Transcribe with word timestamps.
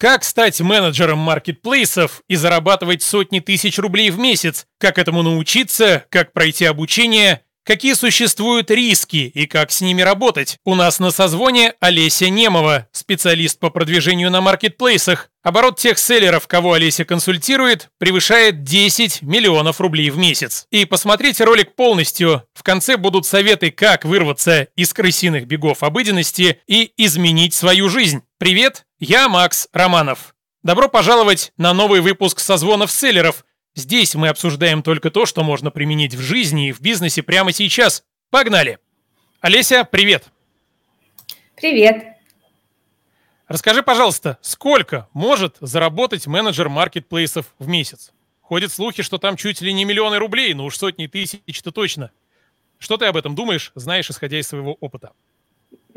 Как 0.00 0.24
стать 0.24 0.58
менеджером 0.62 1.18
маркетплейсов 1.18 2.22
и 2.26 2.34
зарабатывать 2.34 3.02
сотни 3.02 3.40
тысяч 3.40 3.78
рублей 3.78 4.10
в 4.10 4.18
месяц? 4.18 4.64
Как 4.78 4.96
этому 4.96 5.22
научиться? 5.22 6.06
Как 6.08 6.32
пройти 6.32 6.64
обучение? 6.64 7.42
Какие 7.64 7.92
существуют 7.92 8.70
риски 8.70 9.30
и 9.34 9.46
как 9.46 9.70
с 9.70 9.82
ними 9.82 10.00
работать? 10.00 10.58
У 10.64 10.74
нас 10.74 10.98
на 10.98 11.10
созвоне 11.10 11.74
Олеся 11.80 12.30
Немова, 12.30 12.88
специалист 12.90 13.58
по 13.58 13.68
продвижению 13.68 14.30
на 14.30 14.40
маркетплейсах. 14.40 15.28
Оборот 15.42 15.78
тех 15.78 15.98
селлеров, 15.98 16.46
кого 16.46 16.72
Олеся 16.72 17.04
консультирует, 17.04 17.90
превышает 17.98 18.64
10 18.64 19.22
миллионов 19.22 19.80
рублей 19.80 20.10
в 20.10 20.16
месяц. 20.16 20.66
И 20.70 20.86
посмотрите 20.86 21.44
ролик 21.44 21.74
полностью. 21.74 22.44
В 22.54 22.62
конце 22.62 22.96
будут 22.96 23.26
советы, 23.26 23.70
как 23.70 24.04
вырваться 24.04 24.68
из 24.74 24.92
крысиных 24.94 25.46
бегов 25.46 25.82
обыденности 25.82 26.60
и 26.66 26.92
изменить 26.96 27.52
свою 27.52 27.90
жизнь. 27.90 28.22
Привет, 28.38 28.86
я 28.98 29.28
Макс 29.28 29.68
Романов. 29.72 30.34
Добро 30.62 30.88
пожаловать 30.88 31.52
на 31.56 31.72
новый 31.72 32.02
выпуск 32.02 32.38
созвонов 32.38 32.90
селлеров. 32.90 33.44
Здесь 33.74 34.14
мы 34.14 34.28
обсуждаем 34.28 34.82
только 34.82 35.10
то, 35.10 35.26
что 35.26 35.44
можно 35.44 35.70
применить 35.70 36.14
в 36.14 36.20
жизни 36.20 36.68
и 36.68 36.72
в 36.72 36.80
бизнесе 36.80 37.22
прямо 37.22 37.52
сейчас. 37.52 38.04
Погнали! 38.30 38.78
Олеся, 39.40 39.84
привет! 39.84 40.26
Привет! 41.56 42.16
Расскажи, 43.46 43.82
пожалуйста, 43.82 44.38
сколько 44.42 45.08
может 45.12 45.56
заработать 45.60 46.26
менеджер 46.26 46.68
маркетплейсов 46.68 47.54
в 47.58 47.68
месяц? 47.68 48.12
Ходят 48.40 48.72
слухи, 48.72 49.02
что 49.02 49.18
там 49.18 49.36
чуть 49.36 49.60
ли 49.60 49.72
не 49.72 49.84
миллионы 49.84 50.18
рублей, 50.18 50.54
но 50.54 50.64
уж 50.64 50.76
сотни 50.76 51.06
тысяч-то 51.06 51.70
точно. 51.70 52.10
Что 52.78 52.96
ты 52.96 53.06
об 53.06 53.16
этом 53.16 53.34
думаешь, 53.34 53.72
знаешь, 53.74 54.10
исходя 54.10 54.38
из 54.38 54.48
своего 54.48 54.74
опыта? 54.80 55.12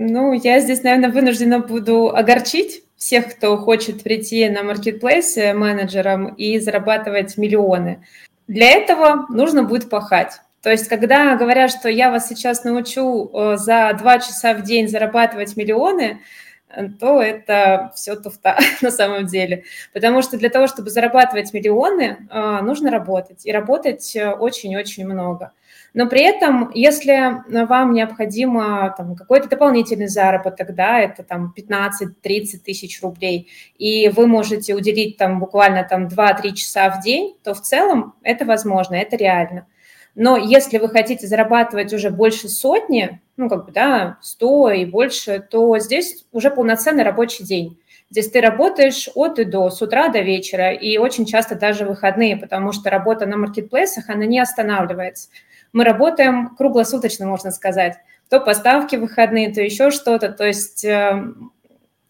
Ну, 0.05 0.33
я 0.33 0.59
здесь, 0.59 0.83
наверное, 0.83 1.11
вынуждена 1.11 1.59
буду 1.59 2.13
огорчить 2.13 2.83
всех, 2.97 3.33
кто 3.33 3.55
хочет 3.57 4.03
прийти 4.03 4.49
на 4.49 4.61
маркетплейсы 4.61 5.53
менеджером 5.53 6.27
и 6.27 6.59
зарабатывать 6.59 7.37
миллионы. 7.37 8.05
Для 8.49 8.71
этого 8.71 9.25
нужно 9.29 9.63
будет 9.63 9.89
пахать. 9.89 10.41
То 10.61 10.69
есть, 10.69 10.89
когда 10.89 11.37
говорят, 11.37 11.71
что 11.71 11.87
я 11.87 12.11
вас 12.11 12.27
сейчас 12.27 12.65
научу 12.65 13.29
э, 13.33 13.55
за 13.55 13.95
два 13.97 14.19
часа 14.19 14.53
в 14.53 14.63
день 14.63 14.89
зарабатывать 14.89 15.55
миллионы, 15.55 16.19
э, 16.67 16.89
то 16.99 17.21
это 17.21 17.93
все 17.95 18.17
туфта 18.17 18.59
на 18.81 18.91
самом 18.91 19.25
деле. 19.25 19.63
Потому 19.93 20.21
что 20.21 20.37
для 20.37 20.49
того, 20.49 20.67
чтобы 20.67 20.89
зарабатывать 20.89 21.53
миллионы, 21.53 22.27
э, 22.29 22.59
нужно 22.61 22.91
работать. 22.91 23.45
И 23.45 23.53
работать 23.53 24.17
очень-очень 24.17 25.05
много. 25.05 25.53
Но 25.93 26.07
при 26.07 26.21
этом, 26.21 26.71
если 26.73 27.43
вам 27.47 27.93
необходимо 27.93 28.93
там, 28.97 29.15
какой-то 29.15 29.47
дополнительный 29.47 30.07
заработок, 30.07 30.73
да, 30.73 30.99
это 30.99 31.23
там 31.23 31.53
15-30 31.55 32.57
тысяч 32.65 33.01
рублей, 33.03 33.49
и 33.77 34.09
вы 34.09 34.25
можете 34.25 34.73
уделить 34.73 35.17
там 35.17 35.39
буквально 35.39 35.83
там 35.83 36.07
2-3 36.07 36.53
часа 36.53 36.89
в 36.89 37.03
день, 37.03 37.35
то 37.43 37.53
в 37.53 37.61
целом 37.61 38.15
это 38.23 38.43
возможно, 38.43 38.95
это 38.95 39.15
реально. 39.17 39.67
Но 40.15 40.35
если 40.35 40.79
вы 40.79 40.89
хотите 40.89 41.27
зарабатывать 41.27 41.93
уже 41.93 42.09
больше 42.09 42.47
сотни, 42.49 43.19
ну, 43.37 43.49
как 43.49 43.65
бы, 43.65 43.71
да, 43.71 44.17
100 44.21 44.71
и 44.71 44.85
больше, 44.85 45.45
то 45.47 45.77
здесь 45.79 46.25
уже 46.31 46.49
полноценный 46.49 47.03
рабочий 47.03 47.43
день. 47.43 47.79
Здесь 48.09 48.29
ты 48.29 48.41
работаешь 48.41 49.09
от 49.15 49.39
и 49.39 49.43
до, 49.43 49.71
с 49.71 49.81
утра 49.81 50.09
до 50.09 50.21
вечера, 50.21 50.71
и 50.71 50.97
очень 50.97 51.25
часто 51.25 51.55
даже 51.55 51.85
выходные, 51.85 52.37
потому 52.37 52.71
что 52.71 52.91
работа 52.91 53.25
на 53.25 53.37
маркетплейсах, 53.37 54.09
она 54.09 54.25
не 54.25 54.39
останавливается 54.39 55.29
мы 55.73 55.83
работаем 55.83 56.55
круглосуточно, 56.55 57.25
можно 57.25 57.51
сказать. 57.51 57.97
То 58.29 58.39
поставки 58.39 58.95
выходные, 58.95 59.53
то 59.53 59.61
еще 59.61 59.91
что-то. 59.91 60.29
То 60.29 60.45
есть 60.45 60.85
э, 60.85 61.33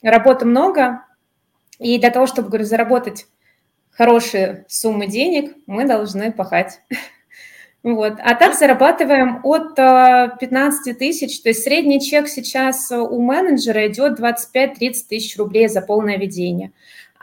работы 0.02 0.45
много, 0.45 1.06
и 1.80 1.97
для 1.97 2.11
того, 2.11 2.28
чтобы, 2.28 2.50
говорю, 2.50 2.66
заработать 2.66 3.25
хорошие 3.89 4.66
суммы 4.67 5.08
денег, 5.08 5.56
мы 5.66 5.86
должны 5.86 6.31
пахать. 6.31 6.81
Вот. 7.84 8.14
А 8.23 8.34
так 8.36 8.56
зарабатываем 8.56 9.41
от 9.44 9.75
15 9.75 10.88
э, 10.88 10.94
тысяч, 10.94 11.41
то 11.41 11.50
есть 11.50 11.63
средний 11.63 12.00
чек 12.00 12.30
сейчас 12.30 12.90
у 12.94 13.22
менеджера 13.22 13.85
идет 13.88 14.18
25-30 14.18 14.75
тысяч 15.09 15.38
рублей 15.38 15.68
за 15.68 15.81
полное 15.81 16.18
ведение. 16.18 16.72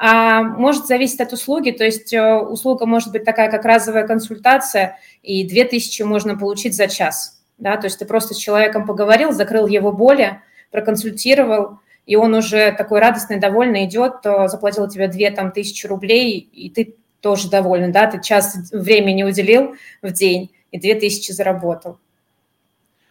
А 0.03 0.43
может 0.43 0.87
зависеть 0.87 1.21
от 1.21 1.35
услуги, 1.35 1.73
то 1.73 1.85
есть 1.85 2.15
э, 2.15 2.35
услуга 2.37 2.87
может 2.87 3.13
быть 3.13 3.23
такая, 3.23 3.51
как 3.51 3.67
разовая 3.67 4.07
консультация, 4.07 4.99
и 5.23 5.47
2000 5.47 6.05
можно 6.05 6.39
получить 6.39 6.75
за 6.75 6.89
час. 6.89 7.43
Да? 7.59 7.77
То 7.77 7.85
есть 7.85 7.99
ты 7.99 8.07
просто 8.07 8.33
с 8.33 8.39
человеком 8.39 8.87
поговорил, 8.87 9.33
закрыл 9.33 9.67
его 9.67 9.93
боли, 9.93 10.41
проконсультировал, 10.71 11.81
и 12.07 12.17
он 12.17 12.33
уже 12.33 12.73
такой 12.73 13.01
радостный, 13.01 13.39
довольный 13.39 13.85
идет, 13.85 14.23
заплатил 14.23 14.89
тебе 14.89 15.07
2 15.07 15.33
там, 15.33 15.53
тысячи 15.53 15.87
рублей, 15.87 16.49
и 16.51 16.71
ты 16.71 16.95
тоже 17.21 17.51
доволен, 17.51 17.93
да, 17.93 18.07
ты 18.07 18.23
час 18.23 18.57
времени 18.73 19.23
уделил 19.23 19.75
в 20.01 20.13
день 20.13 20.51
и 20.71 20.81
2000 20.81 21.33
заработал. 21.33 21.99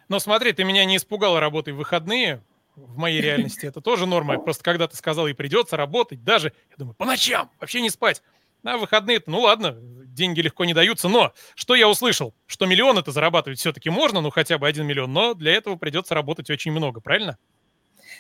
Но 0.08 0.18
смотри, 0.18 0.54
ты 0.54 0.64
меня 0.64 0.86
не 0.86 0.98
испугала 0.98 1.40
работой 1.40 1.74
в 1.74 1.78
выходные, 1.78 2.42
в 2.88 2.98
моей 2.98 3.22
реальности 3.22 3.66
это 3.66 3.82
тоже 3.82 4.06
норма. 4.06 4.40
Просто 4.40 4.64
когда 4.64 4.88
ты 4.88 4.96
сказал, 4.98 5.28
и 5.28 5.34
придется 5.34 5.78
работать, 5.78 6.24
даже, 6.24 6.54
я 6.70 6.76
думаю, 6.78 6.96
по 6.96 7.06
ночам, 7.06 7.50
вообще 7.60 7.82
не 7.82 7.90
спать. 7.90 8.22
На 8.64 8.78
выходные 8.78 9.22
ну 9.26 9.42
ладно, 9.42 9.78
деньги 9.80 10.42
легко 10.42 10.66
не 10.66 10.74
даются, 10.74 11.08
но 11.08 11.34
что 11.56 11.76
я 11.76 11.88
услышал? 11.88 12.34
Что 12.46 12.66
миллион 12.66 12.98
это 12.98 13.12
зарабатывать 13.12 13.60
все-таки 13.60 13.90
можно, 13.90 14.22
ну 14.22 14.32
хотя 14.32 14.58
бы 14.58 14.68
один 14.68 14.86
миллион, 14.86 15.14
но 15.14 15.34
для 15.34 15.54
этого 15.54 15.78
придется 15.78 16.14
работать 16.14 16.50
очень 16.50 16.72
много, 16.72 17.00
правильно? 17.00 17.38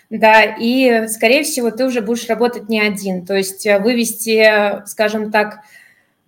Да, 0.10 0.44
и, 0.44 1.08
скорее 1.08 1.44
всего, 1.44 1.72
ты 1.72 1.86
уже 1.86 2.02
будешь 2.02 2.28
работать 2.28 2.70
не 2.70 2.80
один. 2.80 3.26
То 3.26 3.36
есть 3.36 3.66
э, 3.66 3.80
вывести, 3.80 4.86
скажем 4.88 5.32
так, 5.32 5.60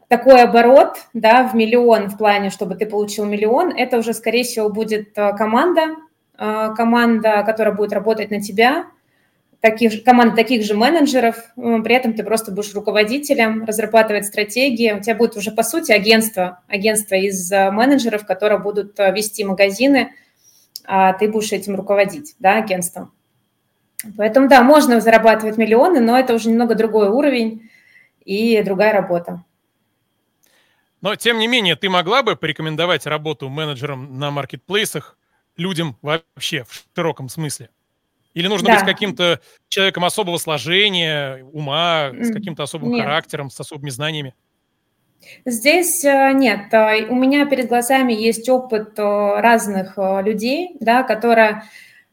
такой 0.07 0.43
оборот 0.43 0.97
да, 1.13 1.47
в 1.47 1.55
миллион 1.55 2.09
в 2.09 2.17
плане, 2.17 2.49
чтобы 2.49 2.75
ты 2.75 2.85
получил 2.85 3.25
миллион, 3.25 3.71
это 3.71 3.97
уже, 3.97 4.13
скорее 4.13 4.43
всего, 4.43 4.69
будет 4.69 5.17
э, 5.17 5.35
команда, 5.35 5.81
э, 5.81 6.10
команда, 6.75 7.43
которая 7.43 7.75
будет 7.75 7.93
работать 7.93 8.31
на 8.31 8.41
тебя, 8.41 8.87
таких, 9.59 10.03
команда 10.03 10.35
таких 10.35 10.65
же 10.65 10.73
менеджеров, 10.73 11.35
при 11.55 11.93
этом 11.93 12.13
ты 12.13 12.23
просто 12.23 12.51
будешь 12.51 12.73
руководителем, 12.73 13.63
разрабатывать 13.63 14.25
стратегии. 14.25 14.91
У 14.91 15.01
тебя 15.01 15.15
будет 15.15 15.37
уже, 15.37 15.51
по 15.51 15.63
сути, 15.63 15.91
агентство, 15.91 16.63
агентство 16.67 17.15
из 17.15 17.51
э, 17.51 17.69
менеджеров, 17.69 18.25
которые 18.25 18.59
будут 18.59 18.97
вести 18.97 19.43
магазины, 19.43 20.13
а 20.85 21.13
ты 21.13 21.29
будешь 21.29 21.51
этим 21.51 21.75
руководить, 21.75 22.35
да, 22.39 22.57
агентством. 22.57 23.13
Поэтому, 24.17 24.49
да, 24.49 24.63
можно 24.63 24.99
зарабатывать 24.99 25.57
миллионы, 25.57 25.99
но 25.99 26.17
это 26.17 26.33
уже 26.33 26.49
немного 26.49 26.73
другой 26.73 27.09
уровень 27.09 27.69
и 28.25 28.61
другая 28.63 28.93
работа. 28.93 29.43
Но, 31.01 31.15
тем 31.15 31.37
не 31.37 31.47
менее, 31.47 31.75
ты 31.75 31.87
могла 31.87 32.23
бы 32.23 32.35
порекомендовать 32.35 33.05
работу 33.05 33.47
менеджером 33.47 34.17
на 34.17 34.31
маркетплейсах 34.31 35.17
людям 35.61 35.97
вообще 36.01 36.63
в 36.63 36.83
широком 36.95 37.29
смысле? 37.29 37.69
Или 38.33 38.47
нужно 38.47 38.67
да. 38.67 38.75
быть 38.75 38.85
каким-то 38.85 39.41
человеком 39.67 40.05
особого 40.05 40.37
сложения, 40.37 41.43
ума, 41.51 42.11
с 42.13 42.31
каким-то 42.31 42.63
особым 42.63 42.91
нет. 42.91 43.03
характером, 43.03 43.49
с 43.49 43.59
особыми 43.59 43.89
знаниями? 43.89 44.33
Здесь 45.45 46.03
э, 46.03 46.31
нет. 46.33 46.73
Э, 46.73 47.05
у 47.07 47.15
меня 47.15 47.45
перед 47.45 47.67
глазами 47.67 48.13
есть 48.13 48.47
опыт 48.49 48.97
э, 48.97 49.01
разных 49.03 49.97
людей, 49.97 50.77
да, 50.79 51.03
которые 51.03 51.63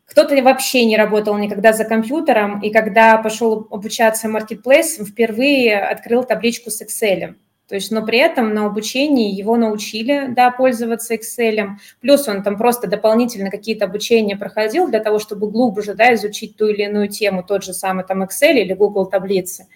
кто-то 0.05 0.41
вообще 0.43 0.85
не 0.87 0.97
работал 0.97 1.37
никогда 1.37 1.73
за 1.73 1.85
компьютером, 1.85 2.61
и 2.63 2.71
когда 2.71 3.19
пошел 3.19 3.69
обучаться 3.71 4.29
Marketplace, 4.29 5.05
впервые 5.05 5.79
открыл 5.79 6.25
табличку 6.25 6.71
с 6.71 6.83
Excel. 6.83 7.35
То 7.69 7.75
есть, 7.75 7.91
но 7.91 8.03
при 8.03 8.19
этом 8.19 8.55
на 8.55 8.65
обучении 8.65 9.31
его 9.31 9.56
научили, 9.56 10.29
да, 10.29 10.51
пользоваться 10.51 11.15
Excel. 11.15 11.73
Плюс 12.01 12.27
он 12.27 12.43
там 12.43 12.56
просто 12.56 12.89
дополнительно 12.89 13.51
какие-то 13.51 13.84
обучения 13.84 14.37
проходил 14.37 14.89
для 14.89 15.01
того, 15.01 15.19
чтобы 15.19 15.51
глубже, 15.51 15.93
да, 15.93 16.15
изучить 16.15 16.56
ту 16.56 16.69
или 16.69 16.84
иную 16.84 17.09
тему, 17.09 17.43
тот 17.43 17.65
же 17.65 17.75
самый 17.75 18.05
там 18.05 18.23
Excel 18.23 18.55
или 18.55 18.73
Google 18.73 19.05
таблицы. 19.05 19.69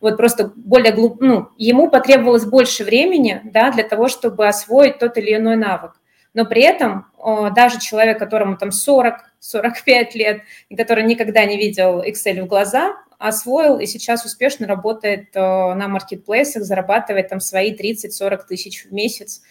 Вот 0.00 0.16
просто 0.16 0.52
более 0.54 0.92
глуб, 0.92 1.20
ну, 1.20 1.48
ему 1.58 1.90
потребовалось 1.90 2.44
больше 2.44 2.84
времени, 2.84 3.40
да, 3.44 3.72
для 3.72 3.82
того, 3.82 4.08
чтобы 4.08 4.46
освоить 4.46 4.98
тот 5.00 5.18
или 5.18 5.34
иной 5.34 5.56
навык. 5.56 5.92
Но 6.34 6.46
при 6.46 6.62
этом 6.62 7.06
даже 7.54 7.78
человек, 7.80 8.18
которому 8.18 8.56
там 8.56 8.70
40-45 8.70 10.14
лет, 10.14 10.42
и 10.68 10.76
который 10.76 11.04
никогда 11.04 11.44
не 11.44 11.56
видел 11.56 12.02
Excel 12.02 12.42
в 12.42 12.46
глаза, 12.46 12.94
освоил 13.22 13.78
и 13.78 13.86
сейчас 13.86 14.24
успешно 14.24 14.66
работает 14.66 15.28
э, 15.34 15.40
на 15.40 15.88
маркетплейсах, 15.88 16.64
зарабатывает 16.64 17.28
там 17.28 17.40
свои 17.40 17.74
30-40 17.74 18.40
тысяч 18.48 18.84
в 18.84 18.92
месяц 18.92 19.42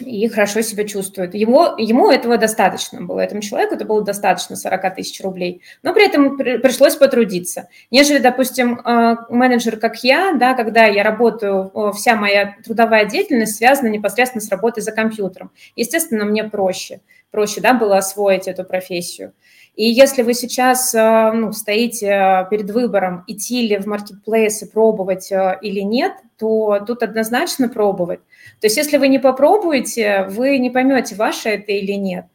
и 0.00 0.28
хорошо 0.28 0.60
себя 0.62 0.84
чувствует. 0.84 1.34
Ему, 1.34 1.76
ему 1.76 2.10
этого 2.10 2.38
достаточно 2.38 3.02
было, 3.02 3.20
этому 3.20 3.40
человеку 3.40 3.74
это 3.74 3.84
было 3.84 4.02
достаточно 4.02 4.56
40 4.56 4.94
тысяч 4.94 5.20
рублей, 5.20 5.62
но 5.82 5.92
при 5.92 6.06
этом 6.06 6.36
при, 6.36 6.58
пришлось 6.58 6.96
потрудиться. 6.96 7.68
Нежели, 7.90 8.18
допустим, 8.18 8.80
э, 8.80 9.16
менеджер, 9.28 9.78
как 9.78 10.02
я, 10.04 10.32
да, 10.32 10.54
когда 10.54 10.84
я 10.84 11.02
работаю, 11.02 11.92
вся 11.94 12.16
моя 12.16 12.56
трудовая 12.64 13.04
деятельность 13.06 13.56
связана 13.56 13.88
непосредственно 13.88 14.40
с 14.40 14.48
работой 14.48 14.82
за 14.82 14.92
компьютером. 14.92 15.50
Естественно, 15.76 16.24
мне 16.24 16.44
проще, 16.44 17.00
проще 17.30 17.60
да, 17.60 17.74
было 17.74 17.98
освоить 17.98 18.48
эту 18.48 18.64
профессию. 18.64 19.32
И 19.74 19.88
если 19.88 20.22
вы 20.22 20.34
сейчас 20.34 20.92
э, 20.92 21.32
ну, 21.32 21.52
стоите 21.52 22.46
перед 22.50 22.70
выбором, 22.70 23.22
идти 23.28 23.68
ли 23.68 23.78
в 23.78 23.86
маркетплейс 23.86 24.62
и 24.62 24.66
пробовать 24.66 25.30
или 25.30 25.80
нет, 25.80 26.12
то 26.36 26.80
тут 26.84 27.02
однозначно 27.02 27.68
пробовать. 27.68 28.20
То 28.60 28.66
есть 28.66 28.76
если 28.76 28.96
вы 28.96 29.06
не 29.08 29.18
попробуете, 29.18 30.26
вы 30.30 30.58
не 30.58 30.70
поймете, 30.70 31.14
ваше 31.14 31.50
это 31.50 31.72
или 31.72 31.92
нет. 31.92 32.26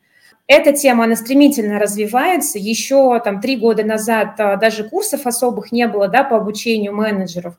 Эта 0.47 0.73
тема, 0.73 1.05
она 1.05 1.15
стремительно 1.15 1.79
развивается. 1.79 2.59
Еще 2.59 3.19
там 3.23 3.39
три 3.39 3.55
года 3.55 3.83
назад 3.83 4.35
даже 4.37 4.83
курсов 4.83 5.25
особых 5.25 5.71
не 5.71 5.87
было 5.87 6.07
да, 6.07 6.23
по 6.23 6.37
обучению 6.37 6.93
менеджеров. 6.93 7.55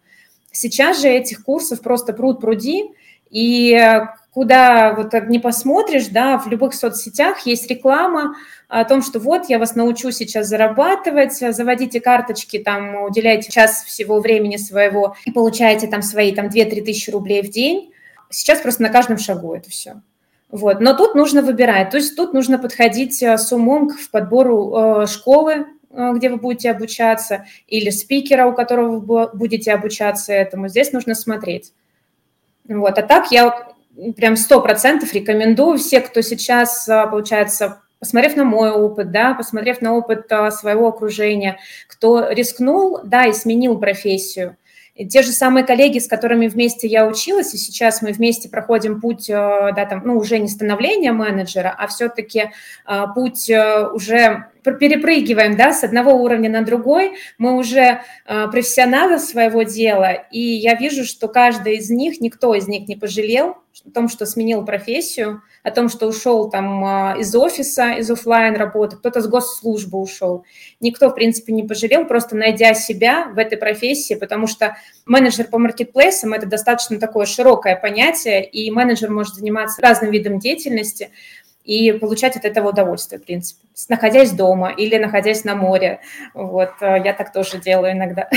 Сейчас 0.51 1.01
же 1.01 1.09
этих 1.09 1.43
курсов 1.45 1.81
просто 1.81 2.13
пруд 2.13 2.41
пруди, 2.41 2.93
и 3.35 4.07
куда 4.33 4.95
вот 4.95 5.13
не 5.29 5.41
посмотришь, 5.41 6.07
да, 6.07 6.39
в 6.39 6.47
любых 6.47 6.73
соцсетях 6.73 7.47
есть 7.47 7.69
реклама 7.69 8.37
о 8.69 8.85
том, 8.85 9.03
что 9.03 9.19
вот 9.19 9.49
я 9.49 9.59
вас 9.59 9.75
научу 9.75 10.13
сейчас 10.13 10.47
зарабатывать, 10.47 11.35
заводите 11.35 12.01
карточки, 12.01 12.61
там, 12.61 13.03
уделяйте 13.03 13.51
час 13.51 13.83
всего 13.83 14.21
времени 14.21 14.57
своего 14.57 15.17
и 15.25 15.33
получаете 15.33 15.89
там 15.89 16.01
свои 16.01 16.33
там 16.33 16.47
2-3 16.47 16.83
тысячи 16.83 17.11
рублей 17.11 17.43
в 17.43 17.51
день. 17.51 17.93
Сейчас 18.31 18.61
просто 18.61 18.83
на 18.83 18.89
каждом 18.89 19.19
шагу 19.19 19.53
это 19.53 19.69
все. 19.69 20.01
Вот. 20.51 20.81
Но 20.81 20.95
тут 20.95 21.17
нужно 21.17 21.43
выбирать, 21.43 21.91
то 21.91 21.97
есть 21.97 22.15
тут 22.17 22.35
нужно 22.35 22.59
подходить 22.61 23.21
э, 23.21 23.37
с 23.37 23.51
умом 23.51 23.89
к 23.89 23.97
подбору 24.13 25.03
э, 25.03 25.07
школы, 25.09 25.67
э, 25.91 26.13
где 26.15 26.31
вы 26.31 26.37
будете 26.37 26.71
обучаться, 26.71 27.47
или 27.67 27.91
спикера, 27.91 28.47
у 28.47 28.53
которого 28.53 29.01
вы 29.01 29.29
будете 29.35 29.73
обучаться 29.73 30.33
этому. 30.33 30.69
Здесь 30.69 30.93
нужно 30.93 31.17
смотреть. 31.17 31.73
Вот. 32.69 32.99
А 32.99 33.02
так 33.02 33.31
я 33.31 33.75
прям 34.16 34.37
сто 34.37 34.61
процентов 34.61 35.12
рекомендую 35.12 35.78
все, 35.78 36.00
кто 36.00 36.20
сейчас, 36.22 36.88
а, 36.88 37.06
получается, 37.06 37.82
посмотрев 37.99 38.37
на 38.37 38.44
мой 38.44 38.70
опыт, 38.70 39.11
да, 39.11 39.34
посмотрев 39.34 39.81
на 39.81 39.94
опыт 39.94 40.31
а, 40.32 40.50
своего 40.50 40.88
окружения, 40.88 41.58
кто 41.88 42.28
рискнул, 42.31 43.00
да, 43.05 43.26
и 43.26 43.32
сменил 43.32 43.78
профессию. 43.78 44.56
И 44.94 45.06
те 45.08 45.22
же 45.22 45.32
самые 45.32 45.64
коллеги, 45.64 45.99
с 45.99 46.06
которыми 46.06 46.46
вместе 46.46 46.87
я 46.87 47.06
училась, 47.06 47.52
и 47.52 47.58
сейчас 47.58 48.00
мы 48.00 48.12
вместе 48.12 48.49
проходим 48.49 49.00
путь, 49.00 49.28
а, 49.31 49.72
да, 49.72 49.84
там, 49.87 50.02
ну, 50.05 50.16
уже 50.16 50.38
не 50.38 50.49
становления 50.49 51.12
менеджера, 51.12 51.75
а 51.76 51.87
все-таки 51.87 52.50
путь 53.14 53.50
уже 53.50 54.46
перепрыгиваем 54.72 55.56
да, 55.56 55.72
с 55.72 55.84
одного 55.84 56.12
уровня 56.14 56.50
на 56.50 56.62
другой, 56.62 57.12
мы 57.38 57.56
уже 57.56 58.00
э, 58.26 58.49
профессионалы 58.49 59.19
своего 59.19 59.62
дела, 59.62 60.12
и 60.12 60.40
я 60.40 60.75
вижу, 60.75 61.05
что 61.05 61.28
каждый 61.28 61.76
из 61.76 61.90
них, 61.90 62.20
никто 62.20 62.55
из 62.55 62.66
них 62.66 62.88
не 62.88 62.96
пожалел 62.96 63.56
о 63.84 63.90
том, 63.90 64.08
что 64.08 64.25
сменил 64.25 64.64
профессию, 64.64 65.43
о 65.62 65.70
том, 65.70 65.88
что 65.88 66.06
ушел 66.06 66.49
там 66.49 66.84
э, 66.84 67.20
из 67.20 67.34
офиса, 67.34 67.93
из 67.93 68.11
офлайн 68.11 68.55
работы, 68.55 68.96
кто-то 68.96 69.20
с 69.20 69.26
госслужбы 69.26 69.99
ушел. 69.99 70.44
Никто, 70.81 71.11
в 71.11 71.14
принципе, 71.14 71.52
не 71.52 71.62
пожалел, 71.62 72.06
просто 72.06 72.37
найдя 72.37 72.75
себя 72.75 73.26
в 73.26 73.38
этой 73.38 73.58
профессии, 73.58 74.14
потому 74.14 74.46
что 74.46 74.76
менеджер 75.06 75.46
по 75.49 75.58
маркетплейсам– 75.58 76.32
это 76.34 76.46
достаточно 76.46 76.99
такое 76.99 77.26
широкое 77.26 77.76
понятие, 77.76 78.44
и 78.44 78.70
менеджер 78.70 79.11
может 79.11 79.34
заниматься 79.34 79.82
разным 79.82 80.11
видом 80.11 80.38
деятельности, 80.38 81.11
и 81.64 81.93
получать 81.93 82.37
от 82.37 82.44
этого 82.44 82.69
удовольствие, 82.69 83.20
в 83.20 83.25
принципе, 83.25 83.66
находясь 83.88 84.32
дома 84.32 84.70
или 84.70 84.96
находясь 84.99 85.44
на 85.44 85.55
море. 85.55 86.00
Вот, 86.34 86.70
э, 86.81 87.02
я 87.05 87.14
так 87.14 87.32
тоже 87.32 87.58
делаю 87.58 87.93
иногда. 87.93 88.28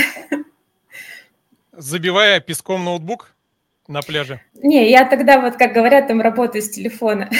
Забивая 1.72 2.40
песком 2.40 2.84
ноутбук 2.84 3.34
на 3.86 4.00
пляже? 4.00 4.40
Не, 4.54 4.90
я 4.90 5.04
тогда, 5.08 5.40
вот 5.40 5.56
как 5.56 5.72
говорят, 5.74 6.08
там 6.08 6.20
работаю 6.20 6.62
с 6.62 6.70
телефона. 6.70 7.30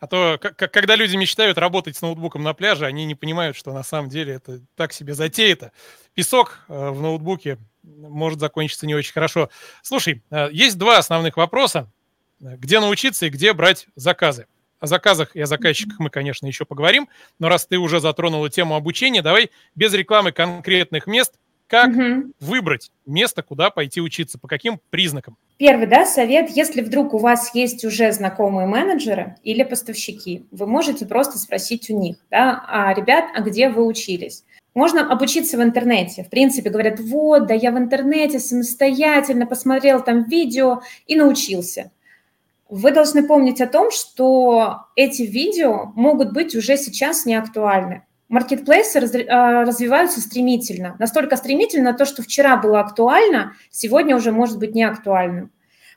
А 0.00 0.06
то, 0.06 0.38
когда 0.38 0.96
люди 0.96 1.16
мечтают 1.16 1.56
работать 1.56 1.96
с 1.96 2.02
ноутбуком 2.02 2.42
на 2.42 2.52
пляже, 2.52 2.84
они 2.84 3.06
не 3.06 3.14
понимают, 3.14 3.56
что 3.56 3.72
на 3.72 3.82
самом 3.82 4.10
деле 4.10 4.34
это 4.34 4.60
так 4.76 4.92
себе 4.92 5.14
затея-то. 5.14 5.72
Песок 6.12 6.58
э, 6.68 6.90
в 6.90 7.00
ноутбуке 7.00 7.56
может 7.82 8.40
закончиться 8.40 8.86
не 8.86 8.94
очень 8.94 9.12
хорошо. 9.12 9.48
Слушай, 9.82 10.22
э, 10.30 10.48
есть 10.52 10.76
два 10.76 10.98
основных 10.98 11.36
вопроса. 11.36 11.90
Где 12.40 12.80
научиться 12.80 13.26
и 13.26 13.30
где 13.30 13.54
брать 13.54 13.86
заказы? 13.94 14.46
О 14.84 14.86
заказах 14.86 15.34
и 15.34 15.40
о 15.40 15.46
заказчиках 15.46 15.98
мы, 15.98 16.10
конечно, 16.10 16.46
еще 16.46 16.66
поговорим, 16.66 17.08
но 17.38 17.48
раз 17.48 17.64
ты 17.64 17.78
уже 17.78 18.00
затронула 18.00 18.50
тему 18.50 18.74
обучения, 18.74 19.22
давай 19.22 19.50
без 19.74 19.94
рекламы 19.94 20.30
конкретных 20.30 21.06
мест, 21.06 21.32
как 21.68 21.88
угу. 21.88 22.34
выбрать 22.38 22.90
место, 23.06 23.42
куда 23.42 23.70
пойти 23.70 24.02
учиться, 24.02 24.38
по 24.38 24.46
каким 24.46 24.78
признакам? 24.90 25.38
Первый, 25.56 25.86
да, 25.86 26.04
совет, 26.04 26.50
если 26.50 26.82
вдруг 26.82 27.14
у 27.14 27.18
вас 27.18 27.54
есть 27.54 27.82
уже 27.86 28.12
знакомые 28.12 28.66
менеджеры 28.66 29.36
или 29.42 29.62
поставщики, 29.62 30.44
вы 30.50 30.66
можете 30.66 31.06
просто 31.06 31.38
спросить 31.38 31.88
у 31.88 31.98
них, 31.98 32.18
да, 32.30 32.62
а, 32.68 32.92
ребят, 32.92 33.24
а 33.34 33.40
где 33.40 33.70
вы 33.70 33.86
учились? 33.86 34.44
Можно 34.74 35.10
обучиться 35.10 35.56
в 35.56 35.62
интернете. 35.62 36.24
В 36.24 36.28
принципе, 36.28 36.68
говорят, 36.68 37.00
вот, 37.00 37.46
да 37.46 37.54
я 37.54 37.72
в 37.72 37.78
интернете 37.78 38.38
самостоятельно 38.38 39.46
посмотрел 39.46 40.04
там 40.04 40.24
видео 40.24 40.82
и 41.06 41.16
научился. 41.16 41.90
Вы 42.76 42.90
должны 42.90 43.24
помнить 43.24 43.60
о 43.60 43.68
том, 43.68 43.92
что 43.92 44.86
эти 44.96 45.22
видео 45.22 45.92
могут 45.94 46.32
быть 46.32 46.56
уже 46.56 46.76
сейчас 46.76 47.24
не 47.24 47.36
актуальны. 47.36 48.02
Маркетплейсы 48.28 48.98
а, 49.28 49.62
развиваются 49.62 50.20
стремительно. 50.20 50.96
Настолько 50.98 51.36
стремительно, 51.36 51.94
то, 51.94 52.04
что 52.04 52.22
вчера 52.22 52.56
было 52.56 52.80
актуально, 52.80 53.52
сегодня 53.70 54.16
уже 54.16 54.32
может 54.32 54.58
быть 54.58 54.74
не 54.74 54.82
актуальным. 54.82 55.52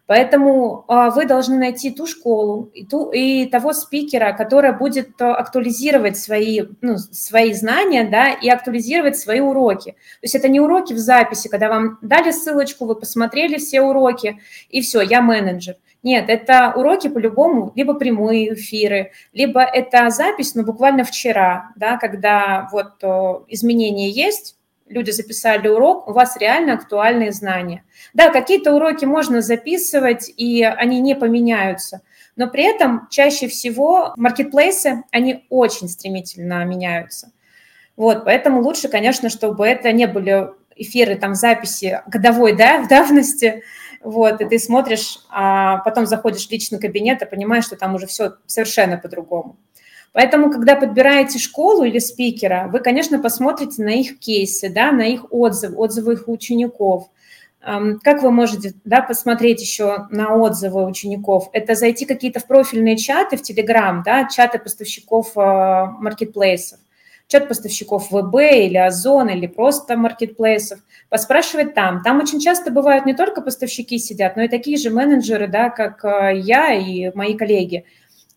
Поэтому 0.06 0.86
а, 0.88 1.10
вы 1.10 1.26
должны 1.26 1.58
найти 1.58 1.90
ту 1.90 2.06
школу 2.06 2.70
и, 2.76 2.86
ту, 2.86 3.10
и 3.10 3.48
того 3.48 3.74
спикера, 3.74 4.34
который 4.34 4.72
будет 4.72 5.20
актуализировать 5.20 6.20
свои, 6.20 6.62
ну, 6.82 7.00
свои 7.00 7.54
знания 7.54 8.08
да, 8.08 8.34
и 8.34 8.50
актуализировать 8.50 9.18
свои 9.18 9.40
уроки. 9.40 9.94
То 9.94 9.98
есть 10.22 10.36
это 10.36 10.48
не 10.48 10.60
уроки 10.60 10.94
в 10.94 11.00
записи, 11.00 11.48
когда 11.48 11.70
вам 11.70 11.98
дали 12.04 12.30
ссылочку, 12.30 12.86
вы 12.86 12.94
посмотрели 12.94 13.58
все 13.58 13.82
уроки, 13.82 14.40
и 14.70 14.82
все, 14.82 15.02
я 15.02 15.24
менеджер. 15.24 15.76
Нет, 16.04 16.30
это 16.30 16.74
уроки 16.76 17.08
по-любому, 17.08 17.72
либо 17.76 17.94
прямые 17.94 18.54
эфиры, 18.54 19.12
либо 19.34 19.62
это 19.62 20.10
запись, 20.10 20.56
но 20.56 20.62
ну, 20.62 20.68
буквально 20.68 21.04
вчера, 21.04 21.72
да, 21.76 21.98
когда 21.98 22.70
вот 22.72 23.04
изменения 23.50 24.10
есть, 24.10 24.58
люди 24.90 25.12
записали 25.12 25.68
урок, 25.68 26.08
у 26.08 26.14
вас 26.14 26.38
реально 26.38 26.74
актуальные 26.74 27.32
знания. 27.32 27.84
Да, 28.14 28.30
какие-то 28.30 28.74
уроки 28.74 29.06
можно 29.06 29.42
записывать, 29.42 30.32
и 30.38 30.64
они 30.64 31.00
не 31.02 31.16
поменяются, 31.16 32.02
но 32.36 32.48
при 32.48 32.64
этом 32.64 33.08
чаще 33.10 33.48
всего 33.48 34.14
маркетплейсы, 34.16 35.04
они 35.12 35.46
очень 35.50 35.90
стремительно 35.90 36.64
меняются. 36.66 37.32
Вот, 37.96 38.26
поэтому 38.26 38.62
лучше, 38.62 38.90
конечно, 38.90 39.30
чтобы 39.30 39.68
это 39.68 39.92
не 39.92 40.06
были 40.06 40.50
эфиры, 40.76 41.16
там, 41.16 41.34
записи 41.34 42.02
годовой, 42.08 42.56
да, 42.56 42.80
в 42.80 42.88
давности, 42.88 43.64
вот, 44.04 44.42
и 44.42 44.46
ты 44.46 44.60
смотришь, 44.60 45.20
а 45.30 45.78
потом 45.80 46.06
заходишь 46.06 46.48
в 46.48 46.52
личный 46.52 46.80
кабинет 46.80 47.22
и 47.22 47.26
понимаешь, 47.26 47.66
что 47.66 47.76
там 47.76 47.96
уже 47.96 48.08
все 48.08 48.34
совершенно 48.46 48.98
по-другому. 48.98 49.58
Поэтому, 50.14 50.52
когда 50.52 50.76
подбираете 50.76 51.38
школу 51.38 51.84
или 51.84 52.00
спикера, 52.00 52.70
вы, 52.72 52.80
конечно, 52.80 53.20
посмотрите 53.20 53.84
на 53.84 53.90
их 53.90 54.20
кейсы, 54.20 54.70
да, 54.70 54.92
на 54.92 55.04
их 55.04 55.32
отзывы, 55.32 55.76
отзывы 55.76 56.14
их 56.14 56.28
учеников. 56.28 57.10
Как 57.62 58.24
вы 58.24 58.32
можете 58.32 58.74
да, 58.86 59.02
посмотреть 59.02 59.62
еще 59.62 60.08
на 60.10 60.36
отзывы 60.36 60.86
учеников? 60.86 61.50
Это 61.54 61.76
зайти 61.76 62.06
какие-то 62.06 62.40
в 62.40 62.48
профильные 62.48 62.98
чаты 62.98 63.38
в 63.38 63.42
Telegram, 63.42 64.02
да, 64.06 64.28
чаты 64.28 64.58
поставщиков 64.58 65.34
а, 65.36 65.88
маркетплейсов 66.00 66.80
чат 67.28 67.48
поставщиков 67.48 68.10
ВБ 68.12 68.36
или 68.36 68.78
Озон, 68.78 69.30
или 69.30 69.48
просто 69.48 69.98
маркетплейсов, 69.98 70.80
поспрашивать 71.10 71.74
там. 71.74 72.02
Там 72.02 72.20
очень 72.20 72.40
часто 72.40 72.72
бывают 72.72 73.06
не 73.06 73.14
только 73.14 73.42
поставщики 73.42 73.98
сидят, 74.00 74.36
но 74.36 74.44
и 74.44 74.48
такие 74.48 74.78
же 74.78 74.90
менеджеры, 74.90 75.48
да, 75.48 75.70
как 75.70 76.04
э, 76.06 76.40
я 76.40 76.74
и 76.74 77.12
мои 77.14 77.36
коллеги. 77.36 77.86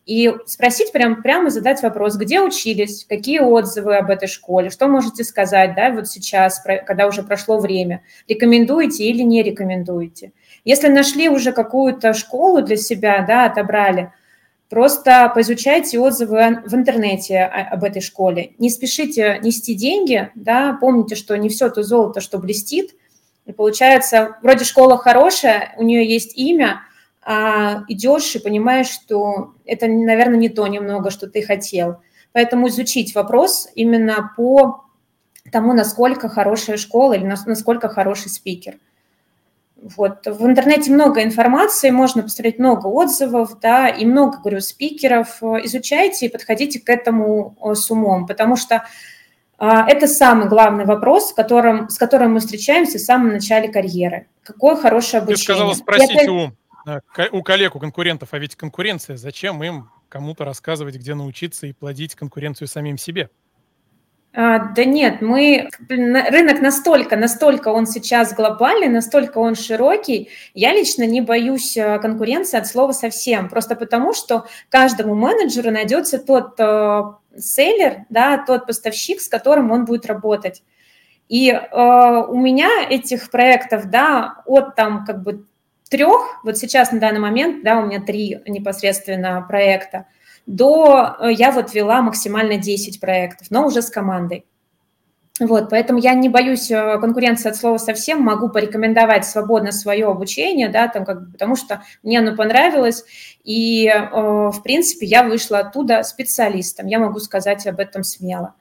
И 0.05 0.33
спросить 0.45 0.91
прям, 0.91 1.21
прямо 1.21 1.51
задать 1.51 1.81
вопрос, 1.83 2.17
где 2.17 2.41
учились, 2.41 3.05
какие 3.07 3.39
отзывы 3.39 3.95
об 3.95 4.09
этой 4.09 4.27
школе, 4.27 4.69
что 4.69 4.87
можете 4.87 5.23
сказать, 5.23 5.75
да, 5.75 5.91
вот 5.91 6.07
сейчас, 6.07 6.61
когда 6.85 7.07
уже 7.07 7.23
прошло 7.23 7.59
время, 7.59 8.01
рекомендуете 8.27 9.05
или 9.05 9.21
не 9.21 9.43
рекомендуете. 9.43 10.33
Если 10.65 10.87
нашли 10.87 11.29
уже 11.29 11.51
какую-то 11.53 12.13
школу 12.13 12.61
для 12.61 12.77
себя, 12.77 13.23
да, 13.27 13.45
отобрали, 13.45 14.11
Просто 14.71 15.29
поизучайте 15.35 15.99
отзывы 15.99 16.61
в 16.65 16.73
интернете 16.73 17.41
об 17.41 17.83
этой 17.83 18.01
школе. 18.01 18.53
Не 18.57 18.69
спешите 18.69 19.37
нести 19.43 19.73
деньги, 19.73 20.31
да, 20.33 20.77
помните, 20.79 21.15
что 21.15 21.37
не 21.37 21.49
все 21.49 21.69
то 21.69 21.83
золото, 21.83 22.21
что 22.21 22.37
блестит. 22.37 22.95
И 23.45 23.51
получается, 23.51 24.37
вроде 24.41 24.63
школа 24.63 24.97
хорошая, 24.97 25.75
у 25.77 25.83
нее 25.83 26.09
есть 26.09 26.37
имя, 26.37 26.83
а 27.21 27.83
идешь 27.89 28.33
и 28.33 28.39
понимаешь, 28.39 28.87
что 28.87 29.55
это, 29.65 29.87
наверное, 29.87 30.37
не 30.37 30.47
то 30.47 30.65
немного, 30.67 31.11
что 31.11 31.27
ты 31.27 31.41
хотел. 31.41 31.97
Поэтому 32.31 32.69
изучить 32.69 33.13
вопрос 33.13 33.67
именно 33.75 34.31
по 34.37 34.85
тому, 35.51 35.73
насколько 35.73 36.29
хорошая 36.29 36.77
школа 36.77 37.11
или 37.11 37.25
насколько 37.25 37.89
хороший 37.89 38.29
спикер– 38.29 38.75
Вот. 39.81 40.27
В 40.27 40.45
интернете 40.45 40.91
много 40.91 41.23
информации, 41.23 41.89
можно 41.89 42.21
посмотреть 42.21 42.59
много 42.59 42.85
отзывов, 42.85 43.59
да, 43.59 43.89
и 43.89 44.05
много, 44.05 44.37
говорю, 44.37 44.61
спикеров. 44.61 45.41
Изучайте 45.41 46.27
и 46.27 46.29
подходите 46.29 46.79
к 46.79 46.87
этому 46.87 47.57
с 47.73 47.89
умом, 47.89 48.27
потому 48.27 48.55
что 48.55 48.83
а, 49.57 49.87
это 49.87 50.07
самый 50.07 50.47
главный 50.47 50.85
вопрос, 50.85 51.29
с 51.29 51.33
которым, 51.33 51.89
с 51.89 51.97
которым 51.97 52.33
мы 52.33 52.39
встречаемся 52.39 52.97
в 52.97 53.01
самом 53.01 53.33
начале 53.33 53.69
карьеры. 53.69 54.27
Какое 54.43 54.75
хорошее 54.75 55.21
обучение? 55.21 55.37
Ты 55.37 55.43
сказала 55.43 55.73
спросить 55.73 56.15
это... 56.15 56.31
у, 56.31 56.51
у 57.31 57.43
коллег, 57.43 57.75
у 57.75 57.79
конкурентов, 57.79 58.29
а 58.31 58.39
ведь 58.39 58.55
конкуренция, 58.55 59.17
зачем 59.17 59.63
им 59.63 59.89
кому-то 60.09 60.45
рассказывать, 60.45 60.95
где 60.95 61.13
научиться 61.15 61.67
и 61.67 61.73
плодить 61.73 62.15
конкуренцию 62.15 62.67
самим 62.67 62.97
себе? 62.97 63.29
А, 64.33 64.59
да 64.59 64.85
нет, 64.85 65.21
мы 65.21 65.69
рынок 65.89 66.61
настолько, 66.61 67.17
настолько 67.17 67.67
он 67.67 67.85
сейчас 67.85 68.33
глобальный, 68.33 68.87
настолько 68.87 69.39
он 69.39 69.55
широкий. 69.55 70.29
Я 70.53 70.73
лично 70.73 71.05
не 71.05 71.19
боюсь 71.19 71.77
а, 71.77 71.99
конкуренции 71.99 72.57
от 72.57 72.65
слова 72.65 72.93
совсем, 72.93 73.49
просто 73.49 73.75
потому 73.75 74.13
что 74.13 74.45
каждому 74.69 75.15
менеджеру 75.15 75.71
найдется 75.71 76.17
тот 76.17 76.57
а, 76.59 77.17
селлер, 77.37 78.05
да, 78.09 78.37
тот 78.37 78.67
поставщик, 78.67 79.19
с 79.19 79.27
которым 79.27 79.71
он 79.71 79.83
будет 79.85 80.05
работать. 80.05 80.63
И 81.31 81.49
э, 81.49 82.25
у 82.27 82.37
меня 82.37 82.69
этих 82.89 83.31
проектов, 83.31 83.89
да, 83.89 84.41
от 84.45 84.75
там 84.75 85.05
как 85.05 85.23
бы 85.23 85.45
трех, 85.89 86.41
вот 86.43 86.57
сейчас 86.57 86.91
на 86.91 86.99
данный 86.99 87.21
момент, 87.21 87.63
да, 87.63 87.79
у 87.79 87.85
меня 87.85 88.01
три 88.01 88.39
непосредственно 88.45 89.41
проекта, 89.47 90.07
до 90.45 91.15
э, 91.19 91.31
я 91.33 91.51
вот 91.51 91.73
вела 91.73 92.01
максимально 92.01 92.57
10 92.57 92.99
проектов, 92.99 93.47
но 93.49 93.65
уже 93.65 93.81
с 93.81 93.89
командой. 93.89 94.45
Вот, 95.39 95.69
поэтому 95.71 95.97
я 95.97 96.13
не 96.13 96.29
боюсь 96.29 96.69
э, 96.69 96.99
конкуренции 96.99 97.49
от 97.49 97.55
слова 97.55 97.77
совсем, 97.77 98.21
могу 98.21 98.49
порекомендовать 98.49 99.25
свободно 99.25 99.71
свое 99.71 100.05
обучение, 100.05 100.69
да, 100.69 100.87
там 100.87 101.03
как 101.03 101.31
потому 101.31 101.55
что 101.55 101.81
мне 102.03 102.19
оно 102.19 102.35
понравилось, 102.35 103.03
и, 103.43 103.87
э, 103.87 104.09
в 104.13 104.61
принципе, 104.63 105.07
я 105.07 105.23
вышла 105.23 105.59
оттуда 105.59 106.03
специалистом, 106.03 106.85
я 106.85 106.99
могу 106.99 107.19
сказать 107.19 107.65
об 107.65 107.79
этом 107.79 108.03
смело. 108.03 108.53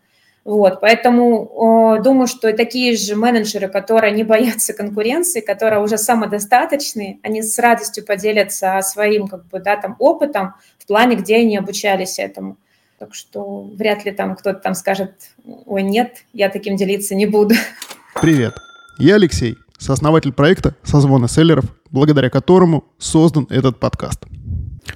Вот, 0.44 0.80
поэтому 0.80 1.96
э, 1.98 2.02
думаю, 2.02 2.26
что 2.26 2.50
такие 2.54 2.96
же 2.96 3.14
менеджеры, 3.14 3.68
которые 3.68 4.12
не 4.12 4.24
боятся 4.24 4.72
конкуренции, 4.72 5.40
которые 5.40 5.82
уже 5.82 5.98
самодостаточные, 5.98 7.18
они 7.22 7.42
с 7.42 7.58
радостью 7.58 8.06
поделятся 8.06 8.80
своим 8.82 9.28
как 9.28 9.46
бы, 9.48 9.60
да, 9.60 9.76
там, 9.76 9.96
опытом 9.98 10.54
в 10.78 10.86
плане, 10.86 11.16
где 11.16 11.36
они 11.36 11.58
обучались 11.58 12.18
этому. 12.18 12.56
Так 12.98 13.14
что 13.14 13.62
вряд 13.74 14.04
ли 14.04 14.12
там 14.12 14.34
кто-то 14.34 14.60
там 14.60 14.74
скажет, 14.74 15.12
ой, 15.66 15.82
нет, 15.82 16.24
я 16.32 16.48
таким 16.48 16.76
делиться 16.76 17.14
не 17.14 17.26
буду. 17.26 17.54
Привет, 18.20 18.54
я 18.98 19.16
Алексей, 19.16 19.56
сооснователь 19.78 20.32
проекта 20.32 20.74
«Созвоны 20.82 21.28
селлеров», 21.28 21.64
благодаря 21.90 22.30
которому 22.30 22.84
создан 22.98 23.46
этот 23.50 23.78
подкаст. 23.78 24.24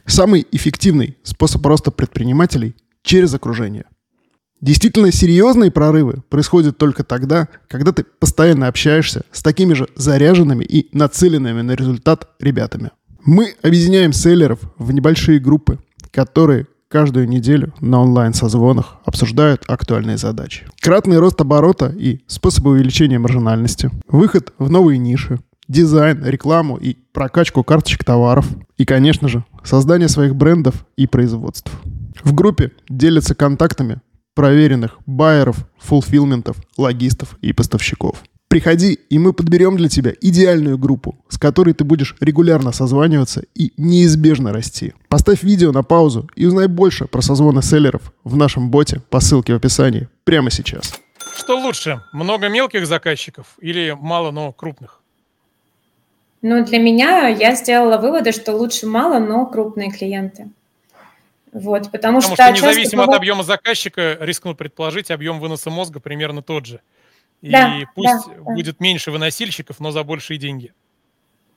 Самый 0.07 0.47
эффективный 0.53 1.19
способ 1.23 1.65
роста 1.67 1.91
предпринимателей 1.91 2.75
через 3.03 3.35
окружение. 3.35 3.85
Действительно 4.61 5.13
серьезные 5.13 5.71
прорывы 5.71 6.23
происходят 6.31 6.79
только 6.79 7.05
тогда, 7.05 7.49
когда 7.69 7.93
ты 7.93 8.05
постоянно 8.05 8.69
общаешься 8.69 9.25
с 9.31 9.43
такими 9.43 9.75
же 9.75 9.89
заряженными 9.95 10.65
и 10.65 10.89
нацеленными 10.97 11.61
на 11.61 11.73
результат 11.73 12.29
ребятами. 12.41 12.91
Мы 13.25 13.55
объединяем 13.63 14.13
селлеров 14.13 14.61
в 14.79 14.93
небольшие 14.93 15.39
группы, 15.39 15.79
которые 16.11 16.67
каждую 16.89 17.29
неделю 17.29 17.75
на 17.81 18.01
онлайн-созвонах 18.01 18.99
обсуждают 19.05 19.65
актуальные 19.67 20.17
задачи. 20.17 20.67
Кратный 20.81 21.19
рост 21.19 21.41
оборота 21.41 21.87
и 21.87 22.21
способы 22.27 22.71
увеличения 22.71 23.19
маржинальности, 23.19 23.91
выход 24.07 24.53
в 24.59 24.71
новые 24.71 24.99
ниши, 24.99 25.41
дизайн, 25.69 26.25
рекламу 26.25 26.77
и 26.77 26.97
прокачку 27.13 27.65
карточек 27.65 28.05
товаров. 28.05 28.47
И, 28.77 28.85
конечно 28.85 29.29
же, 29.29 29.45
создание 29.65 30.09
своих 30.09 30.37
брендов 30.37 30.87
и 30.97 31.07
производств. 31.07 31.73
В 32.23 32.33
группе 32.35 32.73
делятся 32.89 33.35
контактами 33.35 34.01
проверенных 34.35 34.99
байеров, 35.07 35.57
фулфилментов, 35.79 36.57
логистов 36.77 37.39
и 37.41 37.53
поставщиков. 37.53 38.23
Приходи, 38.49 38.93
и 38.93 39.19
мы 39.19 39.33
подберем 39.33 39.77
для 39.77 39.89
тебя 39.89 40.13
идеальную 40.21 40.79
группу, 40.79 41.19
с 41.29 41.39
которой 41.39 41.75
ты 41.75 41.83
будешь 41.83 42.15
регулярно 42.21 42.71
созваниваться 42.71 43.43
и 43.55 43.73
неизбежно 43.77 44.53
расти. 44.53 44.95
Поставь 45.09 45.43
видео 45.43 45.73
на 45.73 45.83
паузу 45.83 46.31
и 46.37 46.47
узнай 46.47 46.69
больше 46.69 47.07
про 47.07 47.21
созвоны 47.21 47.63
селлеров 47.63 48.13
в 48.23 48.37
нашем 48.37 48.71
боте 48.71 49.01
по 49.11 49.19
ссылке 49.19 49.55
в 49.55 49.57
описании 49.57 50.09
прямо 50.23 50.51
сейчас. 50.51 51.01
Что 51.37 51.59
лучше, 51.59 52.03
много 52.13 52.49
мелких 52.49 52.87
заказчиков 52.87 53.47
или 53.61 53.97
мало, 53.99 54.31
но 54.31 54.53
крупных? 54.53 55.01
Ну, 56.43 56.65
для 56.65 56.79
меня 56.79 57.27
я 57.27 57.57
сделала 57.57 57.97
выводы, 57.97 58.31
что 58.31 58.53
лучше 58.53 58.87
мало, 58.87 59.19
но 59.19 59.47
крупные 59.47 59.91
клиенты. 59.91 60.49
Вот, 61.55 61.93
потому, 61.93 62.21
потому 62.21 62.21
что, 62.21 62.35
что 62.35 62.51
независимо 62.51 63.03
часто... 63.03 63.13
от 63.13 63.17
объема 63.17 63.45
заказчика, 63.45 64.19
рискну 64.21 64.57
предположить, 64.57 65.13
объем 65.13 65.39
выноса 65.39 65.71
мозга 65.71 66.01
примерно 66.01 66.43
тот 66.43 66.67
же. 66.67 66.81
И 67.43 67.51
да, 67.51 67.77
пусть 67.95 68.27
да, 68.27 68.43
будет 68.43 68.79
да. 68.79 68.85
меньше 68.85 69.13
выносильщиков, 69.13 69.79
но 69.79 69.93
за 69.93 70.03
большие 70.03 70.37
деньги. 70.37 70.73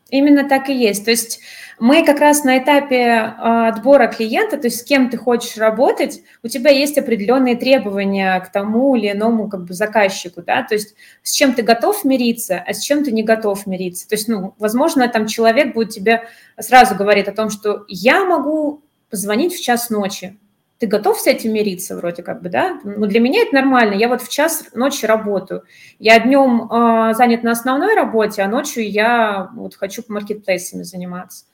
Именно 0.09 0.47
так 0.47 0.69
и 0.69 0.73
есть. 0.73 1.03
То 1.03 1.11
есть 1.11 1.39
мы 1.79 2.05
как 2.05 2.19
раз 2.19 2.43
на 2.43 2.59
этапе 2.59 3.09
а, 3.09 3.69
отбора 3.69 4.07
клиента, 4.07 4.57
то 4.57 4.67
есть 4.67 4.81
с 4.81 4.83
кем 4.83 5.09
ты 5.09 5.17
хочешь 5.17 5.57
работать, 5.57 6.21
у 6.43 6.47
тебя 6.47 6.69
есть 6.69 6.97
определенные 6.97 7.55
требования 7.55 8.39
к 8.39 8.51
тому 8.51 8.95
или 8.95 9.11
иному 9.11 9.49
как 9.49 9.65
бы 9.65 9.73
заказчику, 9.73 10.43
да, 10.43 10.63
то 10.63 10.75
есть 10.75 10.95
с 11.23 11.33
чем 11.33 11.53
ты 11.53 11.61
готов 11.61 12.05
мириться, 12.05 12.63
а 12.65 12.73
с 12.73 12.81
чем 12.81 13.03
ты 13.03 13.11
не 13.11 13.23
готов 13.23 13.65
мириться. 13.65 14.07
То 14.07 14.15
есть, 14.15 14.27
ну, 14.29 14.53
возможно, 14.59 15.07
там 15.09 15.27
человек 15.27 15.73
будет 15.73 15.89
тебе 15.89 16.29
сразу 16.59 16.95
говорить 16.95 17.27
о 17.27 17.33
том, 17.33 17.49
что 17.49 17.83
я 17.89 18.23
могу 18.23 18.83
позвонить 19.09 19.53
в 19.53 19.61
час 19.61 19.89
ночи, 19.89 20.37
ты 20.79 20.85
готов 20.85 21.19
с 21.19 21.25
этим 21.25 21.53
мириться 21.53 21.95
вроде 21.95 22.21
как 22.21 22.41
бы, 22.41 22.49
да? 22.49 22.79
Ну, 22.83 23.07
для 23.07 23.19
меня 23.19 23.41
это 23.41 23.55
нормально. 23.55 23.95
Я 23.95 24.07
вот 24.07 24.21
в 24.21 24.29
час 24.29 24.65
ночи 24.73 25.05
работаю. 25.05 25.63
Я 25.97 26.19
днем 26.19 26.69
э, 26.71 27.13
занят 27.15 27.43
на 27.43 27.51
основной 27.51 27.95
работе, 27.95 28.43
а 28.43 28.47
ночью 28.47 28.89
я 28.89 29.49
вот 29.55 29.75
хочу 29.75 30.03
маркетплейсами 30.07 30.83
заниматься. 30.83 31.45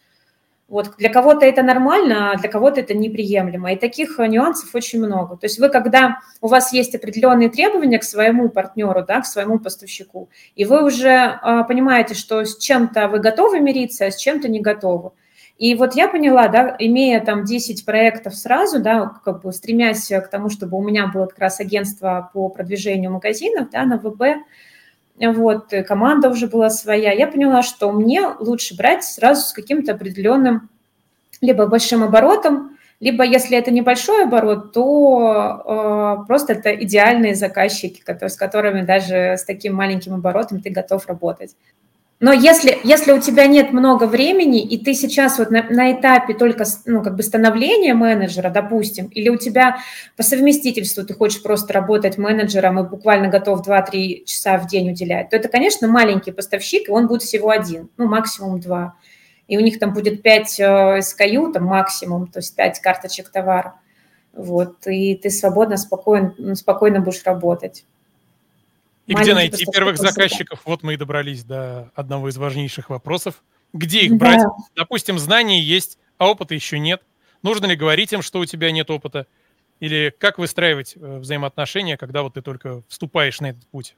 Вот 0.67 0.95
для 0.97 1.09
кого-то 1.09 1.45
это 1.45 1.61
нормально, 1.61 2.31
а 2.31 2.37
для 2.37 2.49
кого-то 2.49 2.81
это 2.81 2.93
неприемлемо. 2.93 3.73
И 3.73 3.75
таких 3.75 4.17
нюансов 4.17 4.73
очень 4.73 4.99
много. 5.05 5.37
То 5.37 5.45
есть 5.45 5.59
вы, 5.59 5.69
когда 5.69 6.19
у 6.41 6.47
вас 6.47 6.73
есть 6.73 6.95
определенные 6.95 7.49
требования 7.49 7.99
к 7.99 8.03
своему 8.03 8.49
партнеру, 8.49 9.05
да, 9.05 9.21
к 9.21 9.25
своему 9.25 9.59
поставщику, 9.59 10.29
и 10.55 10.65
вы 10.65 10.83
уже 10.83 11.09
э, 11.09 11.63
понимаете, 11.67 12.13
что 12.13 12.43
с 12.43 12.57
чем-то 12.57 13.07
вы 13.07 13.19
готовы 13.19 13.59
мириться, 13.61 14.05
а 14.05 14.11
с 14.11 14.17
чем-то 14.17 14.49
не 14.49 14.59
готовы, 14.59 15.11
и 15.57 15.75
вот 15.75 15.95
я 15.95 16.07
поняла, 16.07 16.47
да, 16.47 16.75
имея 16.79 17.19
там 17.21 17.45
10 17.45 17.85
проектов 17.85 18.35
сразу, 18.35 18.81
да, 18.81 19.11
как 19.23 19.41
бы 19.41 19.51
стремясь 19.51 20.07
к 20.07 20.27
тому, 20.27 20.49
чтобы 20.49 20.77
у 20.77 20.83
меня 20.83 21.07
было 21.07 21.27
как 21.27 21.39
раз 21.39 21.59
агентство 21.59 22.29
по 22.33 22.49
продвижению 22.49 23.11
магазинов, 23.11 23.69
да, 23.71 23.85
на 23.85 23.97
ВБ, 23.97 24.45
вот, 25.19 25.71
команда 25.87 26.29
уже 26.29 26.47
была 26.47 26.69
своя, 26.69 27.11
я 27.11 27.27
поняла, 27.27 27.61
что 27.61 27.91
мне 27.91 28.27
лучше 28.39 28.75
брать 28.75 29.03
сразу 29.03 29.47
с 29.47 29.53
каким-то 29.53 29.93
определенным 29.93 30.69
либо 31.39 31.67
большим 31.67 32.03
оборотом, 32.03 32.77
либо 32.99 33.23
если 33.23 33.57
это 33.57 33.69
небольшой 33.69 34.23
оборот, 34.23 34.71
то 34.71 36.19
э, 36.23 36.25
просто 36.25 36.53
это 36.53 36.73
идеальные 36.73 37.35
заказчики, 37.35 38.01
которые, 38.01 38.29
с 38.29 38.37
которыми 38.37 38.81
даже 38.81 39.35
с 39.37 39.43
таким 39.43 39.75
маленьким 39.75 40.13
оборотом 40.13 40.61
ты 40.61 40.69
готов 40.69 41.05
работать. 41.07 41.55
Но 42.23 42.31
если, 42.31 42.79
если 42.85 43.11
у 43.11 43.19
тебя 43.19 43.47
нет 43.47 43.73
много 43.73 44.05
времени, 44.05 44.63
и 44.63 44.81
ты 44.81 44.93
сейчас 44.93 45.39
вот 45.39 45.51
на, 45.51 45.63
на 45.63 45.91
этапе 45.91 46.33
только 46.33 46.63
ну, 46.85 47.03
как 47.03 47.17
бы 47.17 47.21
становления 47.21 47.93
менеджера, 47.93 48.49
допустим, 48.49 49.07
или 49.07 49.27
у 49.27 49.35
тебя 49.35 49.79
по 50.15 50.23
совместительству 50.23 51.03
ты 51.03 51.13
хочешь 51.15 51.43
просто 51.43 51.73
работать 51.73 52.17
менеджером 52.17 52.79
и 52.79 52.87
буквально 52.87 53.27
готов 53.27 53.67
2-3 53.67 54.23
часа 54.23 54.57
в 54.57 54.67
день 54.67 54.91
уделять, 54.91 55.31
то 55.31 55.35
это, 55.35 55.49
конечно, 55.49 55.89
маленький 55.89 56.31
поставщик, 56.31 56.87
и 56.87 56.91
он 56.93 57.07
будет 57.07 57.23
всего 57.23 57.49
один, 57.49 57.89
ну, 57.97 58.07
максимум 58.07 58.61
два. 58.61 58.95
И 59.49 59.57
у 59.57 59.59
них 59.59 59.77
там 59.77 59.93
будет 59.93 60.21
5 60.21 60.61
SKU, 60.61 61.51
там 61.51 61.65
максимум, 61.65 62.27
то 62.27 62.39
есть 62.39 62.55
5 62.55 62.79
карточек 62.79 63.31
товара. 63.31 63.81
Вот, 64.31 64.87
и 64.87 65.15
ты 65.15 65.29
свободно, 65.29 65.75
спокойно, 65.75 66.55
спокойно 66.55 67.01
будешь 67.01 67.25
работать. 67.25 67.83
И 69.05 69.13
где 69.13 69.33
найти 69.33 69.65
первых 69.65 69.97
заказчиков? 69.97 70.61
Вот 70.65 70.83
мы 70.83 70.93
и 70.93 70.97
добрались 70.97 71.43
до 71.43 71.91
одного 71.95 72.29
из 72.29 72.37
важнейших 72.37 72.89
вопросов. 72.89 73.43
Где 73.73 74.01
их 74.01 74.13
брать? 74.13 74.41
Да. 74.41 74.49
Допустим, 74.75 75.19
знания 75.19 75.61
есть, 75.61 75.97
а 76.17 76.29
опыта 76.29 76.53
еще 76.53 76.79
нет. 76.79 77.01
Нужно 77.41 77.65
ли 77.65 77.75
говорить 77.75 78.13
им, 78.13 78.21
что 78.21 78.39
у 78.39 78.45
тебя 78.45 78.71
нет 78.71 78.89
опыта? 78.89 79.27
Или 79.79 80.13
как 80.17 80.37
выстраивать 80.37 80.95
э, 80.95 81.19
взаимоотношения, 81.19 81.97
когда 81.97 82.23
вот 82.23 82.35
ты 82.35 82.41
только 82.41 82.83
вступаешь 82.87 83.41
на 83.41 83.47
этот 83.47 83.67
путь? 83.67 83.95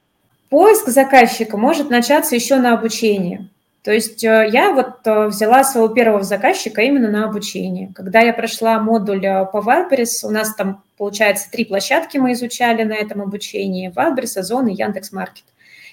Поиск 0.48 0.88
заказчика 0.88 1.56
может 1.56 1.90
начаться 1.90 2.34
еще 2.34 2.56
на 2.56 2.74
обучении. 2.74 3.48
То 3.86 3.92
есть 3.92 4.24
э, 4.24 4.48
я 4.52 4.72
вот 4.72 4.96
э, 5.04 5.26
взяла 5.28 5.62
своего 5.62 5.86
первого 5.86 6.24
заказчика 6.24 6.82
именно 6.82 7.08
на 7.08 7.24
обучение. 7.24 7.92
Когда 7.94 8.18
я 8.18 8.32
прошла 8.32 8.80
модуль 8.80 9.20
по 9.20 9.62
Wildberries, 9.64 10.24
у 10.26 10.30
нас 10.30 10.56
там 10.56 10.82
Получается, 10.96 11.48
три 11.52 11.64
площадки 11.64 12.18
мы 12.18 12.32
изучали 12.32 12.82
на 12.82 12.94
этом 12.94 13.22
обучении. 13.22 13.92
Wildberries, 13.92 14.38
Озон 14.40 14.66
и 14.66 14.74
Яндекс.Маркет. 14.74 15.44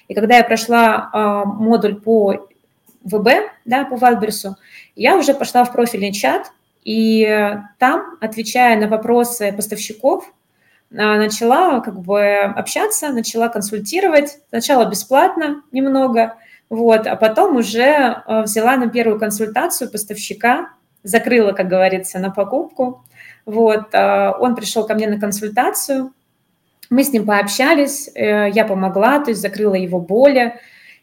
И 0.08 0.14
когда 0.14 0.38
я 0.38 0.42
прошла 0.42 1.08
э, 1.12 1.48
модуль 1.48 1.94
по 1.94 2.48
ВБ, 3.04 3.28
да, 3.64 3.84
по 3.84 3.94
Валберсу, 3.94 4.56
я 4.96 5.16
уже 5.16 5.32
пошла 5.32 5.62
в 5.62 5.72
профильный 5.72 6.12
чат, 6.12 6.50
и 6.82 7.54
там, 7.78 8.16
отвечая 8.20 8.76
на 8.76 8.88
вопросы 8.88 9.52
поставщиков, 9.52 10.32
начала 10.90 11.80
как 11.80 12.00
бы 12.00 12.38
общаться, 12.38 13.10
начала 13.10 13.48
консультировать. 13.48 14.38
Сначала 14.48 14.84
бесплатно 14.86 15.62
немного, 15.70 16.36
вот, 16.74 17.06
а 17.06 17.14
потом 17.14 17.56
уже 17.56 17.84
а, 17.84 18.42
взяла 18.42 18.76
на 18.76 18.88
первую 18.88 19.20
консультацию 19.20 19.88
поставщика, 19.90 20.70
закрыла, 21.04 21.52
как 21.52 21.68
говорится, 21.68 22.18
на 22.18 22.30
покупку. 22.30 23.04
Вот, 23.46 23.94
а, 23.94 24.36
он 24.40 24.56
пришел 24.56 24.84
ко 24.84 24.94
мне 24.94 25.06
на 25.06 25.20
консультацию, 25.20 26.12
мы 26.90 27.04
с 27.04 27.12
ним 27.12 27.26
пообщались, 27.26 28.10
э, 28.14 28.50
я 28.52 28.64
помогла, 28.64 29.18
то 29.18 29.30
есть 29.30 29.40
закрыла 29.40 29.74
его 29.74 30.00
боли. 30.00 30.54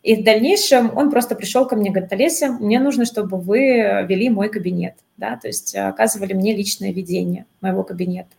И 0.04 0.16
в 0.16 0.24
дальнейшем 0.24 0.96
он 0.96 1.10
просто 1.10 1.36
пришел 1.36 1.66
ко 1.66 1.76
мне, 1.76 1.90
говорит, 1.90 2.12
Олеся, 2.14 2.52
мне 2.52 2.80
нужно, 2.80 3.06
чтобы 3.06 3.38
вы 3.38 4.06
вели 4.08 4.30
мой 4.30 4.50
кабинет, 4.50 4.96
да, 5.18 5.38
то 5.42 5.48
есть 5.48 5.76
оказывали 5.76 6.34
мне 6.34 6.56
личное 6.56 6.92
ведение 6.92 7.46
моего 7.62 7.84
кабинета. 7.84 8.30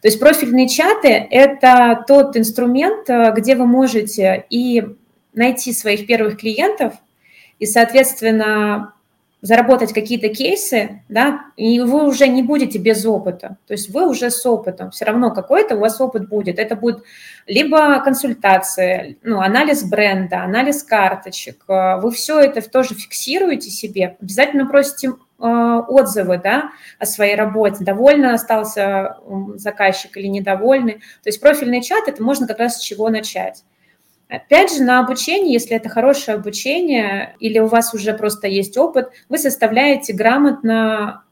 То 0.00 0.08
есть 0.08 0.20
профильные 0.20 0.68
чаты– 0.68 1.08
это 1.30 2.04
тот 2.06 2.36
инструмент, 2.36 3.08
э, 3.08 3.32
где 3.36 3.56
вы 3.56 3.66
можете 3.66 4.44
и 4.50 4.84
найти 5.34 5.72
своих 5.72 6.06
первых 6.06 6.38
клиентов, 6.38 6.94
и, 7.58 7.66
соответственно, 7.66 8.94
заработать 9.40 9.92
какие-то 9.92 10.28
кейсы, 10.28 11.02
да, 11.08 11.46
и 11.56 11.80
вы 11.80 12.06
уже 12.06 12.28
не 12.28 12.42
будете 12.42 12.78
без 12.78 13.04
опыта. 13.04 13.56
То 13.66 13.74
есть 13.74 13.90
вы 13.90 14.08
уже 14.08 14.30
с 14.30 14.46
опытом. 14.46 14.92
Все 14.92 15.04
равно 15.04 15.32
какой-то 15.32 15.74
у 15.74 15.80
вас 15.80 16.00
опыт 16.00 16.28
будет. 16.28 16.58
Это 16.60 16.76
будет 16.76 17.02
либо 17.46 18.00
консультация, 18.00 19.16
ну, 19.22 19.40
анализ 19.40 19.82
бренда, 19.82 20.42
анализ 20.42 20.84
карточек. 20.84 21.64
Э, 21.68 22.00
вы 22.00 22.12
все 22.12 22.38
это 22.38 22.62
тоже 22.68 22.94
фиксируете 22.94 23.70
себе. 23.70 24.16
Обязательно 24.20 24.66
просите 24.66 25.12
Э, 25.44 25.82
отзывы 25.88 26.38
да, 26.38 26.70
о 27.00 27.04
своей 27.04 27.34
работе, 27.34 27.82
довольно 27.82 28.32
остался 28.34 29.16
заказчик 29.56 30.16
или 30.16 30.28
недовольный. 30.28 30.94
То 30.94 31.30
есть 31.30 31.40
профильный 31.40 31.82
чат– 31.82 32.04
это 32.06 32.22
можно 32.22 32.46
как 32.46 32.60
раз 32.60 32.76
с 32.76 32.80
чего 32.80 33.08
начать. 33.08 33.64
Опять 34.32 34.74
же, 34.74 34.82
на 34.82 35.00
обучение, 35.00 35.52
если 35.52 35.76
это 35.76 35.90
хорошее 35.90 36.38
обучение 36.38 37.36
или 37.38 37.58
у 37.58 37.66
вас 37.66 37.92
уже 37.92 38.14
просто 38.14 38.48
есть 38.48 38.78
опыт, 38.78 39.10
вы 39.28 39.36
составляете 39.36 40.14
грамотно 40.14 41.24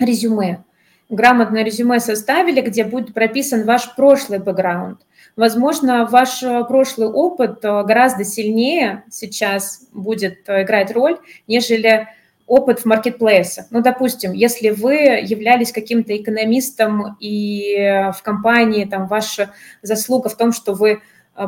резюме. 0.00 0.64
Грамотное 1.08 1.62
резюме 1.62 2.00
составили, 2.00 2.62
где 2.62 2.82
будет 2.82 3.14
прописан 3.14 3.64
ваш 3.64 3.94
прошлый 3.94 4.40
бэкграунд. 4.40 4.98
Возможно, 5.36 6.04
ваш 6.04 6.40
прошлый 6.66 7.06
опыт 7.06 7.64
э, 7.64 7.84
гораздо 7.84 8.24
сильнее 8.24 9.04
сейчас 9.08 9.86
будет 9.92 10.48
э, 10.48 10.64
играть 10.64 10.90
роль, 10.90 11.16
нежели 11.46 12.08
опыт 12.48 12.80
в 12.80 12.86
маркетплейсах. 12.86 13.66
Ну, 13.70 13.82
допустим, 13.82 14.32
если 14.32 14.70
вы 14.70 14.94
являлись 15.22 15.70
каким-то 15.70 16.16
экономистом 16.16 17.16
и 17.20 18.10
в 18.12 18.20
компании 18.24 18.84
там 18.84 19.06
ваша 19.06 19.52
заслуга 19.82 20.28
в 20.28 20.36
том, 20.36 20.50
что 20.52 20.72
вы 20.72 20.90
э, 20.90 20.98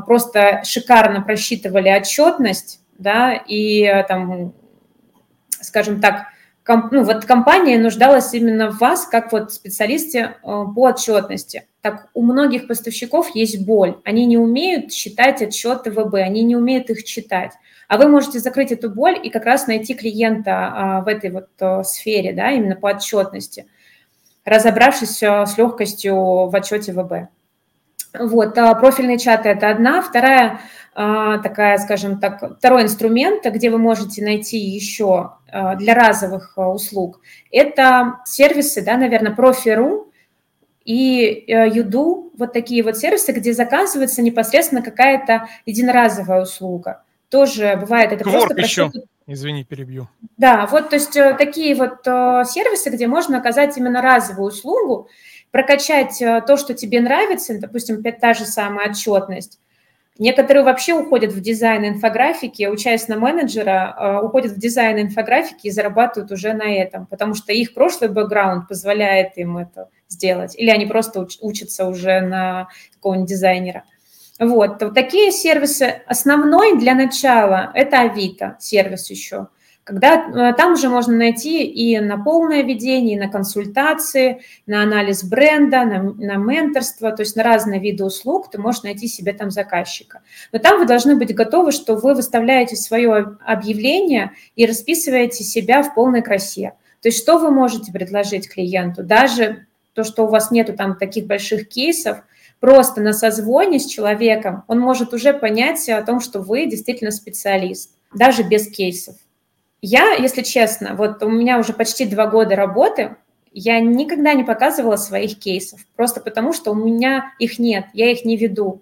просто 0.06 0.62
шикарно 0.64 1.22
просчитывали 1.22 1.88
отчетность, 1.88 2.80
да, 2.98 3.34
и 3.34 3.82
э, 3.82 4.04
там, 4.04 4.54
скажем 5.60 6.00
так, 6.00 6.26
комп, 6.62 6.92
ну, 6.92 7.04
вот 7.04 7.24
компания 7.24 7.78
нуждалась 7.78 8.32
именно 8.34 8.70
в 8.70 8.78
вас, 8.78 9.06
как 9.06 9.32
вот 9.32 9.52
специалисте 9.52 10.18
э, 10.18 10.30
по 10.42 10.88
отчетности. 10.88 11.66
Так 11.80 12.08
у 12.14 12.22
многих 12.22 12.68
поставщиков 12.68 13.34
есть 13.34 13.64
боль. 13.66 14.00
Они 14.04 14.24
не 14.24 14.38
умеют 14.38 14.92
считать 14.92 15.42
отчеты 15.42 15.90
ВБ, 15.90 16.14
они 16.14 16.44
не 16.44 16.56
умеют 16.56 16.90
их 16.90 17.04
читать. 17.04 17.52
А 17.88 17.98
вы 17.98 18.08
можете 18.08 18.38
закрыть 18.38 18.72
эту 18.72 18.88
боль 18.88 19.18
и 19.22 19.30
как 19.30 19.44
раз 19.44 19.66
найти 19.66 19.94
клиента 19.94 20.52
а, 20.52 21.00
в 21.00 21.08
этой 21.08 21.30
вот 21.30 21.48
а, 21.60 21.82
сфере, 21.82 22.32
да, 22.32 22.52
именно 22.52 22.76
по 22.76 22.86
отчетности, 22.86 23.66
разобравшись 24.44 25.22
а, 25.22 25.44
с 25.44 25.58
легкостью 25.58 26.14
в 26.46 26.54
отчете 26.54 26.92
ВБ. 26.92 27.28
Вот, 28.18 28.54
профильные 28.54 29.18
чаты– 29.18 29.48
это 29.50 29.70
одна. 29.70 30.02
Вторая 30.02 30.60
такая, 30.94 31.78
скажем 31.78 32.20
так, 32.20 32.58
второй 32.58 32.82
инструмент, 32.82 33.46
где 33.46 33.70
вы 33.70 33.78
можете 33.78 34.22
найти 34.22 34.58
еще 34.58 35.36
для 35.78 35.94
разовых 35.94 36.52
услуг, 36.58 37.20
это 37.50 38.18
сервисы, 38.26 38.82
да, 38.82 38.98
наверное, 38.98 39.32
Профи.ру 39.32 40.12
и 40.84 41.44
Юду, 41.48 42.30
вот 42.36 42.52
такие 42.52 42.82
вот 42.82 42.98
сервисы, 42.98 43.32
где 43.32 43.54
заказывается 43.54 44.20
непосредственно 44.20 44.82
какая-то 44.82 45.48
единоразовая 45.64 46.42
услуга 46.42 47.04
тоже 47.32 47.78
бывает 47.80 48.12
это 48.12 48.22
Кворк 48.24 48.48
просто... 48.48 48.62
еще. 48.62 48.92
Извини, 49.26 49.64
перебью. 49.64 50.08
Да, 50.36 50.66
вот, 50.66 50.90
то 50.90 50.96
есть 50.96 51.16
э, 51.16 51.34
такие 51.38 51.74
вот 51.74 52.06
э, 52.06 52.42
сервисы, 52.44 52.90
где 52.90 53.06
можно 53.06 53.38
оказать 53.38 53.76
именно 53.78 54.02
разовую 54.02 54.48
услугу, 54.48 55.08
прокачать 55.52 56.20
э, 56.20 56.42
то, 56.44 56.56
что 56.56 56.74
тебе 56.74 57.00
нравится, 57.00 57.56
допустим, 57.60 58.02
та 58.02 58.34
же 58.34 58.44
самая 58.44 58.90
отчетность. 58.90 59.60
Некоторые 60.18 60.64
вообще 60.64 60.94
уходят 60.94 61.32
в 61.32 61.40
дизайн 61.40 61.88
инфографики, 61.88 62.66
учась 62.66 63.08
на 63.08 63.16
менеджера, 63.16 64.20
уходят 64.22 64.52
в 64.52 64.58
дизайн 64.58 65.00
инфографики 65.00 65.68
и 65.68 65.70
зарабатывают 65.70 66.30
уже 66.30 66.52
на 66.52 66.70
этом, 66.70 67.06
потому 67.06 67.34
что 67.34 67.52
их 67.52 67.72
прошлый 67.72 68.10
бэкграунд 68.10 68.68
позволяет 68.68 69.38
им 69.38 69.56
это 69.56 69.88
сделать. 70.08 70.54
Или 70.58 70.68
они 70.68 70.84
просто 70.84 71.26
учатся 71.40 71.86
уже 71.86 72.20
на 72.20 72.68
какого-нибудь 72.94 73.28
дизайнера. 73.28 73.84
Вот, 74.38 74.82
вот 74.82 74.94
такие 74.94 75.30
сервисы. 75.32 76.02
Основной 76.06 76.78
для 76.78 76.94
начала– 76.94 77.70
это 77.74 78.00
Авито 78.00 78.56
сервис 78.60 79.08
еще. 79.08 79.48
Когда 79.84 80.14
э, 80.14 80.54
там 80.54 80.74
уже 80.74 80.88
можно 80.88 81.16
найти 81.16 81.64
и 81.64 81.98
на 81.98 82.16
полное 82.16 82.62
ведение, 82.62 83.16
и 83.16 83.20
на 83.20 83.28
консультации, 83.28 84.42
на 84.66 84.82
анализ 84.82 85.24
бренда, 85.24 85.84
на, 85.84 86.02
на 86.02 86.36
менторство, 86.36 87.10
то 87.10 87.22
есть 87.22 87.34
на 87.34 87.42
разные 87.42 87.80
виды 87.80 88.04
услуг 88.04 88.48
ты 88.50 88.60
можешь 88.60 88.84
найти 88.84 89.08
себе 89.08 89.32
там 89.32 89.50
заказчика. 89.50 90.22
Но 90.52 90.60
там 90.60 90.78
вы 90.78 90.86
должны 90.86 91.16
быть 91.16 91.34
готовы, 91.34 91.72
что 91.72 91.96
вы 91.96 92.14
выставляете 92.14 92.76
свое 92.76 93.36
объявление 93.44 94.32
и 94.54 94.66
расписываете 94.66 95.42
себя 95.42 95.82
в 95.82 95.94
полной 95.94 96.22
красе. 96.22 96.74
То 97.00 97.08
есть 97.08 97.18
что 97.18 97.38
вы 97.38 97.50
можете 97.50 97.90
предложить 97.90 98.48
клиенту, 98.48 99.02
даже 99.02 99.66
то, 99.94 100.04
что 100.04 100.24
у 100.24 100.28
вас 100.28 100.52
нету 100.52 100.74
там 100.74 100.96
таких 100.96 101.26
больших 101.26 101.68
кейсов, 101.68 102.18
просто 102.60 103.00
на 103.00 103.12
созвоне 103.12 103.80
с 103.80 103.86
человеком 103.86 104.62
он 104.68 104.78
может 104.78 105.12
уже 105.12 105.32
понять 105.32 105.88
о 105.88 106.02
том, 106.02 106.20
что 106.20 106.38
вы 106.38 106.66
действительно 106.66 107.10
специалист, 107.10 107.90
даже 108.14 108.44
без 108.44 108.68
кейсов. 108.68 109.16
Я, 109.82 110.12
если 110.12 110.42
честно, 110.42 110.94
вот 110.94 111.22
у 111.24 111.28
меня 111.28 111.58
уже 111.58 111.72
почти 111.72 112.06
два 112.06 112.28
года 112.28 112.54
работы, 112.54 113.16
я 113.52 113.80
никогда 113.80 114.32
не 114.32 114.44
показывала 114.44 114.94
своих 114.96 115.40
кейсов, 115.40 115.80
просто 115.96 116.20
потому 116.20 116.52
что 116.52 116.70
у 116.70 116.74
меня 116.74 117.34
их 117.40 117.58
нет, 117.58 117.86
я 117.92 118.10
их 118.10 118.24
не 118.24 118.36
веду. 118.36 118.80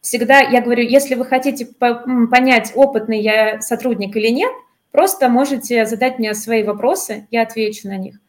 Всегда 0.00 0.38
я 0.38 0.62
говорю, 0.62 0.84
если 0.84 1.16
вы 1.16 1.24
хотите 1.24 1.66
понять, 1.66 2.72
опытный 2.76 3.20
я 3.20 3.60
сотрудник 3.60 4.14
или 4.14 4.28
нет, 4.28 4.52
просто 4.92 5.28
можете 5.28 5.84
задать 5.84 6.20
мне 6.20 6.32
свои 6.32 6.62
вопросы, 6.62 7.26
я 7.32 7.42
отвечу 7.42 7.88
на 7.88 7.96
них. 7.96 8.20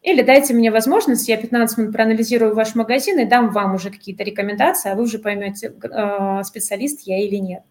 Или 0.00 0.22
дайте 0.22 0.54
мне 0.54 0.70
возможность, 0.70 1.28
я 1.28 1.36
15 1.36 1.76
минут 1.76 1.92
проанализирую 1.92 2.54
ваш 2.54 2.74
магазин 2.74 3.18
и 3.18 3.26
дам 3.26 3.50
вам 3.50 3.74
уже 3.74 3.90
какие-то 3.90 4.24
рекомендации, 4.24 4.90
а 4.90 4.94
вы 4.94 5.02
уже 5.02 5.18
поймете, 5.18 5.74
э, 5.82 6.42
специалист 6.42 7.00
я 7.02 7.22
или 7.22 7.36
нет. 7.36 7.64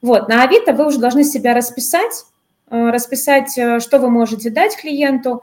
Вот, 0.00 0.26
на 0.26 0.42
Авито 0.42 0.72
вы 0.72 0.86
уже 0.86 0.98
должны 0.98 1.22
себя 1.22 1.54
расписать, 1.54 2.24
расписать, 2.68 3.56
э, 3.58 3.80
что 3.80 3.98
вы 3.98 4.10
можете 4.10 4.50
дать 4.50 4.76
клиенту 4.76 5.42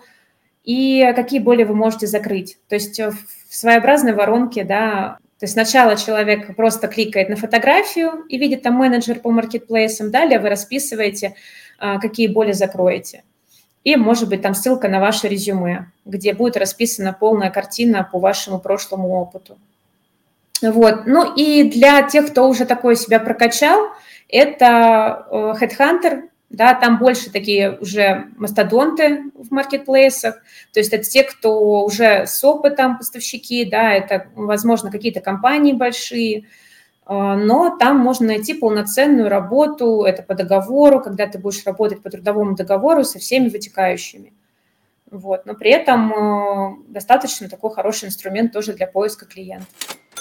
и 0.63 1.11
какие 1.15 1.39
боли 1.39 1.63
вы 1.63 1.75
можете 1.75 2.07
закрыть. 2.07 2.57
То 2.69 2.75
есть 2.75 2.99
в 2.99 3.15
своеобразной 3.49 4.13
воронке, 4.13 4.63
да, 4.63 5.17
то 5.39 5.45
есть 5.45 5.53
сначала 5.53 5.97
человек 5.97 6.55
просто 6.55 6.87
кликает 6.87 7.29
на 7.29 7.35
фотографию 7.35 8.23
и 8.29 8.37
видит 8.37 8.61
там 8.61 8.75
менеджер 8.75 9.19
по 9.19 9.29
маркетплейсам, 9.29 10.09
далее 10.09 10.39
вы 10.39 10.49
расписываете, 10.49 11.35
какие 11.77 12.27
боли 12.27 12.53
закроете 12.53 13.23
и, 13.83 13.95
может 13.95 14.29
быть, 14.29 14.41
там 14.41 14.53
ссылка 14.53 14.87
на 14.87 14.99
ваше 14.99 15.27
резюме, 15.27 15.91
где 16.05 16.33
будет 16.33 16.57
расписана 16.57 17.13
полная 17.13 17.49
картина 17.49 18.07
по 18.09 18.19
вашему 18.19 18.59
прошлому 18.59 19.09
опыту. 19.09 19.57
Вот. 20.61 21.05
Ну 21.05 21.35
и 21.35 21.63
для 21.63 22.03
тех, 22.03 22.31
кто 22.31 22.47
уже 22.47 22.65
такое 22.65 22.95
себя 22.95 23.19
прокачал, 23.19 23.89
это 24.29 25.27
э, 25.29 25.53
Headhunter, 25.59 26.29
да, 26.53 26.75
там 26.75 26.99
больше 26.99 27.31
такие 27.31 27.77
уже 27.81 28.27
мастодонты 28.37 29.31
в 29.33 29.51
маркетплейсах, 29.51 30.35
то 30.71 30.79
есть 30.79 30.93
это 30.93 31.03
те, 31.03 31.23
кто 31.23 31.83
уже 31.83 32.25
с 32.27 32.43
опытом 32.43 32.97
поставщики, 32.97 33.65
да, 33.65 33.91
это, 33.91 34.27
возможно, 34.35 34.91
какие-то 34.91 35.19
компании 35.19 35.73
большие, 35.73 36.45
а, 37.05 37.35
но 37.35 37.75
там 37.75 37.97
можно 37.97 38.27
найти 38.27 38.53
полноценную 38.53 39.29
работу, 39.29 40.03
это 40.03 40.21
по 40.21 40.35
договору, 40.35 41.01
когда 41.01 41.27
ты 41.27 41.39
будешь 41.39 41.65
работать 41.65 42.01
по 42.03 42.09
трудовому 42.09 42.55
договору 42.55 43.03
со 43.03 43.17
всеми 43.17 43.49
вытекающими. 43.49 44.31
Вот. 45.09 45.45
Но 45.45 45.53
при 45.53 45.69
этом 45.69 46.11
э, 46.11 46.75
достаточно 46.87 47.47
такой 47.47 47.71
хороший 47.71 48.07
инструмент 48.07 48.51
тоже 48.51 48.73
для 48.73 48.87
поиска 48.87 49.25
клиентов. 49.25 49.67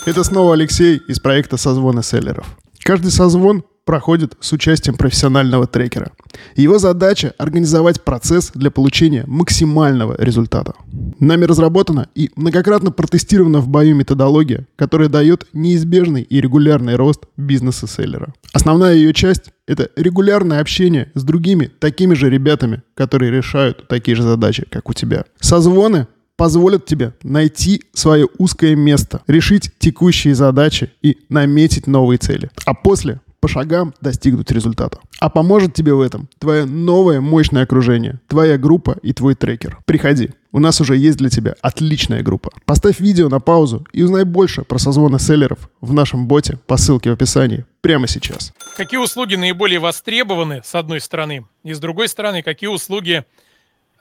Это 0.04 0.22
снова 0.22 0.52
Алексей 0.52 1.00
из 1.08 1.18
проекта 1.18 1.56
«Созвоны 1.56 2.02
селлеров». 2.02 2.46
Каждый 2.84 3.10
созвон 3.10 3.64
проходит 3.84 4.36
с 4.40 4.52
участием 4.52 4.96
профессионального 4.96 5.66
трекера. 5.66 6.12
Его 6.56 6.78
задача– 6.78 7.34
организовать 7.38 8.02
процесс 8.02 8.50
для 8.54 8.70
получения 8.70 9.24
максимального 9.26 10.16
результата. 10.18 10.74
Нами 11.18 11.44
разработана 11.44 12.08
и 12.14 12.30
многократно 12.36 12.90
протестирована 12.90 13.60
в 13.60 13.68
бою 13.68 13.94
методология, 13.94 14.66
которая 14.76 15.08
дает 15.08 15.46
неизбежный 15.52 16.22
и 16.22 16.40
регулярный 16.40 16.96
рост 16.96 17.24
бизнеса 17.36 17.86
селлера. 17.86 18.34
Основная 18.52 18.94
ее 18.94 19.12
часть– 19.14 19.50
это 19.66 19.88
регулярное 19.96 20.60
общение 20.60 21.10
с 21.14 21.22
другими 21.22 21.70
такими 21.78 22.14
же 22.14 22.28
ребятами, 22.28 22.82
которые 22.94 23.30
решают 23.30 23.88
такие 23.88 24.16
же 24.16 24.22
задачи, 24.22 24.66
как 24.70 24.88
у 24.88 24.92
тебя. 24.92 25.24
Созвоны 25.40 26.06
позволят 26.36 26.86
тебе 26.86 27.14
найти 27.22 27.84
свое 27.92 28.26
узкое 28.38 28.74
место, 28.74 29.22
решить 29.26 29.70
текущие 29.78 30.34
задачи 30.34 30.92
и 31.02 31.18
наметить 31.28 31.86
новые 31.86 32.18
цели. 32.18 32.50
А 32.64 32.74
после 32.74 33.20
по 33.42 33.48
шагам 33.48 33.92
достигнуть 34.00 34.52
результата. 34.52 35.00
А 35.18 35.28
поможет 35.28 35.74
тебе 35.74 35.92
в 35.94 36.00
этом 36.00 36.28
твое 36.38 36.64
новое 36.64 37.20
мощное 37.20 37.64
окружение, 37.64 38.20
твоя 38.28 38.56
группа 38.56 38.96
и 39.02 39.12
твой 39.12 39.34
трекер. 39.34 39.80
Приходи, 39.84 40.30
у 40.52 40.60
нас 40.60 40.80
уже 40.80 40.96
есть 40.96 41.18
для 41.18 41.28
тебя 41.28 41.56
отличная 41.60 42.22
группа. 42.22 42.52
Поставь 42.66 43.00
видео 43.00 43.28
на 43.28 43.40
паузу 43.40 43.84
и 43.92 44.04
узнай 44.04 44.22
больше 44.24 44.62
про 44.62 44.78
созвоны 44.78 45.18
селлеров 45.18 45.68
в 45.80 45.92
нашем 45.92 46.28
боте 46.28 46.58
по 46.68 46.76
ссылке 46.76 47.10
в 47.10 47.14
описании 47.14 47.66
прямо 47.80 48.06
сейчас. 48.06 48.52
Какие 48.76 49.00
услуги 49.00 49.34
наиболее 49.34 49.80
востребованы, 49.80 50.62
с 50.64 50.76
одной 50.76 51.00
стороны, 51.00 51.44
и 51.64 51.72
с 51.72 51.80
другой 51.80 52.06
стороны, 52.08 52.42
какие 52.42 52.68
услуги 52.68 53.24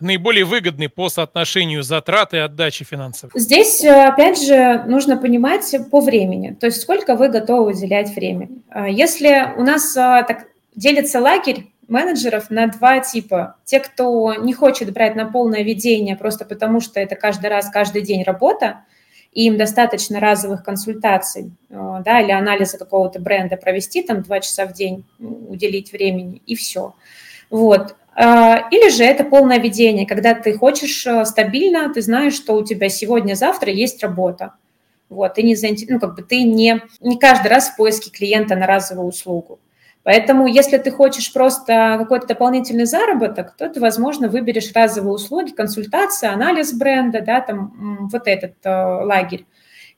наиболее 0.01 0.45
выгодны 0.45 0.89
по 0.89 1.09
соотношению 1.09 1.83
затрат 1.83 2.33
и 2.33 2.37
отдачи 2.37 2.83
финансов? 2.83 3.31
Здесь, 3.33 3.83
э, 3.83 4.05
опять 4.05 4.41
же, 4.41 4.83
нужно 4.87 5.17
понимать 5.17 5.75
по 5.89 6.01
времени, 6.01 6.55
то 6.59 6.67
есть 6.67 6.81
сколько 6.81 7.15
вы 7.15 7.29
готовы 7.29 7.71
уделять 7.71 8.15
времени. 8.15 8.61
Э, 8.73 8.85
если 8.89 9.53
у 9.57 9.63
нас 9.63 9.95
э, 9.95 10.23
так 10.27 10.47
делится 10.75 11.19
лагерь 11.19 11.67
менеджеров 11.87 12.49
на 12.49 12.67
два 12.67 13.01
типа. 13.01 13.57
Те, 13.65 13.81
кто 13.81 14.33
не 14.35 14.53
хочет 14.53 14.93
брать 14.93 15.15
на 15.15 15.25
полное 15.25 15.61
ведение 15.61 16.15
просто 16.15 16.45
потому, 16.45 16.79
что 16.79 16.99
это 16.99 17.15
каждый 17.15 17.49
раз, 17.49 17.69
каждый 17.69 18.01
день 18.01 18.23
работа, 18.23 18.85
и 19.33 19.45
им 19.45 19.57
достаточно 19.57 20.19
разовых 20.19 20.63
консультаций, 20.63 21.51
да, 21.69 22.21
или 22.21 22.31
анализа 22.31 22.77
какого-то 22.77 23.19
бренда 23.19 23.57
провести, 23.57 24.01
там, 24.03 24.23
два 24.23 24.39
часа 24.39 24.65
в 24.65 24.73
день 24.73 25.05
уделить 25.19 25.91
времени, 25.91 26.41
и 26.45 26.55
все. 26.55 26.95
Вот. 27.49 27.95
А, 28.13 28.67
или 28.71 28.89
же 28.89 29.03
это 29.03 29.23
полное 29.23 29.59
ведение, 29.59 30.05
когда 30.05 30.33
ты 30.33 30.57
хочешь 30.57 31.05
э, 31.07 31.23
стабильно, 31.25 31.93
ты 31.93 32.01
знаешь, 32.01 32.33
что 32.33 32.55
у 32.55 32.63
тебя 32.63 32.89
сегодня-завтра 32.89 33.71
есть 33.71 34.03
работа. 34.03 34.53
Вот, 35.09 35.35
ты 35.35 35.43
не, 35.43 35.55
ну, 35.89 35.99
как 35.99 36.15
бы 36.15 36.21
ты 36.21 36.43
не, 36.43 36.81
не 36.99 37.17
каждый 37.17 37.47
раз 37.47 37.69
в 37.69 37.77
поиске 37.77 38.11
клиента 38.11 38.55
на 38.55 38.67
разовую 38.67 39.07
услугу. 39.07 39.59
Поэтому, 40.03 40.47
если 40.47 40.77
ты 40.77 40.89
хочешь 40.89 41.31
просто 41.31 41.95
какой-то 41.99 42.27
дополнительный 42.27 42.85
заработок, 42.85 43.55
то 43.55 43.69
ты, 43.69 43.79
возможно, 43.79 44.29
выберешь 44.29 44.71
разовые 44.73 45.13
услуги, 45.13 45.51
консультация, 45.51 46.31
анализ 46.31 46.73
бренда, 46.73 47.21
да, 47.21 47.39
там 47.39 48.09
вот 48.11 48.23
этот 48.25 48.55
э, 48.63 48.69
лагерь. 48.69 49.45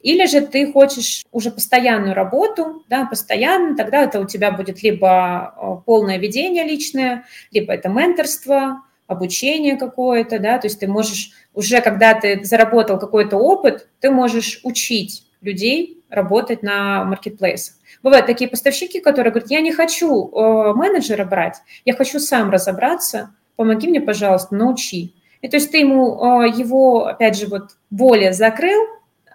Или 0.03 0.25
же 0.25 0.41
ты 0.41 0.71
хочешь 0.71 1.25
уже 1.31 1.49
постоянную 1.49 2.13
работу, 2.13 2.83
да, 2.89 3.05
постоянно, 3.05 3.75
тогда 3.75 4.03
это 4.03 4.19
у 4.19 4.27
тебя 4.27 4.51
будет 4.51 4.83
либо 4.83 5.55
э, 5.55 5.85
полное 5.85 6.17
ведение 6.17 6.65
личное, 6.65 7.23
либо 7.51 7.73
это 7.73 7.87
менторство, 7.87 8.83
обучение 9.07 9.77
какое-то, 9.77 10.39
да, 10.39 10.57
то 10.57 10.67
есть 10.67 10.81
ты 10.81 10.87
можешь 10.87 11.31
уже, 11.53 11.79
когда 11.79 12.13
ты 12.13 12.43
заработал 12.43 12.99
какой-то 12.99 13.37
опыт, 13.37 13.87
ты 14.01 14.11
можешь 14.11 14.59
учить 14.63 15.23
людей 15.41 16.03
работать 16.09 16.63
на 16.63 17.05
маркетплейсах. 17.05 17.75
Бывают 18.01 18.25
такие 18.25 18.49
поставщики, 18.49 18.99
которые 18.99 19.31
говорят, 19.31 19.51
я 19.51 19.61
не 19.61 19.71
хочу 19.71 20.29
э, 20.29 20.73
менеджера 20.73 21.23
брать, 21.23 21.57
я 21.85 21.93
хочу 21.93 22.19
сам 22.19 22.49
разобраться, 22.49 23.33
помоги 23.55 23.87
мне, 23.87 24.01
пожалуйста, 24.01 24.53
научи. 24.53 25.13
И 25.41 25.47
то 25.47 25.55
есть 25.55 25.71
ты 25.71 25.77
ему 25.77 26.43
э, 26.43 26.49
его, 26.49 27.05
опять 27.05 27.37
же, 27.37 27.47
вот 27.47 27.77
более 27.89 28.33
закрыл, 28.33 28.81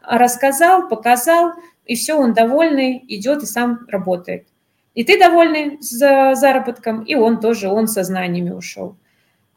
рассказал, 0.08 0.88
показал, 0.88 1.52
и 1.84 1.94
все, 1.94 2.14
он 2.14 2.34
довольный, 2.34 3.04
идет 3.08 3.42
и 3.42 3.46
сам 3.46 3.80
работает. 3.88 4.46
И 4.94 5.04
ты 5.04 5.18
довольный 5.18 5.78
за 5.80 6.34
заработком, 6.34 7.02
и 7.02 7.14
он 7.14 7.40
тоже, 7.40 7.68
он 7.68 7.86
со 7.88 8.02
знаниями 8.02 8.50
ушел. 8.50 8.96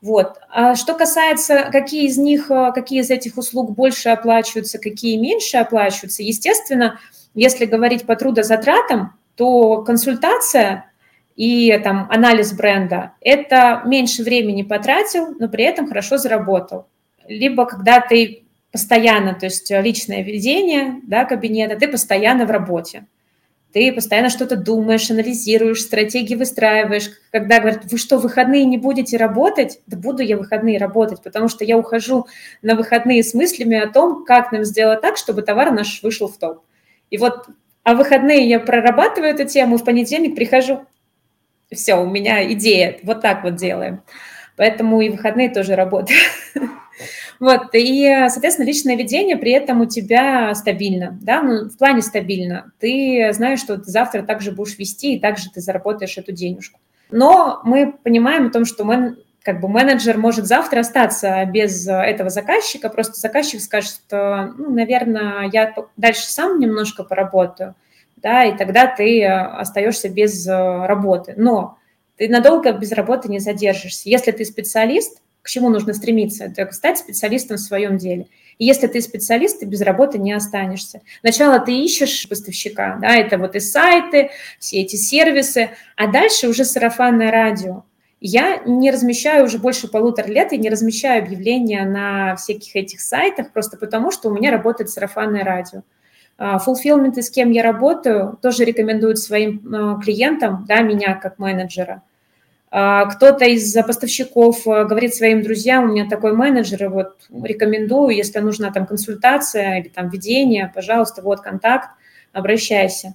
Вот. 0.02 0.40
А 0.50 0.76
что 0.76 0.96
касается, 0.96 1.70
какие 1.72 2.08
из 2.08 2.18
них, 2.18 2.50
э, 2.50 2.72
какие 2.74 3.02
из 3.02 3.12
этих 3.12 3.38
услуг 3.38 3.72
больше 3.76 4.10
оплачиваются, 4.10 4.80
какие 4.80 5.18
меньше 5.18 5.58
оплачиваются, 5.58 6.24
естественно, 6.24 7.00
если 7.36 7.66
говорить 7.66 8.06
по 8.06 8.16
трудозатратам, 8.16 9.14
то 9.36 9.84
консультация 9.84 10.92
и 11.36 11.80
там 11.84 12.08
анализ 12.12 12.54
бренда– 12.54 13.14
это 13.22 13.84
меньше 13.86 14.24
времени 14.24 14.64
потратил, 14.64 15.36
но 15.40 15.48
при 15.48 15.64
этом 15.64 15.88
хорошо 15.88 16.18
заработал. 16.18 16.88
Либо 17.28 17.66
когда 17.66 18.02
ты 18.02 18.41
постоянно, 18.72 19.34
то 19.34 19.46
есть 19.46 19.70
личное 19.70 20.24
ведение 20.24 21.02
да, 21.04 21.26
кабинета, 21.26 21.76
ты 21.78 21.88
постоянно 21.88 22.46
в 22.46 22.52
работе. 22.52 23.06
Ты 23.74 23.94
постоянно 23.94 24.30
что-то 24.30 24.58
думаешь, 24.58 25.10
анализируешь, 25.10 25.82
стратегии 25.82 26.36
выстраиваешь. 26.36 27.10
Когда 27.32 27.60
говорят, 27.60 27.86
вы 27.90 27.98
что, 27.98 28.18
выходные 28.18 28.66
не 28.66 28.78
будете 28.78 29.16
работать? 29.16 29.80
Да 29.88 29.96
буду 29.98 30.22
я 30.22 30.38
выходные 30.38 30.78
работать, 30.78 31.24
потому 31.24 31.48
что 31.48 31.64
я 31.64 31.78
ухожу 31.78 32.28
на 32.62 32.76
выходные 32.76 33.24
с 33.24 33.34
мыслями 33.34 33.78
о 33.78 33.90
том, 33.90 34.26
как 34.26 34.52
нам 34.52 34.66
сделать 34.66 35.02
так, 35.02 35.16
чтобы 35.16 35.42
товар 35.42 35.72
наш 35.72 36.04
вышел 36.04 36.28
в 36.28 36.38
топ. 36.38 36.64
И 37.12 37.18
вот, 37.18 37.48
а 37.84 37.96
выходные 37.96 38.48
я 38.50 38.60
прорабатываю 38.60 39.32
эту 39.32 39.46
тему, 39.46 39.78
в 39.78 39.86
понедельник 39.86 40.36
прихожу, 40.36 40.86
все, 41.72 41.96
у 41.96 42.06
меня 42.06 42.52
идея, 42.52 43.00
вот 43.04 43.22
так 43.22 43.44
вот 43.44 43.56
делаем. 43.56 44.02
Поэтому 44.58 45.00
и 45.00 45.10
выходные 45.10 45.50
тоже 45.50 45.76
работаю. 45.76 46.20
Вот, 47.42 47.70
и, 47.74 48.28
соответственно, 48.30 48.68
личное 48.68 48.96
ведение 48.96 49.36
при 49.36 49.52
этом 49.52 49.82
у 49.82 49.86
тебя 49.88 50.54
стабильно, 50.54 51.18
да, 51.24 51.42
ну, 51.42 51.70
в 51.70 51.76
плане 51.76 52.04
стабильно. 52.04 52.72
Ты 52.80 53.32
знаешь, 53.34 53.60
что 53.60 53.78
ты 53.78 53.90
завтра 53.90 54.22
также 54.22 54.52
будешь 54.52 54.78
вести, 54.78 55.16
и 55.16 55.20
также 55.20 55.50
ты 55.50 55.60
заработаешь 55.60 56.20
эту 56.20 56.32
денежку. 56.34 56.80
Но 57.10 57.60
мы 57.64 57.94
понимаем 58.04 58.48
о 58.48 58.50
том, 58.52 58.64
что 58.64 58.84
мы 58.84 59.18
как 59.42 59.60
бы 59.60 59.68
менеджер 59.68 60.20
может 60.20 60.46
завтра 60.46 60.82
остаться 60.82 61.44
без 61.46 61.88
этого 61.88 62.30
заказчика, 62.30 62.90
просто 62.90 63.20
заказчик 63.20 63.60
скажет, 63.60 63.90
что, 63.90 64.54
ну, 64.56 64.70
наверное, 64.70 65.50
я 65.52 65.74
дальше 65.98 66.30
сам 66.30 66.60
немножко 66.60 67.04
поработаю, 67.04 67.74
да, 68.18 68.44
и 68.44 68.56
тогда 68.56 68.86
ты 68.86 69.26
остаешься 69.26 70.10
без 70.10 70.48
работы. 70.48 71.34
Но 71.38 71.80
ты 72.18 72.30
надолго 72.30 72.72
без 72.72 72.92
работы 72.92 73.30
не 73.30 73.40
задержишься. 73.40 74.10
Если 74.10 74.32
ты 74.32 74.46
специалист, 74.46 75.24
к 75.42 75.50
чему 75.50 75.70
нужно 75.70 75.94
стремиться? 75.94 76.46
Это 76.46 76.72
стать 76.72 76.98
специалистом 76.98 77.58
в 77.58 77.62
своем 77.62 77.98
деле. 77.98 78.28
И 78.58 78.66
если 78.66 78.88
ты 78.88 79.02
специалист, 79.02 79.60
ты 79.60 79.66
без 79.66 79.82
работы 79.82 80.20
не 80.20 80.34
останешься. 80.34 81.02
Сначала 81.22 81.60
ты 81.60 81.74
ищешь 81.74 82.28
поставщика, 82.30 83.00
да, 83.02 83.16
это 83.16 83.38
вот 83.38 83.56
и 83.56 83.60
сайты, 83.60 84.30
все 84.60 84.82
эти 84.82 84.96
сервисы, 84.96 85.72
а 85.96 86.08
дальше 86.08 86.48
уже 86.48 86.64
сарафанное 86.64 87.32
радио. 87.32 87.84
Я 88.20 88.62
не 88.68 88.92
размещаю 88.92 89.46
уже 89.46 89.58
больше 89.58 89.88
полутора 89.88 90.28
лет, 90.28 90.54
и 90.54 90.60
не 90.60 90.70
размещаю 90.70 91.24
объявления 91.24 91.86
на 91.86 92.36
всяких 92.36 92.76
этих 92.76 93.02
сайтах, 93.02 93.52
просто 93.52 93.78
потому 93.78 94.12
что 94.12 94.30
у 94.30 94.34
меня 94.34 94.52
работает 94.52 94.92
сарафанное 94.92 95.44
радио. 95.44 95.82
Fulfillment, 96.38 97.20
с 97.20 97.32
кем 97.32 97.50
я 97.52 97.64
работаю, 97.64 98.38
тоже 98.42 98.64
рекомендуют 98.64 99.18
своим 99.20 99.62
а, 99.74 100.00
клиентам, 100.02 100.66
да, 100.68 100.82
меня 100.82 101.16
как 101.16 101.38
менеджера– 101.40 102.04
а, 102.11 102.11
кто-то 102.72 103.44
из 103.44 103.74
поставщиков 103.74 104.66
э, 104.66 104.86
говорит 104.86 105.14
своим 105.14 105.42
друзьям, 105.42 105.84
у 105.84 105.88
меня 105.92 106.08
такой 106.08 106.32
менеджер, 106.32 106.90
вот 106.90 107.18
рекомендую, 107.30 108.16
если 108.16 108.40
нужна 108.40 108.72
там 108.72 108.86
консультация 108.86 109.80
или 109.80 109.90
там 109.90 110.08
ведение, 110.08 110.72
пожалуйста, 110.74 111.22
вот 111.22 111.42
контакт, 111.42 111.90
обращайся. 112.32 113.14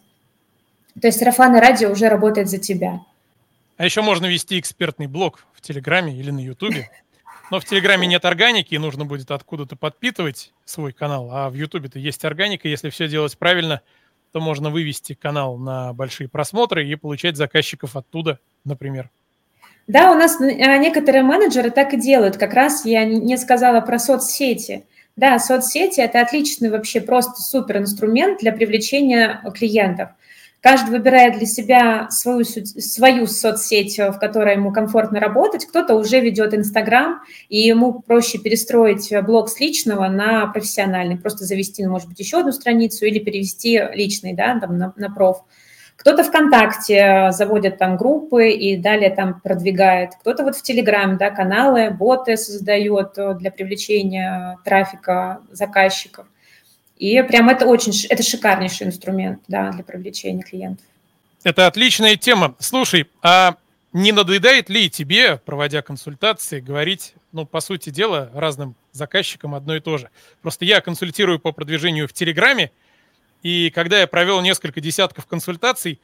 То 1.00 1.08
есть 1.08 1.18
сарафанное 1.18 1.62
радио 1.62 1.90
уже 1.90 2.10
работает 2.10 2.50
за 2.50 2.58
тебя. 2.58 3.00
А 3.78 3.84
еще 3.86 4.02
можно 4.02 4.26
вести 4.26 4.58
экспертный 4.60 5.06
блог 5.06 5.46
в 5.54 5.62
Телеграме 5.62 6.14
или 6.14 6.30
на 6.30 6.40
Ютубе. 6.40 6.90
Но 7.50 7.58
в 7.58 7.64
Телеграме 7.64 8.06
нет 8.06 8.24
органики, 8.24 8.74
и 8.74 8.78
нужно 8.78 9.06
будет 9.06 9.30
откуда-то 9.30 9.76
подпитывать 9.76 10.52
свой 10.64 10.92
канал. 10.92 11.30
А 11.30 11.48
в 11.48 11.54
Ютубе-то 11.54 11.98
есть 11.98 12.24
органика. 12.24 12.68
Если 12.68 12.90
все 12.90 13.08
делать 13.08 13.38
правильно, 13.38 13.82
то 14.32 14.40
можно 14.40 14.68
вывести 14.68 15.14
канал 15.14 15.56
на 15.56 15.92
большие 15.92 16.28
просмотры 16.28 16.86
и 16.86 16.94
получать 16.96 17.36
заказчиков 17.36 17.96
оттуда, 17.96 18.40
например. 18.64 19.10
Да, 19.86 20.10
у 20.10 20.14
нас 20.14 20.40
а, 20.40 20.76
некоторые 20.78 21.22
менеджеры 21.22 21.70
так 21.70 21.94
и 21.94 22.00
делают. 22.00 22.36
Как 22.36 22.54
раз 22.54 22.84
я 22.84 23.04
не 23.04 23.36
сказала 23.36 23.80
про 23.80 23.98
соцсети. 23.98 24.84
Да, 25.14 25.38
соцсети– 25.38 26.00
это 26.02 26.20
отличный 26.20 26.70
вообще 26.70 27.00
просто 27.00 27.40
супер 27.40 27.78
инструмент 27.78 28.40
для 28.40 28.52
привлечения 28.52 29.40
клиентов. 29.54 30.10
Каждый 30.60 30.90
выбирает 30.90 31.38
для 31.38 31.46
себя 31.46 32.08
свою, 32.10 32.44
свою 32.44 33.26
соцсеть, 33.28 33.98
в 33.98 34.18
которой 34.18 34.56
ему 34.56 34.72
комфортно 34.72 35.20
работать. 35.20 35.64
Кто-то 35.64 35.94
уже 35.94 36.18
ведет 36.18 36.54
Инстаграм, 36.54 37.20
и 37.48 37.60
ему 37.60 38.00
проще 38.00 38.38
перестроить 38.38 39.12
блог 39.24 39.48
с 39.48 39.60
личного 39.60 40.08
на 40.08 40.46
профессиональный. 40.48 41.16
Просто 41.16 41.44
завести, 41.44 41.86
может 41.86 42.08
быть, 42.08 42.18
еще 42.18 42.40
одну 42.40 42.50
страницу 42.50 43.06
или 43.06 43.20
перевести 43.20 43.80
личный, 43.94 44.34
да, 44.34 44.58
там, 44.58 44.76
на, 44.76 44.92
на 44.96 45.08
проф. 45.08 45.44
Кто-то 45.96 46.22
ВКонтакте 46.22 47.30
заводит 47.32 47.78
там 47.78 47.96
группы 47.96 48.50
и 48.50 48.76
далее 48.76 49.10
там 49.10 49.40
продвигает. 49.40 50.14
Кто-то 50.20 50.44
вот 50.44 50.56
в 50.56 50.62
Телеграме, 50.62 51.16
да, 51.16 51.30
каналы, 51.30 51.90
боты 51.90 52.36
создает 52.36 53.14
для 53.38 53.50
привлечения 53.50 54.58
трафика 54.64 55.40
заказчиков. 55.50 56.26
И 56.96 57.20
прям 57.22 57.48
это 57.48 57.66
очень, 57.66 57.92
это 58.08 58.22
шикарнейший 58.22 58.86
инструмент, 58.86 59.40
да, 59.48 59.70
для 59.72 59.82
привлечения 59.84 60.42
клиентов. 60.42 60.84
Это 61.44 61.66
отличная 61.66 62.16
тема. 62.16 62.54
Слушай, 62.58 63.08
а 63.22 63.56
не 63.92 64.12
надоедает 64.12 64.68
ли 64.68 64.90
тебе, 64.90 65.38
проводя 65.38 65.82
консультации, 65.82 66.60
говорить, 66.60 67.14
ну, 67.32 67.46
по 67.46 67.60
сути 67.60 67.90
дела, 67.90 68.30
разным 68.34 68.74
заказчикам 68.92 69.54
одно 69.54 69.76
и 69.76 69.80
то 69.80 69.96
же? 69.98 70.10
Просто 70.42 70.64
я 70.64 70.80
консультирую 70.80 71.38
по 71.38 71.52
продвижению 71.52 72.08
в 72.08 72.12
Телеграме, 72.12 72.72
и 73.42 73.70
когда 73.70 74.00
я 74.00 74.06
провел 74.06 74.40
несколько 74.40 74.80
десятков 74.80 75.26
консультаций, 75.26 76.00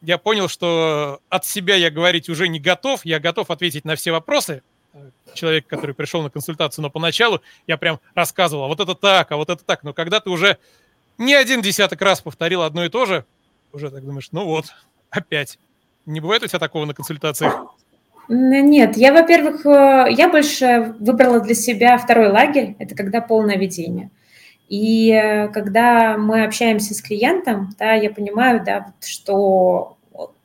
я 0.00 0.18
понял, 0.18 0.48
что 0.48 1.20
от 1.28 1.46
себя 1.46 1.76
я 1.76 1.90
говорить 1.90 2.28
уже 2.28 2.48
не 2.48 2.58
готов, 2.58 3.04
я 3.04 3.20
готов 3.20 3.50
ответить 3.50 3.84
на 3.84 3.94
все 3.94 4.10
вопросы, 4.10 4.62
человек, 5.34 5.66
который 5.66 5.94
пришел 5.94 6.22
на 6.22 6.30
консультацию, 6.30 6.82
но 6.82 6.90
поначалу 6.90 7.40
я 7.66 7.76
прям 7.76 8.00
рассказывал, 8.14 8.64
а 8.64 8.68
вот 8.68 8.80
это 8.80 8.94
так, 8.94 9.30
а 9.32 9.36
вот 9.36 9.48
это 9.48 9.64
так. 9.64 9.82
Но 9.84 9.92
когда 9.92 10.20
ты 10.20 10.30
уже 10.30 10.58
не 11.18 11.34
один 11.34 11.62
десяток 11.62 12.00
раз 12.02 12.20
повторил 12.20 12.62
одно 12.62 12.84
и 12.84 12.88
то 12.88 13.06
же, 13.06 13.24
уже 13.72 13.90
так 13.90 14.04
думаешь, 14.04 14.28
ну 14.32 14.44
вот, 14.44 14.66
опять. 15.10 15.58
Не 16.04 16.20
бывает 16.20 16.42
у 16.42 16.46
тебя 16.46 16.58
такого 16.58 16.84
на 16.84 16.94
консультациях? 16.94 17.54
Нет, 18.28 18.96
я, 18.96 19.12
во-первых, 19.12 19.66
э, 19.66 20.06
я 20.10 20.28
больше 20.28 20.94
выбрала 20.98 21.40
для 21.40 21.54
себя 21.54 21.98
второй 21.98 22.28
лагерь, 22.28 22.76
это 22.78 22.94
когда 22.94 23.20
полное 23.20 23.56
ведение. 23.56 24.10
И 24.68 25.10
э, 25.10 25.48
когда 25.48 26.16
мы 26.16 26.44
общаемся 26.44 26.94
с 26.94 27.02
клиентом, 27.02 27.74
да, 27.78 27.92
я 27.94 28.10
понимаю, 28.10 28.62
да, 28.64 28.92
что 29.00 29.96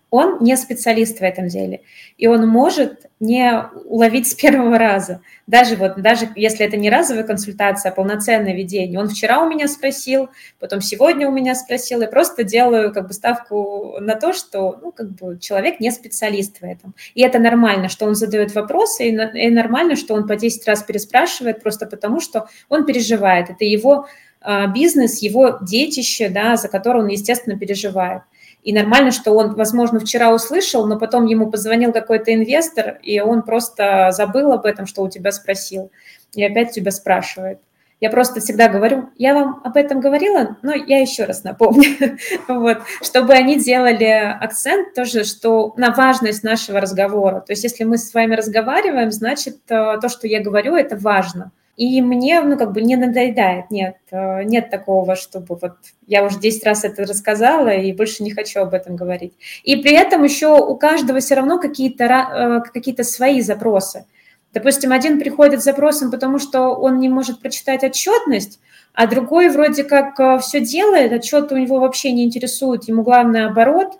он 0.10 0.38
не 0.41 0.56
специалист 0.56 1.20
в 1.20 1.22
этом 1.22 1.48
деле, 1.48 1.82
и 2.17 2.28
он 2.28 2.48
может 2.48 3.08
не 3.20 3.52
уловить 3.86 4.28
с 4.28 4.34
первого 4.34 4.78
раза. 4.78 5.22
Даже 5.48 5.76
вот, 5.76 6.02
даже 6.02 6.30
если 6.36 6.65
это 6.65 6.78
не 6.78 6.89
разовая 6.89 7.24
консультация, 7.24 7.91
а 7.91 7.96
полноценное 7.96 8.54
ведение. 8.54 9.00
Он 9.00 9.10
вчера 9.10 9.43
у 9.43 9.50
меня 9.50 9.67
спросил, 9.67 10.30
потом 10.60 10.82
сегодня 10.82 11.28
у 11.28 11.32
меня 11.32 11.56
спросил, 11.56 12.02
я 12.02 12.08
просто 12.08 12.43
делаю 12.43 12.93
как 12.93 13.08
бы 13.08 13.13
ставку 13.13 13.98
на 14.00 14.15
то, 14.15 14.34
что 14.34 14.78
ну, 14.82 14.91
как 14.91 15.12
бы 15.12 15.39
человек 15.39 15.80
не 15.80 15.91
специалист 15.91 16.60
в 16.60 16.63
этом. 16.63 16.93
И 17.15 17.22
это 17.22 17.39
нормально, 17.39 17.89
что 17.89 18.06
он 18.06 18.15
задает 18.15 18.54
вопросы, 18.54 19.10
и, 19.10 19.50
нормально, 19.50 19.96
что 19.96 20.13
он 20.13 20.28
по 20.28 20.36
10 20.36 20.65
раз 20.67 20.84
переспрашивает, 20.84 21.62
просто 21.62 21.86
потому 21.86 22.20
что 22.20 22.48
он 22.70 22.86
переживает. 22.86 23.50
Это 23.50 23.65
его 23.65 24.08
а, 24.41 24.67
бизнес, 24.67 25.22
его 25.22 25.58
детище, 25.62 26.30
да, 26.30 26.56
за 26.56 26.67
которое 26.67 27.00
он, 27.04 27.08
естественно, 27.08 27.58
переживает. 27.58 28.22
И 28.63 28.74
нормально, 28.74 29.12
что 29.12 29.34
он, 29.34 29.56
возможно, 29.56 30.00
вчера 30.00 30.34
услышал, 30.34 30.86
но 30.88 31.00
потом 31.00 31.26
ему 31.26 31.50
позвонил 31.50 31.93
какой-то 31.93 32.34
инвестор, 32.34 33.00
и 33.02 33.20
он 33.20 33.43
просто 33.43 34.10
забыл 34.12 34.52
об 34.52 34.65
этом, 34.65 34.86
что 34.86 35.04
у 35.04 35.10
тебя 35.10 35.32
спросил, 35.32 35.91
и 36.34 36.43
опять 36.43 36.72
тебя 36.72 36.91
спрашивает. 36.91 37.60
Я 38.00 38.12
просто 38.12 38.39
всегда 38.41 38.70
говорю, 38.70 39.10
я 39.17 39.34
вам 39.34 39.60
об 39.63 39.76
этом 39.76 40.00
говорила, 40.00 40.58
но 40.62 40.74
я 40.74 41.02
еще 41.02 41.24
раз 41.24 41.43
напомню, 41.43 42.17
вот, 42.48 42.80
чтобы 43.02 43.34
они 43.34 43.58
делали 43.58 44.06
акцент 44.06 44.93
тоже, 44.93 45.24
что 45.24 45.74
на 45.78 45.91
важность 45.91 46.43
нашего 46.43 46.80
разговора. 46.80 47.39
То 47.39 47.54
есть 47.54 47.63
если 47.63 47.86
мы 47.86 47.98
с 47.98 48.13
вами 48.13 48.36
разговариваем, 48.36 49.12
значит, 49.12 49.58
э, 49.70 49.98
то, 50.00 50.10
что 50.10 50.28
я 50.28 50.41
говорю, 50.41 50.76
это 50.76 50.96
важно. 50.96 51.52
И 51.77 52.01
мне, 52.01 52.41
ну, 52.41 52.57
как 52.57 52.73
бы 52.73 52.81
не 52.81 52.95
надоедает, 52.95 53.69
нет, 53.69 53.97
э, 54.09 54.41
нет 54.43 54.71
такого, 54.71 55.15
чтобы 55.15 55.59
вот 55.61 55.73
я 56.07 56.25
уже 56.25 56.39
10 56.39 56.65
раз 56.65 56.83
это 56.83 57.03
рассказала 57.03 57.69
и 57.69 57.93
больше 57.93 58.23
не 58.23 58.31
хочу 58.31 58.61
об 58.61 58.73
этом 58.73 58.95
говорить. 58.95 59.33
И 59.63 59.75
при 59.75 59.93
этом 59.93 60.23
еще 60.23 60.59
у 60.59 60.75
каждого 60.75 61.19
все 61.19 61.35
равно 61.35 61.59
какие-то 61.59 62.05
э, 62.05 62.71
какие 62.73 62.99
свои 63.03 63.41
запросы. 63.41 64.07
Допустим, 64.53 64.91
один 64.91 65.19
приходит 65.19 65.61
с 65.61 65.65
запросом, 65.65 66.09
потому 66.09 66.39
что 66.39 66.69
он 66.69 66.97
не 66.97 67.09
может 67.09 67.41
прочитать 67.41 67.83
отчетность, 67.83 68.59
а 68.93 69.05
другой 69.05 69.49
вроде 69.49 69.83
как 69.83 70.19
э, 70.19 70.39
все 70.39 70.61
делает, 70.61 71.13
отчет 71.13 71.51
у 71.51 71.57
него 71.57 71.79
вообще 71.79 72.11
не 72.11 72.23
интересует, 72.23 72.87
ему 72.87 73.03
главное 73.03 73.45
оборот, 73.45 73.99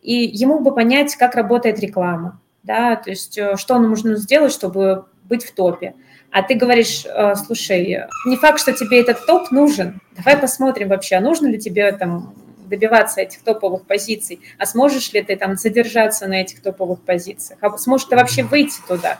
и 0.00 0.14
ему 0.14 0.60
бы 0.60 0.72
понять, 0.72 1.16
как 1.16 1.34
работает 1.34 1.80
реклама, 1.80 2.40
да, 2.62 2.94
то 2.94 3.10
есть 3.10 3.36
что 3.56 3.78
нужно 3.80 4.14
сделать, 4.14 4.52
чтобы 4.52 5.06
быть 5.24 5.44
в 5.44 5.52
топе 5.52 5.96
а 6.36 6.42
ты 6.42 6.54
говоришь, 6.54 7.06
«Э, 7.06 7.34
слушай, 7.34 8.04
не 8.26 8.36
факт, 8.36 8.60
что 8.60 8.74
тебе 8.74 9.00
этот 9.00 9.24
топ 9.24 9.50
нужен, 9.50 10.02
давай 10.14 10.36
посмотрим 10.36 10.88
вообще, 10.88 11.16
а 11.16 11.20
нужно 11.22 11.46
ли 11.46 11.58
тебе 11.58 11.90
там 11.92 12.34
добиваться 12.66 13.22
этих 13.22 13.40
топовых 13.40 13.86
позиций, 13.86 14.40
а 14.58 14.66
сможешь 14.66 15.10
ли 15.14 15.22
ты 15.22 15.34
там 15.36 15.56
задержаться 15.56 16.26
на 16.26 16.42
этих 16.42 16.60
топовых 16.60 17.00
позициях, 17.00 17.58
а 17.62 17.78
сможешь 17.78 18.08
ты 18.08 18.16
вообще 18.16 18.42
выйти 18.42 18.76
туда. 18.86 19.18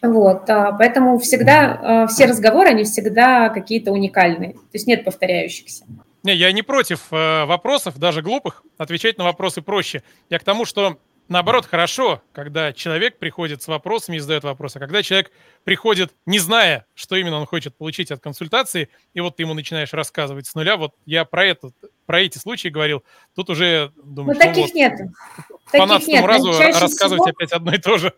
Вот, 0.00 0.48
а, 0.48 0.72
поэтому 0.72 1.18
всегда, 1.18 2.06
э, 2.06 2.10
все 2.10 2.24
разговоры, 2.24 2.70
они 2.70 2.84
всегда 2.84 3.50
какие-то 3.50 3.92
уникальные, 3.92 4.54
то 4.54 4.60
есть 4.72 4.86
нет 4.86 5.04
повторяющихся. 5.04 5.84
Не, 6.22 6.34
я 6.34 6.52
не 6.52 6.62
против 6.62 7.12
э, 7.12 7.44
вопросов, 7.44 7.98
даже 7.98 8.22
глупых, 8.22 8.62
отвечать 8.78 9.18
на 9.18 9.24
вопросы 9.24 9.60
проще. 9.60 10.02
Я 10.30 10.38
к 10.38 10.44
тому, 10.44 10.64
что 10.64 10.96
наоборот, 11.28 11.66
хорошо, 11.66 12.22
когда 12.32 12.72
человек 12.72 13.18
приходит 13.18 13.62
с 13.62 13.68
вопросами 13.68 14.16
и 14.16 14.18
задает 14.20 14.44
вопросы. 14.44 14.76
А 14.76 14.80
когда 14.80 15.02
человек 15.02 15.30
приходит, 15.64 16.12
не 16.26 16.38
зная, 16.38 16.86
что 16.94 17.16
именно 17.16 17.38
он 17.38 17.46
хочет 17.46 17.76
получить 17.76 18.10
от 18.10 18.20
консультации, 18.20 18.88
и 19.14 19.20
вот 19.20 19.36
ты 19.36 19.42
ему 19.42 19.54
начинаешь 19.54 19.92
рассказывать 19.92 20.46
с 20.46 20.54
нуля, 20.54 20.76
вот 20.76 20.94
я 21.06 21.24
про 21.24 21.46
это, 21.46 21.70
про 22.06 22.20
эти 22.20 22.38
случаи 22.38 22.68
говорил, 22.68 23.04
тут 23.34 23.50
уже 23.50 23.92
думаю, 24.02 24.34
ну, 24.34 24.40
таких 24.40 24.66
вот, 24.66 24.74
нет. 24.74 24.98
По 25.66 25.78
15 25.78 26.24
разу 26.24 26.52
рассказывать 26.52 27.22
всего... 27.22 27.24
опять 27.24 27.52
одно 27.52 27.74
и 27.74 27.78
то 27.78 27.98
же. 27.98 28.12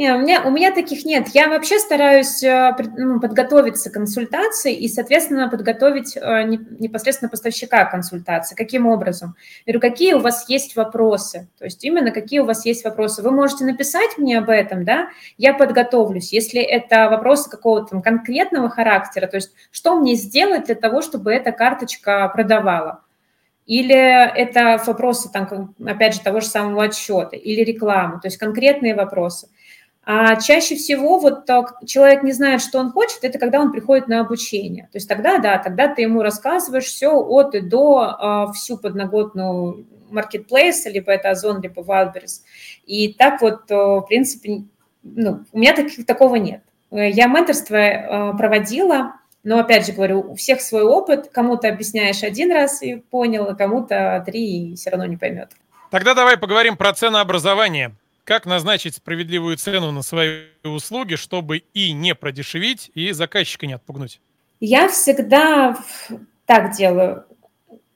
Не, 0.00 0.14
у, 0.14 0.18
меня, 0.18 0.40
у 0.46 0.50
меня 0.50 0.72
таких 0.72 1.04
нет. 1.04 1.28
Я 1.34 1.50
вообще 1.50 1.78
стараюсь 1.78 2.42
э, 2.42 2.74
ну, 2.96 3.20
подготовиться 3.20 3.90
к 3.90 3.92
консультации 3.92 4.72
и, 4.72 4.88
соответственно, 4.88 5.50
подготовить 5.50 6.16
э, 6.16 6.44
непосредственно 6.44 7.28
поставщика 7.28 7.84
консультации. 7.84 8.54
Каким 8.54 8.86
образом? 8.86 9.36
Я 9.66 9.74
говорю, 9.74 9.90
какие 9.90 10.14
у 10.14 10.20
вас 10.20 10.48
есть 10.48 10.74
вопросы? 10.74 11.50
То 11.58 11.66
есть 11.66 11.84
именно 11.84 12.12
какие 12.12 12.40
у 12.40 12.46
вас 12.46 12.64
есть 12.64 12.82
вопросы. 12.82 13.20
Вы 13.20 13.30
можете 13.30 13.66
написать 13.66 14.16
мне 14.16 14.38
об 14.38 14.48
этом, 14.48 14.86
да? 14.86 15.10
Я 15.36 15.52
подготовлюсь. 15.52 16.32
Если 16.32 16.62
это 16.62 17.10
вопросы 17.10 17.50
какого-то 17.50 18.00
конкретного 18.00 18.70
характера, 18.70 19.26
то 19.26 19.36
есть 19.36 19.52
что 19.70 20.00
мне 20.00 20.14
сделать 20.14 20.64
для 20.64 20.76
того, 20.76 21.02
чтобы 21.02 21.34
эта 21.34 21.52
карточка 21.52 22.26
продавала? 22.34 23.02
Или 23.66 23.94
это 23.94 24.82
вопросы, 24.86 25.30
там, 25.30 25.74
опять 25.84 26.14
же, 26.14 26.22
того 26.22 26.40
же 26.40 26.46
самого 26.46 26.84
отчета, 26.84 27.36
или 27.36 27.62
рекламы, 27.62 28.18
то 28.18 28.28
есть 28.28 28.38
конкретные 28.38 28.94
вопросы– 28.94 29.48
а 30.02 30.36
чаще 30.36 30.76
всего 30.76 31.18
вот 31.18 31.46
человек 31.86 32.22
не 32.22 32.32
знает, 32.32 32.62
что 32.62 32.78
он 32.78 32.90
хочет, 32.90 33.22
это 33.22 33.38
когда 33.38 33.60
он 33.60 33.70
приходит 33.70 34.08
на 34.08 34.20
обучение. 34.20 34.84
То 34.92 34.96
есть 34.96 35.08
тогда, 35.08 35.38
да, 35.38 35.58
тогда 35.58 35.88
ты 35.88 36.02
ему 36.02 36.22
рассказываешь 36.22 36.86
все 36.86 37.12
от 37.12 37.54
и 37.54 37.60
до, 37.60 38.16
а, 38.18 38.52
всю 38.52 38.78
подноготную 38.78 39.86
маркетплейса, 40.10 40.90
либо 40.90 41.12
это 41.12 41.30
Озон, 41.30 41.60
либо 41.60 41.82
Wildberries. 41.82 42.40
И 42.86 43.12
так 43.12 43.40
вот, 43.40 43.70
в 43.70 44.04
принципе, 44.08 44.64
ну, 45.02 45.44
у 45.52 45.58
меня 45.58 45.74
таких, 45.74 46.04
такого 46.06 46.36
нет. 46.36 46.62
Я 46.90 47.26
менторство 47.26 47.78
а, 47.78 48.32
проводила, 48.32 49.14
но, 49.42 49.58
опять 49.58 49.86
же 49.86 49.92
говорю, 49.92 50.20
у 50.20 50.34
всех 50.34 50.60
свой 50.60 50.82
опыт. 50.82 51.30
Кому-то 51.32 51.68
объясняешь 51.68 52.22
один 52.22 52.52
раз 52.52 52.82
и 52.82 52.96
понял, 52.96 53.48
а 53.48 53.54
кому-то 53.54 54.22
три 54.26 54.72
и 54.72 54.76
все 54.76 54.90
равно 54.90 55.06
не 55.06 55.16
поймет. 55.16 55.50
Тогда 55.90 56.14
давай 56.14 56.36
поговорим 56.36 56.76
про 56.76 56.92
ценообразование. 56.92 57.92
Как 58.30 58.46
назначить 58.46 58.94
справедливую 58.94 59.56
цену 59.56 59.90
на 59.90 60.02
свои 60.02 60.42
услуги, 60.62 61.16
чтобы 61.16 61.64
и 61.74 61.90
не 61.90 62.14
продешевить, 62.14 62.92
и 62.94 63.10
заказчика 63.10 63.66
не 63.66 63.72
отпугнуть? 63.72 64.20
Я 64.60 64.88
всегда 64.88 65.76
так 66.46 66.76
делаю. 66.76 67.24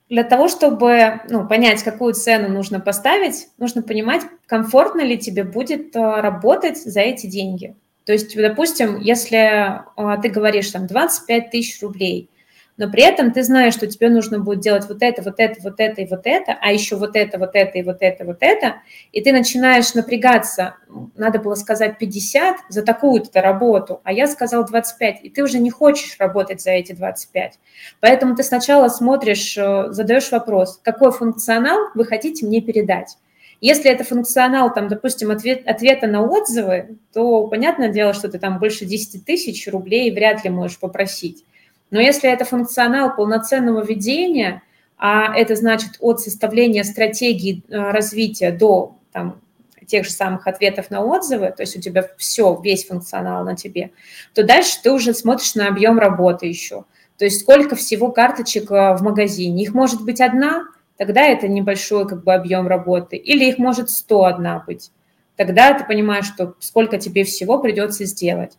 Для 0.09 0.25
того, 0.25 0.49
чтобы 0.49 1.21
ну, 1.29 1.47
понять, 1.47 1.83
какую 1.83 2.15
цену 2.15 2.49
нужно 2.49 2.81
поставить, 2.81 3.47
нужно 3.59 3.81
понимать, 3.81 4.23
комфортно 4.45 4.99
ли 4.99 5.17
тебе 5.17 5.45
будет 5.45 5.95
а, 5.95 6.21
работать 6.21 6.79
за 6.79 6.99
эти 6.99 7.27
деньги. 7.27 7.73
То 8.03 8.11
есть, 8.11 8.35
допустим, 8.35 8.99
если 8.99 9.37
а, 9.37 10.17
ты 10.21 10.27
говоришь 10.27 10.69
там 10.69 10.85
25 10.85 11.49
тысяч 11.49 11.81
рублей– 11.81 12.29
но 12.77 12.89
при 12.89 13.03
этом 13.03 13.31
ты 13.31 13.43
знаешь, 13.43 13.73
что 13.73 13.87
тебе 13.87 14.09
нужно 14.09 14.39
будет 14.39 14.59
делать 14.59 14.85
вот 14.87 15.01
это, 15.01 15.21
вот 15.21 15.35
это, 15.37 15.61
вот 15.61 15.79
это 15.79 16.01
и 16.01 16.07
вот 16.07 16.21
это, 16.25 16.57
а 16.61 16.71
еще 16.71 16.95
вот 16.97 17.15
это, 17.15 17.39
вот 17.39 17.51
это 17.53 17.77
и 17.77 17.83
вот 17.83 17.97
это, 18.01 18.25
вот 18.25 18.37
это, 18.41 18.75
и 19.11 19.21
ты 19.21 19.31
начинаешь 19.31 19.93
напрягаться, 19.93 20.75
надо 21.15 21.39
было 21.39 21.55
сказать 21.55 21.97
50 21.97 22.57
за 22.69 22.83
такую-то 22.83 23.41
работу, 23.41 24.01
а 24.03 24.11
я 24.11 24.27
сказал 24.27 24.65
25, 24.65 25.19
и 25.23 25.29
ты 25.29 25.43
уже 25.43 25.59
не 25.59 25.69
хочешь 25.69 26.17
работать 26.19 26.61
за 26.61 26.71
эти 26.71 26.91
25. 26.93 27.59
Поэтому 28.01 28.35
ты 28.35 28.43
сначала 28.43 28.89
смотришь, 28.89 29.57
э, 29.57 29.91
задаешь 29.91 30.31
вопрос, 30.31 30.79
какой 30.83 31.11
функционал 31.11 31.79
вы 31.93 32.05
хотите 32.05 32.45
мне 32.45 32.61
передать. 32.61 33.17
Если 33.61 33.89
это 33.89 34.03
функционал, 34.03 34.73
там, 34.73 34.89
допустим, 34.89 35.31
ответ, 35.31 35.65
ответа 35.65 36.07
на 36.07 36.21
отзывы, 36.23 36.97
то 37.13 37.47
понятное 37.47 37.89
дело, 37.89 38.13
что 38.13 38.27
ты 38.27 38.37
там 38.37 38.59
больше 38.59 38.85
10 38.85 39.23
тысяч 39.25 39.67
рублей 39.67 40.11
вряд 40.11 40.43
ли 40.43 40.49
можешь 40.49 40.77
попросить. 40.77 41.43
Но 41.91 41.99
если 41.99 42.29
это 42.29 42.45
функционал 42.45 43.15
полноценного 43.15 43.83
ведения, 43.83 44.61
а 44.97 45.35
это 45.35 45.55
значит 45.55 45.91
от 45.99 46.19
составления 46.19 46.83
стратегии 46.83 47.63
развития 47.69 48.51
до 48.51 48.97
там, 49.11 49.41
тех 49.85 50.05
же 50.05 50.11
самых 50.11 50.47
ответов 50.47 50.89
на 50.89 51.03
отзывы, 51.03 51.53
то 51.55 51.61
есть 51.61 51.77
у 51.77 51.81
тебя 51.81 52.09
все, 52.17 52.59
весь 52.63 52.87
функционал 52.87 53.43
на 53.43 53.55
тебе, 53.55 53.91
то 54.33 54.43
дальше 54.43 54.79
ты 54.81 54.91
уже 54.91 55.13
смотришь 55.13 55.55
на 55.55 55.67
объем 55.67 55.99
работы 55.99 56.47
еще. 56.47 56.85
То 57.17 57.25
есть 57.25 57.41
сколько 57.41 57.75
всего 57.75 58.11
карточек 58.11 58.69
в 58.69 58.97
магазине. 59.01 59.63
Их 59.63 59.73
может 59.73 60.03
быть 60.03 60.19
одна, 60.19 60.65
тогда 60.97 61.21
это 61.21 61.47
небольшой 61.47 62.07
как 62.07 62.23
бы 62.23 62.33
объем 62.33 62.67
работы, 62.67 63.15
или 63.15 63.45
их 63.45 63.57
может 63.57 63.89
101 63.89 64.63
быть. 64.65 64.91
Тогда 65.35 65.73
ты 65.73 65.85
понимаешь, 65.85 66.25
что 66.25 66.55
сколько 66.59 66.97
тебе 66.97 67.23
всего 67.23 67.59
придется 67.59 68.05
сделать. 68.05 68.57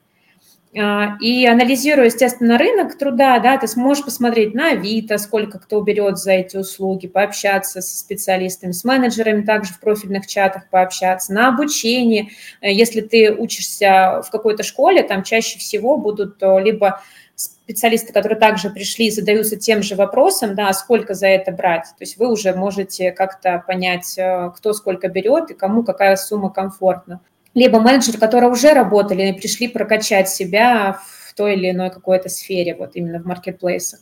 А, 0.78 1.16
и 1.20 1.46
анализируя, 1.46 2.06
естественно, 2.06 2.58
рынок 2.58 2.98
труда, 2.98 3.38
да, 3.38 3.56
ты 3.56 3.66
сможешь 3.66 4.04
посмотреть 4.04 4.54
на 4.54 4.72
Авито, 4.72 5.16
сколько 5.16 5.58
кто 5.58 5.80
берет 5.80 6.18
за 6.18 6.32
эти 6.32 6.58
услуги, 6.58 7.06
пообщаться 7.06 7.80
со 7.80 7.96
специалистами, 7.96 8.72
с 8.72 8.84
менеджерами 8.84 9.42
также 9.42 9.72
в 9.72 9.80
профильных 9.80 10.26
чатах 10.26 10.68
пообщаться, 10.68 11.32
на 11.32 11.48
обучение. 11.48 12.28
Э, 12.60 12.70
если 12.70 13.00
ты 13.00 13.32
учишься 13.32 14.22
в 14.26 14.30
какой-то 14.30 14.62
школе, 14.62 15.02
там 15.02 15.22
чаще 15.22 15.58
всего 15.58 15.96
будут 15.96 16.42
э, 16.42 16.60
либо 16.60 17.00
специалисты, 17.36 18.12
которые 18.12 18.38
также 18.38 18.68
пришли, 18.68 19.10
задаются 19.10 19.56
тем 19.56 19.82
же 19.82 19.94
вопросом, 19.94 20.54
да, 20.54 20.72
сколько 20.74 21.14
за 21.14 21.26
это 21.26 21.52
брать. 21.52 21.84
То 21.84 22.02
есть 22.02 22.18
вы 22.18 22.30
уже 22.30 22.54
можете 22.54 23.12
как-то 23.12 23.64
понять, 23.66 24.18
э, 24.18 24.50
кто 24.54 24.74
сколько 24.74 25.08
берет 25.08 25.50
и 25.50 25.54
кому 25.54 25.84
какая 25.84 26.16
сумма 26.16 26.50
комфортна 26.50 27.20
либо 27.56 27.80
менеджеры, 27.80 28.18
которые 28.18 28.50
уже 28.50 28.74
работали 28.74 29.28
и 29.28 29.32
пришли 29.32 29.66
прокачать 29.66 30.28
себя 30.28 31.00
в 31.26 31.34
той 31.34 31.54
или 31.54 31.70
иной 31.70 31.90
какой-то 31.90 32.28
сфере, 32.28 32.76
вот 32.78 32.90
именно 32.94 33.18
в 33.18 33.24
маркетплейсах. 33.24 34.00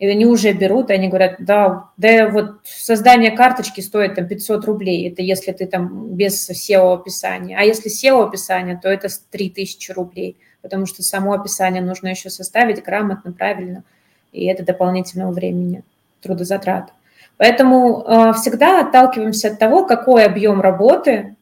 И 0.00 0.08
они 0.08 0.26
уже 0.26 0.52
берут, 0.52 0.90
и 0.90 0.94
они 0.94 1.06
говорят, 1.06 1.36
да, 1.38 1.90
да 1.96 2.28
вот 2.28 2.62
создание 2.64 3.30
карточки 3.30 3.80
стоит 3.80 4.16
там 4.16 4.26
500 4.26 4.64
рублей, 4.64 5.08
это 5.08 5.22
если 5.22 5.52
ты 5.52 5.66
там 5.66 6.08
без 6.16 6.50
SEO-описания. 6.50 7.56
А 7.56 7.62
если 7.62 7.90
SEO-описание, 7.90 8.76
то 8.82 8.88
это 8.88 9.08
3000 9.30 9.92
рублей, 9.92 10.36
потому 10.60 10.86
что 10.86 11.04
само 11.04 11.34
описание 11.34 11.82
нужно 11.82 12.08
еще 12.08 12.28
составить 12.28 12.82
грамотно, 12.82 13.30
правильно, 13.30 13.84
и 14.32 14.46
это 14.46 14.64
дополнительного 14.64 15.30
времени, 15.30 15.84
трудозатрат. 16.22 16.92
Поэтому 17.36 18.02
э, 18.02 18.32
всегда 18.32 18.80
отталкиваемся 18.80 19.48
от 19.48 19.60
того, 19.60 19.86
какой 19.86 20.24
объем 20.24 20.60
работы 20.60 21.36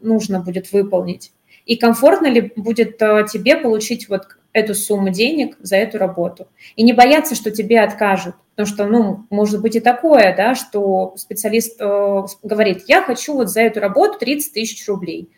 нужно 0.00 0.40
будет 0.40 0.72
выполнить. 0.72 1.32
И 1.66 1.76
комфортно 1.76 2.26
ли 2.26 2.52
будет 2.56 3.00
э, 3.00 3.26
тебе 3.30 3.56
получить 3.56 4.08
вот 4.08 4.22
эту 4.52 4.74
сумму 4.74 5.10
денег 5.10 5.56
за 5.60 5.76
эту 5.76 5.98
работу. 5.98 6.48
И 6.76 6.82
не 6.82 6.92
бояться, 6.92 7.34
что 7.34 7.50
тебе 7.50 7.80
откажут. 7.80 8.34
Потому 8.56 8.74
что, 8.74 8.86
ну, 8.86 9.26
может 9.30 9.60
быть 9.62 9.76
и 9.76 9.80
такое, 9.80 10.34
да, 10.36 10.54
что 10.54 11.14
специалист 11.16 11.80
э, 11.80 12.22
говорит, 12.42 12.84
я 12.88 13.02
хочу 13.02 13.34
вот 13.34 13.48
за 13.48 13.60
эту 13.60 13.80
работу 13.80 14.18
30 14.18 14.52
тысяч 14.52 14.86
рублей, 14.88 15.30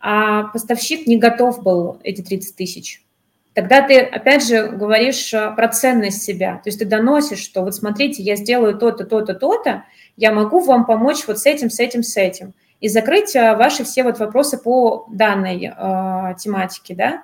а 0.00 0.44
поставщик 0.44 1.06
не 1.06 1.18
готов 1.18 1.62
был 1.62 2.00
эти 2.02 2.22
30 2.22 2.56
тысяч. 2.56 3.04
Тогда 3.52 3.82
ты, 3.82 4.00
опять 4.00 4.46
же, 4.46 4.68
говоришь 4.68 5.32
про 5.32 5.68
ценность 5.68 6.22
себя. 6.22 6.60
То 6.62 6.68
есть 6.68 6.78
ты 6.78 6.84
доносишь, 6.84 7.40
что 7.40 7.62
вот 7.62 7.74
смотрите, 7.74 8.22
я 8.22 8.36
сделаю 8.36 8.78
то-то, 8.78 9.04
то-то, 9.04 9.34
то-то, 9.34 9.84
я 10.16 10.32
могу 10.32 10.60
вам 10.60 10.86
помочь 10.86 11.26
вот 11.26 11.40
с 11.40 11.46
этим, 11.46 11.68
с 11.68 11.80
этим, 11.80 12.02
с 12.02 12.16
этим 12.16 12.54
и 12.80 12.88
закрыть 12.88 13.34
э, 13.34 13.56
ваши 13.56 13.84
все 13.84 14.02
вот 14.02 14.18
вопросы 14.18 14.58
по 14.58 15.06
данной 15.10 15.66
э, 15.66 16.34
тематике, 16.38 16.94
да. 16.94 17.22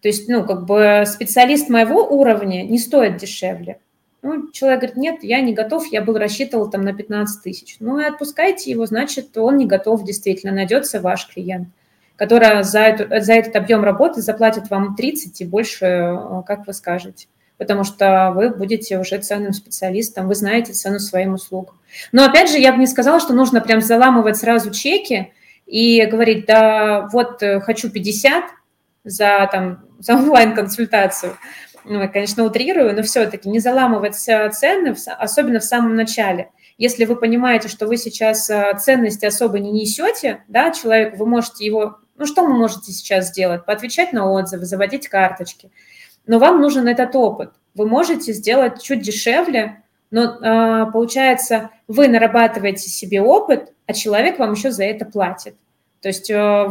То 0.00 0.08
есть, 0.08 0.28
ну, 0.28 0.44
как 0.44 0.64
бы 0.64 1.04
специалист 1.06 1.68
моего 1.68 2.04
уровня 2.04 2.64
не 2.64 2.78
стоит 2.78 3.18
дешевле. 3.18 3.78
Ну, 4.22 4.50
человек 4.50 4.80
говорит, 4.80 4.96
нет, 4.96 5.22
я 5.22 5.40
не 5.40 5.52
готов, 5.52 5.86
я 5.92 6.00
был 6.00 6.16
рассчитывал 6.16 6.70
там 6.70 6.82
на 6.82 6.92
15 6.92 7.42
тысяч. 7.42 7.76
Ну, 7.80 8.00
и 8.00 8.04
отпускайте 8.04 8.70
его, 8.70 8.86
значит, 8.86 9.36
он 9.36 9.56
не 9.56 9.66
готов 9.66 10.04
действительно, 10.04 10.52
найдется 10.52 11.00
ваш 11.00 11.28
клиент, 11.28 11.68
который 12.16 12.62
за, 12.62 12.80
эту, 12.80 13.22
за 13.22 13.34
этот 13.34 13.56
объем 13.56 13.84
работы 13.84 14.20
заплатит 14.20 14.70
вам 14.70 14.96
30 14.96 15.40
и 15.40 15.44
больше, 15.44 15.86
э, 15.86 16.42
как 16.46 16.66
вы 16.66 16.72
скажете 16.72 17.26
потому 17.62 17.84
что 17.84 18.32
вы 18.34 18.50
будете 18.50 18.98
уже 18.98 19.18
ценным 19.18 19.52
специалистом, 19.52 20.26
вы 20.26 20.34
знаете 20.34 20.72
цену 20.72 20.98
своим 20.98 21.34
услугам. 21.34 21.78
Но 22.10 22.24
опять 22.24 22.50
же, 22.50 22.58
я 22.58 22.72
бы 22.72 22.78
не 22.78 22.88
сказала, 22.88 23.20
что 23.20 23.34
нужно 23.34 23.60
прям 23.60 23.80
заламывать 23.80 24.36
сразу 24.36 24.72
чеки 24.72 25.32
и 25.64 26.04
говорить, 26.06 26.44
да, 26.44 27.08
вот 27.12 27.40
э, 27.40 27.60
хочу 27.60 27.88
50 27.88 28.42
за, 29.04 29.48
там, 29.52 29.84
за 30.00 30.14
онлайн-консультацию. 30.14 31.36
Ну, 31.84 32.00
я, 32.00 32.08
конечно, 32.08 32.42
утрирую, 32.42 32.96
но 32.96 33.04
все-таки 33.04 33.48
не 33.48 33.60
заламывать 33.60 34.16
цены, 34.16 34.96
особенно 35.18 35.60
в 35.60 35.64
самом 35.64 35.94
начале. 35.94 36.50
Если 36.78 37.04
вы 37.04 37.14
понимаете, 37.14 37.68
что 37.68 37.86
вы 37.86 37.96
сейчас 37.96 38.50
э, 38.50 38.76
ценности 38.76 39.24
особо 39.24 39.60
не 39.60 39.70
несете, 39.70 40.42
да, 40.48 40.72
человеку, 40.72 41.18
вы 41.18 41.26
можете 41.26 41.64
его, 41.64 41.98
ну, 42.16 42.26
что 42.26 42.42
вы 42.42 42.54
можете 42.54 42.90
сейчас 42.90 43.28
сделать? 43.28 43.64
Поотвечать 43.64 44.12
на 44.12 44.28
отзывы, 44.28 44.64
заводить 44.64 45.06
карточки– 45.06 45.70
но 46.26 46.38
вам 46.38 46.60
нужен 46.60 46.88
этот 46.88 47.14
опыт. 47.16 47.50
Вы 47.74 47.86
можете 47.86 48.32
сделать 48.32 48.82
чуть 48.82 49.02
дешевле, 49.02 49.82
но 50.10 50.38
а, 50.40 50.86
получается, 50.86 51.70
вы 51.88 52.08
нарабатываете 52.08 52.88
себе 52.90 53.22
опыт, 53.22 53.72
а 53.86 53.94
человек 53.94 54.38
вам 54.38 54.52
еще 54.52 54.70
за 54.70 54.84
это 54.84 55.04
платит. 55.04 55.56
То 56.00 56.08
есть 56.08 56.30
э, 56.30 56.68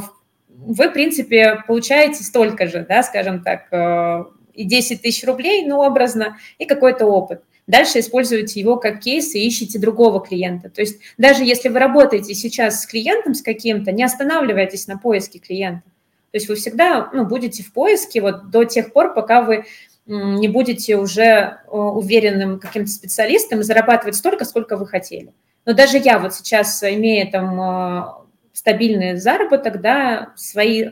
вы, 0.49 0.89
в 0.89 0.93
принципе, 0.93 1.63
получаете 1.65 2.23
столько 2.23 2.67
же, 2.67 2.85
да, 2.87 3.01
скажем 3.01 3.41
так, 3.41 3.67
э, 3.71 4.23
и 4.53 4.65
10 4.65 5.01
тысяч 5.01 5.25
рублей, 5.25 5.65
ну, 5.65 5.81
образно, 5.81 6.37
и 6.59 6.65
какой-то 6.65 7.05
опыт. 7.05 7.41
Дальше 7.67 7.99
используете 7.99 8.59
его 8.59 8.77
как 8.77 8.99
кейс 8.99 9.33
и 9.33 9.45
ищете 9.45 9.79
другого 9.79 10.19
клиента. 10.19 10.69
То 10.69 10.81
есть 10.81 10.99
даже 11.17 11.43
если 11.43 11.69
вы 11.69 11.79
работаете 11.79 12.33
сейчас 12.33 12.81
с 12.81 12.85
клиентом, 12.85 13.33
с 13.33 13.41
каким-то, 13.41 13.91
не 13.91 14.03
останавливайтесь 14.03 14.87
на 14.87 14.97
поиске 14.97 15.39
клиента. 15.39 15.83
То 16.31 16.37
есть 16.37 16.47
вы 16.47 16.55
всегда 16.55 17.09
ну, 17.13 17.25
будете 17.25 17.61
в 17.61 17.73
поиске 17.73 18.21
вот 18.21 18.49
до 18.49 18.63
тех 18.63 18.93
пор, 18.93 19.13
пока 19.13 19.41
вы 19.41 19.65
не 20.05 20.47
будете 20.47 20.97
уже 20.97 21.23
э, 21.23 21.57
уверенным 21.69 22.59
каким-то 22.59 22.89
специалистом 22.89 23.59
и 23.59 23.63
зарабатывать 23.63 24.15
столько, 24.15 24.45
сколько 24.45 24.77
вы 24.77 24.87
хотели. 24.87 25.33
Но 25.65 25.73
даже 25.73 25.97
я 25.97 26.19
вот 26.19 26.33
сейчас, 26.33 26.83
имея 26.83 27.29
там 27.29 27.61
э, 27.61 28.03
стабильный 28.53 29.17
заработок, 29.17 29.81
да, 29.81 30.33
свои 30.35 30.91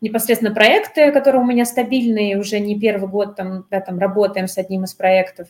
непосредственно 0.00 0.54
проекты, 0.54 1.12
которые 1.12 1.42
у 1.42 1.46
меня 1.46 1.64
стабильные, 1.64 2.38
уже 2.38 2.60
не 2.60 2.78
первый 2.78 3.08
год 3.08 3.36
там, 3.36 3.66
да, 3.70 3.80
там 3.80 3.98
работаем 3.98 4.48
с 4.48 4.56
одним 4.58 4.84
из 4.84 4.94
проектов, 4.94 5.48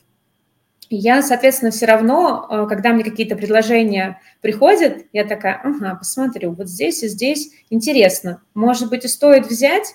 я, 0.96 1.22
соответственно, 1.22 1.70
все 1.70 1.86
равно, 1.86 2.46
э, 2.48 2.66
когда 2.68 2.92
мне 2.92 3.04
какие-то 3.04 3.36
предложения 3.36 4.20
приходят, 4.40 5.04
я 5.12 5.24
такая, 5.24 5.60
ага, 5.62 5.96
посмотрю, 5.96 6.52
вот 6.52 6.68
здесь 6.68 7.02
и 7.02 7.08
здесь 7.08 7.50
интересно. 7.68 8.40
Может 8.54 8.88
быть, 8.88 9.04
и 9.04 9.08
стоит 9.08 9.46
взять, 9.46 9.94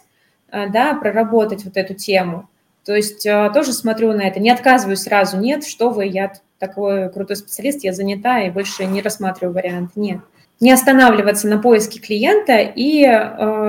э, 0.52 0.70
да, 0.70 0.94
проработать 0.94 1.66
вот 1.66 1.78
эту 1.78 1.96
тему. 1.96 2.50
То 2.86 2.96
есть 2.96 3.26
э, 3.26 3.50
тоже 3.54 3.74
смотрю 3.74 4.14
на 4.14 4.22
это, 4.22 4.40
не 4.40 4.52
отказываюсь 4.52 5.02
сразу, 5.02 5.38
нет, 5.38 5.66
что 5.66 5.90
вы, 5.90 6.06
я 6.06 6.34
такой 6.60 7.12
крутой 7.12 7.38
специалист, 7.38 7.84
я 7.84 7.94
занята 7.94 8.42
и 8.42 8.52
больше 8.52 8.86
не 8.86 9.02
рассматриваю 9.02 9.56
вариант, 9.56 9.92
нет. 9.96 10.20
Не 10.60 10.72
останавливаться 10.72 11.48
на 11.48 11.58
поиске 11.58 12.00
клиента 12.00 12.60
и, 12.60 13.04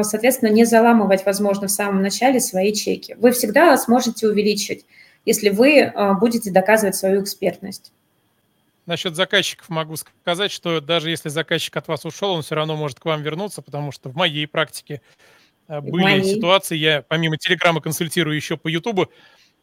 соответственно, 0.02 0.50
не 0.50 0.64
заламывать, 0.64 1.26
возможно, 1.26 1.66
в 1.66 1.72
самом 1.72 2.02
начале 2.02 2.38
свои 2.38 2.72
чеки. 2.72 3.16
Вы 3.18 3.32
всегда 3.32 3.76
сможете 3.78 4.28
увеличить 4.28 4.84
если 5.24 5.48
вы 5.48 5.82
а, 5.82 6.14
будете 6.14 6.50
доказывать 6.50 6.96
свою 6.96 7.22
экспертность. 7.22 7.92
Насчет 8.86 9.16
заказчиков 9.16 9.68
могу 9.70 9.96
сказать, 9.96 10.52
что 10.52 10.80
даже 10.80 11.08
если 11.08 11.30
заказчик 11.30 11.76
от 11.76 11.88
вас 11.88 12.04
ушел, 12.04 12.32
он 12.32 12.42
все 12.42 12.54
равно 12.54 12.76
может 12.76 13.00
к 13.00 13.04
вам 13.06 13.22
вернуться, 13.22 13.62
потому 13.62 13.92
что 13.92 14.10
в 14.10 14.14
моей 14.14 14.46
практике 14.46 15.00
а, 15.66 15.80
были 15.80 16.02
моей. 16.02 16.34
ситуации, 16.34 16.76
я 16.76 17.02
помимо 17.02 17.38
Телеграма 17.38 17.80
консультирую 17.80 18.36
еще 18.36 18.56
по 18.56 18.68
Ютубу, 18.68 19.10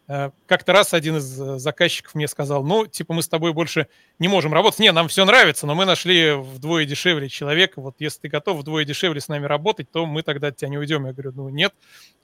а, 0.07 0.31
как-то 0.47 0.73
раз 0.73 0.93
один 0.93 1.17
из 1.17 1.39
э, 1.39 1.57
заказчиков 1.59 2.15
мне 2.15 2.27
сказал, 2.27 2.63
ну, 2.63 2.85
типа, 2.85 3.13
мы 3.13 3.21
с 3.21 3.29
тобой 3.29 3.53
больше 3.53 3.87
не 4.19 4.27
можем 4.27 4.53
работать. 4.53 4.79
Не, 4.79 4.91
нам 4.91 5.07
все 5.07 5.23
нравится, 5.23 5.67
но 5.67 5.75
мы 5.75 5.85
нашли 5.85 6.33
вдвое 6.33 6.85
дешевле 6.85 7.29
человека. 7.29 7.79
Вот 7.79 7.95
если 7.99 8.21
ты 8.21 8.27
готов 8.27 8.57
вдвое 8.59 8.83
дешевле 8.83 9.21
с 9.21 9.27
нами 9.27 9.45
работать, 9.45 9.89
то 9.89 10.05
мы 10.05 10.23
тогда 10.23 10.47
от 10.47 10.57
тебя 10.57 10.69
не 10.69 10.77
уйдем. 10.77 11.05
Я 11.05 11.13
говорю, 11.13 11.31
ну, 11.33 11.49
нет, 11.49 11.73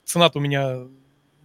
цена-то 0.04 0.38
у 0.38 0.42
меня 0.42 0.86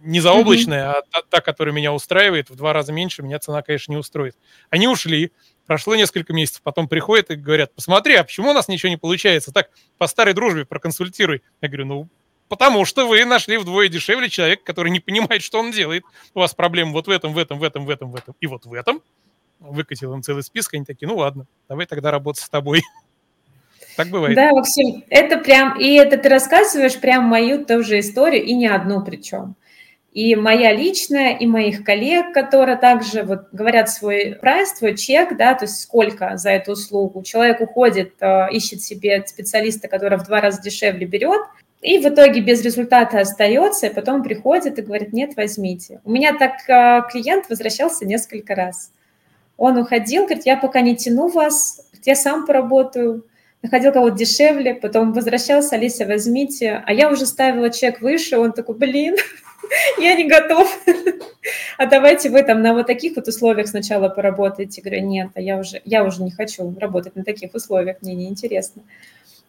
не 0.04 0.20
заоблачная, 0.20 0.90
mm-hmm. 0.90 0.98
а 0.98 1.02
та, 1.10 1.22
та, 1.28 1.40
которая 1.40 1.74
меня 1.74 1.92
устраивает, 1.92 2.50
в 2.50 2.56
два 2.56 2.72
раза 2.72 2.92
меньше, 2.92 3.22
меня 3.22 3.38
цена, 3.38 3.62
конечно, 3.62 3.90
не 3.90 3.98
устроит. 3.98 4.36
Они 4.70 4.86
ушли, 4.86 5.32
прошло 5.66 5.96
несколько 5.96 6.32
месяцев, 6.32 6.62
потом 6.62 6.88
приходят 6.88 7.30
и 7.30 7.36
говорят, 7.36 7.74
посмотри, 7.74 8.14
а 8.14 8.24
почему 8.24 8.50
у 8.50 8.52
нас 8.52 8.68
ничего 8.68 8.90
не 8.90 8.98
получается? 8.98 9.52
Так, 9.52 9.70
по 9.98 10.06
старой 10.06 10.34
дружбе 10.34 10.66
проконсультируй. 10.66 11.42
Я 11.62 11.68
говорю, 11.68 11.86
ну, 11.86 12.08
потому 12.48 12.84
что 12.84 13.08
вы 13.08 13.24
нашли 13.24 13.56
вдвое 13.56 13.88
дешевле 13.88 14.28
человека, 14.28 14.62
который 14.64 14.90
не 14.90 15.00
понимает, 15.00 15.42
что 15.42 15.58
он 15.58 15.70
делает. 15.70 16.04
У 16.34 16.40
вас 16.40 16.54
проблемы 16.54 16.92
вот 16.92 17.06
в 17.06 17.10
этом, 17.10 17.32
в 17.32 17.38
этом, 17.38 17.58
в 17.58 17.64
этом, 17.64 17.86
в 17.86 17.90
этом, 17.90 18.10
в 18.10 18.16
этом 18.16 18.34
и 18.40 18.46
вот 18.46 18.66
в 18.66 18.72
этом. 18.74 19.02
Выкатил 19.58 20.12
им 20.12 20.22
целый 20.22 20.42
список, 20.42 20.74
они 20.74 20.84
такие, 20.84 21.08
ну 21.08 21.16
ладно, 21.16 21.46
давай 21.68 21.86
тогда 21.86 22.10
работать 22.10 22.42
с 22.42 22.48
тобой. 22.48 22.82
Так 23.96 24.08
бывает. 24.08 24.34
Да, 24.34 24.50
Максим, 24.50 25.04
это 25.08 25.38
прям, 25.38 25.78
и 25.78 25.94
это 25.94 26.18
ты 26.18 26.28
рассказываешь 26.28 26.98
прям 26.98 27.26
мою 27.26 27.64
тоже 27.64 28.00
историю, 28.00 28.42
и 28.42 28.52
не 28.52 28.66
одну 28.66 29.04
причем. 29.04 29.54
И 30.14 30.36
моя 30.36 30.72
личная, 30.72 31.36
и 31.36 31.44
моих 31.44 31.82
коллег, 31.82 32.32
которые 32.32 32.76
также 32.76 33.24
вот 33.24 33.48
говорят 33.50 33.90
свой 33.90 34.38
прайс, 34.40 34.70
свой 34.70 34.96
чек, 34.96 35.36
да, 35.36 35.54
то 35.54 35.64
есть 35.64 35.80
сколько 35.80 36.36
за 36.36 36.50
эту 36.50 36.72
услугу. 36.72 37.24
Человек 37.24 37.60
уходит, 37.60 38.14
э, 38.20 38.46
ищет 38.52 38.80
себе 38.80 39.24
специалиста, 39.26 39.88
который 39.88 40.16
в 40.16 40.24
два 40.24 40.40
раза 40.40 40.62
дешевле 40.62 41.04
берет, 41.04 41.42
и 41.82 41.98
в 41.98 42.06
итоге 42.06 42.40
без 42.40 42.62
результата 42.62 43.18
остается, 43.18 43.88
и 43.88 43.92
потом 43.92 44.22
приходит 44.22 44.78
и 44.78 44.82
говорит, 44.82 45.12
нет, 45.12 45.32
возьмите. 45.36 46.00
У 46.04 46.12
меня 46.12 46.32
так 46.38 46.52
э, 46.68 47.02
клиент 47.10 47.50
возвращался 47.50 48.06
несколько 48.06 48.54
раз. 48.54 48.92
Он 49.56 49.76
уходил, 49.78 50.26
говорит, 50.26 50.46
я 50.46 50.56
пока 50.56 50.80
не 50.80 50.94
тяну 50.94 51.26
вас, 51.26 51.90
я 52.04 52.14
сам 52.14 52.46
поработаю, 52.46 53.26
находил 53.64 53.92
кого-то 53.92 54.16
дешевле, 54.16 54.74
потом 54.74 55.12
возвращался, 55.14 55.76
Алиса, 55.76 56.04
возьмите. 56.04 56.82
А 56.84 56.92
я 56.92 57.10
уже 57.10 57.24
ставила 57.24 57.70
чек 57.70 58.02
выше, 58.02 58.36
он 58.36 58.52
такой, 58.52 58.76
блин, 58.76 59.16
я 59.98 60.14
не 60.14 60.28
готов. 60.28 60.70
А 61.76 61.86
давайте 61.86 62.30
вы 62.30 62.42
там 62.42 62.62
на 62.62 62.72
вот 62.72 62.86
таких 62.86 63.16
вот 63.16 63.28
условиях 63.28 63.68
сначала 63.68 64.08
поработаете. 64.08 64.80
Говорю, 64.80 65.02
нет, 65.06 65.28
а 65.34 65.40
я 65.40 65.58
уже, 65.58 65.82
я 65.84 66.04
уже 66.04 66.22
не 66.22 66.30
хочу 66.30 66.74
работать 66.78 67.16
на 67.16 67.24
таких 67.24 67.52
условиях, 67.52 67.98
мне 68.00 68.14
неинтересно. 68.14 68.82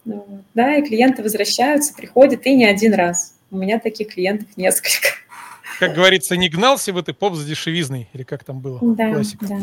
Ну, 0.03 0.41
да, 0.53 0.75
и 0.75 0.81
клиенты 0.81 1.23
возвращаются, 1.23 1.93
приходят, 1.93 2.45
и 2.45 2.55
не 2.55 2.65
один 2.65 2.95
раз. 2.95 3.35
У 3.49 3.57
меня 3.57 3.79
таких 3.79 4.13
клиентов 4.13 4.47
несколько. 4.57 5.09
Как 5.79 5.93
говорится, 5.93 6.37
не 6.37 6.49
гнался 6.49 6.93
бы 6.93 7.01
ты 7.03 7.13
поп 7.13 7.35
за 7.35 7.45
дешевизной, 7.45 8.09
или 8.13 8.23
как 8.23 8.43
там 8.43 8.61
было? 8.61 8.79
Да, 8.81 9.13
Классика. 9.13 9.45
да. 9.47 9.59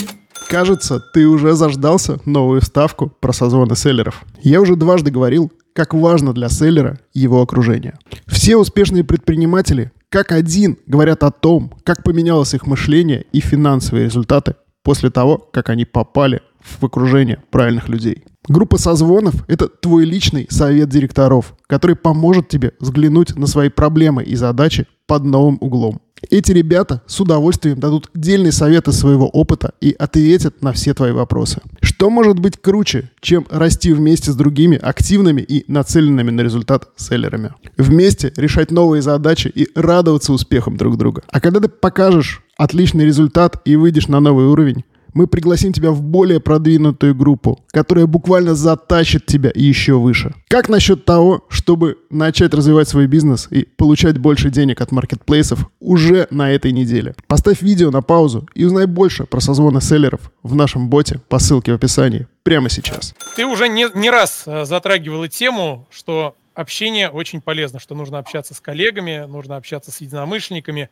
Кажется, 0.48 1.00
ты 1.00 1.26
уже 1.26 1.54
заждался 1.54 2.18
новую 2.26 2.60
вставку 2.60 3.08
про 3.20 3.32
созвоны 3.32 3.76
селлеров. 3.76 4.22
Я 4.42 4.60
уже 4.60 4.76
дважды 4.76 5.10
говорил, 5.10 5.52
как 5.74 5.94
важно 5.94 6.32
для 6.34 6.48
селлера 6.48 6.98
его 7.14 7.40
окружение. 7.40 7.94
Все 8.26 8.56
успешные 8.56 9.04
предприниматели, 9.04 9.90
как 10.10 10.32
один, 10.32 10.76
говорят 10.86 11.22
о 11.22 11.30
том, 11.30 11.72
как 11.84 12.04
поменялось 12.04 12.52
их 12.54 12.66
мышление 12.66 13.24
и 13.32 13.40
финансовые 13.40 14.04
результаты 14.04 14.56
после 14.82 15.10
того, 15.10 15.38
как 15.38 15.70
они 15.70 15.84
попали 15.86 16.42
в 16.60 16.84
окружение 16.84 17.42
правильных 17.50 17.88
людей. 17.88 18.24
Группа 18.48 18.76
созвонов– 18.76 19.34
это 19.48 19.68
твой 19.68 20.04
личный 20.04 20.46
совет 20.50 20.88
директоров, 20.88 21.54
который 21.68 21.96
поможет 21.96 22.48
тебе 22.48 22.72
взглянуть 22.80 23.36
на 23.36 23.46
свои 23.46 23.68
проблемы 23.68 24.24
и 24.24 24.34
задачи 24.34 24.86
под 25.06 25.24
новым 25.24 25.58
углом. 25.60 26.00
Эти 26.30 26.52
ребята 26.52 27.02
с 27.06 27.20
удовольствием 27.20 27.78
дадут 27.78 28.10
дельные 28.14 28.52
советы 28.52 28.92
своего 28.92 29.28
опыта 29.28 29.72
и 29.80 29.94
ответят 29.98 30.62
на 30.62 30.72
все 30.72 30.94
твои 30.94 31.12
вопросы. 31.12 31.60
Что 31.80 32.10
может 32.10 32.38
быть 32.38 32.60
круче, 32.60 33.10
чем 33.20 33.46
расти 33.50 33.92
вместе 33.92 34.32
с 34.32 34.34
другими 34.34 34.78
активными 34.78 35.42
и 35.42 35.70
нацеленными 35.70 36.30
на 36.30 36.40
результат 36.40 36.88
селлерами? 36.96 37.52
Вместе 37.76 38.32
решать 38.36 38.70
новые 38.70 39.02
задачи 39.02 39.48
и 39.54 39.68
радоваться 39.74 40.32
успехам 40.32 40.76
друг 40.76 40.96
друга. 40.96 41.22
А 41.28 41.40
когда 41.40 41.60
ты 41.60 41.68
покажешь 41.68 42.42
отличный 42.56 43.04
результат 43.04 43.60
и 43.64 43.76
выйдешь 43.76 44.08
на 44.08 44.20
новый 44.20 44.46
уровень, 44.46 44.84
мы 45.14 45.26
пригласим 45.26 45.72
тебя 45.72 45.90
в 45.90 46.02
более 46.02 46.40
продвинутую 46.40 47.14
группу, 47.14 47.64
которая 47.70 48.06
буквально 48.06 48.54
затащит 48.54 49.26
тебя 49.26 49.50
еще 49.54 49.98
выше. 49.98 50.34
Как 50.48 50.68
насчет 50.68 51.04
того, 51.04 51.44
чтобы 51.48 51.98
начать 52.10 52.54
развивать 52.54 52.88
свой 52.88 53.06
бизнес 53.06 53.48
и 53.50 53.64
получать 53.64 54.18
больше 54.18 54.50
денег 54.50 54.80
от 54.80 54.92
маркетплейсов 54.92 55.70
уже 55.80 56.26
на 56.30 56.50
этой 56.50 56.72
неделе? 56.72 57.14
Поставь 57.26 57.62
видео 57.62 57.90
на 57.90 58.02
паузу 58.02 58.48
и 58.54 58.64
узнай 58.64 58.86
больше 58.86 59.24
про 59.24 59.40
созвоны 59.40 59.80
селлеров 59.80 60.32
в 60.42 60.54
нашем 60.54 60.88
боте 60.88 61.20
по 61.28 61.38
ссылке 61.38 61.72
в 61.72 61.76
описании 61.76 62.26
прямо 62.42 62.68
сейчас. 62.68 63.14
Ты 63.36 63.46
уже 63.46 63.68
не, 63.68 63.88
не 63.94 64.10
раз 64.10 64.44
э, 64.46 64.64
затрагивала 64.64 65.28
тему, 65.28 65.86
что 65.90 66.34
общение 66.54 67.08
очень 67.08 67.40
полезно, 67.40 67.78
что 67.78 67.94
нужно 67.94 68.18
общаться 68.18 68.54
с 68.54 68.60
коллегами, 68.60 69.24
нужно 69.28 69.56
общаться 69.56 69.90
с 69.90 70.00
единомышленниками. 70.00 70.90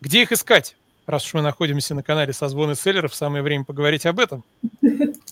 Где 0.00 0.22
их 0.22 0.32
искать? 0.32 0.76
Раз 1.08 1.24
уж 1.24 1.34
мы 1.34 1.42
находимся 1.42 1.94
на 1.94 2.02
канале 2.02 2.32
созвоны 2.32 2.74
селлеров, 2.74 3.14
самое 3.14 3.42
время 3.42 3.64
поговорить 3.64 4.06
об 4.06 4.20
этом. 4.20 4.44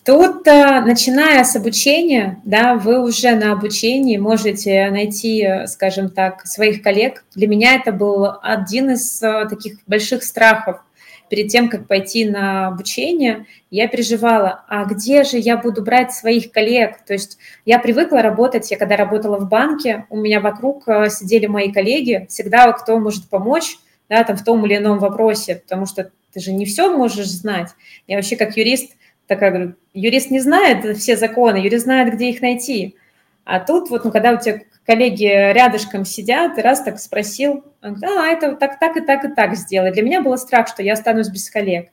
Тут, 0.04 0.46
начиная 0.46 1.42
с 1.42 1.56
обучения, 1.56 2.40
да, 2.44 2.74
вы 2.74 3.02
уже 3.02 3.34
на 3.34 3.52
обучении 3.52 4.16
можете 4.16 4.88
найти, 4.90 5.66
скажем 5.66 6.10
так, 6.10 6.46
своих 6.46 6.82
коллег. 6.82 7.24
Для 7.34 7.48
меня 7.48 7.74
это 7.74 7.92
был 7.92 8.28
один 8.40 8.90
из 8.90 9.22
э, 9.22 9.46
таких 9.50 9.78
больших 9.86 10.22
страхов. 10.22 10.80
Перед 11.28 11.48
тем, 11.48 11.68
как 11.68 11.88
пойти 11.88 12.24
на 12.24 12.68
обучение, 12.68 13.46
я 13.70 13.88
переживала, 13.88 14.64
а 14.68 14.84
где 14.84 15.24
же 15.24 15.38
я 15.38 15.56
буду 15.56 15.82
брать 15.82 16.12
своих 16.12 16.52
коллег? 16.52 17.04
То 17.04 17.14
есть 17.14 17.36
я 17.64 17.80
привыкла 17.80 18.22
работать, 18.22 18.70
я 18.70 18.76
когда 18.76 18.96
работала 18.96 19.38
в 19.38 19.48
банке, 19.48 20.06
у 20.08 20.16
меня 20.16 20.40
вокруг 20.40 20.86
э, 20.86 21.10
сидели 21.10 21.46
мои 21.46 21.72
коллеги, 21.72 22.26
всегда 22.28 22.70
кто 22.72 22.98
может 23.00 23.28
помочь, 23.28 23.76
да, 24.08 24.24
там 24.24 24.36
в 24.36 24.44
том 24.44 24.64
или 24.66 24.76
ином 24.76 24.98
вопросе, 24.98 25.56
потому 25.56 25.86
что 25.86 26.10
ты 26.32 26.40
же 26.40 26.52
не 26.52 26.64
все 26.66 26.94
можешь 26.94 27.28
знать. 27.28 27.70
Я 28.06 28.16
вообще 28.16 28.36
как 28.36 28.56
юрист 28.56 28.92
такая 29.26 29.50
говорю, 29.50 29.74
юрист 29.94 30.30
не 30.30 30.40
знает 30.40 30.96
все 30.98 31.16
законы, 31.16 31.56
юрист 31.56 31.84
знает, 31.84 32.14
где 32.14 32.30
их 32.30 32.40
найти. 32.40 32.96
А 33.44 33.60
тут 33.60 33.90
вот, 33.90 34.04
ну, 34.04 34.10
когда 34.10 34.32
у 34.32 34.40
тебя 34.40 34.60
коллеги 34.84 35.24
рядышком 35.24 36.04
сидят, 36.04 36.58
и 36.58 36.62
раз 36.62 36.82
так 36.82 36.98
спросил, 36.98 37.64
а, 37.80 38.26
это 38.26 38.54
так, 38.56 38.78
так 38.78 38.96
и 38.96 39.00
так 39.00 39.24
и 39.24 39.28
так 39.28 39.56
сделай. 39.56 39.92
Для 39.92 40.02
меня 40.02 40.20
был 40.20 40.36
страх, 40.38 40.68
что 40.68 40.82
я 40.82 40.94
останусь 40.94 41.28
без 41.28 41.50
коллег. 41.50 41.88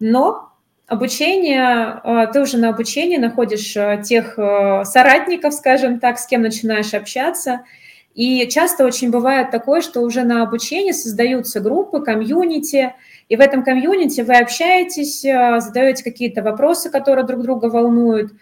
Но 0.00 0.50
обучение, 0.86 1.62
а, 1.62 2.26
ты 2.26 2.40
уже 2.40 2.58
на 2.58 2.70
обучении 2.70 3.16
находишь 3.16 3.76
а, 3.76 3.96
тех 3.98 4.38
а, 4.38 4.84
соратников, 4.84 5.54
скажем 5.54 6.00
так, 6.00 6.18
с 6.18 6.26
кем 6.26 6.42
начинаешь 6.42 6.94
общаться– 6.94 7.62
и 8.14 8.46
часто 8.48 8.84
очень 8.84 9.10
бывает 9.10 9.50
такое, 9.50 9.80
что 9.80 10.00
уже 10.00 10.22
на 10.22 10.42
обучении 10.42 10.92
создаются 10.92 11.60
группы, 11.60 12.00
комьюнити, 12.00 12.94
и 13.28 13.36
в 13.36 13.40
этом 13.40 13.64
комьюнити 13.64 14.20
вы 14.20 14.36
общаетесь, 14.36 15.24
э, 15.24 15.60
задаете 15.60 16.04
какие-то 16.04 16.42
вопросы, 16.42 16.90
которые 16.90 17.24
друг 17.26 17.42
друга 17.42 17.66
волнуют, 17.66 18.32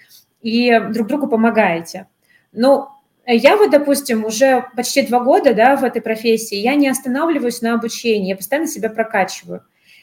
и 0.43 0.79
друг 0.91 1.07
другу 1.07 1.29
помогаете. 1.29 2.07
Ну, 2.53 2.89
я 3.27 3.57
вот, 3.57 3.71
допустим, 3.71 4.25
уже 4.25 4.67
почти 4.75 5.03
два 5.03 5.21
года 5.21 5.55
да, 5.55 5.77
в 5.77 5.85
этой 5.85 6.03
профессии, 6.03 6.57
я 6.57 6.75
не 6.75 6.89
останавливаюсь 6.89 7.63
на 7.63 7.75
обучении, 7.75 8.31
я 8.31 8.37
постоянно 8.37 8.67
себя 8.67 8.91
прокачиваю. 8.91 9.63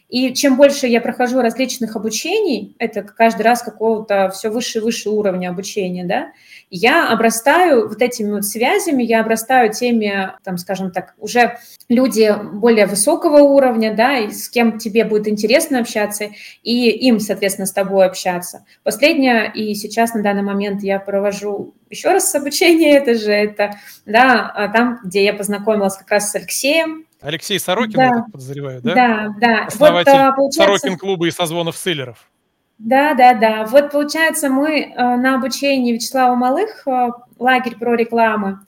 И 0.10 0.34
чем 0.34 0.55
больше 0.55 0.88
я 0.88 1.01
прохожу 1.01 1.41
различных 1.41 1.97
обучений, 1.97 2.76
это 2.80 3.03
каждый 3.03 3.41
раз 3.41 3.62
какого-то 3.62 4.30
все 4.30 4.49
выше 4.49 4.80
и 4.80 4.82
выше 4.82 5.10
уровня 5.10 5.49
обучения, 5.49 6.05
да, 6.05 6.32
я 6.70 7.10
обрастаю 7.10 7.89
вот 7.89 8.01
этими 8.01 8.32
вот 8.32 8.45
связями, 8.45 9.03
я 9.03 9.22
обрастаю 9.22 9.72
теми, 9.74 10.32
там, 10.43 10.58
скажем 10.58 10.91
так, 10.91 11.14
уже 11.18 11.58
люди 11.89 12.34
более 12.53 12.86
высокого 12.86 13.39
уровня, 13.39 13.93
да, 13.93 14.18
и 14.18 14.32
с 14.32 14.49
кем 14.49 14.78
тебе 14.78 15.03
будет 15.03 15.28
интересно 15.28 15.80
общаться, 15.80 16.30
и 16.64 16.89
им, 16.89 17.20
соответственно, 17.20 17.66
с 17.66 17.74
тобой 17.74 18.05
общаться. 18.05 18.66
Последнее, 18.84 19.51
и 19.53 19.76
сейчас 19.76 20.14
на 20.14 20.22
данный 20.22 20.43
момент 20.43 20.84
я 20.84 20.99
провожу 20.99 21.74
еще 21.89 22.12
раз 22.12 22.34
обучение, 22.36 22.97
это 22.97 23.16
же 23.16 23.32
это, 23.32 23.76
да, 24.05 24.51
а 24.53 24.68
там, 24.70 24.99
где 25.03 25.24
я 25.24 25.34
познакомилась 25.34 25.97
как 25.97 26.12
раз 26.12 26.32
с 26.32 26.36
Алексеем, 26.36 27.07
Алексей 27.22 27.59
Сорокин, 27.59 27.97
да. 27.97 28.05
я 28.05 28.11
так 28.11 28.32
подозреваю, 28.32 28.82
да? 28.82 28.93
Да, 28.95 29.28
да. 29.39 29.65
Основатель 29.65 30.11
вот, 30.11 30.20
а, 30.20 30.32
получается... 30.34 30.61
Сорокин 30.61 30.97
клуба 30.97 31.28
и 31.28 31.32
созвонов 31.32 31.78
селлеров. 31.78 32.30
Да, 32.78 33.15
да, 33.15 33.34
да. 33.34 33.65
Вот 33.65 33.91
получается, 33.91 34.49
мы 34.49 34.82
э, 34.82 35.15
на 35.15 35.36
обучении 35.36 35.93
Вячеслава 35.93 36.36
Малых, 36.36 36.88
э, 36.88 37.09
лагерь 37.39 37.76
про 37.78 37.95
рекламу, 37.95 38.59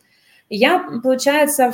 я, 0.49 0.83
получается, 1.03 1.73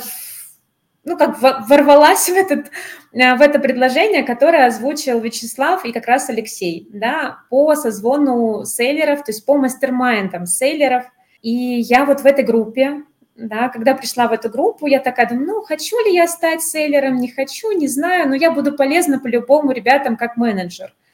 ну, 1.04 1.16
как 1.16 1.40
ворвалась 1.40 2.28
в, 2.28 2.34
этот, 2.34 2.66
в 3.12 3.40
это 3.40 3.58
предложение, 3.58 4.22
которое 4.22 4.66
озвучил 4.66 5.20
Вячеслав 5.20 5.84
и 5.86 5.92
как 5.92 6.06
раз 6.06 6.28
Алексей, 6.28 6.88
да, 6.92 7.38
по 7.48 7.74
созвону 7.74 8.64
селлеров, 8.66 9.24
то 9.24 9.32
есть 9.32 9.46
по 9.46 9.56
мастер-майндам 9.56 10.44
селлеров. 10.44 11.04
И 11.40 11.50
я 11.50 12.04
вот 12.04 12.20
в 12.20 12.26
этой 12.26 12.44
группе, 12.44 13.04
да, 13.36 13.68
когда 13.68 13.94
пришла 13.94 14.28
в 14.28 14.32
эту 14.32 14.48
группу, 14.50 14.86
я 14.86 14.98
такая 14.98 15.28
думаю, 15.28 15.46
ну, 15.46 15.62
хочу 15.62 15.96
ли 16.04 16.14
я 16.14 16.26
стать 16.26 16.62
селлером, 16.62 17.16
не 17.16 17.28
хочу, 17.28 17.72
не 17.72 17.88
знаю, 17.88 18.28
но 18.28 18.34
я 18.34 18.50
буду 18.50 18.72
полезна 18.72 19.18
по-любому 19.18 19.72
ребятам 19.72 20.16
как 20.16 20.36
менеджер– 20.36 20.94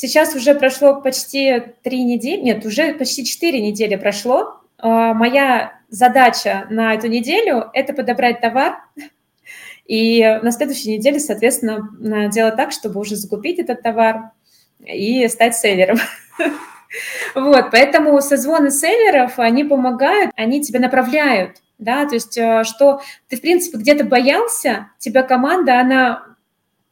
Сейчас 0.00 0.34
уже 0.34 0.54
прошло 0.54 0.98
почти 0.98 1.62
три 1.82 2.02
недели, 2.04 2.40
нет, 2.40 2.64
уже 2.64 2.94
почти 2.94 3.22
четыре 3.22 3.60
недели 3.60 3.96
прошло. 3.96 4.54
А, 4.78 5.12
моя 5.12 5.78
задача 5.90 6.66
на 6.70 6.94
эту 6.94 7.06
неделю– 7.06 7.66
это 7.74 7.92
подобрать 7.92 8.40
товар 8.40 8.78
и 9.84 10.40
на 10.42 10.52
следующей 10.52 10.96
неделе, 10.96 11.20
соответственно, 11.20 12.30
делать 12.30 12.56
так, 12.56 12.72
чтобы 12.72 12.98
уже 12.98 13.14
закупить 13.14 13.58
этот 13.58 13.82
товар 13.82 14.30
и 14.82 15.28
стать 15.28 15.54
селлером. 15.54 15.98
Вот, 17.34 17.70
поэтому 17.70 18.20
созвоны 18.20 18.70
селлеров, 18.70 19.38
они 19.38 19.64
помогают, 19.64 20.32
они 20.36 20.60
тебя 20.60 20.80
направляют, 20.80 21.58
да, 21.78 22.04
то 22.04 22.14
есть 22.14 22.36
э, 22.36 22.64
что 22.64 23.00
ты, 23.28 23.36
в 23.36 23.40
принципе, 23.40 23.78
где-то 23.78 24.04
боялся, 24.04 24.88
тебя 24.98 25.22
команда, 25.22 25.78
она 25.78 26.30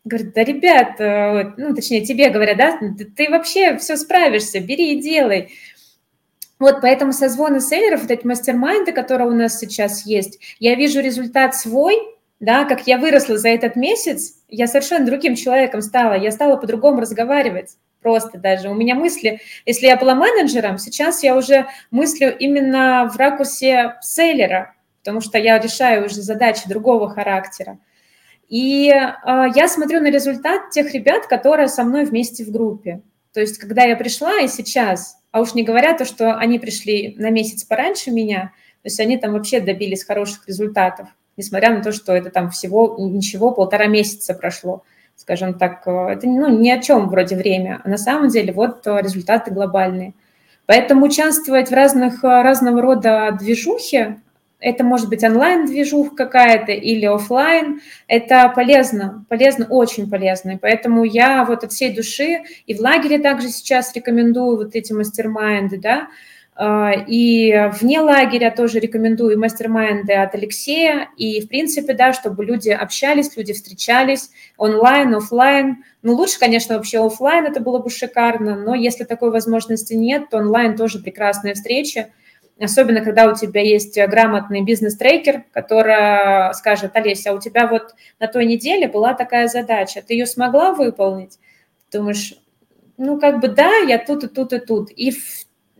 Говорит, 0.08 0.32
да, 0.32 0.42
ребят, 0.42 1.00
э, 1.00 1.52
ну, 1.58 1.74
точнее, 1.74 2.00
тебе 2.02 2.30
говорят, 2.30 2.56
да, 2.56 2.80
ты 3.14 3.28
вообще 3.28 3.76
все 3.76 3.94
справишься, 3.96 4.58
бери 4.58 4.94
и 4.94 5.02
делай. 5.02 5.52
Вот 6.58 6.80
поэтому 6.80 7.12
созвоны 7.12 7.60
селлеров, 7.60 8.02
вот 8.02 8.10
эти 8.10 8.26
мастер-майнды, 8.26 8.92
которые 8.92 9.28
у 9.28 9.34
нас 9.34 9.58
сейчас 9.58 10.06
есть, 10.06 10.40
я 10.60 10.76
вижу 10.76 11.00
результат 11.00 11.54
свой, 11.54 11.96
да, 12.40 12.64
как 12.64 12.86
я 12.86 12.96
выросла 12.96 13.36
за 13.36 13.50
этот 13.50 13.76
месяц, 13.76 14.36
я 14.48 14.66
совершенно 14.66 15.04
другим 15.04 15.34
человеком 15.34 15.82
стала, 15.82 16.14
я 16.14 16.32
стала 16.32 16.56
по-другому 16.56 17.00
разговаривать 17.00 17.76
просто 18.00 18.38
даже. 18.38 18.68
У 18.68 18.74
меня 18.74 18.94
мысли, 18.94 19.40
если 19.66 19.86
я 19.86 19.96
была 19.96 20.14
менеджером, 20.14 20.78
сейчас 20.78 21.22
я 21.22 21.36
уже 21.36 21.66
мыслю 21.90 22.36
именно 22.36 23.10
в 23.12 23.16
ракурсе 23.16 23.96
селлера, 24.00 24.74
потому 25.00 25.20
что 25.20 25.38
я 25.38 25.58
решаю 25.58 26.06
уже 26.06 26.22
задачи 26.22 26.68
другого 26.68 27.08
характера. 27.10 27.78
И 28.48 28.88
э, 28.88 29.12
я 29.54 29.68
смотрю 29.68 30.00
на 30.00 30.10
результат 30.10 30.70
тех 30.70 30.92
ребят, 30.94 31.26
которые 31.26 31.68
со 31.68 31.84
мной 31.84 32.04
вместе 32.04 32.44
в 32.44 32.50
группе. 32.50 33.02
То 33.32 33.40
есть, 33.40 33.58
когда 33.58 33.84
я 33.84 33.94
пришла 33.94 34.40
и 34.40 34.48
сейчас, 34.48 35.18
а 35.30 35.40
уж 35.40 35.54
не 35.54 35.62
говоря 35.62 35.96
то, 35.96 36.04
что 36.04 36.34
они 36.36 36.58
пришли 36.58 37.14
на 37.18 37.30
месяц 37.30 37.64
пораньше 37.64 38.10
меня, 38.10 38.52
то 38.82 38.86
есть 38.86 38.98
они 39.00 39.18
там 39.18 39.32
вообще 39.32 39.60
добились 39.60 40.04
хороших 40.04 40.48
результатов, 40.48 41.08
несмотря 41.36 41.70
на 41.70 41.82
то, 41.82 41.92
что 41.92 42.14
это 42.14 42.30
там 42.30 42.50
всего 42.50 42.96
ничего, 42.98 43.52
полтора 43.52 43.86
месяца 43.86 44.34
прошло, 44.34 44.82
скажем 45.18 45.54
так. 45.54 45.82
Э, 45.86 46.08
это 46.12 46.26
ну, 46.26 46.48
ни 46.48 46.70
о 46.70 46.80
чем 46.80 47.08
вроде 47.08 47.36
время, 47.36 47.80
а 47.84 47.88
на 47.88 47.98
самом 47.98 48.28
деле 48.28 48.52
вот 48.52 48.86
э, 48.86 49.00
результаты 49.02 49.50
глобальные. 49.50 50.14
Поэтому 50.64 51.06
участвовать 51.06 51.70
в 51.70 51.74
разных, 51.74 52.22
разного 52.22 52.80
рода 52.80 53.36
движухе, 53.38 54.18
это 54.60 54.84
может 54.84 55.08
быть 55.08 55.22
онлайн-движуха 55.22 56.16
какая-то 56.16 56.72
или 56.72 57.06
офлайн. 57.06 57.80
Это 58.08 58.52
полезно, 58.54 59.24
полезно, 59.28 59.66
очень 59.66 60.10
полезно. 60.10 60.52
И 60.52 60.56
поэтому 60.56 61.04
я 61.04 61.44
вот 61.44 61.64
от 61.64 61.72
всей 61.72 61.94
души 61.94 62.42
и 62.66 62.74
в 62.74 62.80
лагере 62.80 63.18
также 63.18 63.48
сейчас 63.48 63.94
рекомендую 63.94 64.56
вот 64.56 64.74
эти 64.74 64.92
мастер-майнды, 64.92 65.78
да, 65.78 66.08
и 66.60 67.70
вне 67.80 68.00
лагеря 68.00 68.50
тоже 68.50 68.80
рекомендую 68.80 69.38
мастер-майнды 69.38 70.12
от 70.12 70.34
Алексея. 70.34 71.08
И, 71.16 71.40
в 71.40 71.48
принципе, 71.48 71.94
да, 71.94 72.12
чтобы 72.12 72.44
люди 72.44 72.70
общались, 72.70 73.36
люди 73.36 73.52
встречались 73.52 74.30
онлайн, 74.56 75.14
офлайн. 75.14 75.84
Ну, 76.02 76.14
лучше, 76.14 76.40
конечно, 76.40 76.76
вообще 76.76 77.04
офлайн, 77.04 77.46
это 77.46 77.60
было 77.60 77.78
бы 77.78 77.90
шикарно, 77.90 78.56
но 78.56 78.74
если 78.74 79.04
такой 79.04 79.30
возможности 79.30 79.94
нет, 79.94 80.30
то 80.30 80.38
онлайн 80.38 80.76
тоже 80.76 80.98
прекрасная 80.98 81.54
встреча 81.54 82.08
особенно 82.60 83.02
когда 83.02 83.30
у 83.30 83.34
тебя 83.34 83.62
есть 83.62 83.96
грамотный 83.96 84.62
бизнес-трекер, 84.62 85.44
который 85.52 86.52
скажет, 86.54 86.96
Олеся, 86.96 87.30
а 87.30 87.34
у 87.34 87.40
тебя 87.40 87.66
вот 87.66 87.94
на 88.18 88.26
той 88.26 88.46
неделе 88.46 88.88
была 88.88 89.14
такая 89.14 89.48
задача, 89.48 90.02
ты 90.04 90.14
ее 90.14 90.26
смогла 90.26 90.72
выполнить? 90.72 91.38
Думаешь, 91.92 92.34
ну, 92.96 93.18
как 93.20 93.40
бы 93.40 93.48
да, 93.48 93.76
я 93.76 93.98
тут 93.98 94.24
и 94.24 94.28
тут 94.28 94.52
и 94.52 94.58
тут. 94.58 94.90
И 94.90 95.16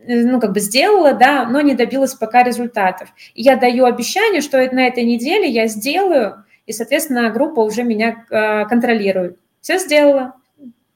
ну, 0.07 0.39
как 0.39 0.53
бы 0.53 0.59
сделала, 0.59 1.13
да, 1.13 1.45
но 1.45 1.61
не 1.61 1.75
добилась 1.75 2.13
пока 2.13 2.43
результатов. 2.43 3.09
И 3.33 3.41
я 3.41 3.55
даю 3.57 3.85
обещание, 3.85 4.41
что 4.41 4.57
на 4.73 4.87
этой 4.87 5.03
неделе 5.03 5.47
я 5.49 5.67
сделаю, 5.67 6.45
и, 6.65 6.71
соответственно, 6.71 7.29
группа 7.29 7.61
уже 7.61 7.83
меня 7.83 8.25
э, 8.29 8.65
контролирует. 8.65 9.37
Все 9.61 9.77
сделала, 9.77 10.35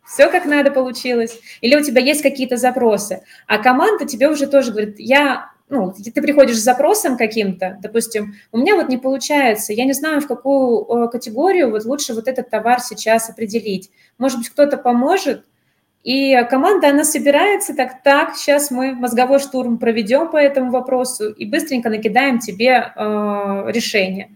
все 0.06 0.30
как 0.30 0.46
надо 0.46 0.72
получилось. 0.72 1.40
Или 1.62 1.76
у 1.76 1.82
тебя 1.82 2.02
есть 2.02 2.22
какие-то 2.22 2.58
запросы, 2.58 3.24
а 3.48 3.58
команда 3.58 4.06
тебе 4.06 4.30
уже 4.30 4.48
тоже 4.48 4.72
говорит, 4.72 5.00
я 5.00 5.54
ну, 5.70 5.92
ты 5.92 6.22
приходишь 6.22 6.60
с 6.60 6.64
запросом 6.64 7.18
каким-то, 7.18 7.80
допустим, 7.82 8.36
у 8.52 8.60
меня 8.60 8.76
вот 8.76 8.90
не 8.90 8.98
получается, 8.98 9.74
я 9.74 9.86
не 9.86 9.94
знаю, 9.94 10.22
в 10.22 10.28
какую 10.28 11.10
категорию 11.10 11.72
вот 11.72 11.86
лучше 11.86 12.14
вот 12.14 12.28
этот 12.28 12.52
товар 12.52 12.80
сейчас 12.80 13.30
определить. 13.30 13.90
Может 14.20 14.40
быть, 14.40 14.50
кто-то 14.50 14.78
поможет, 14.78 15.46
и 16.04 16.46
команда, 16.50 16.90
она 16.90 17.06
собирается 17.06 17.74
так, 17.74 18.04
так, 18.04 18.36
сейчас 18.36 18.72
мы 18.72 18.94
мозговой 18.94 19.40
штурм 19.40 19.78
проведем 19.78 20.30
по 20.30 20.38
этому 20.38 20.70
вопросу 20.70 21.30
и 21.30 21.46
быстренько 21.46 21.90
накидаем 21.90 22.40
тебе 22.40 22.92
э, 22.94 23.64
решение. 23.68 24.36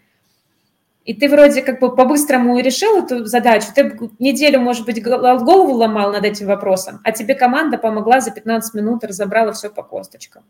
И 1.04 1.14
ты 1.14 1.30
вроде 1.30 1.62
как 1.62 1.80
бы 1.80 1.94
по-быстрому 1.94 2.58
решил 2.60 3.04
эту 3.04 3.26
задачу, 3.26 3.68
ты 3.76 3.98
неделю, 4.20 4.62
может 4.62 4.86
быть, 4.86 5.04
голову 5.04 5.74
ломал 5.74 6.12
над 6.12 6.24
этим 6.24 6.48
вопросом, 6.48 7.02
а 7.04 7.12
тебе 7.12 7.36
команда 7.36 7.78
помогла 7.78 8.22
за 8.22 8.32
15 8.32 8.74
минут, 8.74 9.04
разобрала 9.04 9.52
все 9.52 9.70
по 9.70 9.84
косточкам. 9.84 10.44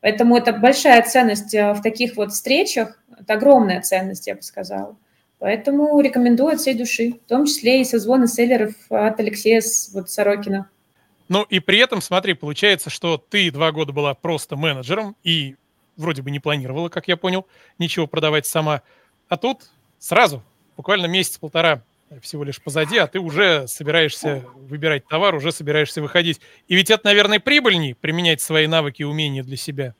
Поэтому 0.00 0.36
это 0.36 0.52
большая 0.52 1.02
ценность 1.02 1.54
э, 1.54 1.72
в 1.72 1.80
таких 1.80 2.16
вот 2.16 2.32
встречах, 2.32 2.98
это 3.18 3.32
огромная 3.32 3.80
ценность, 3.80 4.26
я 4.26 4.34
бы 4.34 4.42
сказала. 4.42 4.96
Поэтому 5.44 6.00
рекомендую 6.00 6.54
от 6.54 6.60
всей 6.60 6.72
души, 6.72 7.20
в 7.22 7.28
том 7.28 7.44
числе 7.44 7.82
и 7.82 7.84
созвоны 7.84 8.26
селлеров 8.26 8.72
от 8.88 9.20
Алексея 9.20 9.60
вот, 9.92 10.08
Сорокина. 10.08 10.70
Ну 11.28 11.42
и 11.42 11.60
при 11.60 11.80
этом, 11.80 12.00
смотри, 12.00 12.32
получается, 12.32 12.88
что 12.88 13.18
ты 13.18 13.50
два 13.50 13.70
года 13.70 13.92
была 13.92 14.14
просто 14.14 14.56
менеджером 14.56 15.16
и 15.22 15.56
вроде 15.98 16.22
бы 16.22 16.30
не 16.30 16.40
планировала, 16.40 16.88
как 16.88 17.08
я 17.08 17.18
понял, 17.18 17.46
ничего 17.78 18.06
продавать 18.06 18.46
сама. 18.46 18.80
А 19.28 19.36
тут 19.36 19.70
сразу, 19.98 20.42
буквально 20.78 21.04
месяц-полтора 21.04 21.82
всего 22.22 22.42
лишь 22.42 22.62
позади, 22.62 22.96
а 22.96 23.06
ты 23.06 23.20
уже 23.20 23.68
собираешься 23.68 24.46
выбирать 24.54 25.06
товар, 25.06 25.34
уже 25.34 25.52
собираешься 25.52 26.00
выходить. 26.00 26.40
И 26.68 26.74
ведь 26.74 26.88
это, 26.88 27.04
наверное, 27.04 27.38
прибыльней 27.38 27.94
применять 27.94 28.40
свои 28.40 28.66
навыки 28.66 29.02
и 29.02 29.04
умения 29.04 29.42
для 29.42 29.58
себя. 29.58 29.94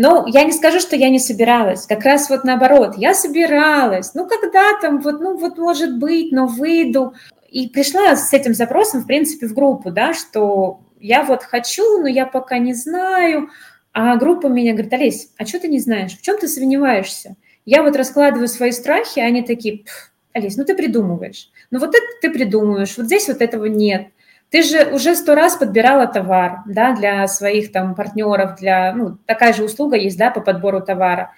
Ну, 0.00 0.26
я 0.28 0.44
не 0.44 0.52
скажу, 0.52 0.78
что 0.78 0.94
я 0.94 1.10
не 1.10 1.18
собиралась. 1.18 1.84
Как 1.84 2.04
раз 2.04 2.30
вот 2.30 2.44
наоборот, 2.44 2.94
я 2.96 3.14
собиралась. 3.14 4.14
Ну, 4.14 4.28
когда 4.28 4.78
там, 4.80 5.00
вот, 5.00 5.20
ну, 5.20 5.36
вот 5.36 5.58
может 5.58 5.98
быть, 5.98 6.30
но 6.30 6.46
выйду. 6.46 7.14
И 7.50 7.68
пришла 7.68 8.14
с 8.14 8.32
этим 8.32 8.54
запросом, 8.54 9.00
в 9.00 9.08
принципе, 9.08 9.48
в 9.48 9.54
группу, 9.54 9.90
да, 9.90 10.14
что 10.14 10.78
я 11.00 11.24
вот 11.24 11.42
хочу, 11.42 11.98
но 12.00 12.06
я 12.06 12.26
пока 12.26 12.58
не 12.58 12.74
знаю. 12.74 13.48
А 13.92 14.14
группа 14.14 14.46
меня 14.46 14.74
говорит, 14.74 14.92
Олесь, 14.92 15.32
а 15.36 15.44
что 15.44 15.58
ты 15.58 15.66
не 15.66 15.80
знаешь? 15.80 16.16
В 16.16 16.22
чем 16.22 16.38
ты 16.38 16.46
сомневаешься? 16.46 17.34
Я 17.64 17.82
вот 17.82 17.96
раскладываю 17.96 18.46
свои 18.46 18.70
страхи, 18.70 19.18
а 19.18 19.24
они 19.24 19.42
такие, 19.42 19.84
Алис, 20.32 20.56
ну 20.56 20.64
ты 20.64 20.76
придумываешь. 20.76 21.50
Ну 21.72 21.80
вот 21.80 21.92
это 21.96 22.06
ты 22.22 22.30
придумываешь, 22.30 22.96
вот 22.96 23.06
здесь 23.06 23.26
вот 23.26 23.42
этого 23.42 23.64
нет. 23.64 24.12
Ты 24.50 24.62
же 24.62 24.90
уже 24.92 25.14
сто 25.14 25.34
раз 25.34 25.56
подбирала 25.56 26.06
товар, 26.06 26.60
да, 26.66 26.94
для 26.94 27.26
своих 27.28 27.70
там 27.70 27.94
партнеров, 27.94 28.56
для, 28.58 28.94
ну, 28.94 29.18
такая 29.26 29.52
же 29.52 29.64
услуга 29.64 29.96
есть, 29.96 30.16
да, 30.16 30.30
по 30.30 30.40
подбору 30.40 30.80
товара. 30.80 31.32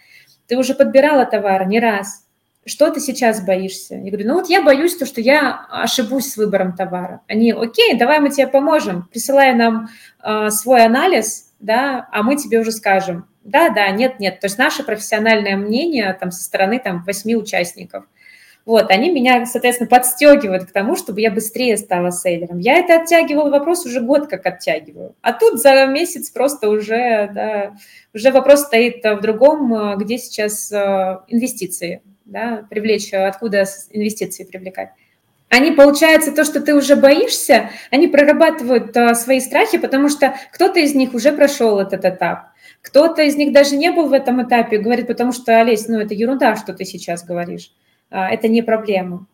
Ты 0.47 0.57
уже 0.57 0.75
подбирала 0.75 1.27
товар 1.27 1.67
не 1.67 1.81
раз. 1.81 2.25
Что 2.65 2.91
ты 2.91 3.01
сейчас 3.01 3.45
боишься? 3.45 3.97
Я 3.97 4.11
говорю, 4.11 4.29
ну 4.29 4.35
вот 4.35 4.49
я 4.49 4.63
боюсь 4.63 4.97
то, 4.97 5.07
что 5.07 5.21
я 5.21 5.67
ошибусь 5.71 6.31
с 6.31 6.37
выбором 6.37 6.77
товара. 6.77 7.23
Они, 7.27 7.53
окей, 7.53 7.97
давай 7.99 8.21
мы 8.21 8.31
тебе 8.31 8.47
поможем, 8.47 9.09
присылай 9.11 9.55
нам 9.55 9.89
э, 10.23 10.51
свой 10.51 10.85
анализ, 10.85 11.53
да, 11.59 12.07
а 12.13 12.23
мы 12.23 12.37
тебе 12.37 12.61
уже 12.61 12.71
скажем, 12.71 13.27
да, 13.43 13.71
да, 13.71 13.91
нет, 13.91 14.21
нет. 14.21 14.39
То 14.39 14.47
есть 14.47 14.59
наше 14.59 14.85
профессиональное 14.85 15.57
мнение 15.57 16.13
там 16.13 16.31
со 16.31 16.45
стороны 16.45 16.79
там 16.79 17.03
восьми 17.05 17.35
участников– 17.35 18.05
вот, 18.67 18.91
они 18.91 19.11
меня, 19.11 19.47
соответственно, 19.47 19.89
подстегивают 19.89 20.65
к 20.65 20.73
тому, 20.73 20.97
чтобы 20.97 21.21
я 21.21 21.31
быстрее 21.31 21.77
стала 21.77 22.11
сейлером. 22.11 22.59
Я 22.59 22.79
это 22.79 23.03
оттягивала 23.03 23.51
вопрос 23.51 23.87
уже 23.87 24.01
год 24.01 24.29
как 24.29 24.47
оттягиваю. 24.47 25.15
А 25.23 25.33
тут 25.33 25.61
за 25.61 25.87
месяц 25.87 26.31
просто 26.31 26.69
уже, 26.69 27.31
да, 27.35 27.73
уже 28.15 28.31
вопрос 28.31 28.63
стоит 28.63 29.03
в 29.03 29.21
другом, 29.21 29.99
где 29.99 30.19
сейчас 30.19 30.71
э, 30.71 31.19
инвестиции, 31.29 32.03
да, 32.25 32.67
привлечь, 32.69 33.13
откуда 33.13 33.65
инвестиции 33.91 34.45
привлекать. 34.45 34.91
Они, 35.49 35.73
получается, 35.73 36.31
то, 36.31 36.45
что 36.45 36.61
ты 36.61 36.77
уже 36.77 36.95
боишься, 36.95 37.71
они 37.91 38.07
прорабатывают 38.07 38.95
свои 39.19 39.41
страхи, 39.41 39.79
потому 39.79 40.09
что 40.09 40.37
кто-то 40.53 40.79
из 40.79 40.95
них 40.95 41.13
уже 41.13 41.33
прошел 41.33 41.81
этот 41.81 42.05
этап. 42.05 42.51
Кто-то 42.83 43.23
из 43.23 43.37
них 43.37 43.53
даже 43.53 43.77
не 43.77 43.91
был 43.91 44.07
в 44.07 44.13
этом 44.13 44.47
этапе, 44.47 44.79
говорит, 44.79 45.09
потому 45.09 45.33
что, 45.33 45.61
Олесь, 45.61 45.89
ну 45.89 45.99
это 45.99 46.15
ерунда, 46.15 46.55
что 46.55 46.73
ты 46.73 46.85
сейчас 46.85 47.25
говоришь. 47.25 47.73
А, 48.11 48.31
это 48.31 48.49
не 48.49 48.63
проблема. 48.63 49.27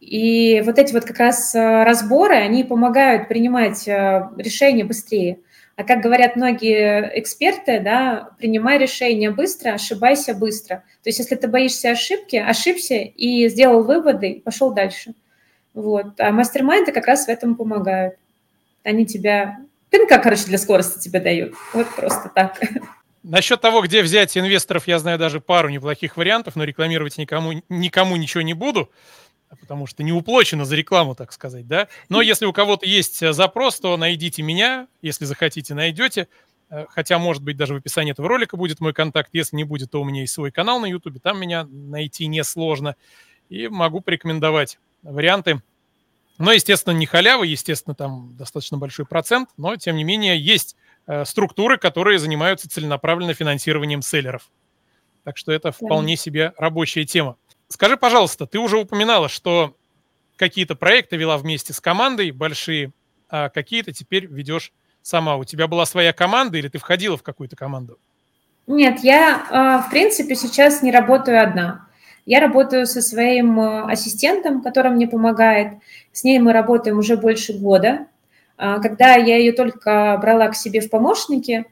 И 0.00 0.62
вот 0.64 0.78
эти 0.78 0.92
вот 0.92 1.04
как 1.04 1.18
раз 1.18 1.54
а, 1.54 1.84
разборы, 1.84 2.36
они 2.36 2.64
помогают 2.64 3.28
принимать 3.28 3.88
а, 3.88 4.32
решения 4.36 4.84
быстрее. 4.84 5.38
А 5.76 5.84
как 5.84 6.00
говорят 6.00 6.34
многие 6.34 7.12
эксперты, 7.20 7.78
да, 7.78 8.30
принимай 8.38 8.78
решения 8.78 9.30
быстро, 9.30 9.74
ошибайся 9.74 10.34
быстро. 10.34 10.78
То 11.04 11.08
есть 11.08 11.20
если 11.20 11.36
ты 11.36 11.46
боишься 11.46 11.90
ошибки, 11.90 12.34
ошибся 12.36 12.96
и 12.96 13.48
сделал 13.48 13.84
выводы, 13.84 14.42
пошел 14.44 14.72
дальше. 14.72 15.14
Вот. 15.74 16.18
А 16.18 16.32
мастер-майнды 16.32 16.90
как 16.90 17.06
раз 17.06 17.26
в 17.26 17.28
этом 17.28 17.54
помогают. 17.54 18.16
Они 18.82 19.06
тебя, 19.06 19.58
пинка, 19.90 20.18
короче, 20.18 20.46
для 20.46 20.58
скорости 20.58 20.98
тебе 20.98 21.20
дают. 21.20 21.54
Вот 21.72 21.86
просто 21.94 22.28
так. 22.34 22.58
Насчет 23.28 23.60
того, 23.60 23.82
где 23.82 24.02
взять 24.02 24.38
инвесторов, 24.38 24.88
я 24.88 24.98
знаю 24.98 25.18
даже 25.18 25.38
пару 25.38 25.68
неплохих 25.68 26.16
вариантов, 26.16 26.56
но 26.56 26.64
рекламировать 26.64 27.18
никому, 27.18 27.62
никому 27.68 28.16
ничего 28.16 28.40
не 28.40 28.54
буду, 28.54 28.90
потому 29.60 29.86
что 29.86 30.02
не 30.02 30.12
уплочено 30.12 30.64
за 30.64 30.76
рекламу, 30.76 31.14
так 31.14 31.30
сказать, 31.34 31.68
да. 31.68 31.88
Но 32.08 32.22
если 32.22 32.46
у 32.46 32.54
кого-то 32.54 32.86
есть 32.86 33.22
э, 33.22 33.34
запрос, 33.34 33.80
то 33.80 33.94
найдите 33.98 34.40
меня, 34.42 34.88
если 35.02 35.26
захотите, 35.26 35.74
найдете. 35.74 36.28
Э, 36.70 36.86
хотя, 36.88 37.18
может 37.18 37.42
быть, 37.42 37.58
даже 37.58 37.74
в 37.74 37.76
описании 37.76 38.12
этого 38.12 38.30
ролика 38.30 38.56
будет 38.56 38.80
мой 38.80 38.94
контакт. 38.94 39.28
Если 39.34 39.56
не 39.56 39.64
будет, 39.64 39.90
то 39.90 40.00
у 40.00 40.04
меня 40.06 40.22
есть 40.22 40.32
свой 40.32 40.50
канал 40.50 40.80
на 40.80 40.86
YouTube, 40.86 41.20
там 41.20 41.38
меня 41.38 41.64
найти 41.70 42.28
несложно. 42.28 42.96
И 43.50 43.68
могу 43.68 44.00
порекомендовать 44.00 44.78
варианты. 45.02 45.60
Но, 46.38 46.50
естественно, 46.50 46.94
не 46.94 47.04
халява, 47.04 47.44
естественно, 47.44 47.94
там 47.94 48.34
достаточно 48.38 48.78
большой 48.78 49.04
процент, 49.04 49.50
но, 49.58 49.76
тем 49.76 49.96
не 49.96 50.04
менее, 50.04 50.40
есть 50.40 50.76
структуры, 51.24 51.78
которые 51.78 52.18
занимаются 52.18 52.68
целенаправленно 52.68 53.34
финансированием 53.34 54.02
селлеров. 54.02 54.50
Так 55.24 55.36
что 55.36 55.52
это 55.52 55.72
вполне 55.72 56.16
себе 56.16 56.52
рабочая 56.58 57.04
тема. 57.04 57.36
Скажи, 57.68 57.96
пожалуйста, 57.96 58.46
ты 58.46 58.58
уже 58.58 58.78
упоминала, 58.78 59.28
что 59.28 59.74
какие-то 60.36 60.74
проекты 60.74 61.16
вела 61.16 61.36
вместе 61.36 61.72
с 61.72 61.80
командой 61.80 62.30
большие, 62.30 62.92
а 63.28 63.50
какие-то 63.50 63.92
теперь 63.92 64.26
ведешь 64.26 64.72
сама. 65.02 65.36
У 65.36 65.44
тебя 65.44 65.66
была 65.66 65.84
своя 65.84 66.12
команда 66.12 66.58
или 66.58 66.68
ты 66.68 66.78
входила 66.78 67.16
в 67.16 67.22
какую-то 67.22 67.56
команду? 67.56 67.98
Нет, 68.66 69.00
я, 69.02 69.46
а, 69.50 69.82
в 69.82 69.90
принципе, 69.90 70.34
сейчас 70.34 70.82
не 70.82 70.92
работаю 70.92 71.42
одна. 71.42 71.86
Я 72.26 72.40
работаю 72.40 72.86
со 72.86 73.00
своим 73.00 73.58
а, 73.58 73.90
ассистентом, 73.90 74.62
который 74.62 74.90
мне 74.90 75.08
помогает. 75.08 75.78
С 76.12 76.24
ней 76.24 76.38
мы 76.38 76.52
работаем 76.52 76.98
уже 76.98 77.16
больше 77.16 77.54
года. 77.54 78.06
А, 78.58 78.80
когда 78.80 79.14
я 79.14 79.38
ее 79.38 79.52
только 79.52 80.18
брала 80.20 80.48
к 80.48 80.56
себе 80.56 80.80
в 80.80 80.90
помощники, 80.90 81.66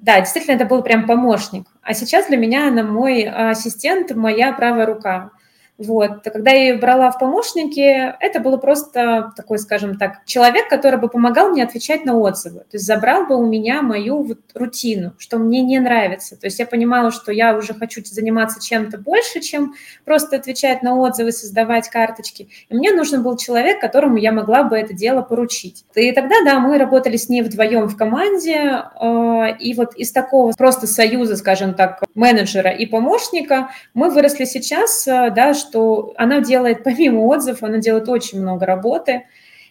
да, 0.00 0.20
действительно, 0.20 0.54
это 0.54 0.64
был 0.64 0.82
прям 0.82 1.06
помощник. 1.06 1.66
А 1.82 1.92
сейчас 1.92 2.28
для 2.28 2.36
меня 2.36 2.68
она 2.68 2.82
мой 2.82 3.24
ассистент, 3.24 4.12
моя 4.14 4.52
правая 4.52 4.86
рука. 4.86 5.32
Вот. 5.78 6.24
Когда 6.24 6.50
я 6.50 6.70
ее 6.70 6.78
брала 6.78 7.12
в 7.12 7.20
помощники, 7.20 8.12
это 8.20 8.40
было 8.40 8.56
просто 8.56 9.32
такой, 9.36 9.60
скажем 9.60 9.96
так, 9.96 10.24
человек, 10.24 10.68
который 10.68 10.98
бы 10.98 11.08
помогал 11.08 11.50
мне 11.50 11.62
отвечать 11.62 12.04
на 12.04 12.18
отзывы. 12.18 12.60
То 12.60 12.74
есть 12.74 12.84
забрал 12.84 13.26
бы 13.26 13.36
у 13.36 13.46
меня 13.46 13.80
мою 13.80 14.24
вот 14.24 14.40
рутину, 14.54 15.12
что 15.18 15.38
мне 15.38 15.62
не 15.62 15.78
нравится. 15.78 16.36
То 16.36 16.48
есть 16.48 16.58
я 16.58 16.66
понимала, 16.66 17.12
что 17.12 17.30
я 17.30 17.56
уже 17.56 17.74
хочу 17.74 18.02
заниматься 18.04 18.60
чем-то 18.60 18.98
больше, 18.98 19.40
чем 19.40 19.74
просто 20.04 20.36
отвечать 20.36 20.82
на 20.82 20.96
отзывы, 20.96 21.30
создавать 21.30 21.88
карточки. 21.88 22.48
И 22.68 22.74
мне 22.74 22.90
нужен 22.90 23.22
был 23.22 23.36
человек, 23.36 23.80
которому 23.80 24.16
я 24.16 24.32
могла 24.32 24.64
бы 24.64 24.76
это 24.76 24.94
дело 24.94 25.22
поручить. 25.22 25.84
И 25.94 26.10
тогда, 26.10 26.42
да, 26.44 26.58
мы 26.58 26.78
работали 26.78 27.16
с 27.16 27.28
ней 27.28 27.42
вдвоем 27.42 27.86
в 27.86 27.96
команде. 27.96 28.82
Э, 29.00 29.56
и 29.60 29.74
вот 29.74 29.94
из 29.94 30.10
такого 30.10 30.52
просто 30.58 30.88
союза, 30.88 31.36
скажем 31.36 31.74
так, 31.74 32.02
менеджера 32.16 32.70
и 32.70 32.84
помощника 32.84 33.70
мы 33.94 34.10
выросли 34.10 34.44
сейчас, 34.44 35.06
э, 35.06 35.30
да, 35.30 35.54
что 35.54 35.67
она 36.16 36.40
делает, 36.40 36.84
помимо 36.84 37.20
отзывов, 37.20 37.62
она 37.62 37.78
делает 37.78 38.08
очень 38.08 38.40
много 38.40 38.66
работы. 38.66 39.24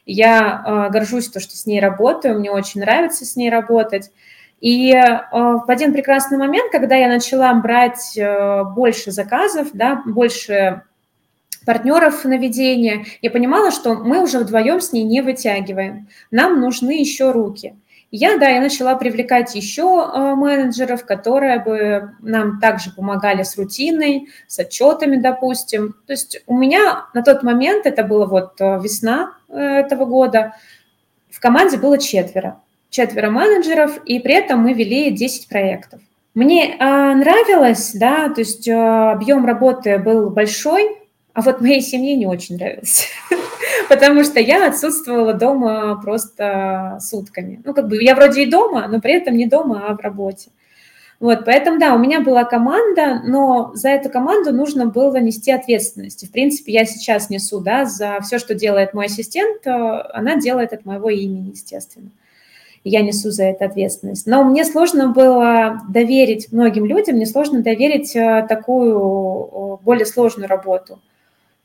Я 0.06 0.64
э, 0.66 0.92
горжусь 0.92 1.30
то, 1.30 1.40
что 1.40 1.56
с 1.56 1.66
ней 1.66 1.80
работаю, 1.80 2.40
мне 2.40 2.50
очень 2.50 2.82
нравится 2.82 3.26
с 3.26 3.36
ней 3.36 3.50
работать. 3.50 4.12
И 4.60 4.92
э, 4.92 5.20
в 5.32 5.66
один 5.68 5.94
прекрасный 5.94 6.38
момент, 6.38 6.72
когда 6.72 6.96
я 6.96 7.08
начала 7.08 7.54
брать 7.54 8.18
э, 8.18 8.64
больше 8.64 9.12
заказов, 9.12 9.70
да, 9.74 10.02
больше 10.06 10.84
партнеров 11.66 12.24
на 12.24 12.38
ведение, 12.38 13.06
я 13.22 13.30
понимала, 13.30 13.72
что 13.72 13.96
мы 13.96 14.24
уже 14.24 14.40
вдвоем 14.40 14.80
с 14.80 14.94
ней 14.94 15.04
не 15.04 15.22
вытягиваем. 15.22 16.08
Нам 16.32 16.62
нужны 16.62 17.02
еще 17.02 17.32
руки. 17.32 17.76
Я, 18.10 18.38
да, 18.38 18.48
я 18.48 18.62
начала 18.62 18.96
привлекать 18.96 19.54
еще 19.54 20.02
а, 20.02 20.36
менеджеров, 20.36 21.06
которые 21.06 21.60
бы 21.60 22.12
нам 22.22 22.60
также 22.62 22.92
помогали 22.92 23.44
с 23.44 23.58
рутиной, 23.58 24.30
с 24.48 24.60
отчетами, 24.60 25.18
допустим. 25.18 25.94
То 26.06 26.14
есть 26.14 26.42
у 26.48 26.58
меня 26.58 27.08
на 27.14 27.22
тот 27.22 27.44
момент, 27.44 27.86
это 27.86 28.04
было 28.04 28.26
вот 28.26 28.62
а, 28.62 28.80
весна 28.80 29.34
э, 29.50 29.60
этого 29.60 30.06
года, 30.06 30.54
в 31.30 31.42
команде 31.42 31.78
было 31.78 31.98
четверо. 31.98 32.62
Четверо 32.90 33.30
менеджеров, 33.30 34.00
и 34.06 34.20
при 34.20 34.36
этом 34.36 34.62
мы 34.62 34.74
вели 34.74 35.12
10 35.12 35.50
проектов. 35.50 36.00
Мне 36.34 36.76
э, 36.76 36.78
нравилось, 36.80 37.92
да, 37.94 38.30
то 38.30 38.40
есть 38.40 38.68
э, 38.68 38.74
объем 38.74 39.46
работы 39.46 39.98
был 39.98 40.30
большой, 40.30 40.98
а 41.34 41.42
вот 41.42 41.60
моей 41.60 41.82
семье 41.82 42.16
не 42.16 42.26
очень 42.26 42.56
нравился. 42.56 43.04
потому 43.90 44.24
что 44.24 44.40
я 44.40 44.68
отсутствовала 44.68 45.34
дома 45.34 46.00
просто 46.04 46.98
сутками. 47.02 47.62
Ну, 47.64 47.74
как 47.74 47.88
бы 47.88 48.02
я 48.02 48.16
вроде 48.16 48.44
и 48.44 48.50
дома, 48.50 48.88
но 48.88 49.02
при 49.02 49.14
этом 49.14 49.36
не 49.36 49.48
дома, 49.48 49.86
а 49.88 49.96
в 49.96 50.00
работе. 50.00 50.50
Вот, 51.20 51.46
поэтому, 51.46 51.80
да, 51.80 51.96
у 51.96 51.98
меня 51.98 52.22
была 52.22 52.44
команда, 52.44 53.22
но 53.26 53.72
за 53.74 53.90
эту 53.90 54.10
команду 54.10 54.54
нужно 54.54 54.86
было 54.86 55.18
нести 55.18 55.52
ответственность. 55.52 56.28
В 56.28 56.32
принципе, 56.32 56.72
я 56.74 56.86
сейчас 56.86 57.32
несу, 57.32 57.60
да, 57.60 57.86
за 57.86 58.20
все, 58.22 58.38
что 58.38 58.54
делает 58.54 58.94
мой 58.94 59.08
ассистент, 59.08 59.66
э, 59.66 59.72
она 59.72 60.36
делает 60.36 60.74
от 60.74 60.86
моего 60.86 61.10
имени, 61.10 61.50
естественно. 61.50 62.12
я 62.84 63.02
несу 63.02 63.32
за 63.32 63.46
это 63.46 63.66
ответственность. 63.66 64.28
Но 64.28 64.44
мне 64.44 64.64
сложно 64.64 65.10
было 65.10 65.82
доверить 65.90 66.52
многим 66.52 66.86
людям, 66.86 67.16
мне 67.16 67.26
сложно 67.26 67.62
доверить 67.64 68.16
э, 68.16 68.46
такую 68.48 69.80
более 69.84 70.06
сложную 70.06 70.48
работу. 70.48 71.00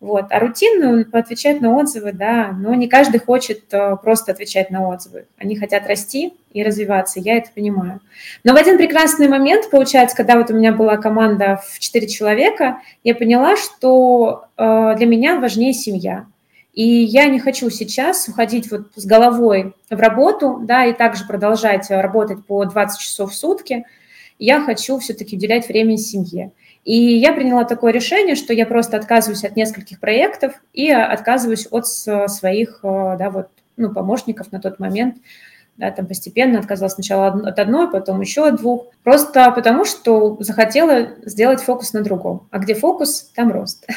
Вот. 0.02 0.24
А 0.30 0.40
рутинную 0.40 1.06
отвечать 1.12 1.60
на 1.60 1.76
отзывы, 1.76 2.12
да, 2.12 2.50
но 2.58 2.74
не 2.74 2.88
каждый 2.88 3.20
хочет 3.20 3.72
э, 3.72 3.96
просто 4.02 4.32
отвечать 4.32 4.68
на 4.68 4.88
отзывы. 4.88 5.26
Они 5.38 5.54
хотят 5.54 5.86
расти 5.86 6.34
и 6.52 6.64
развиваться, 6.64 7.20
я 7.20 7.36
это 7.36 7.50
понимаю. 7.54 8.00
Но 8.42 8.52
в 8.52 8.56
один 8.56 8.78
прекрасный 8.78 9.28
момент, 9.28 9.70
получается, 9.70 10.16
когда 10.16 10.36
вот 10.36 10.50
у 10.50 10.54
меня 10.54 10.72
была 10.72 10.96
команда 10.96 11.62
в 11.64 11.78
4 11.78 12.08
человека, 12.08 12.80
я 13.04 13.14
поняла, 13.14 13.54
что 13.56 14.46
э, 14.56 14.94
для 14.96 15.06
меня 15.06 15.38
важнее 15.38 15.72
семья. 15.72 16.26
И 16.74 16.84
я 16.84 17.26
не 17.26 17.38
хочу 17.38 17.70
сейчас 17.70 18.26
уходить 18.26 18.72
вот 18.72 18.88
с 18.96 19.06
головой 19.06 19.72
в 19.88 20.00
работу, 20.00 20.58
да, 20.64 20.84
и 20.84 20.94
также 20.94 21.28
продолжать 21.28 21.88
работать 21.90 22.44
по 22.44 22.64
20 22.64 23.00
часов 23.00 23.30
в 23.30 23.36
сутки. 23.36 23.84
Я 24.40 24.62
хочу 24.62 24.98
все-таки 24.98 25.36
уделять 25.36 25.68
время 25.68 25.96
семье. 25.96 26.50
И 26.84 26.96
я 26.96 27.32
приняла 27.32 27.64
такое 27.64 27.92
решение, 27.92 28.34
что 28.34 28.52
я 28.52 28.66
просто 28.66 28.96
отказываюсь 28.96 29.44
от 29.44 29.54
нескольких 29.54 30.00
проектов 30.00 30.54
и 30.72 30.90
отказываюсь 30.90 31.68
от 31.70 31.86
своих 31.86 32.80
э, 32.82 33.16
да, 33.18 33.30
вот, 33.30 33.48
ну, 33.76 33.92
помощников 33.92 34.50
на 34.50 34.60
тот 34.60 34.80
момент. 34.80 35.16
Да, 35.76 35.90
там 35.90 36.06
постепенно 36.06 36.58
отказалась 36.58 36.94
сначала 36.94 37.28
от 37.28 37.58
одной, 37.58 37.90
потом 37.90 38.20
еще 38.20 38.46
от 38.48 38.56
двух. 38.56 38.86
Просто 39.04 39.50
потому, 39.52 39.84
что 39.84 40.36
захотела 40.40 41.08
сделать 41.24 41.62
фокус 41.62 41.92
на 41.92 42.02
другом. 42.02 42.46
А 42.50 42.58
где 42.58 42.74
фокус, 42.74 43.30
там 43.34 43.50
рост. 43.52 43.86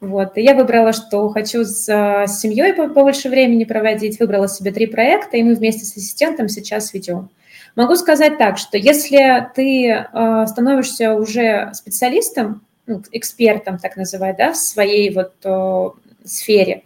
Вот. 0.00 0.38
И 0.38 0.42
я 0.42 0.54
выбрала, 0.54 0.92
что 0.92 1.28
хочу 1.30 1.64
с, 1.64 1.88
с 1.88 2.40
семьей 2.40 2.72
побольше 2.72 3.28
времени 3.28 3.64
проводить, 3.64 4.20
выбрала 4.20 4.46
себе 4.46 4.70
три 4.70 4.86
проекта, 4.86 5.36
и 5.36 5.42
мы 5.42 5.56
вместе 5.56 5.84
с 5.84 5.96
ассистентом 5.96 6.48
сейчас 6.48 6.94
ведем. 6.94 7.30
Могу 7.78 7.94
сказать 7.94 8.38
так, 8.38 8.58
что 8.58 8.76
если 8.76 9.50
ты 9.54 9.86
э, 9.86 10.46
становишься 10.48 11.14
уже 11.14 11.70
специалистом, 11.74 12.62
ну, 12.88 13.04
экспертом, 13.12 13.78
так 13.78 13.96
называть, 13.96 14.36
да, 14.36 14.52
в 14.52 14.56
своей 14.56 15.14
вот 15.14 15.34
э, 15.44 15.90
сфере, 16.24 16.82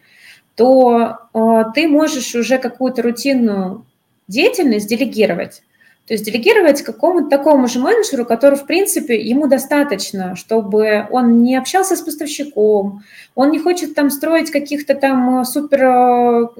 то 0.54 1.16
э, 1.32 1.64
ты 1.74 1.88
можешь 1.88 2.34
уже 2.34 2.58
какую-то 2.58 3.00
рутинную 3.00 3.86
деятельность 4.28 4.86
делегировать. 4.86 5.62
То 6.06 6.12
есть 6.12 6.26
делегировать 6.26 6.82
какому-то 6.82 7.30
такому 7.30 7.68
же 7.68 7.78
менеджеру, 7.78 8.26
который, 8.26 8.58
в 8.58 8.66
принципе, 8.66 9.18
ему 9.18 9.46
достаточно, 9.46 10.36
чтобы 10.36 11.06
он 11.10 11.42
не 11.42 11.56
общался 11.56 11.96
с 11.96 12.02
поставщиком, 12.02 13.02
он 13.34 13.50
не 13.50 13.60
хочет 13.60 13.94
там 13.94 14.10
строить 14.10 14.50
каких-то 14.50 14.94
там 14.94 15.42
супер 15.46 16.50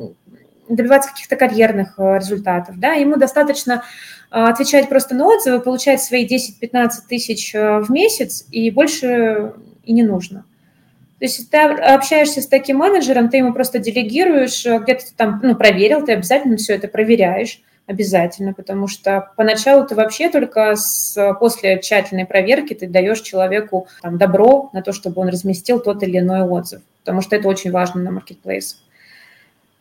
добиваться 0.77 1.11
каких-то 1.11 1.37
карьерных 1.37 1.99
результатов, 1.99 2.79
да, 2.79 2.93
ему 2.93 3.17
достаточно 3.17 3.83
а, 4.33 4.49
отвечать 4.49 4.89
просто 4.89 5.15
на 5.15 5.27
отзывы, 5.27 5.61
получать 5.61 6.03
свои 6.03 6.27
10-15 6.27 6.89
тысяч 7.07 7.55
э, 7.55 7.81
в 7.81 7.91
месяц, 7.91 8.47
и 8.51 8.71
больше 8.71 9.53
и 9.85 9.93
не 9.93 10.03
нужно. 10.03 10.47
То 11.19 11.27
есть 11.27 11.51
ты 11.51 11.59
общаешься 11.59 12.41
с 12.41 12.47
таким 12.47 12.79
менеджером, 12.79 13.29
ты 13.29 13.37
ему 13.37 13.53
просто 13.53 13.79
делегируешь, 13.79 14.65
э, 14.65 14.79
где-то 14.79 15.05
там 15.19 15.41
ну, 15.43 15.55
проверил, 15.55 16.03
ты 16.03 16.13
обязательно 16.13 16.57
все 16.57 16.75
это 16.77 16.89
проверяешь, 16.89 17.61
обязательно, 17.87 18.55
потому 18.55 18.89
что 18.89 19.31
поначалу 19.37 19.87
ты 19.87 19.95
вообще 19.95 20.31
только 20.31 20.77
с, 20.77 21.35
после 21.39 21.79
тщательной 21.79 22.25
проверки 22.25 22.73
ты 22.73 22.87
даешь 22.87 23.21
человеку 23.21 23.87
там, 24.01 24.17
добро 24.17 24.71
на 24.73 24.81
то, 24.81 24.93
чтобы 24.93 25.21
он 25.21 25.29
разместил 25.29 25.79
тот 25.79 26.03
или 26.03 26.21
иной 26.21 26.41
отзыв, 26.41 26.81
потому 27.01 27.21
что 27.21 27.37
это 27.37 27.49
очень 27.49 27.71
важно 27.71 28.01
на 28.01 28.13
маркетплейсах. 28.13 28.79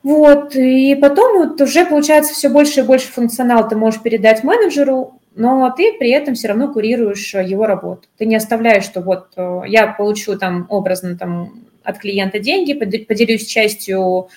Вот, 0.04 0.56
и 0.56 0.96
потом 0.96 1.38
вот 1.38 1.62
уже 1.62 1.86
получается 1.86 2.34
все 2.34 2.50
больше 2.50 2.80
и 2.80 2.84
больше 2.84 3.08
функционал 3.08 3.68
ты 3.68 3.76
можешь 3.76 4.02
передать 4.02 4.44
менеджеру, 4.44 5.20
но 5.36 5.72
ты 5.76 5.94
при 5.98 6.10
этом 6.10 6.34
все 6.34 6.48
равно 6.48 6.74
курируешь 6.74 7.36
э, 7.36 7.46
его 7.46 7.66
работу. 7.66 8.08
Ты 8.18 8.26
не 8.26 8.36
оставляешь, 8.36 8.84
что 8.84 9.02
вот 9.02 9.28
э, 9.38 9.62
я 9.68 9.88
получу 9.88 10.38
там 10.38 10.66
образно 10.70 11.18
там 11.18 11.54
от 11.84 12.00
клиента 12.00 12.40
деньги, 12.40 12.74
поделюсь 12.74 13.46
частью 13.46 14.28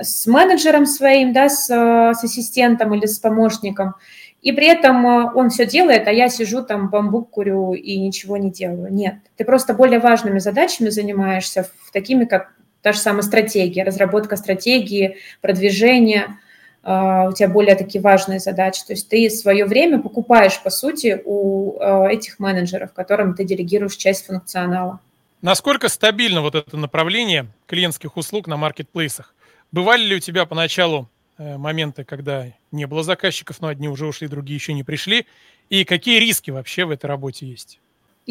с 0.00 0.26
менеджером 0.26 0.86
своим, 0.86 1.32
да, 1.32 1.48
с, 1.48 1.70
э, 1.70 2.14
с 2.14 2.24
ассистентом 2.24 2.92
или 2.94 3.06
с 3.06 3.18
помощником, 3.18 3.94
и 4.42 4.52
при 4.52 4.66
этом 4.66 5.04
он 5.36 5.50
все 5.50 5.66
делает, 5.66 6.08
а 6.08 6.12
я 6.12 6.28
сижу 6.28 6.62
там, 6.62 6.88
бамбук 6.88 7.30
курю 7.30 7.74
и 7.74 7.98
ничего 7.98 8.38
не 8.38 8.50
делаю. 8.50 8.92
Нет, 8.92 9.16
ты 9.36 9.44
просто 9.44 9.74
более 9.74 10.00
важными 10.00 10.38
задачами 10.38 10.88
занимаешься, 10.88 11.68
такими 11.92 12.24
как 12.24 12.54
Та 12.82 12.92
же 12.92 12.98
самая 12.98 13.22
стратегия, 13.22 13.84
разработка 13.84 14.36
стратегии, 14.36 15.16
продвижение, 15.40 16.38
а, 16.82 17.28
у 17.28 17.32
тебя 17.32 17.48
более 17.48 17.74
такие 17.74 18.00
важные 18.00 18.40
задачи. 18.40 18.82
То 18.86 18.94
есть 18.94 19.08
ты 19.08 19.28
свое 19.28 19.66
время 19.66 20.00
покупаешь, 20.00 20.60
по 20.62 20.70
сути, 20.70 21.20
у 21.24 21.78
а, 21.78 22.08
этих 22.08 22.38
менеджеров, 22.38 22.92
которым 22.92 23.34
ты 23.34 23.44
делегируешь 23.44 23.96
часть 23.96 24.26
функционала. 24.26 25.00
Насколько 25.42 25.88
стабильно 25.88 26.42
вот 26.42 26.54
это 26.54 26.76
направление 26.76 27.46
клиентских 27.66 28.16
услуг 28.16 28.46
на 28.46 28.56
маркетплейсах? 28.56 29.34
Бывали 29.72 30.02
ли 30.02 30.16
у 30.16 30.18
тебя 30.18 30.44
поначалу 30.44 31.08
э, 31.38 31.56
моменты, 31.56 32.04
когда 32.04 32.46
не 32.72 32.86
было 32.86 33.02
заказчиков, 33.02 33.60
но 33.60 33.68
одни 33.68 33.88
уже 33.88 34.06
ушли, 34.06 34.28
другие 34.28 34.56
еще 34.56 34.74
не 34.74 34.82
пришли? 34.82 35.26
И 35.70 35.84
какие 35.84 36.18
риски 36.18 36.50
вообще 36.50 36.84
в 36.84 36.90
этой 36.90 37.06
работе 37.06 37.46
есть? 37.46 37.80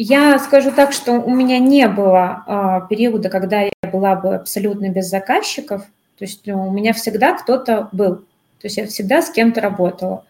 Я 0.02 0.38
скажу 0.38 0.72
так, 0.72 0.94
что 0.94 1.12
у 1.20 1.28
меня 1.28 1.58
не 1.58 1.86
было 1.86 2.42
а, 2.46 2.80
периода, 2.80 3.28
когда 3.28 3.60
я 3.60 3.70
была 3.92 4.16
бы 4.16 4.36
абсолютно 4.36 4.88
без 4.88 5.10
заказчиков. 5.10 5.82
То 6.16 6.24
есть 6.24 6.46
ну, 6.46 6.68
у 6.68 6.70
меня 6.70 6.94
всегда 6.94 7.34
кто-то 7.34 7.90
был. 7.92 8.16
То 8.16 8.64
есть 8.64 8.78
я 8.78 8.86
всегда 8.86 9.20
с 9.20 9.28
кем-то 9.28 9.60
работала. 9.60 10.24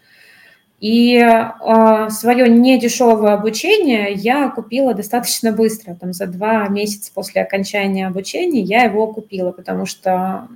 И 0.80 1.14
э, 1.14 2.10
свое 2.10 2.48
недешевое 2.48 3.34
обучение 3.34 4.12
я 4.12 4.48
купила 4.48 4.92
достаточно 4.92 5.52
быстро, 5.52 5.94
там 5.94 6.14
за 6.14 6.26
два 6.26 6.66
месяца 6.66 7.12
после 7.14 7.42
окончания 7.42 8.08
обучения 8.08 8.62
я 8.62 8.82
его 8.82 9.06
купила, 9.06 9.52
потому 9.52 9.86
что 9.86 10.48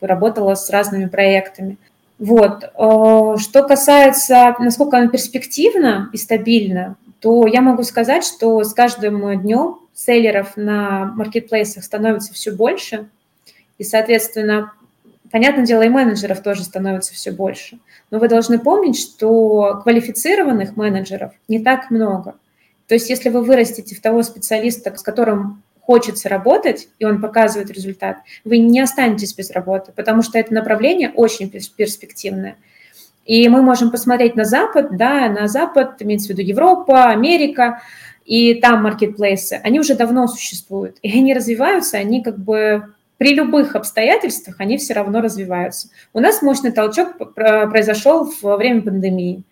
работала 0.00 0.54
с 0.54 0.70
разными 0.70 1.06
проектами. 1.06 1.76
Вот. 2.18 2.64
Э, 2.64 3.36
что 3.38 3.62
касается, 3.64 4.54
насколько 4.58 4.96
она 4.96 5.08
перспективна 5.08 6.08
и 6.14 6.16
стабильна, 6.16 6.96
то 7.26 7.44
я 7.48 7.60
могу 7.60 7.82
сказать, 7.82 8.22
что 8.24 8.62
с 8.62 8.72
каждым 8.72 9.42
днем 9.42 9.80
селлеров 9.94 10.56
на 10.56 11.06
маркетплейсах 11.06 11.82
становится 11.82 12.32
все 12.32 12.52
больше, 12.52 13.08
и, 13.78 13.82
соответственно, 13.82 14.72
понятное 15.32 15.66
дело, 15.66 15.82
и 15.82 15.88
менеджеров 15.88 16.40
тоже 16.40 16.62
становится 16.62 17.14
все 17.14 17.32
больше. 17.32 17.80
Но 18.12 18.20
вы 18.20 18.28
должны 18.28 18.60
помнить, 18.60 18.96
что 18.96 19.80
квалифицированных 19.82 20.76
менеджеров 20.76 21.32
не 21.48 21.58
так 21.58 21.90
много. 21.90 22.36
То 22.86 22.94
есть 22.94 23.10
если 23.10 23.28
вы 23.28 23.42
вырастете 23.42 23.96
в 23.96 24.00
того 24.00 24.22
специалиста, 24.22 24.96
с 24.96 25.02
которым 25.02 25.64
хочется 25.80 26.28
работать, 26.28 26.86
и 27.00 27.04
он 27.04 27.20
показывает 27.20 27.72
результат, 27.72 28.18
вы 28.44 28.58
не 28.58 28.78
останетесь 28.78 29.34
без 29.34 29.50
работы, 29.50 29.90
потому 29.96 30.22
что 30.22 30.38
это 30.38 30.54
направление 30.54 31.10
очень 31.10 31.50
перспективное. 31.50 32.56
И 33.26 33.48
мы 33.48 33.60
можем 33.60 33.90
посмотреть 33.90 34.36
на 34.36 34.44
Запад, 34.44 34.96
да, 34.96 35.28
на 35.28 35.48
Запад, 35.48 36.00
имеется 36.00 36.28
в 36.28 36.30
виду 36.30 36.42
Европа, 36.42 37.06
Америка, 37.06 37.82
и 38.24 38.54
там 38.54 38.82
маркетплейсы, 38.82 39.60
они 39.62 39.78
уже 39.78 39.94
давно 39.94 40.26
существуют, 40.26 40.96
и 41.02 41.10
они 41.16 41.34
развиваются, 41.34 41.98
они 41.98 42.22
как 42.22 42.38
бы 42.38 42.94
при 43.18 43.34
любых 43.34 43.76
обстоятельствах 43.76 44.56
они 44.58 44.78
все 44.78 44.94
равно 44.94 45.20
развиваются. 45.20 45.88
У 46.12 46.20
нас 46.20 46.42
мощный 46.42 46.72
толчок 46.72 47.34
произошел 47.34 48.30
во 48.42 48.56
время 48.56 48.82
пандемии. 48.82 49.42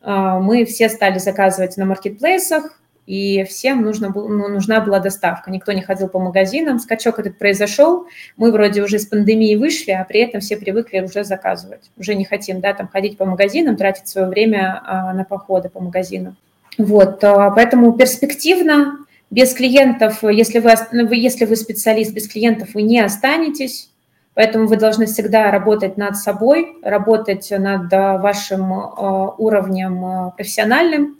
А, 0.00 0.40
мы 0.40 0.64
все 0.64 0.88
стали 0.88 1.18
заказывать 1.18 1.76
на 1.76 1.84
маркетплейсах, 1.84 2.80
и 3.08 3.42
всем 3.44 3.80
нужно 3.80 4.10
ну, 4.14 4.48
нужна 4.48 4.82
была 4.82 4.98
доставка. 4.98 5.50
Никто 5.50 5.72
не 5.72 5.80
ходил 5.80 6.08
по 6.08 6.18
магазинам, 6.18 6.78
скачок 6.78 7.18
этот 7.18 7.38
произошел. 7.38 8.06
Мы 8.36 8.52
вроде 8.52 8.82
уже 8.82 8.98
с 8.98 9.06
пандемии 9.06 9.56
вышли, 9.56 9.92
а 9.92 10.04
при 10.04 10.20
этом 10.20 10.42
все 10.42 10.58
привыкли 10.58 11.00
уже 11.00 11.24
заказывать. 11.24 11.90
Уже 11.96 12.14
не 12.14 12.26
хотим 12.26 12.60
да, 12.60 12.74
там, 12.74 12.86
ходить 12.86 13.16
по 13.16 13.24
магазинам, 13.24 13.76
тратить 13.76 14.08
свое 14.08 14.28
время 14.28 14.82
а, 14.84 15.14
на 15.14 15.24
походы 15.24 15.70
по 15.70 15.80
магазинам. 15.80 16.36
Вот, 16.76 17.24
а, 17.24 17.50
поэтому 17.50 17.94
перспективно, 17.94 18.98
без 19.30 19.54
клиентов, 19.54 20.22
если 20.22 20.58
вы, 20.58 21.16
если 21.16 21.46
вы 21.46 21.56
специалист, 21.56 22.12
без 22.12 22.28
клиентов 22.28 22.74
вы 22.74 22.82
не 22.82 23.00
останетесь, 23.00 23.90
поэтому 24.34 24.66
вы 24.66 24.76
должны 24.76 25.06
всегда 25.06 25.50
работать 25.50 25.96
над 25.96 26.18
собой, 26.18 26.76
работать 26.82 27.50
над 27.50 27.90
вашим 27.90 28.70
а, 28.70 29.34
уровнем 29.38 30.04
а, 30.04 30.30
профессиональным, 30.32 31.16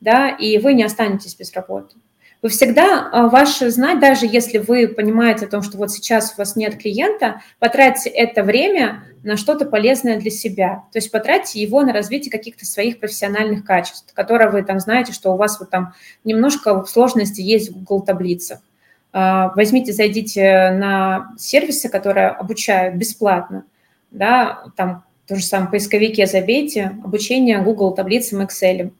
да, 0.00 0.28
и 0.28 0.58
вы 0.58 0.74
не 0.74 0.84
останетесь 0.84 1.34
без 1.34 1.52
работы. 1.52 1.96
Вы 2.42 2.48
всегда 2.48 3.28
ваши 3.28 3.70
знать, 3.70 4.00
даже 4.00 4.24
если 4.24 4.56
вы 4.56 4.88
понимаете 4.88 5.44
о 5.44 5.48
том, 5.48 5.62
что 5.62 5.76
вот 5.76 5.90
сейчас 5.90 6.32
у 6.32 6.38
вас 6.38 6.56
нет 6.56 6.80
клиента, 6.80 7.42
потратьте 7.58 8.08
это 8.08 8.42
время 8.42 9.04
на 9.22 9.36
что-то 9.36 9.66
полезное 9.66 10.18
для 10.18 10.30
себя. 10.30 10.84
То 10.90 10.98
есть 10.98 11.10
потратьте 11.10 11.60
его 11.60 11.82
на 11.82 11.92
развитие 11.92 12.30
каких-то 12.30 12.64
своих 12.64 12.98
профессиональных 12.98 13.64
качеств, 13.64 14.14
которые 14.14 14.50
вы 14.50 14.62
там 14.62 14.80
знаете, 14.80 15.12
что 15.12 15.34
у 15.34 15.36
вас 15.36 15.60
вот 15.60 15.68
там 15.68 15.92
немножко 16.24 16.82
сложности 16.84 17.42
есть 17.42 17.70
в 17.70 17.74
Google 17.74 18.00
таблицах. 18.00 18.60
А, 19.12 19.52
возьмите, 19.54 19.92
зайдите 19.92 20.70
на 20.70 21.32
сервисы, 21.38 21.90
которые 21.90 22.28
обучают 22.28 22.94
бесплатно, 22.94 23.64
да, 24.10 24.64
там 24.76 25.04
то 25.26 25.36
же 25.36 25.44
самое 25.44 25.70
поисковике 25.70 26.26
забейте 26.26 26.98
обучение 27.04 27.60
Google 27.60 27.92
таблицам 27.92 28.40
Excel. 28.40 28.92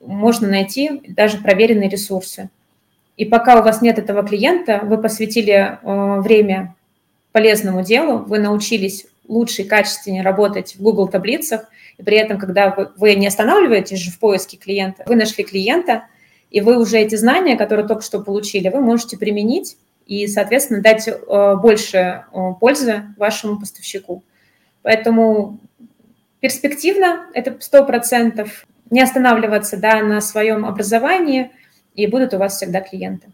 Можно 0.00 0.48
найти 0.48 1.02
даже 1.08 1.38
проверенные 1.38 1.88
ресурсы. 1.88 2.50
И 3.16 3.24
пока 3.24 3.58
у 3.60 3.62
вас 3.62 3.80
нет 3.80 3.98
этого 3.98 4.22
клиента, 4.22 4.80
вы 4.82 4.98
посвятили 4.98 5.52
э, 5.52 6.20
время 6.20 6.74
полезному 7.32 7.82
делу, 7.82 8.18
вы 8.18 8.38
научились 8.38 9.06
лучше 9.26 9.62
и 9.62 9.64
качественнее 9.64 10.22
работать 10.22 10.76
в 10.76 10.82
Google 10.82 11.08
таблицах, 11.08 11.68
и 11.98 12.02
при 12.02 12.16
этом, 12.16 12.38
когда 12.38 12.70
вы, 12.70 12.90
вы 12.96 13.14
не 13.14 13.26
останавливаетесь 13.26 13.98
же 13.98 14.10
в 14.10 14.18
поиске 14.18 14.56
клиента, 14.56 15.04
вы 15.06 15.16
нашли 15.16 15.44
клиента, 15.44 16.04
и 16.50 16.60
вы 16.60 16.78
уже 16.78 16.98
эти 16.98 17.14
знания, 17.16 17.56
которые 17.56 17.86
только 17.86 18.02
что 18.02 18.20
получили, 18.20 18.68
вы 18.68 18.80
можете 18.80 19.16
применить 19.16 19.76
и, 20.06 20.26
соответственно, 20.28 20.80
дать 20.80 21.08
э, 21.08 21.56
больше 21.56 21.98
э, 21.98 22.52
пользы 22.60 23.02
вашему 23.16 23.58
поставщику. 23.58 24.22
Поэтому 24.82 25.58
перспективно 26.40 27.26
это 27.34 27.50
100%, 27.50 28.48
не 28.90 29.02
останавливаться 29.02 29.76
да, 29.76 30.02
на 30.02 30.20
своем 30.20 30.64
образовании, 30.64 31.50
и 31.94 32.06
будут 32.06 32.34
у 32.34 32.38
вас 32.38 32.56
всегда 32.56 32.80
клиенты. 32.80 33.28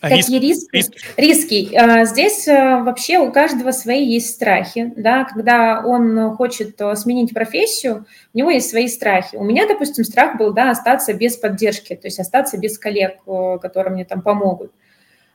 А 0.00 0.08
Какие 0.08 0.38
риск, 0.38 0.72
риски? 0.72 0.96
Риски. 1.18 1.54
риски. 1.54 1.76
А, 1.76 2.06
здесь 2.06 2.48
а, 2.48 2.80
вообще 2.82 3.18
у 3.18 3.30
каждого 3.30 3.70
свои 3.70 4.02
есть 4.06 4.30
страхи. 4.30 4.94
Да? 4.96 5.24
Когда 5.24 5.82
он 5.84 6.34
хочет 6.36 6.80
сменить 6.94 7.34
профессию, 7.34 8.06
у 8.32 8.38
него 8.38 8.50
есть 8.50 8.70
свои 8.70 8.88
страхи. 8.88 9.36
У 9.36 9.44
меня, 9.44 9.68
допустим, 9.68 10.04
страх 10.04 10.38
был 10.38 10.54
да, 10.54 10.70
остаться 10.70 11.12
без 11.12 11.36
поддержки, 11.36 11.94
то 11.94 12.06
есть 12.06 12.18
остаться 12.18 12.56
без 12.56 12.78
коллег, 12.78 13.18
которые 13.60 13.92
мне 13.92 14.06
там 14.06 14.22
помогут. 14.22 14.72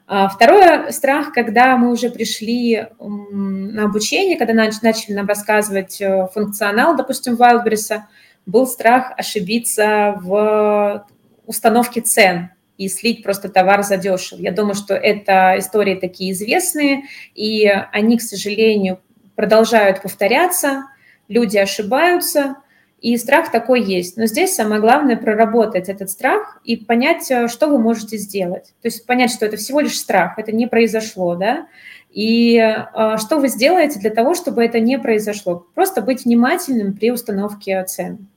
Второй 0.07 0.91
страх, 0.93 1.31
когда 1.31 1.77
мы 1.77 1.91
уже 1.91 2.11
пришли 2.11 2.87
на 2.99 3.85
обучение, 3.85 4.37
когда 4.37 4.53
начали 4.53 5.13
нам 5.13 5.25
рассказывать 5.25 5.99
э, 5.99 6.27
функционал, 6.31 6.95
допустим, 6.95 7.33
Wildberries, 7.33 8.01
был 8.45 8.67
страх 8.67 9.13
ошибиться 9.17 10.19
в 10.21 11.05
установке 11.45 12.01
цен 12.01 12.49
и 12.77 12.89
слить 12.89 13.23
просто 13.23 13.49
товар 13.49 13.83
за 13.83 13.97
дешево. 13.97 14.41
Я 14.41 14.51
думаю, 14.51 14.75
что 14.75 14.95
это 14.95 15.55
истории 15.57 15.95
такие 15.95 16.31
известные, 16.31 17.03
и 17.33 17.67
они, 17.67 18.17
к 18.17 18.21
сожалению, 18.21 18.99
продолжают 19.35 20.01
повторяться, 20.01 20.85
люди 21.27 21.57
ошибаются, 21.57 22.57
и 23.01 23.17
страх 23.17 23.51
такой 23.51 23.83
есть. 23.83 24.17
Но 24.17 24.25
здесь 24.25 24.55
самое 24.55 24.81
главное 24.81 25.15
проработать 25.15 25.89
этот 25.89 26.09
страх 26.09 26.59
и 26.63 26.75
понять, 26.75 27.29
э, 27.29 27.47
что 27.47 27.67
вы 27.67 27.77
можете 27.77 28.17
сделать. 28.17 28.73
То 28.81 28.87
есть 28.87 29.05
понять, 29.05 29.31
что 29.31 29.45
это 29.45 29.57
всего 29.57 29.79
лишь 29.79 29.99
страх, 29.99 30.39
это 30.39 30.51
не 30.51 30.65
произошло, 30.65 31.35
да, 31.35 31.67
и 32.09 32.57
э, 32.57 33.17
что 33.17 33.37
вы 33.37 33.49
сделаете 33.49 33.99
для 33.99 34.09
того, 34.09 34.33
чтобы 34.33 34.63
это 34.63 34.79
не 34.79 34.97
произошло. 34.97 35.67
Просто 35.75 36.01
быть 36.01 36.25
внимательным 36.25 36.93
при 36.93 37.11
установке 37.11 37.83
цен. 37.83 38.27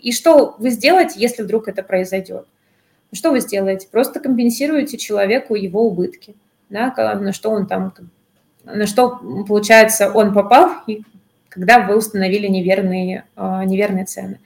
И 0.00 0.12
что 0.12 0.56
вы 0.58 0.70
сделаете, 0.70 1.14
если 1.16 1.42
вдруг 1.42 1.68
это 1.68 1.82
произойдет. 1.82 2.46
Что 3.12 3.30
вы 3.30 3.40
сделаете? 3.40 3.88
Просто 3.90 4.20
компенсируете 4.20 4.96
человеку 4.96 5.54
его 5.54 5.86
убытки, 5.86 6.36
да, 6.68 6.94
на 7.20 7.32
что 7.32 7.50
он 7.50 7.66
там, 7.66 7.92
на 8.64 8.86
что, 8.86 9.20
получается, 9.48 10.12
он 10.12 10.32
попал, 10.32 10.70
когда 11.48 11.80
вы 11.80 11.96
установили 11.96 12.46
неверные, 12.46 13.24
а, 13.34 13.64
неверные 13.64 14.04
цены. 14.04 14.38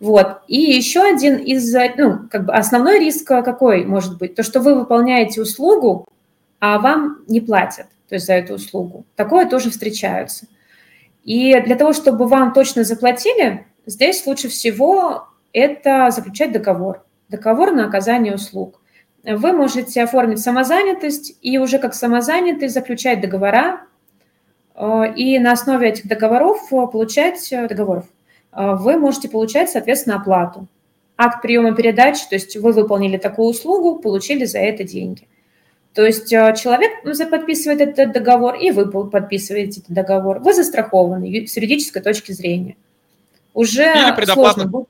Вот. 0.00 0.38
И 0.48 0.56
еще 0.56 1.02
один 1.02 1.36
из, 1.36 1.72
ну, 1.98 2.20
как 2.30 2.46
бы 2.46 2.54
основной 2.54 2.98
риск 2.98 3.28
какой 3.28 3.84
может 3.84 4.16
быть? 4.16 4.34
То, 4.34 4.42
что 4.42 4.60
вы 4.60 4.74
выполняете 4.74 5.42
услугу, 5.42 6.06
а 6.58 6.78
вам 6.78 7.18
не 7.28 7.40
платят, 7.40 7.86
то 8.08 8.14
есть 8.14 8.26
за 8.26 8.34
эту 8.34 8.54
услугу. 8.54 9.04
Такое 9.14 9.46
тоже 9.48 9.70
встречаются. 9.70 10.46
И 11.22 11.60
для 11.60 11.76
того, 11.76 11.92
чтобы 11.92 12.26
вам 12.26 12.54
точно 12.54 12.84
заплатили, 12.84 13.66
здесь 13.90 14.24
лучше 14.26 14.48
всего 14.48 15.26
это 15.52 16.10
заключать 16.10 16.52
договор 16.52 17.04
договор 17.30 17.72
на 17.72 17.86
оказание 17.86 18.34
услуг. 18.34 18.80
Вы 19.22 19.52
можете 19.52 20.02
оформить 20.02 20.40
самозанятость 20.40 21.36
и 21.40 21.58
уже 21.58 21.78
как 21.78 21.94
самозанятый 21.94 22.68
заключать 22.68 23.20
договора 23.20 23.82
э, 24.74 25.14
и 25.14 25.38
на 25.38 25.52
основе 25.52 25.88
этих 25.90 26.06
договоров 26.06 26.68
получать 26.70 27.52
э, 27.52 27.68
договоров. 27.68 28.06
Э, 28.52 28.74
вы 28.74 28.96
можете 28.96 29.28
получать, 29.28 29.70
соответственно, 29.70 30.16
оплату. 30.16 30.66
Акт 31.16 31.42
приема 31.42 31.74
передачи, 31.74 32.26
то 32.28 32.34
есть 32.34 32.56
вы 32.56 32.72
выполнили 32.72 33.18
такую 33.18 33.48
услугу, 33.48 33.98
получили 33.98 34.46
за 34.46 34.58
это 34.58 34.84
деньги. 34.84 35.28
То 35.92 36.06
есть 36.06 36.30
человек 36.30 37.02
подписывает 37.30 37.80
этот 37.80 38.12
договор, 38.12 38.54
и 38.54 38.70
вы 38.70 38.88
подписываете 39.10 39.80
этот 39.80 39.92
договор. 39.92 40.38
Вы 40.38 40.54
застрахованы 40.54 41.46
с 41.46 41.56
юридической 41.56 42.00
точки 42.00 42.32
зрения. 42.32 42.76
Уже 43.54 43.84
Или 43.84 44.24
сложно 44.24 44.66
будет. 44.66 44.88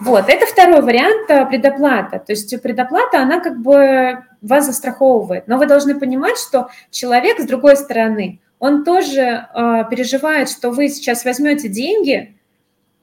Вот, 0.00 0.28
это 0.28 0.46
второй 0.46 0.82
вариант 0.82 1.30
э, 1.30 1.46
предоплата. 1.46 2.18
То 2.18 2.32
есть 2.32 2.60
предоплата, 2.60 3.20
она 3.20 3.40
как 3.40 3.60
бы 3.60 4.24
вас 4.42 4.66
застраховывает. 4.66 5.46
Но 5.46 5.56
вы 5.56 5.66
должны 5.66 5.98
понимать, 5.98 6.36
что 6.36 6.68
человек 6.90 7.38
с 7.38 7.46
другой 7.46 7.76
стороны, 7.76 8.40
он 8.58 8.84
тоже 8.84 9.20
э, 9.20 9.84
переживает, 9.88 10.48
что 10.48 10.70
вы 10.70 10.88
сейчас 10.88 11.24
возьмете 11.24 11.68
деньги 11.68 12.36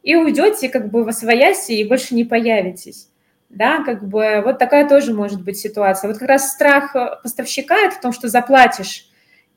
и 0.03 0.15
уйдете 0.15 0.67
как 0.67 0.91
бы 0.91 1.05
во 1.05 1.13
свояси 1.13 1.71
и 1.73 1.87
больше 1.87 2.13
не 2.13 2.25
появитесь. 2.25 3.07
да, 3.49 3.83
как 3.83 4.07
бы 4.07 4.41
вот 4.43 4.59
такая 4.59 4.87
тоже 4.87 5.13
может 5.13 5.43
быть 5.43 5.57
ситуация. 5.57 6.09
Вот 6.09 6.17
как 6.17 6.27
раз 6.27 6.51
страх 6.51 6.95
поставщика– 7.21 7.77
это 7.85 7.95
в 7.95 8.01
том, 8.01 8.13
что 8.13 8.27
заплатишь, 8.27 9.11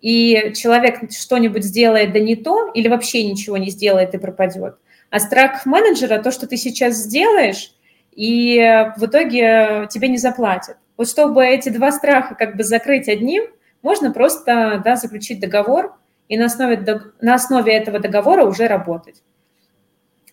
и 0.04 0.52
человек 0.54 1.10
что-нибудь 1.10 1.64
сделает 1.64 2.12
да 2.12 2.20
не 2.20 2.36
то, 2.36 2.70
или 2.74 2.88
вообще 2.88 3.24
ничего 3.24 3.56
не 3.56 3.70
сделает 3.70 4.12
и 4.12 4.18
пропадет. 4.18 4.76
А 5.08 5.18
страх 5.18 5.64
менеджера– 5.64 6.22
то, 6.22 6.30
что 6.30 6.46
ты 6.46 6.58
сейчас 6.58 6.96
сделаешь, 6.96 7.74
и 8.12 8.58
в 8.98 9.06
итоге 9.06 9.88
тебе 9.90 10.08
не 10.08 10.18
заплатят. 10.18 10.76
Вот 10.98 11.08
чтобы 11.08 11.46
эти 11.46 11.70
два 11.70 11.90
страха 11.90 12.34
как 12.34 12.54
бы 12.54 12.64
закрыть 12.64 13.08
одним, 13.08 13.44
можно 13.80 14.12
просто 14.12 14.82
да, 14.84 14.96
заключить 14.96 15.40
договор 15.40 15.96
и 16.28 16.36
на 16.36 16.46
основе, 16.46 16.84
на 17.22 17.34
основе 17.34 17.72
этого 17.72 17.98
договора 17.98 18.44
уже 18.44 18.66
работать. 18.66 19.22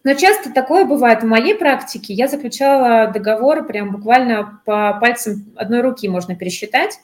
Но 0.03 0.15
часто 0.15 0.51
такое 0.51 0.83
бывает. 0.83 1.23
В 1.23 1.27
моей 1.27 1.55
практике 1.55 2.13
я 2.13 2.27
заключала 2.27 3.07
договор 3.07 3.65
прям 3.65 3.93
буквально 3.93 4.59
по 4.65 4.97
пальцам 4.99 5.53
одной 5.55 5.79
руки 5.79 6.09
можно 6.09 6.35
пересчитать, 6.35 6.99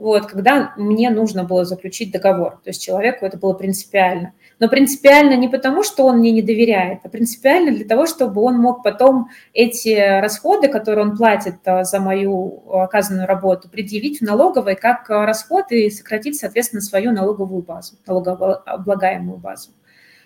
вот, 0.00 0.26
когда 0.26 0.72
мне 0.78 1.10
нужно 1.10 1.44
было 1.44 1.66
заключить 1.66 2.10
договор. 2.10 2.52
То 2.64 2.70
есть 2.70 2.82
человеку 2.82 3.26
это 3.26 3.36
было 3.36 3.52
принципиально. 3.52 4.32
Но 4.58 4.66
принципиально 4.68 5.36
не 5.36 5.46
потому, 5.46 5.84
что 5.84 6.06
он 6.06 6.20
мне 6.20 6.32
не 6.32 6.40
доверяет, 6.40 7.00
а 7.04 7.10
принципиально 7.10 7.70
для 7.72 7.84
того, 7.84 8.06
чтобы 8.06 8.40
он 8.40 8.56
мог 8.56 8.82
потом 8.82 9.28
эти 9.52 10.20
расходы, 10.20 10.68
которые 10.68 11.04
он 11.04 11.18
платит 11.18 11.56
а, 11.66 11.84
за 11.84 12.00
мою 12.00 12.62
оказанную 12.70 13.26
работу, 13.26 13.68
предъявить 13.68 14.20
в 14.20 14.24
налоговой 14.24 14.74
как 14.74 15.10
а, 15.10 15.26
расход 15.26 15.70
и 15.70 15.90
сократить, 15.90 16.36
соответственно, 16.36 16.80
свою 16.80 17.12
налоговую 17.12 17.62
базу, 17.62 17.96
налогооблагаемую 18.06 19.36
базу. 19.36 19.68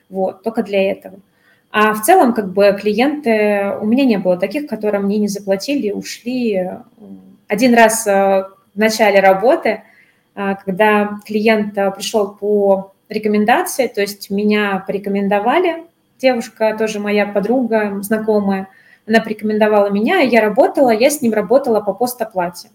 Вот, 0.09 0.45
только 0.45 0.63
для 0.63 0.93
этого. 0.93 1.19
А 1.73 1.95
в 1.95 2.03
целом, 2.03 2.33
как 2.33 2.53
бы, 2.53 2.79
клиенты, 2.81 3.77
у 3.81 3.87
меня 3.87 4.05
не 4.05 4.19
было 4.19 4.37
таких, 4.37 4.69
которые 4.69 5.01
мне 5.01 5.19
не 5.19 5.27
заплатили, 5.27 5.91
ушли. 5.91 6.71
Один 7.49 7.75
раз 7.75 8.07
э, 8.07 8.45
в 8.75 8.79
начале 8.79 9.21
работы, 9.21 9.83
э, 10.35 10.55
когда 10.65 11.19
клиент 11.25 11.77
э, 11.79 11.91
пришел 11.91 12.35
по 12.35 12.93
рекомендации, 13.09 13.87
то 13.87 14.01
есть 14.01 14.31
меня 14.31 14.83
порекомендовали, 14.87 15.85
девушка 16.19 16.75
тоже 16.79 17.01
моя 17.01 17.27
подруга, 17.27 18.01
знакомая, 18.03 18.69
она 19.07 19.21
порекомендовала 19.21 19.91
меня, 19.91 20.21
я 20.21 20.41
работала, 20.41 20.91
я 20.91 21.11
с 21.11 21.21
ним 21.21 21.33
работала 21.33 21.81
по 21.81 21.93
постоплате. 21.93 22.69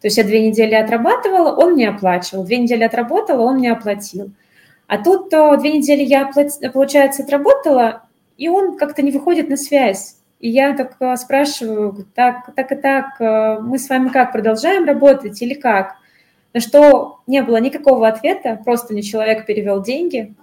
То 0.00 0.08
есть 0.08 0.18
я 0.18 0.24
две 0.24 0.46
недели 0.46 0.74
отрабатывала, 0.74 1.56
он 1.56 1.74
мне 1.74 1.88
оплачивал, 1.88 2.44
две 2.44 2.58
недели 2.58 2.82
отработала, 2.84 3.42
он 3.42 3.56
мне 3.56 3.72
оплатил. 3.72 4.32
А 4.86 5.02
тут 5.02 5.30
две 5.30 5.72
недели 5.72 6.02
я, 6.02 6.30
получается, 6.70 7.22
отработала, 7.22 8.02
и 8.36 8.48
он 8.48 8.76
как-то 8.76 9.00
не 9.00 9.12
выходит 9.12 9.48
на 9.48 9.56
связь. 9.56 10.16
И 10.40 10.50
я 10.50 10.76
так 10.76 10.96
э, 11.00 11.16
спрашиваю, 11.16 12.06
так, 12.14 12.54
так 12.54 12.72
и 12.72 12.74
так, 12.74 13.20
э, 13.20 13.58
мы 13.60 13.78
с 13.78 13.88
вами 13.88 14.08
как, 14.08 14.32
продолжаем 14.32 14.84
работать 14.84 15.40
или 15.40 15.54
как? 15.54 15.96
На 16.52 16.60
что 16.60 17.20
не 17.26 17.42
было 17.42 17.56
никакого 17.56 18.06
ответа, 18.06 18.60
просто 18.64 18.92
мне 18.92 19.02
человек 19.02 19.46
перевел 19.46 19.82
деньги, 19.82 20.34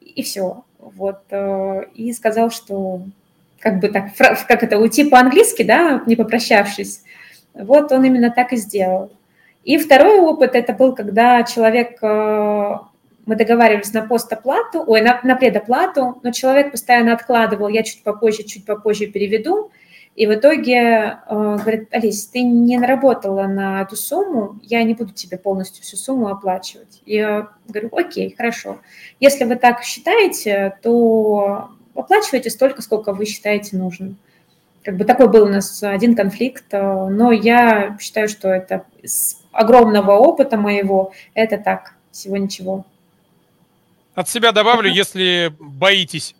и 0.00 0.22
все. 0.22 0.64
Вот, 0.78 1.22
э, 1.30 1.82
и 1.94 2.12
сказал, 2.12 2.50
что 2.50 3.02
как 3.58 3.80
бы 3.80 3.88
так, 3.88 4.10
как 4.16 4.62
это, 4.62 4.78
уйти 4.78 5.04
по-английски, 5.08 5.62
да, 5.62 6.02
не 6.06 6.16
попрощавшись. 6.16 7.02
Вот 7.54 7.92
он 7.92 8.04
именно 8.04 8.30
так 8.30 8.52
и 8.52 8.56
сделал. 8.56 9.10
И 9.64 9.76
второй 9.78 10.20
опыт, 10.20 10.54
это 10.54 10.72
был, 10.72 10.94
когда 10.94 11.42
человек 11.42 11.98
мы 13.26 13.36
договаривались 13.36 13.92
на 13.92 14.02
постоплату, 14.02 14.82
ой, 14.86 15.02
на, 15.02 15.20
на 15.22 15.36
предоплату, 15.36 16.20
но 16.22 16.32
человек 16.32 16.72
постоянно 16.72 17.12
откладывал, 17.12 17.68
я 17.68 17.82
чуть 17.82 18.02
попозже, 18.02 18.42
чуть 18.44 18.64
попозже 18.64 19.06
переведу, 19.06 19.70
и 20.16 20.26
в 20.26 20.34
итоге 20.34 20.74
э, 20.76 21.16
говорит, 21.28 21.88
Алис, 21.92 22.26
ты 22.26 22.42
не 22.42 22.76
наработала 22.78 23.46
на 23.46 23.82
эту 23.82 23.96
сумму, 23.96 24.58
я 24.62 24.82
не 24.82 24.94
буду 24.94 25.12
тебе 25.12 25.38
полностью 25.38 25.82
всю 25.82 25.96
сумму 25.96 26.28
оплачивать. 26.28 27.00
И 27.06 27.14
я 27.14 27.48
говорю, 27.68 27.90
окей, 27.92 28.34
хорошо. 28.36 28.80
Если 29.20 29.44
вы 29.44 29.56
так 29.56 29.82
считаете, 29.82 30.76
то 30.82 31.70
оплачивайте 31.94 32.50
столько, 32.50 32.82
сколько 32.82 33.12
вы 33.12 33.24
считаете 33.24 33.76
нужным. 33.76 34.18
Как 34.82 34.96
бы 34.96 35.04
такой 35.04 35.28
был 35.28 35.44
у 35.44 35.48
нас 35.48 35.82
один 35.82 36.16
конфликт, 36.16 36.64
э, 36.72 37.08
но 37.08 37.30
я 37.30 37.96
считаю, 38.00 38.28
что 38.28 38.48
это 38.48 38.84
с 39.04 39.40
огромного 39.52 40.12
опыта 40.12 40.56
моего, 40.56 41.12
это 41.34 41.56
так, 41.56 41.94
всего 42.10 42.36
ничего. 42.36 42.84
От 44.20 44.28
себя 44.28 44.52
добавлю, 44.52 44.90
если 44.90 45.50
боитесь 45.58 46.34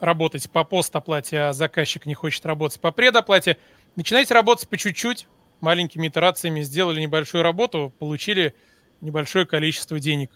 работать 0.00 0.50
по 0.50 0.64
постоплате, 0.64 1.40
а 1.40 1.52
заказчик 1.52 2.06
не 2.06 2.14
хочет 2.14 2.46
работать 2.46 2.80
по 2.80 2.90
предоплате, 2.90 3.58
начинайте 3.96 4.32
работать 4.32 4.66
по 4.66 4.78
чуть-чуть, 4.78 5.28
маленькими 5.60 6.08
итерациями, 6.08 6.62
сделали 6.62 7.02
небольшую 7.02 7.42
работу, 7.42 7.92
получили 7.98 8.54
небольшое 9.02 9.44
количество 9.44 10.00
денег. 10.00 10.30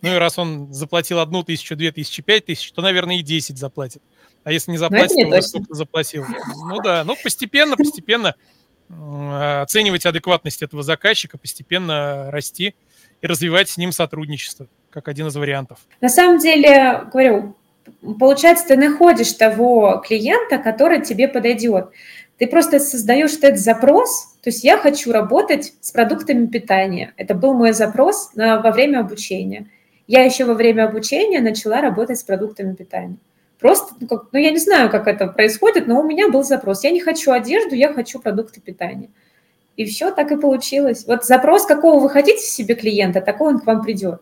Ну 0.00 0.14
и 0.14 0.16
раз 0.16 0.38
он 0.38 0.72
заплатил 0.72 1.18
одну 1.18 1.42
тысячу, 1.42 1.74
две 1.74 1.90
тысячи, 1.90 2.22
пять 2.22 2.46
тысяч, 2.46 2.70
то, 2.70 2.82
наверное, 2.82 3.16
и 3.16 3.22
десять 3.22 3.58
заплатит. 3.58 4.00
А 4.44 4.52
если 4.52 4.70
не 4.70 4.78
заплатит, 4.78 5.16
то 5.16 5.26
уже 5.26 5.42
сколько 5.42 5.74
заплатил. 5.74 6.24
Ну 6.68 6.80
да, 6.82 7.02
ну 7.02 7.16
постепенно, 7.20 7.76
постепенно 7.76 8.36
оценивать 8.88 10.06
адекватность 10.06 10.62
этого 10.62 10.84
заказчика, 10.84 11.36
постепенно 11.36 12.30
расти 12.30 12.76
и 13.22 13.26
развивать 13.26 13.70
с 13.70 13.76
ним 13.76 13.90
сотрудничество 13.90 14.68
как 14.92 15.08
один 15.08 15.28
из 15.28 15.36
вариантов. 15.36 15.78
На 16.00 16.08
самом 16.08 16.38
деле, 16.38 17.02
говорю, 17.12 17.54
получается, 18.18 18.68
ты 18.68 18.76
находишь 18.76 19.32
того 19.32 20.02
клиента, 20.06 20.58
который 20.58 21.02
тебе 21.02 21.28
подойдет. 21.28 21.88
Ты 22.38 22.46
просто 22.46 22.80
создаешь 22.80 23.36
этот 23.40 23.58
запрос, 23.58 24.34
то 24.42 24.50
есть 24.50 24.64
я 24.64 24.76
хочу 24.76 25.12
работать 25.12 25.74
с 25.80 25.92
продуктами 25.92 26.46
питания. 26.46 27.14
Это 27.16 27.34
был 27.34 27.54
мой 27.54 27.72
запрос 27.72 28.34
на, 28.34 28.60
во 28.60 28.72
время 28.72 29.00
обучения. 29.00 29.70
Я 30.08 30.24
еще 30.24 30.44
во 30.44 30.54
время 30.54 30.86
обучения 30.86 31.40
начала 31.40 31.80
работать 31.80 32.18
с 32.18 32.24
продуктами 32.24 32.74
питания. 32.74 33.16
Просто, 33.60 33.94
ну, 34.00 34.08
как, 34.08 34.24
ну 34.32 34.40
я 34.40 34.50
не 34.50 34.58
знаю, 34.58 34.90
как 34.90 35.06
это 35.06 35.28
происходит, 35.28 35.86
но 35.86 36.00
у 36.00 36.02
меня 36.02 36.28
был 36.28 36.42
запрос. 36.42 36.82
Я 36.82 36.90
не 36.90 37.00
хочу 37.00 37.30
одежду, 37.30 37.76
я 37.76 37.92
хочу 37.92 38.18
продукты 38.18 38.60
питания. 38.60 39.10
И 39.76 39.84
все 39.84 40.10
так 40.10 40.32
и 40.32 40.36
получилось. 40.36 41.04
Вот 41.06 41.24
запрос, 41.24 41.64
какого 41.64 42.00
вы 42.00 42.10
хотите 42.10 42.42
себе 42.42 42.74
клиента, 42.74 43.20
такой 43.20 43.54
он 43.54 43.60
к 43.60 43.66
вам 43.66 43.82
придет. 43.82 44.20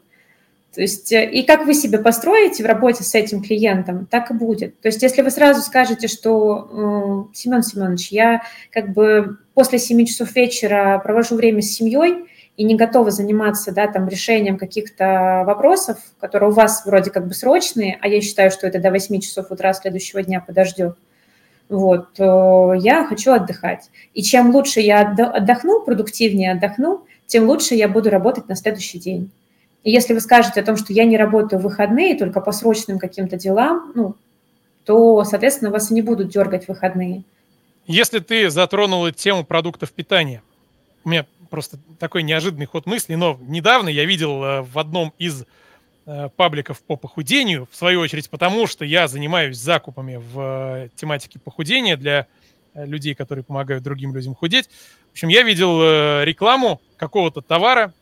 То 0.75 0.81
есть 0.81 1.13
э, 1.13 1.29
и 1.29 1.43
как 1.43 1.67
вы 1.67 1.75
себя 1.75 1.99
построите 1.99 2.63
в 2.63 2.67
работе 2.67 3.03
с 3.03 3.15
этим 3.15 3.43
клиентом, 3.43 4.07
так 4.07 4.31
и 4.31 4.35
будет. 4.35 4.81
То 4.81 4.89
есть 4.89 5.03
если 5.03 5.23
вы 5.23 5.31
сразу 5.31 5.63
скажете, 5.63 6.07
что 6.07 7.29
э, 7.33 7.35
Семен 7.35 7.63
Семенович, 7.63 8.13
я 8.13 8.43
как 8.71 8.93
бы 8.93 9.39
после 9.55 9.79
7 9.79 10.05
часов 10.07 10.35
вечера 10.35 11.01
провожу 11.03 11.35
время 11.35 11.61
с 11.63 11.73
семьей 11.73 12.27
и 12.57 12.63
не 12.63 12.77
готова 12.77 13.11
заниматься 13.11 13.73
да, 13.73 13.89
там, 13.89 14.09
решением 14.09 14.59
каких-то 14.59 15.43
вопросов, 15.45 15.99
которые 16.21 16.51
у 16.51 16.53
вас 16.53 16.85
вроде 16.87 17.11
как 17.11 17.27
бы 17.27 17.35
срочные, 17.35 17.99
а 18.01 18.07
я 18.07 18.21
считаю, 18.21 18.51
что 18.51 18.67
это 18.67 18.79
до 18.79 18.91
8 18.91 19.21
часов 19.21 19.51
утра 19.51 19.73
следующего 19.73 20.23
дня 20.23 20.41
подождет, 20.41 20.97
вот, 21.69 22.19
я 22.19 23.07
хочу 23.09 23.33
отдыхать. 23.33 23.91
И 24.13 24.23
чем 24.23 24.51
лучше 24.51 24.81
я 24.81 25.03
отдохну, 25.03 25.83
продуктивнее 25.83 26.53
отдохну, 26.53 27.07
тем 27.27 27.49
лучше 27.49 27.77
я 27.77 27.89
буду 27.89 28.11
работать 28.11 28.49
на 28.49 28.57
следующий 28.57 28.99
день. 28.99 29.31
И 29.83 29.91
если 29.91 30.13
вы 30.13 30.21
скажете 30.21 30.61
о 30.61 30.65
том, 30.65 30.77
что 30.77 30.93
я 30.93 31.05
не 31.05 31.17
работаю 31.17 31.61
в 31.61 31.65
выходные 31.65 32.19
только 32.19 32.41
по 32.41 32.53
срочным 32.53 32.99
каким-то 32.99 33.37
делам, 33.37 33.93
ну, 33.95 34.15
то, 34.85 35.25
соответственно, 35.25 35.71
вас 35.71 35.91
и 35.91 35.95
не 35.95 36.03
будут 36.03 36.29
дергать 36.29 36.67
в 36.67 36.69
выходные. 36.69 37.23
Если 37.87 38.19
ты 38.19 38.51
затронула 38.51 39.13
тему 39.13 39.45
продуктов 39.45 39.93
питания, 39.93 40.43
у 41.05 41.09
меня 41.09 41.27
просто 41.49 41.79
такой 41.99 42.23
неожиданный 42.23 42.67
ход 42.67 42.87
мысли, 42.87 43.15
но 43.15 43.39
недавно 43.41 43.89
я 43.89 44.05
видел 44.05 44.43
э, 44.43 44.63
в 44.63 44.79
одном 44.79 45.13
из 45.19 45.45
э, 46.07 46.29
пабликов 46.37 46.81
по 46.83 46.97
похудению, 46.97 47.67
в 47.71 47.77
свою 47.77 48.01
очередь 48.01 48.31
потому, 48.31 48.67
что 48.67 48.85
я 48.85 49.09
занимаюсь 49.09 49.59
закупами 49.59 50.17
в 50.17 50.41
э, 50.41 50.89
тематике 50.95 51.39
похудения 51.39 51.97
для 51.97 52.27
людей, 52.75 53.17
которые 53.17 53.43
помогают 53.43 53.83
другим 53.83 54.15
людям 54.15 54.37
худеть. 54.37 54.71
В 55.09 55.13
общем, 55.13 55.27
я 55.27 55.43
видел 55.43 55.81
рекламу 56.23 56.81
какого-то 56.97 57.41
товара, 57.41 57.93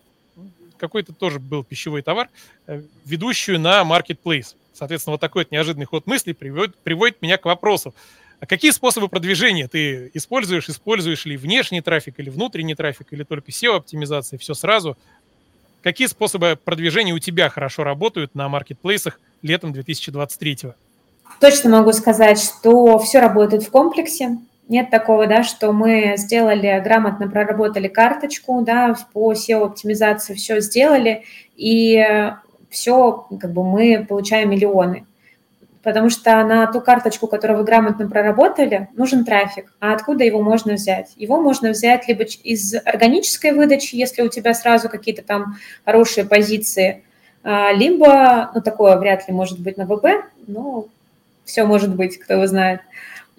какой-то 0.78 1.12
тоже 1.12 1.38
был 1.38 1.64
пищевой 1.64 2.02
товар, 2.02 2.28
э, 2.66 2.82
ведущую 3.04 3.60
на 3.60 3.82
marketplace. 3.82 4.54
Соответственно, 4.72 5.12
вот 5.12 5.20
такой 5.20 5.44
вот 5.44 5.50
неожиданный 5.50 5.86
ход 5.86 6.06
мысли 6.06 6.32
приводит, 6.32 6.76
приводит 6.76 7.20
меня 7.20 7.36
к 7.36 7.44
вопросу. 7.44 7.94
А 8.40 8.46
какие 8.46 8.70
способы 8.70 9.08
продвижения 9.08 9.66
ты 9.66 10.10
используешь? 10.14 10.68
Используешь 10.68 11.24
ли 11.24 11.36
внешний 11.36 11.80
трафик 11.80 12.14
или 12.18 12.30
внутренний 12.30 12.76
трафик, 12.76 13.08
или 13.10 13.24
только 13.24 13.50
SEO-оптимизация, 13.50 14.38
все 14.38 14.54
сразу? 14.54 14.96
Какие 15.82 16.06
способы 16.06 16.58
продвижения 16.62 17.12
у 17.12 17.18
тебя 17.18 17.48
хорошо 17.48 17.82
работают 17.82 18.34
на 18.34 18.48
маркетплейсах 18.48 19.20
летом 19.42 19.72
2023? 19.72 20.58
Точно 21.40 21.70
могу 21.70 21.92
сказать, 21.92 22.40
что 22.40 22.98
все 22.98 23.20
работает 23.20 23.64
в 23.64 23.70
комплексе. 23.70 24.38
Нет 24.68 24.90
такого, 24.90 25.26
да, 25.26 25.44
что 25.44 25.72
мы 25.72 26.14
сделали, 26.18 26.80
грамотно 26.84 27.28
проработали 27.28 27.88
карточку, 27.88 28.60
да, 28.60 28.94
по 29.14 29.32
SEO-оптимизации 29.32 30.34
все 30.34 30.60
сделали, 30.60 31.24
и 31.56 32.30
все, 32.68 33.26
как 33.40 33.50
бы 33.52 33.64
мы 33.64 34.04
получаем 34.06 34.50
миллионы. 34.50 35.06
Потому 35.82 36.10
что 36.10 36.44
на 36.44 36.66
ту 36.66 36.82
карточку, 36.82 37.28
которую 37.28 37.60
вы 37.60 37.64
грамотно 37.64 38.10
проработали, 38.10 38.88
нужен 38.92 39.24
трафик. 39.24 39.72
А 39.80 39.94
откуда 39.94 40.24
его 40.24 40.42
можно 40.42 40.74
взять? 40.74 41.12
Его 41.16 41.40
можно 41.40 41.70
взять 41.70 42.06
либо 42.06 42.24
из 42.24 42.74
органической 42.84 43.52
выдачи, 43.52 43.94
если 43.94 44.20
у 44.20 44.28
тебя 44.28 44.52
сразу 44.52 44.90
какие-то 44.90 45.22
там 45.22 45.56
хорошие 45.86 46.26
позиции, 46.26 47.04
а, 47.42 47.72
либо, 47.72 48.50
ну, 48.54 48.60
такое 48.60 48.98
вряд 48.98 49.26
ли 49.28 49.32
может 49.32 49.60
быть 49.60 49.78
на 49.78 49.86
ВБ, 49.86 50.26
но 50.46 50.88
все 51.46 51.64
может 51.64 51.96
быть, 51.96 52.18
кто 52.18 52.34
его 52.34 52.46
знает– 52.46 52.82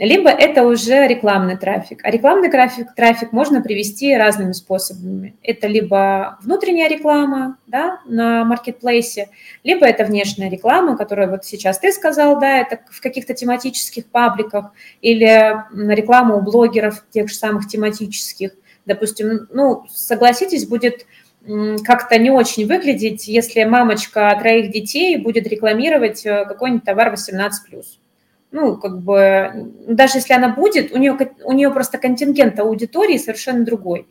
либо 0.06 0.30
это 0.30 0.64
уже 0.64 1.08
рекламный 1.08 1.58
трафик. 1.58 2.00
А 2.04 2.10
рекламный 2.10 2.50
трафик, 2.50 2.96
трафик 2.96 3.34
можно 3.34 3.62
привести 3.62 4.16
разными 4.16 4.54
способами. 4.54 5.36
Это 5.44 5.68
либо 5.68 6.40
внутренняя 6.42 6.88
реклама 6.88 7.58
да, 7.68 8.00
на 8.06 8.46
маркетплейсе, 8.46 9.28
либо 9.64 9.86
это 9.86 10.06
внешняя 10.06 10.50
реклама, 10.50 10.98
которую 10.98 11.30
вот 11.30 11.44
сейчас 11.44 11.80
ты 11.80 11.92
сказал, 11.92 12.40
да, 12.40 12.60
это 12.60 12.80
в 12.90 13.02
каких-то 13.02 13.34
тематических 13.34 14.06
пабликах, 14.06 14.72
или 15.02 15.64
реклама 15.74 16.36
у 16.36 16.42
блогеров 16.42 17.04
тех 17.10 17.28
же 17.28 17.36
самых 17.36 17.68
тематических. 17.68 18.52
Допустим, 18.86 19.48
ну, 19.52 19.84
согласитесь, 19.90 20.66
будет 20.66 21.06
как-то 21.84 22.18
не 22.18 22.32
очень 22.32 22.68
выглядеть, 22.68 23.28
если 23.28 23.64
мамочка 23.66 24.38
троих 24.40 24.72
детей 24.72 25.18
будет 25.18 25.48
рекламировать 25.48 26.26
э, 26.26 26.46
какой-нибудь 26.46 26.84
товар 26.84 27.14
18+ 27.14 27.50
ну, 28.52 28.78
как 28.78 29.02
бы, 29.02 29.72
даже 29.88 30.18
если 30.18 30.34
она 30.34 30.50
будет, 30.50 30.92
у 30.92 30.98
нее, 30.98 31.18
у 31.44 31.52
нее 31.52 31.70
просто 31.70 31.98
контингент 31.98 32.60
аудитории 32.60 33.18
совершенно 33.18 33.64
другой. 33.64 34.08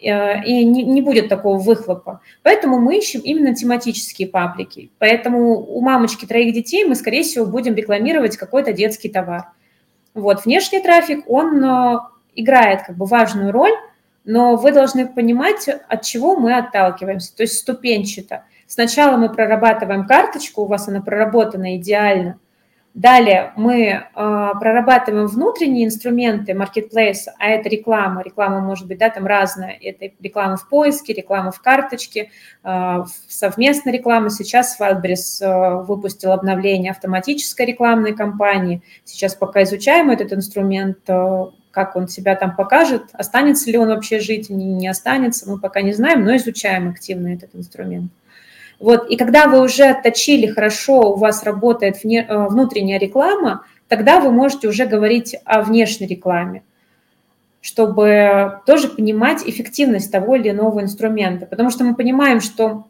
Э, 0.00 0.44
и 0.44 0.64
не, 0.64 0.84
не 0.84 1.00
будет 1.00 1.28
такого 1.28 1.58
выхлопа. 1.58 2.20
Поэтому 2.42 2.78
мы 2.78 2.98
ищем 2.98 3.20
именно 3.20 3.54
тематические 3.54 4.28
паблики. 4.28 4.90
Поэтому 4.98 5.58
у 5.60 5.80
мамочки 5.80 6.26
троих 6.26 6.54
детей 6.54 6.84
мы, 6.84 6.94
скорее 6.94 7.22
всего, 7.22 7.46
будем 7.46 7.74
рекламировать 7.74 8.36
какой-то 8.36 8.72
детский 8.72 9.08
товар. 9.08 9.46
Вот, 10.14 10.44
внешний 10.44 10.80
трафик, 10.80 11.24
он 11.26 11.64
э, 11.64 11.98
играет 12.34 12.82
как 12.82 12.96
бы 12.96 13.06
важную 13.06 13.52
роль, 13.52 13.72
но 14.24 14.56
вы 14.56 14.72
должны 14.72 15.06
понимать, 15.06 15.68
от 15.88 16.02
чего 16.02 16.36
мы 16.36 16.54
отталкиваемся, 16.54 17.34
то 17.34 17.42
есть 17.42 17.58
ступенчато. 17.58 18.44
Сначала 18.66 19.16
мы 19.16 19.32
прорабатываем 19.32 20.06
карточку, 20.06 20.62
у 20.62 20.66
вас 20.66 20.88
она 20.88 21.00
проработана 21.00 21.76
идеально– 21.78 22.38
Далее 22.94 23.52
мы 23.54 23.84
э, 23.84 24.04
прорабатываем 24.14 25.28
внутренние 25.28 25.86
инструменты 25.86 26.54
маркетплейса, 26.54 27.32
а 27.38 27.48
это 27.48 27.68
реклама. 27.68 28.22
Реклама 28.22 28.60
может 28.60 28.88
быть 28.88 28.98
да, 28.98 29.08
там 29.08 29.26
разная. 29.26 29.78
Это 29.80 30.10
реклама 30.20 30.56
в 30.56 30.68
поиске, 30.68 31.12
реклама 31.12 31.52
в 31.52 31.60
карточке, 31.60 32.30
э, 32.64 33.04
совместная 33.28 33.92
реклама. 33.92 34.30
Сейчас 34.30 34.80
Wildberries 34.80 35.40
э, 35.40 35.84
выпустил 35.84 36.32
обновление 36.32 36.90
автоматической 36.90 37.66
рекламной 37.66 38.16
кампании. 38.16 38.82
Сейчас 39.04 39.34
пока 39.34 39.62
изучаем 39.62 40.10
этот 40.10 40.32
инструмент, 40.32 40.98
э, 41.06 41.46
как 41.70 41.94
он 41.94 42.08
себя 42.08 42.34
там 42.34 42.56
покажет, 42.56 43.10
останется 43.12 43.70
ли 43.70 43.78
он 43.78 43.88
вообще 43.88 44.18
жить, 44.18 44.50
не, 44.50 44.72
не 44.72 44.88
останется, 44.88 45.48
мы 45.48 45.60
пока 45.60 45.82
не 45.82 45.92
знаем, 45.92 46.24
но 46.24 46.34
изучаем 46.34 46.88
активно 46.88 47.28
этот 47.28 47.54
инструмент. 47.54 48.10
Вот, 48.78 49.10
и 49.10 49.16
когда 49.16 49.48
вы 49.48 49.60
уже 49.60 49.84
отточили 49.84 50.46
хорошо, 50.46 51.12
у 51.12 51.16
вас 51.16 51.42
работает 51.42 52.02
вне, 52.02 52.24
э, 52.28 52.46
внутренняя 52.46 52.98
реклама, 52.98 53.64
тогда 53.88 54.20
вы 54.20 54.30
можете 54.30 54.68
уже 54.68 54.86
говорить 54.86 55.34
о 55.44 55.62
внешней 55.62 56.06
рекламе, 56.06 56.62
чтобы 57.60 58.60
тоже 58.66 58.88
понимать 58.88 59.42
эффективность 59.44 60.12
того 60.12 60.36
или 60.36 60.50
иного 60.50 60.80
инструмента. 60.80 61.46
Потому 61.46 61.70
что 61.70 61.82
мы 61.82 61.96
понимаем, 61.96 62.40
что 62.40 62.86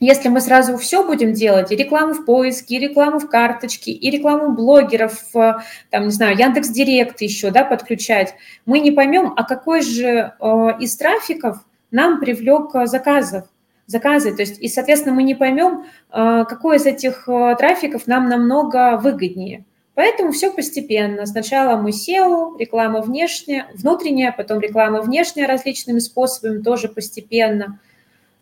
если 0.00 0.28
мы 0.28 0.40
сразу 0.40 0.76
все 0.76 1.06
будем 1.06 1.32
делать, 1.32 1.72
и 1.72 1.76
рекламу 1.76 2.12
в 2.12 2.26
поиске, 2.26 2.76
и 2.76 2.80
рекламу 2.80 3.18
в 3.18 3.30
карточке, 3.30 3.92
и 3.92 4.10
рекламу 4.10 4.52
блогеров, 4.52 5.30
там, 5.32 6.04
не 6.04 6.10
знаю, 6.10 6.36
Яндекс 6.36 6.68
Директ 6.68 7.22
еще, 7.22 7.50
да, 7.50 7.64
подключать, 7.64 8.34
мы 8.66 8.80
не 8.80 8.90
поймем, 8.90 9.32
а 9.36 9.44
какой 9.44 9.80
же 9.80 10.32
э, 10.38 10.68
из 10.80 10.96
трафиков 10.96 11.64
нам 11.90 12.20
привлек 12.20 12.72
заказов 12.86 13.44
заказы. 13.86 14.34
То 14.34 14.42
есть, 14.42 14.60
и, 14.60 14.68
соответственно, 14.68 15.14
мы 15.14 15.22
не 15.22 15.34
поймем, 15.34 15.84
э, 16.10 16.44
какой 16.48 16.76
из 16.76 16.86
этих 16.86 17.28
э, 17.28 17.56
трафиков 17.58 18.06
нам 18.06 18.28
намного 18.28 18.96
выгоднее. 18.96 19.64
Поэтому 19.94 20.32
все 20.32 20.50
постепенно. 20.50 21.26
Сначала 21.26 21.76
мы 21.76 21.90
SEO, 21.90 22.58
реклама 22.58 23.00
внешняя, 23.00 23.66
внутренняя, 23.74 24.32
потом 24.32 24.60
реклама 24.60 25.02
внешняя 25.02 25.46
различными 25.46 25.98
способами, 25.98 26.62
тоже 26.62 26.88
постепенно. 26.88 27.78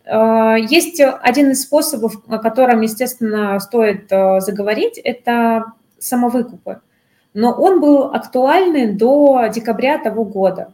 Э, 0.05 0.57
есть 0.59 1.01
один 1.01 1.51
из 1.51 1.63
способов, 1.63 2.23
о 2.29 2.39
котором, 2.39 2.83
естественно, 2.83 3.59
стоит 3.61 4.09
заговорить, 4.09 4.99
это 4.99 5.73
самовыкупы. 5.99 6.81
Но 7.35 7.53
он 7.53 7.81
был 7.81 8.05
актуальный 8.13 8.93
до 8.93 9.47
декабря 9.53 9.99
того 9.99 10.25
года. 10.25 10.73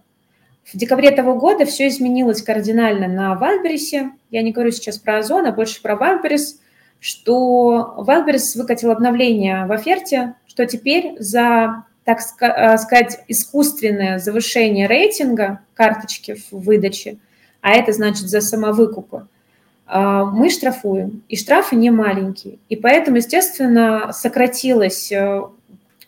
В 0.73 0.77
декабре 0.77 1.13
того 1.13 1.37
года 1.37 1.65
все 1.65 1.87
изменилось 1.87 2.43
кардинально 2.43 3.07
на 3.07 3.39
Wildberries. 3.41 4.11
Я 4.31 4.43
не 4.43 4.51
говорю 4.51 4.73
сейчас 4.73 4.99
про 4.99 5.19
Озон, 5.19 5.47
а 5.47 5.53
больше 5.53 5.81
про 5.81 5.95
Wildberries, 5.95 6.57
что 6.99 7.95
Wildberries 7.99 8.59
выкатил 8.59 8.91
обновление 8.91 9.67
в 9.67 9.73
оферте, 9.73 10.35
что 10.49 10.67
теперь 10.67 11.15
за, 11.21 11.85
так 12.05 12.19
э, 12.41 12.79
сказать, 12.79 13.21
искусственное 13.29 14.19
завышение 14.19 14.89
рейтинга 14.89 15.61
карточки 15.75 16.37
в 16.51 16.59
выдаче, 16.59 17.19
а 17.61 17.73
это 17.73 17.93
значит 17.93 18.27
за 18.27 18.41
самовыкупы, 18.41 19.29
э, 19.87 20.25
мы 20.33 20.51
штрафуем. 20.51 21.23
И 21.29 21.37
штрафы 21.37 21.77
не 21.77 21.91
маленькие. 21.91 22.59
И 22.69 22.75
поэтому, 22.75 23.19
естественно, 23.19 24.13
сократилось 24.13 25.13
э, 25.13 25.43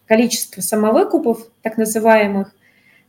количество 0.06 0.62
самовыкупов, 0.62 1.46
так 1.62 1.76
называемых, 1.76 2.52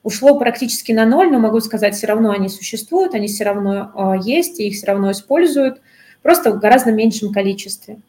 ушло 0.04 0.38
практически 0.38 0.92
на 0.92 1.06
ноль, 1.06 1.32
но 1.32 1.40
могу 1.40 1.60
сказать, 1.60 1.96
все 1.96 2.08
равно 2.08 2.32
они 2.32 2.50
существуют, 2.50 3.14
они 3.14 3.28
все 3.28 3.44
равно 3.44 3.92
а, 3.94 4.16
есть, 4.18 4.60
и 4.60 4.68
их 4.68 4.76
все 4.76 4.88
равно 4.88 5.12
используют, 5.12 5.82
просто 6.22 6.52
в 6.52 6.60
гораздо 6.60 6.92
меньшем 6.92 7.34
количестве. 7.34 8.00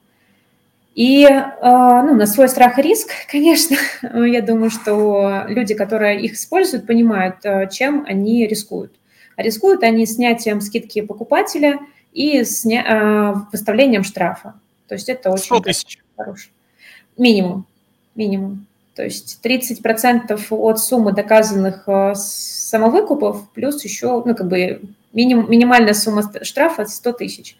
И 0.94 1.24
а, 1.24 2.02
ну, 2.02 2.14
на 2.14 2.26
свой 2.26 2.48
страх 2.48 2.78
и 2.78 2.82
риск, 2.82 3.10
конечно, 3.30 3.76
я 4.02 4.42
думаю, 4.42 4.70
что 4.70 5.44
люди, 5.48 5.74
которые 5.74 6.20
их 6.20 6.34
используют, 6.34 6.86
понимают, 6.86 7.36
а, 7.44 7.66
чем 7.66 8.04
они 8.06 8.46
рискуют. 8.46 8.92
А 9.36 9.42
рискуют 9.42 9.82
они 9.82 10.06
снятием 10.06 10.60
скидки 10.60 11.00
покупателя 11.00 11.78
и 12.12 12.44
сня... 12.44 13.46
выставлением 13.52 14.04
штрафа. 14.04 14.54
То 14.86 14.94
есть 14.94 15.08
это 15.08 15.30
очень 15.30 15.44
100 15.44 15.60
тысяч. 15.60 15.98
хорошо. 16.16 16.50
Минимум. 17.16 17.64
Минимум. 18.14 18.66
То 18.94 19.04
есть 19.04 19.40
30% 19.44 20.38
от 20.50 20.78
суммы 20.80 21.12
доказанных 21.12 21.84
э, 21.86 22.14
самовыкупов 22.14 23.50
плюс 23.50 23.82
еще, 23.84 24.22
ну, 24.24 24.34
как 24.34 24.48
бы 24.48 24.82
миним, 25.12 25.50
минимальная 25.50 25.94
сумма 25.94 26.22
штрафа 26.42 26.86
100 26.86 27.12
тысяч. 27.12 27.56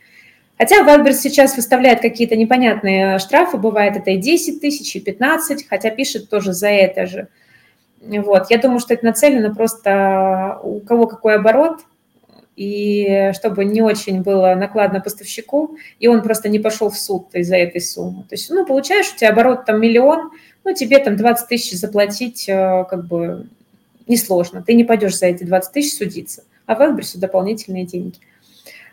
Хотя 0.59 0.83
Вальберс 0.83 1.20
сейчас 1.20 1.57
выставляет 1.57 2.01
какие-то 2.01 2.37
непонятные 2.37 3.18
штрафы, 3.18 3.57
бывает 3.57 3.97
это 3.97 4.11
и 4.11 4.18
10 4.18 4.61
тысяч, 4.61 4.95
и 4.95 5.01
15, 5.01 5.66
хотя 5.66 5.91
пишет 5.91 6.28
тоже 6.28 6.53
за 6.53 6.68
это 6.68 7.07
же. 7.07 7.28
Вот. 8.03 8.51
Я 8.51 8.59
думаю, 8.59 8.81
что 8.81 8.93
это 8.93 9.07
нацелено 9.07 9.55
просто 9.55 10.59
у 10.62 10.81
кого 10.81 11.07
какой 11.07 11.37
оборот, 11.37 11.81
и 12.57 13.33
чтобы 13.35 13.64
не 13.64 13.81
очень 13.81 14.20
было 14.20 14.55
накладно 14.55 15.01
поставщику, 15.01 15.78
и 15.99 16.09
он 16.09 16.20
просто 16.20 16.51
не 16.51 16.59
пошел 16.59 16.91
в 16.91 16.99
суд 16.99 17.28
из-за 17.33 17.57
этой 17.57 17.81
суммы. 17.81 18.24
То 18.24 18.35
есть, 18.35 18.51
ну, 18.51 18.66
получаешь, 18.66 19.12
у 19.14 19.16
тебя 19.16 19.31
оборот 19.31 19.64
там 19.64 19.81
миллион, 19.81 20.31
ну, 20.71 20.77
тебе 20.77 21.01
там 21.01 21.16
20 21.16 21.49
тысяч 21.49 21.77
заплатить 21.77 22.49
э, 22.49 22.85
как 22.89 23.05
бы 23.07 23.49
несложно. 24.07 24.62
Ты 24.62 24.75
не 24.75 24.85
пойдешь 24.85 25.18
за 25.18 25.27
эти 25.27 25.43
20 25.43 25.73
тысяч 25.73 25.97
судиться, 25.97 26.45
а 26.66 26.77
в 26.77 26.81
дополнительные 27.18 27.85
деньги. 27.85 28.18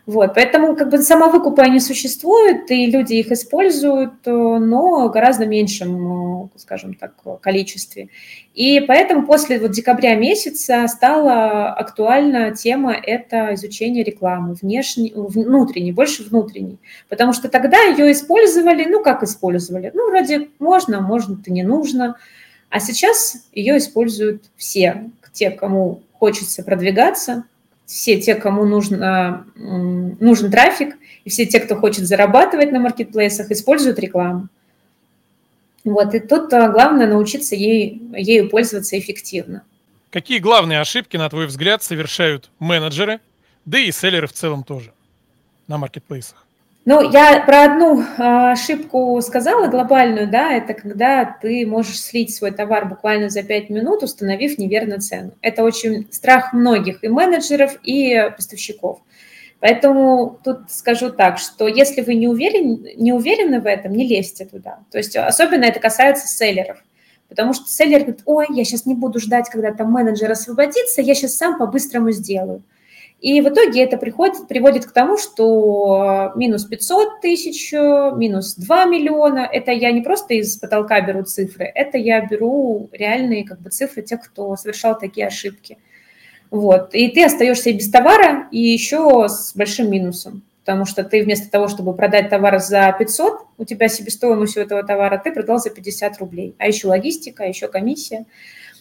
Вот, 0.07 0.35
поэтому 0.35 0.77
как 0.77 0.89
бы 0.89 0.99
самовыкупы 0.99 1.61
они 1.61 1.81
существуют, 1.81 2.71
и 2.71 2.85
люди 2.85 3.15
их 3.15 3.29
используют, 3.29 4.25
э, 4.25 4.31
но 4.31 5.09
гораздо 5.09 5.45
меньшем, 5.45 6.45
э, 6.45 6.47
скажем 6.55 6.93
так, 6.93 7.13
количестве. 7.41 8.07
И 8.53 8.79
поэтому 8.79 9.27
после 9.27 9.59
вот 9.59 9.71
декабря 9.71 10.15
месяца 10.15 10.87
стала 10.87 11.73
актуальна 11.73 12.55
тема 12.55 12.93
это 12.93 13.53
изучение 13.55 14.05
рекламы, 14.05 14.53
внешней, 14.53 15.11
внутренней, 15.13 15.91
больше 15.91 16.23
внутренней. 16.23 16.79
Потому 17.09 17.33
что 17.33 17.49
тогда 17.49 17.77
ее 17.81 18.09
использовали, 18.13 18.85
ну 18.85 19.03
как 19.03 19.23
использовали? 19.23 19.91
Ну 19.93 20.09
вроде 20.09 20.47
можно, 20.59 21.01
можно, 21.01 21.37
это 21.41 21.51
не 21.51 21.63
нужно. 21.63 22.15
А 22.69 22.79
сейчас 22.79 23.49
ее 23.51 23.77
используют 23.77 24.43
все, 24.55 25.11
те, 25.33 25.51
кому 25.51 26.01
хочется 26.13 26.63
продвигаться, 26.63 27.43
все 27.87 28.19
те, 28.19 28.35
кому 28.35 28.65
нужно, 28.65 29.47
нужен 29.55 30.51
трафик, 30.51 30.97
и 31.23 31.29
все 31.29 31.45
те, 31.45 31.59
кто 31.61 31.75
хочет 31.75 32.05
зарабатывать 32.05 32.71
на 32.71 32.79
маркетплейсах, 32.79 33.49
используют 33.49 33.97
рекламу. 33.97 34.49
Вот, 35.85 36.13
и 36.13 36.19
тут 36.19 36.51
а, 36.51 36.67
главное 36.67 37.07
научиться 37.07 37.55
ей, 37.55 38.01
ею 38.13 38.49
пользоваться 38.49 38.99
эффективно. 38.99 39.63
Какие 40.11 40.39
главные 40.39 40.81
ошибки, 40.81 41.15
на 41.15 41.29
твой 41.29 41.47
взгляд, 41.47 41.81
совершают 41.81 42.49
менеджеры, 42.59 43.21
да 43.63 43.79
и 43.79 43.91
селлеры 43.91 44.27
в 44.27 44.33
целом 44.33 44.65
тоже 44.65 44.91
на 45.67 45.77
маркетплейсах? 45.77 46.45
Ну, 46.89 47.01
я 47.11 47.43
про 47.45 47.65
одну 47.65 48.01
а, 48.17 48.53
ошибку 48.53 49.19
сказала 49.21 49.67
глобальную, 49.67 50.29
да, 50.29 50.53
это 50.53 50.73
когда 50.73 51.25
ты 51.25 51.65
можешь 51.67 51.99
слить 51.99 52.33
свой 52.33 52.51
товар 52.51 52.87
буквально 52.87 53.27
за 53.27 53.43
5 53.43 53.69
минут, 53.69 54.03
установив 54.03 54.57
неверно 54.57 55.01
цену. 55.01 55.33
Это 55.41 55.65
очень 55.65 56.07
страх 56.13 56.53
многих 56.53 57.03
и 57.03 57.09
менеджеров, 57.09 57.77
и 57.83 58.31
поставщиков. 58.33 59.01
Поэтому 59.59 60.39
тут 60.45 60.71
скажу 60.71 61.09
так, 61.09 61.39
что 61.39 61.67
если 61.67 61.99
вы 61.99 62.15
не 62.15 62.29
уверены, 62.29 62.93
не 62.95 63.11
уверены 63.11 63.59
в 63.59 63.65
этом, 63.65 63.91
не 63.91 64.07
лезьте 64.07 64.45
туда. 64.45 64.79
То 64.89 64.97
есть 64.97 65.17
особенно 65.17 65.65
это 65.65 65.81
касается 65.81 66.25
селлеров. 66.25 66.81
Потому 67.27 67.53
что 67.53 67.67
селлер 67.67 67.99
говорит, 67.99 68.21
ой, 68.23 68.45
я 68.51 68.63
сейчас 68.63 68.85
не 68.85 68.95
буду 68.95 69.19
ждать, 69.19 69.49
когда 69.49 69.73
там 69.73 69.91
менеджер 69.91 70.31
освободится, 70.31 71.01
я 71.01 71.15
сейчас 71.15 71.35
сам 71.35 71.57
по-быстрому 71.57 72.11
сделаю. 72.11 72.63
И 73.19 73.41
в 73.41 73.49
итоге 73.49 73.83
это 73.83 73.97
приходит, 73.97 74.47
приводит 74.47 74.85
к 74.85 74.91
тому, 74.91 75.17
что 75.17 76.31
минус 76.35 76.65
500 76.65 77.19
тысяч, 77.19 77.71
минус 77.73 78.53
2 78.55 78.85
миллиона, 78.85 79.39
это 79.51 79.71
я 79.71 79.91
не 79.91 80.01
просто 80.01 80.35
из 80.35 80.57
потолка 80.57 81.01
беру 81.01 81.23
цифры, 81.23 81.65
это 81.65 81.97
я 81.97 82.23
беру 82.23 82.89
реальные 82.91 83.43
как 83.43 83.59
бы, 83.59 83.71
цифры 83.71 84.03
тех, 84.03 84.21
кто 84.21 84.55
совершал 84.55 84.99
такие 84.99 85.25
ошибки. 85.25 85.79
Вот. 86.51 86.93
И 86.93 87.09
ты 87.09 87.25
остаешься 87.25 87.73
без 87.73 87.89
товара 87.89 88.47
и 88.51 88.59
еще 88.59 89.27
с 89.27 89.55
большим 89.55 89.89
минусом, 89.89 90.43
потому 90.63 90.85
что 90.85 91.03
ты 91.03 91.23
вместо 91.23 91.49
того, 91.49 91.67
чтобы 91.69 91.95
продать 91.95 92.29
товар 92.29 92.59
за 92.59 92.95
500, 92.97 93.33
у 93.57 93.65
тебя 93.65 93.87
себестоимость 93.87 94.57
у 94.57 94.61
этого 94.61 94.83
товара, 94.83 95.19
ты 95.21 95.31
продал 95.31 95.57
за 95.57 95.71
50 95.71 96.19
рублей, 96.19 96.55
а 96.59 96.67
еще 96.67 96.87
логистика, 96.87 97.45
а 97.45 97.47
еще 97.47 97.67
комиссия. 97.67 98.25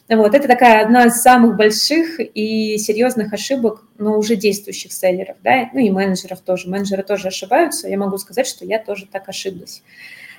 Вот, 0.09 0.35
это 0.35 0.47
такая 0.47 0.85
одна 0.85 1.07
из 1.07 1.21
самых 1.21 1.57
больших 1.57 2.21
и 2.21 2.79
серьезных 2.79 3.33
ошибок, 3.33 3.83
но 3.99 4.17
уже 4.17 4.37
действующих 4.37 4.93
селлеров, 4.93 5.37
да, 5.43 5.69
ну 5.73 5.81
и 5.81 5.91
менеджеров 5.91 6.41
тоже. 6.41 6.69
Менеджеры 6.69 7.03
тоже 7.03 7.29
ошибаются. 7.29 7.89
Я 7.89 7.99
могу 7.99 8.17
сказать, 8.19 8.47
что 8.47 8.65
я 8.65 8.79
тоже 8.79 9.07
так 9.07 9.29
ошиблась. 9.29 9.83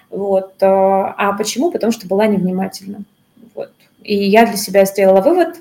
Вот. 0.10 0.54
Э, 0.62 0.66
а 0.66 1.34
почему? 1.38 1.70
Потому 1.70 1.92
что 1.92 2.08
была 2.08 2.28
невнимательна. 2.28 3.04
Вот. 3.56 3.72
И 4.04 4.16
я 4.16 4.46
для 4.46 4.56
себя 4.56 4.86
сделала 4.86 5.20
вывод. 5.20 5.58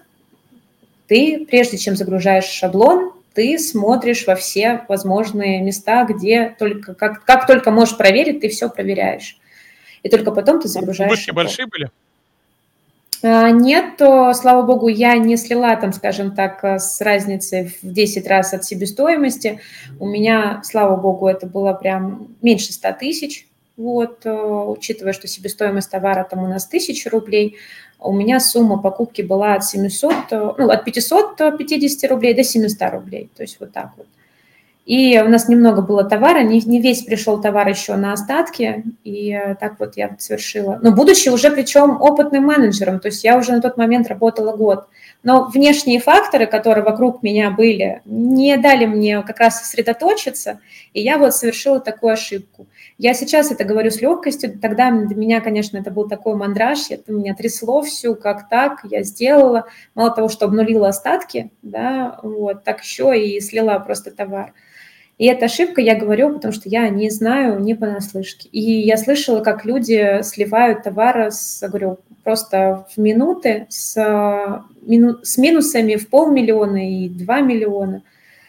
Ты, 1.09 1.45
прежде 1.49 1.77
чем 1.77 1.97
загружаешь 1.97 2.45
шаблон, 2.45 3.13
ты 3.35 3.59
смотришь 3.59 4.25
во 4.27 4.37
все 4.37 4.85
возможные 4.89 5.61
места, 5.63 6.05
где 6.05 6.55
только, 6.59 6.95
как, 6.95 7.25
как 7.25 7.47
только 7.47 7.73
можешь 7.73 7.97
проверить, 7.97 8.41
ты 8.41 8.49
все 8.49 8.71
проверяешь. 8.71 9.37
И 10.05 10.09
только 10.09 10.31
потом 10.31 10.61
ты 10.61 10.69
загружаешь. 10.69 11.11
Вышки 11.11 11.33
большие 11.33 11.67
были? 11.67 11.91
А, 13.23 13.51
нет, 13.51 13.97
то, 13.97 14.33
слава 14.35 14.63
богу, 14.63 14.89
я 14.89 15.17
не 15.17 15.37
слила 15.37 15.75
там, 15.77 15.93
скажем 15.93 16.35
так, 16.35 16.63
э, 16.65 16.79
с 16.79 17.01
разницей 17.01 17.75
в 17.83 17.93
10 17.93 18.27
раз 18.27 18.53
от 18.53 18.65
себестоимости. 18.65 19.61
У 19.99 20.07
меня, 20.07 20.61
слава 20.65 20.97
богу, 20.97 21.27
это 21.27 21.47
было 21.47 21.73
прям 21.73 22.29
меньше 22.43 22.73
100 22.73 22.93
тысяч. 22.93 23.47
Вот, 23.77 24.25
э, 24.25 24.33
учитывая, 24.33 25.13
что 25.13 25.29
себестоимость 25.29 25.91
товара 25.91 26.27
там 26.29 26.45
у 26.45 26.49
нас 26.49 26.67
1000 26.67 27.11
рублей, 27.11 27.57
у 27.99 28.13
меня 28.13 28.41
сумма 28.41 28.79
покупки 28.79 29.23
была 29.23 29.55
от 29.55 29.65
700, 29.65 30.13
э, 30.31 30.53
ну, 30.59 30.69
от 30.69 30.85
550 30.85 32.11
рублей 32.11 32.35
до 32.35 32.45
700 32.45 32.91
рублей. 32.91 33.31
То 33.37 33.43
есть 33.43 33.59
вот 33.61 33.73
так 33.73 33.93
вот. 33.97 34.07
И 34.87 35.19
у 35.19 35.29
нас 35.29 35.49
немного 35.49 35.83
было 35.83 36.05
товара, 36.05 36.43
не, 36.43 36.61
не 36.61 36.81
весь 36.81 37.03
пришел 37.03 37.41
товар 37.41 37.69
еще 37.69 37.97
на 37.97 38.13
остатки, 38.13 38.85
и 39.03 39.33
э, 39.33 39.57
так 39.57 39.81
вот 39.81 39.97
я 39.97 40.15
совершила. 40.19 40.79
Но 40.81 40.93
будучи 40.93 41.29
уже 41.29 41.51
причем 41.51 42.01
опытным 42.01 42.45
менеджером, 42.45 43.01
то 43.01 43.09
есть 43.09 43.25
я 43.25 43.37
уже 43.37 43.51
на 43.51 43.61
тот 43.61 43.77
момент 43.77 44.07
работала 44.07 44.57
год. 44.57 44.87
Но 45.25 45.47
внешние 45.53 45.99
факторы, 45.99 46.47
которые 46.47 46.85
вокруг 46.85 47.25
меня 47.25 47.51
были, 47.51 48.01
не 48.05 48.57
дали 48.59 48.87
мне 48.87 49.23
как 49.23 49.41
раз 49.41 49.61
сосредоточиться, 49.61 50.61
и 50.93 51.03
я 51.03 51.19
вот 51.19 51.35
совершила 51.35 51.81
такую 51.81 52.13
ошибку. 52.13 52.69
Я 52.99 53.15
сейчас 53.15 53.51
это 53.51 53.65
говорю 53.65 53.91
с 53.91 54.01
легкостью, 54.01 54.59
тогда 54.59 54.91
для 54.91 55.17
меня, 55.17 55.41
конечно, 55.41 55.77
это 55.79 55.91
был 55.91 56.09
такой 56.09 56.35
мандраж, 56.35 56.91
это 56.91 57.13
меня 57.13 57.35
трясло 57.35 57.83
всю, 57.83 58.15
как 58.15 58.49
так, 58.49 58.81
я 58.85 59.03
сделала, 59.03 59.67
мало 59.95 60.11
того, 60.11 60.29
что 60.29 60.47
обнулила 60.47 60.89
остатки, 60.89 61.51
да, 61.63 62.19
вот, 62.23 62.65
так 62.65 62.83
еще 62.83 63.19
и 63.19 63.41
слила 63.41 63.79
просто 63.79 64.11
товар. 64.11 64.53
И 65.19 65.27
эта 65.27 65.47
ошибка, 65.47 65.81
я 65.81 65.95
говорю, 65.95 66.35
потому 66.35 66.53
что 66.53 66.69
я 66.69 66.89
не 66.91 67.09
знаю, 67.09 67.59
не 67.61 67.75
понаслышке. 67.75 68.51
И 68.51 68.61
я 68.61 68.99
слышала, 68.99 69.41
как 69.41 69.65
люди 69.65 70.21
сливают 70.23 70.83
товары 70.83 71.31
с, 71.31 71.67
говорю, 71.67 71.99
просто 72.23 72.87
в 72.95 73.01
минуты 73.01 73.67
с, 73.71 73.97
мину, 74.83 75.19
с 75.23 75.39
минусами 75.39 75.97
в 75.97 76.11
полмиллиона 76.11 77.05
и 77.05 77.09
два 77.09 77.41
миллиона. 77.41 78.03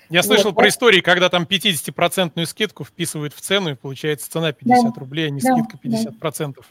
Я 0.09 0.23
слышал 0.23 0.51
вот. 0.51 0.55
про 0.55 0.69
истории, 0.69 1.01
когда 1.01 1.29
там 1.29 1.43
50% 1.49 2.45
скидку 2.45 2.83
вписывают 2.83 3.33
в 3.33 3.41
цену, 3.41 3.71
и 3.71 3.75
получается 3.75 4.31
цена 4.31 4.51
50 4.51 4.93
да. 4.93 4.99
рублей, 4.99 5.27
а 5.27 5.29
не 5.29 5.41
да, 5.41 5.53
скидка 5.53 5.77
50%. 5.83 6.53
Да. 6.55 6.61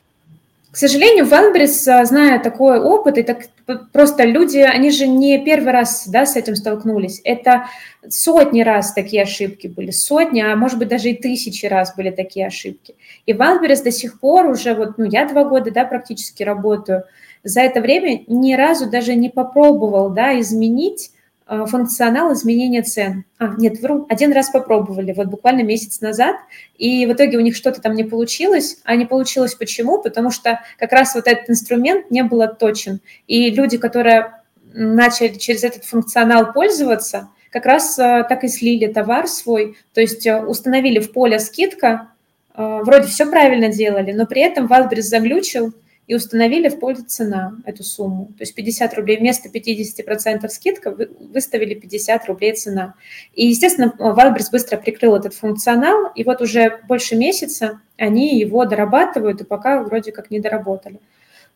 К 0.76 0.78
сожалению, 0.78 1.24
Вайлдберрис, 1.24 1.88
а, 1.88 2.04
зная 2.04 2.38
такой 2.38 2.78
опыт, 2.78 3.16
и 3.16 3.22
так 3.22 3.46
просто 3.92 4.24
люди, 4.24 4.58
они 4.58 4.90
же 4.90 5.06
не 5.06 5.42
первый 5.42 5.72
раз 5.72 6.06
да, 6.06 6.26
с 6.26 6.36
этим 6.36 6.54
столкнулись. 6.54 7.22
Это 7.24 7.64
сотни 8.08 8.60
раз 8.60 8.92
такие 8.92 9.22
ошибки 9.22 9.68
были, 9.68 9.90
сотни, 9.90 10.40
а 10.40 10.54
может 10.54 10.78
быть 10.78 10.88
даже 10.88 11.08
и 11.08 11.16
тысячи 11.16 11.64
раз 11.64 11.96
были 11.96 12.10
такие 12.10 12.46
ошибки. 12.46 12.94
И 13.24 13.32
Вайлдберрис 13.32 13.80
до 13.80 13.90
сих 13.90 14.20
пор 14.20 14.50
уже, 14.50 14.74
вот, 14.74 14.98
ну, 14.98 15.06
я 15.06 15.26
два 15.26 15.44
года, 15.44 15.70
да, 15.70 15.86
практически 15.86 16.42
работаю, 16.42 17.04
за 17.42 17.60
это 17.60 17.80
время 17.80 18.22
ни 18.26 18.52
разу 18.52 18.90
даже 18.90 19.14
не 19.14 19.30
попробовал, 19.30 20.10
да, 20.10 20.38
изменить 20.38 21.10
функционал 21.46 22.32
изменения 22.32 22.82
цен. 22.82 23.24
А, 23.38 23.54
нет, 23.56 23.80
вру, 23.80 24.06
один 24.08 24.32
раз 24.32 24.50
попробовали, 24.50 25.12
вот 25.12 25.28
буквально 25.28 25.62
месяц 25.62 26.00
назад, 26.00 26.36
и 26.76 27.06
в 27.06 27.12
итоге 27.12 27.38
у 27.38 27.40
них 27.40 27.54
что-то 27.54 27.80
там 27.80 27.94
не 27.94 28.02
получилось. 28.02 28.78
А 28.84 28.96
не 28.96 29.06
получилось 29.06 29.54
почему? 29.54 30.02
Потому 30.02 30.30
что 30.30 30.60
как 30.78 30.92
раз 30.92 31.14
вот 31.14 31.28
этот 31.28 31.48
инструмент 31.48 32.10
не 32.10 32.24
был 32.24 32.42
отточен. 32.42 33.00
И 33.28 33.50
люди, 33.50 33.78
которые 33.78 34.34
начали 34.74 35.38
через 35.38 35.62
этот 35.62 35.84
функционал 35.84 36.52
пользоваться, 36.52 37.28
как 37.50 37.64
раз 37.64 37.96
э, 37.98 38.24
так 38.28 38.42
и 38.42 38.48
слили 38.48 38.86
товар 38.88 39.28
свой, 39.28 39.76
то 39.94 40.00
есть 40.00 40.26
э, 40.26 40.44
установили 40.44 40.98
в 40.98 41.12
поле 41.12 41.38
скидка, 41.38 42.08
вроде 42.54 43.06
все 43.08 43.26
правильно 43.26 43.68
делали, 43.68 44.12
но 44.12 44.24
при 44.24 44.40
этом 44.40 44.66
Валбрис 44.66 45.10
заглючил, 45.10 45.74
и 46.06 46.14
установили 46.14 46.68
в 46.68 46.78
пользу 46.78 47.04
цена 47.04 47.56
эту 47.64 47.82
сумму. 47.82 48.26
То 48.38 48.42
есть 48.42 48.54
50 48.54 48.94
рублей 48.94 49.18
вместо 49.18 49.48
50% 49.48 50.48
скидка 50.48 50.96
выставили 51.20 51.74
50 51.74 52.26
рублей 52.26 52.54
цена. 52.54 52.94
И, 53.34 53.46
естественно, 53.46 53.92
Wildberries 53.98 54.50
быстро 54.52 54.76
прикрыл 54.76 55.16
этот 55.16 55.34
функционал, 55.34 56.12
и 56.14 56.22
вот 56.24 56.40
уже 56.40 56.80
больше 56.88 57.16
месяца 57.16 57.80
они 57.96 58.38
его 58.38 58.64
дорабатывают, 58.64 59.40
и 59.40 59.44
пока 59.44 59.82
вроде 59.82 60.12
как 60.12 60.30
не 60.30 60.40
доработали. 60.40 61.00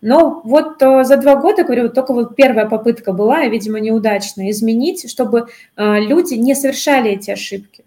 Но 0.01 0.41
вот 0.45 0.83
э, 0.83 1.05
за 1.05 1.19
два 1.19 1.37
года, 1.37 1.63
говорю, 1.63 1.91
только 1.91 2.15
вот 2.15 2.35
первая 2.35 2.67
попытка 2.67 3.13
была, 3.13 3.45
видимо, 3.47 3.81
неудачная, 3.81 4.51
изменить, 4.51 5.11
чтобы 5.11 5.49
э, 5.77 6.01
люди 6.01 6.35
не 6.35 6.55
совершали 6.55 7.11
эти 7.11 7.31
ошибки. 7.31 7.85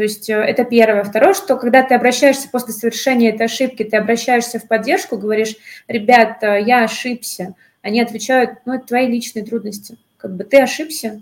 То 0.00 0.04
есть 0.04 0.30
э, 0.30 0.34
это 0.34 0.64
первое. 0.64 1.04
Второе, 1.04 1.34
что 1.34 1.58
когда 1.58 1.82
ты 1.82 1.94
обращаешься 1.94 2.48
после 2.48 2.72
совершения 2.72 3.34
этой 3.34 3.44
ошибки, 3.44 3.84
ты 3.84 3.98
обращаешься 3.98 4.58
в 4.58 4.66
поддержку, 4.66 5.18
говоришь, 5.18 5.56
ребят, 5.88 6.38
я 6.40 6.84
ошибся. 6.84 7.54
Они 7.82 8.00
отвечают, 8.00 8.60
ну, 8.64 8.72
это 8.72 8.86
твои 8.86 9.08
личные 9.08 9.44
трудности. 9.44 9.98
Как 10.16 10.34
бы 10.34 10.44
ты 10.44 10.56
ошибся, 10.62 11.20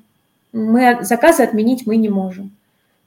мы 0.53 0.99
заказы 1.01 1.43
отменить 1.43 1.89
мы 1.89 1.97
не 1.97 2.09
можем. 2.09 2.57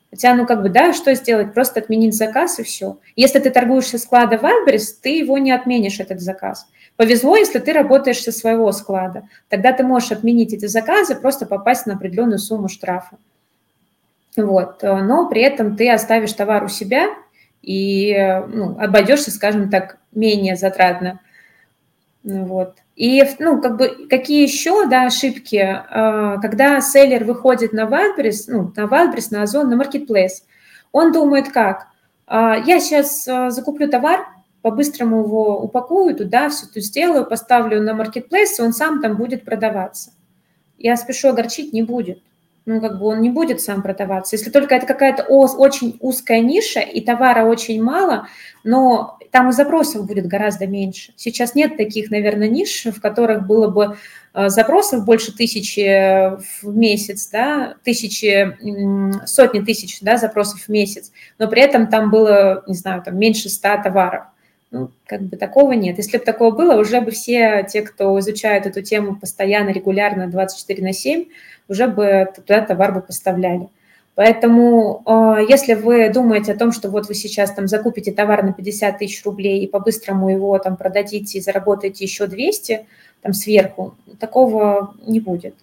Хотя, 0.10 0.36
ну, 0.36 0.46
как 0.46 0.62
бы, 0.62 0.68
да, 0.68 0.92
что 0.92 1.16
сделать? 1.16 1.54
Просто 1.54 1.80
отменить 1.80 2.16
заказ 2.16 2.60
и 2.60 2.64
все. 2.64 2.98
Если 3.16 3.40
ты 3.40 3.50
торгуешь 3.50 3.86
со 3.86 3.98
склада 3.98 4.36
Wildberries, 4.36 4.90
ты 5.02 5.20
его 5.20 5.38
не 5.38 5.54
отменишь, 5.54 6.02
этот 6.02 6.20
заказ. 6.20 6.68
Повезло, 6.98 7.38
если 7.38 7.60
ты 7.60 7.72
работаешь 7.72 8.22
со 8.22 8.34
своего 8.34 8.70
склада. 8.74 9.24
Тогда 9.48 9.72
ты 9.72 9.86
можешь 9.86 10.12
отменить 10.12 10.52
эти 10.52 10.66
заказы, 10.66 11.16
просто 11.16 11.46
попасть 11.46 11.86
на 11.86 11.94
определенную 11.94 12.40
сумму 12.40 12.68
штрафа. 12.68 13.18
Вот. 14.38 14.84
Э, 14.84 15.02
но 15.02 15.28
при 15.30 15.42
этом 15.42 15.76
ты 15.76 15.92
оставишь 15.92 16.34
товар 16.34 16.64
у 16.64 16.68
себя 16.68 17.08
и 17.62 18.16
ну, 18.48 18.78
обойдешься, 18.80 19.32
скажем 19.32 19.70
так, 19.70 19.98
менее 20.12 20.56
затратно. 20.56 21.20
Вот. 22.24 22.76
И, 22.96 23.24
ну, 23.40 23.62
как 23.62 23.78
бы, 23.78 24.08
какие 24.10 24.44
еще, 24.44 24.88
да, 24.88 25.08
ошибки, 25.08 25.56
э, 25.56 26.38
когда 26.42 26.82
селлер 26.82 27.24
выходит 27.24 27.74
на 27.74 27.86
Wildberries, 27.86 28.44
ну, 28.48 28.72
на 28.76 28.82
Wildberries, 28.82 29.28
на 29.32 29.44
Озон, 29.44 29.70
на 29.70 29.82
Marketplace, 29.82 30.44
он 30.92 31.12
думает 31.12 31.52
как? 31.52 31.88
«А, 32.28 32.58
я 32.58 32.80
сейчас 32.80 33.28
э, 33.28 33.50
закуплю 33.50 33.90
товар, 33.90 34.28
по-быстрому 34.62 35.24
его 35.24 35.60
упакую 35.62 36.16
туда, 36.16 36.50
все 36.50 36.68
тут 36.68 36.84
сделаю, 36.84 37.26
поставлю 37.26 37.82
на 37.82 37.92
Marketplace, 37.92 38.60
и 38.60 38.62
он 38.62 38.74
сам 38.74 39.02
там 39.02 39.18
будет 39.18 39.44
продаваться. 39.44 40.12
Я 40.78 40.96
спешу 40.98 41.30
огорчить 41.30 41.74
не 41.74 41.82
будет. 41.82 42.22
Ну, 42.66 42.80
как 42.80 43.00
бы 43.00 43.06
он 43.08 43.22
не 43.22 43.30
будет 43.30 43.62
сам 43.62 43.82
продаваться. 43.82 44.36
Если 44.36 44.52
только 44.52 44.76
это 44.76 44.86
какая-то 44.86 45.24
очень 45.24 45.98
узкая 46.00 46.42
ниша, 46.42 46.80
и 46.80 47.02
товара 47.02 47.46
очень 47.46 47.82
мало, 47.82 48.28
но 48.64 49.18
там 49.32 49.50
и 49.50 49.54
запросов 49.54 50.06
будет 50.06 50.28
гораздо 50.28 50.68
меньше. 50.68 51.14
Сейчас 51.16 51.56
нет 51.56 51.78
таких, 51.78 52.12
наверное, 52.12 52.50
ниш, 52.50 52.86
в 52.86 53.02
которых 53.02 53.48
было 53.48 53.68
бы 53.68 53.98
э, 54.34 54.50
запросов 54.50 55.06
больше 55.06 55.36
тысячи 55.36 56.38
в 56.62 56.76
месяц, 56.76 57.30
да, 57.30 57.76
тысячи, 57.84 58.58
сотни 59.26 59.62
тысяч 59.62 60.00
да, 60.02 60.18
запросов 60.18 60.62
в 60.62 60.70
месяц, 60.70 61.12
но 61.40 61.48
при 61.48 61.62
этом 61.62 61.88
там 61.88 62.12
было, 62.12 62.64
не 62.68 62.76
знаю, 62.76 63.02
там 63.04 63.18
меньше 63.18 63.50
ста 63.50 63.82
товаров. 63.82 64.26
Ну, 64.72 64.90
как 65.06 65.22
бы 65.24 65.36
такого 65.36 65.74
нет. 65.74 65.98
Если 65.98 66.18
бы 66.18 66.24
такого 66.24 66.56
было, 66.56 66.80
уже 66.80 67.02
бы 67.02 67.12
все 67.12 67.68
те, 67.70 67.82
кто 67.82 68.18
изучают 68.20 68.66
эту 68.66 68.82
тему 68.82 69.18
постоянно, 69.18 69.70
регулярно, 69.70 70.28
24 70.28 70.82
на 70.82 70.94
7, 70.94 71.26
уже 71.68 71.88
бы 71.88 72.28
туда 72.34 72.62
товар 72.62 72.94
бы 72.94 73.02
поставляли. 73.02 73.68
Поэтому, 74.16 75.04
э, 75.06 75.46
если 75.50 75.74
вы 75.74 76.10
думаете 76.10 76.54
о 76.54 76.58
том, 76.58 76.72
что 76.72 76.90
вот 76.90 77.08
вы 77.10 77.16
сейчас 77.16 77.52
там 77.52 77.68
закупите 77.68 78.14
товар 78.14 78.44
на 78.44 78.54
50 78.54 78.98
тысяч 78.98 79.26
рублей 79.26 79.64
и 79.64 79.68
по-быстрому 79.68 80.30
его 80.30 80.58
там 80.58 80.78
продадите 80.78 81.38
и 81.38 81.42
заработаете 81.42 82.06
еще 82.06 82.28
200 82.28 82.86
там 83.22 83.34
сверху, 83.34 83.96
такого 84.20 84.96
не 85.06 85.20
будет. 85.20 85.56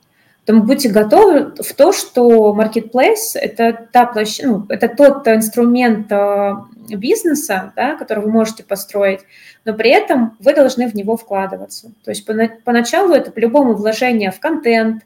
Поэтому 0.44 0.66
будьте 0.66 0.88
готовы 0.88 1.54
в 1.62 1.74
то, 1.74 1.92
что 1.92 2.56
marketplace– 2.58 3.34
это, 3.34 3.86
та 3.92 4.06
площадь, 4.06 4.46
ну, 4.46 4.64
это 4.70 4.88
тот 4.88 5.28
инструмент 5.28 6.10
э, 6.10 6.52
бизнеса, 6.96 7.72
да, 7.76 7.94
который 7.96 8.24
вы 8.24 8.30
можете 8.30 8.64
построить, 8.64 9.20
но 9.64 9.74
при 9.74 9.90
этом 9.90 10.36
вы 10.40 10.54
должны 10.54 10.88
в 10.88 10.94
него 10.94 11.16
вкладываться. 11.16 11.92
То 12.04 12.10
есть 12.10 12.26
поначалу 12.64 13.14
это 13.14 13.30
по-любому 13.30 13.74
вложение 13.74 14.30
в 14.30 14.40
контент, 14.40 15.02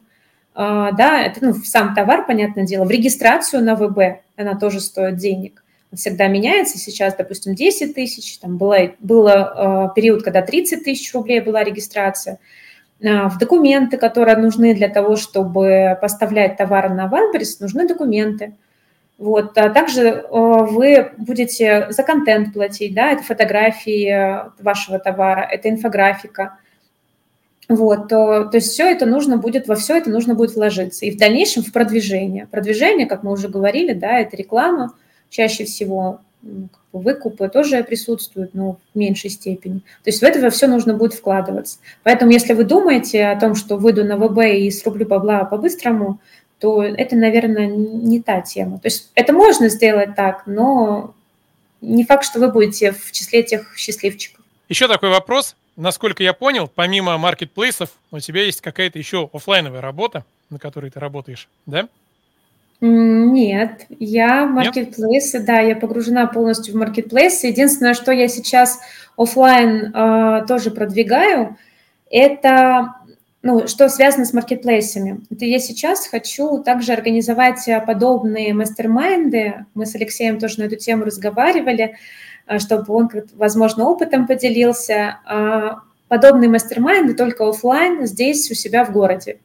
а, 0.55 0.91
да, 0.91 1.21
это 1.21 1.45
ну, 1.45 1.53
в 1.53 1.65
сам 1.65 1.95
товар, 1.95 2.25
понятное 2.25 2.65
дело, 2.65 2.85
в 2.85 2.91
регистрацию 2.91 3.63
на 3.63 3.75
ВБ, 3.75 4.21
она 4.37 4.55
тоже 4.55 4.79
стоит 4.79 5.17
денег. 5.17 5.63
Всегда 5.93 6.27
меняется, 6.27 6.79
сейчас, 6.79 7.15
допустим, 7.15 7.53
10 7.53 7.93
тысяч, 7.93 8.39
там 8.39 8.57
было, 8.57 8.93
было 8.99 9.89
э, 9.91 9.95
период, 9.95 10.23
когда 10.23 10.41
30 10.41 10.83
тысяч 10.83 11.13
рублей 11.13 11.39
была 11.39 11.63
регистрация, 11.63 12.39
э, 12.99 13.27
в 13.27 13.37
документы, 13.37 13.97
которые 13.97 14.37
нужны 14.37 14.73
для 14.73 14.89
того, 14.89 15.15
чтобы 15.17 15.95
поставлять 16.01 16.57
товары 16.57 16.89
на 16.89 17.07
Wildberries, 17.07 17.57
нужны 17.59 17.87
документы. 17.87 18.55
Вот. 19.23 19.57
А 19.57 19.69
также 19.69 20.01
э, 20.01 20.25
вы 20.29 21.11
будете 21.17 21.87
за 21.91 22.03
контент 22.03 22.53
платить, 22.53 22.93
да, 22.93 23.11
это 23.11 23.23
фотографии 23.23 24.61
вашего 24.61 24.99
товара, 24.99 25.47
это 25.49 25.69
инфографика– 25.69 26.57
вот, 27.69 28.09
то, 28.09 28.45
то 28.45 28.57
есть 28.57 28.71
все 28.71 28.91
это 28.91 29.05
нужно 29.05 29.37
будет, 29.37 29.67
во 29.67 29.75
все 29.75 29.95
это 29.95 30.09
нужно 30.09 30.35
будет 30.35 30.55
вложиться. 30.55 31.05
И 31.05 31.11
в 31.11 31.17
дальнейшем 31.17 31.63
в 31.63 31.71
продвижение. 31.71 32.47
Продвижение, 32.47 33.07
как 33.07 33.23
мы 33.23 33.31
уже 33.31 33.47
говорили, 33.47 33.93
да, 33.93 34.19
это 34.19 34.35
реклама 34.35 34.93
чаще 35.29 35.63
всего, 35.63 36.19
выкупы 36.91 37.47
тоже 37.47 37.83
присутствуют, 37.83 38.53
но 38.53 38.77
в 38.93 38.97
меньшей 38.97 39.29
степени. 39.29 39.79
То 40.03 40.09
есть 40.09 40.19
в 40.19 40.23
это 40.23 40.49
все 40.49 40.67
нужно 40.67 40.93
будет 40.93 41.13
вкладываться. 41.13 41.79
Поэтому 42.03 42.31
если 42.31 42.53
вы 42.53 42.65
думаете 42.65 43.25
о 43.25 43.39
том, 43.39 43.55
что 43.55 43.77
выйду 43.77 44.03
на 44.03 44.17
ВБ 44.17 44.39
и 44.57 44.69
срублю 44.69 45.07
бабла 45.07 45.45
по-быстрому, 45.45 46.19
то 46.63 46.81
это, 46.81 47.17
наверное, 47.17 47.67
не 47.67 48.21
та 48.21 48.39
тема. 48.39 48.79
То 48.79 48.87
есть 48.87 49.11
это 49.15 49.33
можно 49.33 49.67
сделать 49.67 50.15
так, 50.15 50.43
но 50.45 51.13
не 51.81 52.05
факт, 52.05 52.23
что 52.23 52.39
вы 52.39 52.49
будете 52.49 52.93
в 52.93 53.11
числе 53.11 53.43
тех 53.43 53.75
счастливчиков. 53.75 54.39
Еще 54.69 54.87
такой 54.87 55.09
вопрос 55.09 55.57
насколько 55.75 56.23
я 56.23 56.31
понял, 56.31 56.69
помимо 56.73 57.17
маркетплейсов, 57.17 57.89
у 58.11 58.19
тебя 58.19 58.43
есть 58.43 58.61
какая-то 58.61 58.97
еще 58.97 59.29
офлайновая 59.33 59.81
работа, 59.81 60.23
на 60.49 60.59
которой 60.59 60.89
ты 60.91 60.99
работаешь, 60.99 61.49
да? 61.65 61.89
Нет, 62.79 63.85
я 63.99 64.45
маркетплейсы, 64.45 65.39
да, 65.39 65.59
я 65.59 65.75
погружена 65.75 66.27
полностью 66.27 66.73
в 66.73 66.77
маркетплейсы. 66.77 67.47
Единственное, 67.47 67.93
что 67.93 68.13
я 68.13 68.27
сейчас 68.27 68.79
офлайн 69.17 69.93
э, 69.93 70.45
тоже 70.47 70.69
продвигаю, 70.69 71.57
это 72.09 72.93
ну, 73.43 73.67
что 73.67 73.89
связано 73.89 74.25
с 74.25 74.33
маркетплейсами. 74.33 75.21
Это 75.29 75.45
я 75.45 75.59
сейчас 75.59 76.07
хочу 76.07 76.63
также 76.63 76.93
организовать 76.93 77.69
подобные 77.85 78.53
мастер-майнды. 78.53 79.65
Мы 79.75 79.85
с 79.85 79.93
Алексеем 79.93 80.39
тоже 80.39 80.59
на 80.59 80.63
эту 80.63 80.77
тему 80.77 81.05
разговаривали. 81.05 81.95
А, 82.45 82.59
чтобы 82.59 82.93
он, 82.93 83.09
возможно, 83.35 83.85
опытом 83.85 84.27
поделился. 84.27 85.19
А, 85.25 85.79
подобные 86.07 86.49
мастер-майнды 86.49 87.13
только 87.13 87.47
офлайн 87.47 88.05
здесь 88.05 88.49
у 88.51 88.53
себя 88.53 88.85
в 88.85 88.91
городе, 88.91 89.39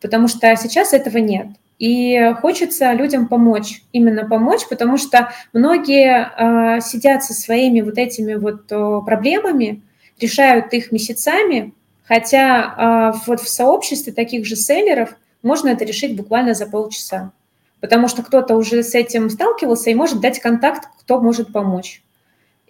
потому 0.00 0.28
что 0.28 0.54
сейчас 0.56 0.92
этого 0.92 1.18
нет. 1.18 1.46
И 1.78 2.34
хочется 2.40 2.92
людям 2.92 3.26
помочь, 3.26 3.82
именно 3.92 4.26
помочь, 4.28 4.66
потому 4.68 4.96
что 4.96 5.30
многие 5.52 6.76
э, 6.76 6.80
сидят 6.80 7.24
со 7.24 7.34
своими 7.34 7.80
вот 7.80 7.98
этими 7.98 8.34
вот 8.34 8.70
э, 8.70 9.00
проблемами, 9.04 9.82
решают 10.20 10.72
их 10.72 10.92
месяцами, 10.92 11.72
хотя 12.06 13.12
э, 13.14 13.18
вот 13.26 13.40
в 13.40 13.48
сообществе 13.48 14.12
таких 14.12 14.46
же 14.46 14.56
селлеров 14.56 15.16
можно 15.42 15.68
это 15.68 15.84
решить 15.84 16.16
буквально 16.16 16.54
за 16.54 16.66
полчаса, 16.66 17.32
потому 17.80 18.08
что 18.08 18.22
кто-то 18.22 18.56
уже 18.56 18.82
с 18.82 18.94
этим 18.94 19.30
сталкивался 19.30 19.90
и 19.90 19.94
может 19.94 20.20
дать 20.20 20.40
контакт, 20.40 20.88
кто 21.00 21.20
может 21.20 21.52
помочь. 21.52 22.02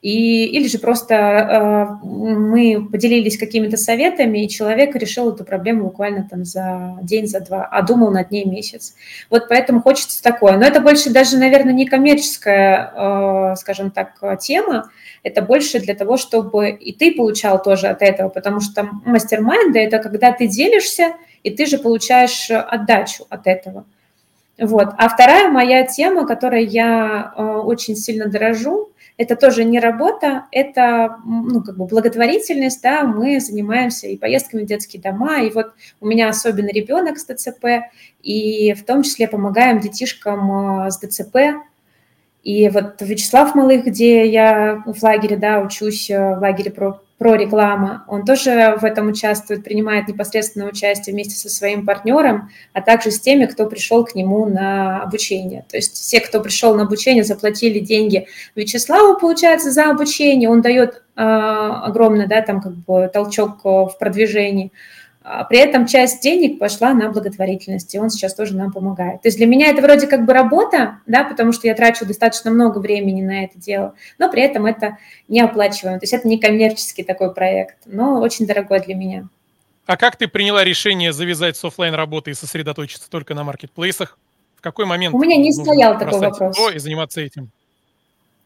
И, 0.04 0.44
или 0.44 0.68
же 0.68 0.78
просто 0.78 1.14
э, 1.14 2.06
мы 2.06 2.86
поделились 2.92 3.38
какими-то 3.38 3.78
советами, 3.78 4.44
и 4.44 4.50
человек 4.50 4.94
решил 4.94 5.32
эту 5.32 5.44
проблему 5.44 5.84
буквально 5.84 6.28
там 6.30 6.44
за 6.44 6.98
день, 7.00 7.26
за 7.26 7.40
два, 7.40 7.64
а 7.64 7.80
думал 7.80 8.10
над 8.10 8.30
ней 8.30 8.44
месяц. 8.44 8.96
Вот 9.30 9.48
поэтому 9.48 9.80
хочется 9.80 10.22
такое. 10.22 10.58
Но 10.58 10.66
это 10.66 10.80
больше 10.80 11.08
даже, 11.08 11.38
наверное, 11.38 11.72
не 11.72 11.86
коммерческая, 11.86 12.92
э, 12.94 13.56
скажем 13.56 13.90
так, 13.90 14.20
тема, 14.40 14.90
это 15.22 15.40
больше 15.40 15.80
для 15.80 15.94
того, 15.94 16.18
чтобы 16.18 16.68
и 16.68 16.92
ты 16.92 17.14
получал 17.14 17.62
тоже 17.62 17.86
от 17.86 18.02
этого, 18.02 18.28
потому 18.28 18.60
что 18.60 18.86
мастер-майнды– 19.06 19.78
это 19.80 20.00
когда 20.00 20.32
ты 20.32 20.48
делишься, 20.48 21.14
и 21.42 21.48
ты 21.48 21.64
же 21.64 21.78
получаешь 21.78 22.50
отдачу 22.50 23.24
от 23.30 23.46
этого. 23.46 23.86
Вот. 24.58 24.88
А 24.98 25.08
вторая 25.08 25.48
моя 25.48 25.86
тема, 25.86 26.26
которой 26.26 26.66
я 26.66 27.32
э, 27.34 27.42
очень 27.42 27.96
сильно 27.96 28.26
дорожу, 28.26 28.90
это 29.16 29.36
тоже 29.36 29.64
не 29.64 29.78
работа, 29.78 30.46
это 30.50 31.18
ну, 31.24 31.62
как 31.62 31.76
бы 31.76 31.86
благотворительность, 31.86 32.82
да, 32.82 33.04
мы 33.04 33.40
занимаемся 33.40 34.08
и 34.08 34.16
поездками 34.16 34.62
в 34.62 34.66
детские 34.66 35.00
дома, 35.00 35.42
и 35.42 35.50
вот 35.50 35.72
у 36.00 36.06
меня 36.06 36.28
особенно 36.28 36.68
ребенок 36.68 37.18
с 37.18 37.24
ДЦП, 37.24 37.64
и 38.22 38.72
в 38.74 38.84
том 38.84 39.02
числе 39.02 39.28
помогаем 39.28 39.78
детишкам 39.78 40.86
э, 40.86 40.90
с 40.90 40.98
ДЦП, 40.98 41.36
и 42.42 42.68
вот 42.68 43.00
Вячеслав 43.00 43.54
Малых, 43.54 43.86
где 43.86 44.26
я 44.26 44.82
в 44.84 45.02
лагере, 45.02 45.36
да, 45.36 45.60
учусь 45.60 46.10
э, 46.10 46.34
в 46.34 46.40
лагере 46.40 46.72
про, 46.72 47.00
про 47.18 47.36
реклама, 47.36 48.04
он 48.08 48.24
тоже 48.24 48.76
в 48.80 48.84
этом 48.84 49.08
участвует, 49.08 49.62
принимает 49.62 50.08
непосредственное 50.08 50.68
участие 50.68 51.14
вместе 51.14 51.36
со 51.36 51.48
своим 51.48 51.86
партнером, 51.86 52.50
а 52.72 52.80
также 52.82 53.12
с 53.12 53.20
теми, 53.20 53.46
кто 53.46 53.66
пришел 53.66 54.04
к 54.04 54.14
нему 54.14 54.46
на 54.46 55.02
обучение. 55.02 55.64
То 55.70 55.76
есть 55.76 55.94
все, 55.94 56.20
кто 56.20 56.40
пришел 56.40 56.74
на 56.74 56.82
обучение, 56.82 57.22
заплатили 57.22 57.78
деньги 57.78 58.26
Вячеславу, 58.56 59.18
получается, 59.18 59.70
за 59.70 59.90
обучение, 59.90 60.50
он 60.50 60.60
дает 60.60 61.02
э, 61.16 61.22
огромный, 61.22 62.26
да, 62.26 62.42
там 62.42 62.60
как 62.60 62.72
бы 62.72 63.08
толчок 63.12 63.60
э, 63.64 63.68
в 63.68 63.96
продвижении. 63.98 64.72
А 65.26 65.42
при 65.44 65.58
этом 65.58 65.86
часть 65.86 66.22
денег 66.22 66.58
пошла 66.58 66.92
на 66.92 67.08
благотворительность, 67.08 67.94
и 67.94 67.98
он 67.98 68.10
сейчас 68.10 68.34
тоже 68.34 68.54
нам 68.54 68.70
помогает. 68.70 69.22
То 69.22 69.28
есть 69.28 69.38
для 69.38 69.46
меня 69.46 69.68
это 69.68 69.80
вроде 69.80 70.06
как 70.06 70.26
бы 70.26 70.34
работа, 70.34 70.98
да, 71.06 71.24
потому 71.24 71.52
что 71.52 71.66
я 71.66 71.74
трачу 71.74 72.04
достаточно 72.04 72.50
много 72.50 72.78
времени 72.78 73.22
на 73.22 73.44
это 73.44 73.58
дело, 73.58 73.94
но 74.18 74.30
при 74.30 74.42
этом 74.42 74.66
это 74.66 74.98
не 75.26 75.40
оплачиваем. 75.40 75.98
То 75.98 76.04
есть 76.04 76.12
это 76.12 76.28
не 76.28 76.38
коммерческий 76.38 77.04
такой 77.04 77.32
проект, 77.32 77.78
но 77.86 78.20
очень 78.20 78.46
дорогой 78.46 78.80
для 78.80 78.94
меня. 78.94 79.26
А 79.86 79.96
как 79.96 80.16
ты 80.16 80.28
приняла 80.28 80.62
решение 80.62 81.10
завязать 81.14 81.56
с 81.56 81.64
офлайн 81.64 81.94
работы 81.94 82.32
и 82.32 82.34
сосредоточиться 82.34 83.08
только 83.08 83.34
на 83.34 83.44
маркетплейсах? 83.44 84.18
В 84.56 84.60
какой 84.60 84.84
момент? 84.84 85.14
У 85.14 85.18
меня 85.18 85.36
не 85.36 85.52
стоял 85.52 85.98
такой 85.98 86.20
вопрос. 86.20 86.58
И 86.74 86.78
заниматься 86.78 87.22
этим? 87.22 87.48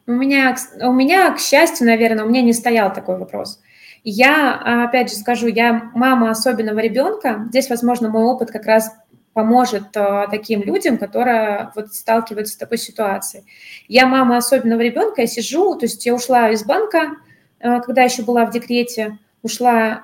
У 0.06 0.12
меня, 0.12 0.56
у 0.80 0.92
меня, 0.92 1.32
к 1.32 1.40
счастью, 1.40 1.88
наверное, 1.88 2.24
у 2.24 2.28
меня 2.28 2.42
не 2.42 2.52
стоял 2.52 2.92
такой 2.92 3.18
вопрос. 3.18 3.60
Я, 4.04 4.84
опять 4.84 5.10
же 5.10 5.16
скажу, 5.16 5.46
я 5.46 5.90
мама 5.94 6.30
особенного 6.30 6.78
ребенка. 6.80 7.44
Здесь, 7.48 7.68
возможно, 7.68 8.08
мой 8.08 8.24
опыт 8.24 8.50
как 8.50 8.66
раз 8.66 8.92
поможет 9.32 9.96
э, 9.96 10.26
таким 10.30 10.62
людям, 10.62 10.98
которые 10.98 11.70
вот 11.76 11.94
сталкиваются 11.94 12.54
с 12.54 12.56
такой 12.56 12.78
ситуацией. 12.78 13.44
Я 13.86 14.06
мама 14.06 14.36
особенного 14.36 14.80
ребенка, 14.80 15.20
я 15.20 15.26
сижу, 15.26 15.74
то 15.76 15.86
есть 15.86 16.04
я 16.06 16.14
ушла 16.14 16.50
из 16.50 16.64
банка, 16.64 17.16
э, 17.60 17.80
когда 17.80 18.02
еще 18.02 18.22
была 18.22 18.46
в 18.46 18.50
декрете, 18.50 19.18
ушла, 19.42 20.02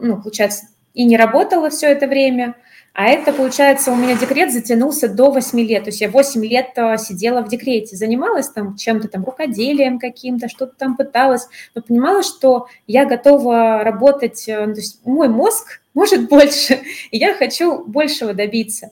ну, 0.00 0.22
получается, 0.22 0.66
и 0.94 1.04
не 1.04 1.16
работала 1.16 1.70
все 1.70 1.88
это 1.88 2.06
время– 2.06 2.54
а 2.92 3.06
это, 3.06 3.32
получается, 3.32 3.92
у 3.92 3.96
меня 3.96 4.16
декрет 4.16 4.52
затянулся 4.52 5.08
до 5.08 5.30
8 5.30 5.60
лет. 5.60 5.84
То 5.84 5.90
есть 5.90 6.00
я 6.00 6.08
8 6.10 6.44
лет 6.44 6.70
а, 6.76 6.96
сидела 6.98 7.42
в 7.42 7.48
декрете, 7.48 7.96
занималась 7.96 8.48
там 8.48 8.76
чем-то 8.76 9.08
там, 9.08 9.24
рукоделием 9.24 9.98
каким-то, 9.98 10.48
что-то 10.48 10.74
там 10.76 10.96
пыталась, 10.96 11.46
но 11.74 11.82
понимала, 11.82 12.22
что 12.22 12.66
я 12.86 13.04
готова 13.06 13.84
работать, 13.84 14.48
э, 14.48 14.56
то 14.56 14.70
есть 14.72 15.00
мой 15.06 15.28
мозг 15.28 15.80
может 15.94 16.28
больше, 16.28 16.80
и 17.10 17.18
я 17.18 17.34
хочу 17.34 17.84
большего 17.84 18.34
добиться. 18.34 18.90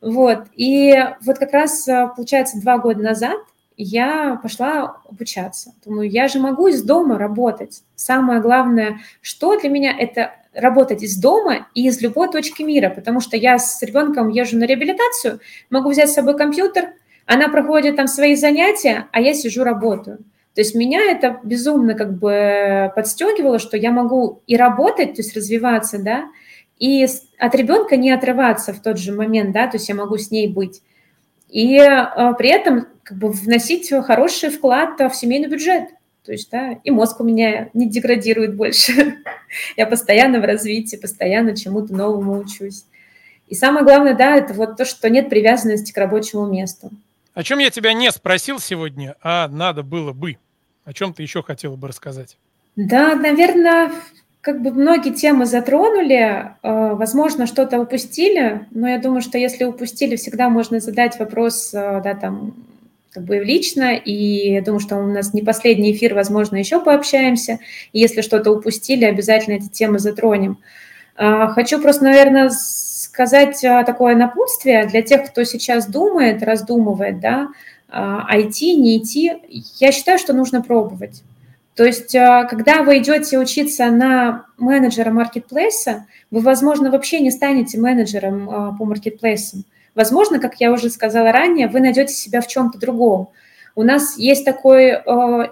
Вот. 0.00 0.46
И 0.54 0.94
вот 1.24 1.38
как 1.38 1.52
раз, 1.52 1.86
э, 1.88 2.08
получается, 2.16 2.60
два 2.60 2.78
года 2.78 3.02
назад 3.02 3.38
я 3.76 4.38
пошла 4.42 5.00
обучаться. 5.08 5.74
Думаю, 5.84 6.08
я 6.08 6.28
же 6.28 6.38
могу 6.38 6.68
из 6.68 6.82
дома 6.82 7.18
работать. 7.18 7.82
Самое 7.96 8.40
главное, 8.40 9.00
что 9.20 9.58
для 9.58 9.68
меня 9.68 9.96
это 9.96 10.32
работать 10.54 11.02
из 11.02 11.16
дома 11.16 11.68
и 11.74 11.86
из 11.86 12.00
любой 12.00 12.30
точки 12.30 12.62
мира, 12.62 12.90
потому 12.90 13.20
что 13.20 13.36
я 13.36 13.58
с 13.58 13.82
ребенком 13.82 14.28
езжу 14.28 14.58
на 14.58 14.64
реабилитацию, 14.64 15.40
могу 15.70 15.90
взять 15.90 16.10
с 16.10 16.14
собой 16.14 16.36
компьютер, 16.36 16.94
она 17.26 17.48
проходит 17.48 17.96
там 17.96 18.06
свои 18.06 18.34
занятия, 18.34 19.06
а 19.12 19.20
я 19.20 19.34
сижу 19.34 19.64
работаю. 19.64 20.18
То 20.54 20.60
есть 20.60 20.74
меня 20.74 21.10
это 21.10 21.40
безумно 21.42 21.94
как 21.94 22.18
бы 22.18 22.92
подстегивало, 22.94 23.58
что 23.58 23.76
я 23.76 23.90
могу 23.90 24.42
и 24.46 24.56
работать, 24.56 25.14
то 25.14 25.22
есть 25.22 25.34
развиваться, 25.34 25.98
да, 25.98 26.26
и 26.78 27.06
от 27.38 27.54
ребенка 27.54 27.96
не 27.96 28.10
отрываться 28.10 28.74
в 28.74 28.82
тот 28.82 28.98
же 28.98 29.12
момент, 29.12 29.52
да, 29.52 29.66
то 29.66 29.76
есть 29.76 29.88
я 29.88 29.94
могу 29.94 30.18
с 30.18 30.30
ней 30.30 30.48
быть. 30.48 30.82
И 31.48 31.78
а, 31.78 32.32
при 32.34 32.48
этом 32.50 32.86
как 33.02 33.18
бы 33.18 33.30
вносить 33.30 33.90
хороший 34.04 34.50
вклад 34.50 34.98
в 34.98 35.14
семейный 35.14 35.48
бюджет. 35.48 35.90
То 36.24 36.32
есть, 36.32 36.50
да, 36.50 36.78
и 36.84 36.90
мозг 36.90 37.20
у 37.20 37.24
меня 37.24 37.68
не 37.74 37.88
деградирует 37.88 38.54
больше. 38.54 39.18
я 39.76 39.86
постоянно 39.86 40.40
в 40.40 40.44
развитии, 40.44 40.96
постоянно 40.96 41.56
чему-то 41.56 41.94
новому 41.94 42.38
учусь. 42.38 42.84
И 43.48 43.54
самое 43.54 43.84
главное, 43.84 44.14
да, 44.14 44.36
это 44.36 44.54
вот 44.54 44.76
то, 44.76 44.84
что 44.84 45.10
нет 45.10 45.28
привязанности 45.28 45.92
к 45.92 45.96
рабочему 45.98 46.46
месту. 46.46 46.90
О 47.34 47.42
чем 47.42 47.58
я 47.58 47.70
тебя 47.70 47.92
не 47.92 48.10
спросил 48.12 48.60
сегодня, 48.60 49.16
а 49.22 49.48
надо 49.48 49.82
было 49.82 50.12
бы. 50.12 50.36
О 50.84 50.92
чем 50.92 51.12
ты 51.12 51.22
еще 51.22 51.42
хотела 51.42 51.76
бы 51.76 51.88
рассказать? 51.88 52.36
Да, 52.76 53.14
наверное, 53.14 53.92
как 54.40 54.60
бы 54.60 54.70
многие 54.70 55.12
темы 55.12 55.46
затронули, 55.46 56.20
э, 56.20 56.52
возможно, 56.62 57.46
что-то 57.46 57.78
упустили, 57.78 58.66
но 58.70 58.88
я 58.88 58.98
думаю, 58.98 59.22
что 59.22 59.38
если 59.38 59.64
упустили, 59.64 60.16
всегда 60.16 60.48
можно 60.48 60.80
задать 60.80 61.18
вопрос, 61.18 61.72
э, 61.72 62.00
да, 62.02 62.14
там, 62.14 62.54
как 63.12 63.24
бы 63.24 63.38
лично, 63.38 63.94
и 63.94 64.52
я 64.52 64.62
думаю, 64.62 64.80
что 64.80 64.96
у 64.96 65.06
нас 65.06 65.34
не 65.34 65.42
последний 65.42 65.92
эфир, 65.92 66.14
возможно, 66.14 66.56
еще 66.56 66.80
пообщаемся, 66.80 67.58
и 67.92 68.00
если 68.00 68.22
что-то 68.22 68.50
упустили, 68.50 69.04
обязательно 69.04 69.56
эти 69.56 69.68
темы 69.68 69.98
затронем. 69.98 70.58
Э, 71.16 71.48
хочу 71.48 71.80
просто, 71.80 72.04
наверное, 72.04 72.50
сказать 72.50 73.60
такое 73.60 74.16
напутствие 74.16 74.86
для 74.86 75.02
тех, 75.02 75.30
кто 75.30 75.44
сейчас 75.44 75.86
думает, 75.86 76.42
раздумывает, 76.42 77.20
да, 77.20 77.48
IT, 77.90 78.74
не 78.76 78.96
идти, 78.96 79.32
я 79.78 79.92
считаю, 79.92 80.18
что 80.18 80.32
нужно 80.32 80.62
пробовать. 80.62 81.22
То 81.74 81.84
есть, 81.84 82.12
когда 82.12 82.82
вы 82.82 82.98
идете 82.98 83.38
учиться 83.38 83.90
на 83.90 84.46
менеджера 84.56 85.10
маркетплейса, 85.10 86.06
вы, 86.30 86.40
возможно, 86.40 86.90
вообще 86.90 87.20
не 87.20 87.30
станете 87.30 87.78
менеджером 87.78 88.76
по 88.78 88.84
маркетплейсам. 88.86 89.64
Возможно, 89.94 90.38
как 90.38 90.60
я 90.60 90.72
уже 90.72 90.90
сказала 90.90 91.32
ранее, 91.32 91.68
вы 91.68 91.80
найдете 91.80 92.14
себя 92.14 92.40
в 92.40 92.46
чем-то 92.46 92.78
другом. 92.78 93.30
У 93.74 93.82
нас 93.82 94.18
есть 94.18 94.44
такой 94.44 94.90
э, 94.90 95.00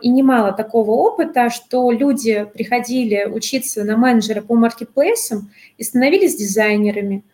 и 0.03 0.09
немало 0.09 0.53
такого 0.53 0.91
опыта, 0.91 1.49
что 1.49 1.91
люди 1.91 2.47
приходили 2.53 3.25
учиться 3.25 3.83
на 3.85 3.97
менеджера 3.97 4.43
по 4.43 4.55
маркетплейсам 4.55 5.51
и 5.79 5.85
становились 5.85 6.37
дизайнерами, 6.37 7.25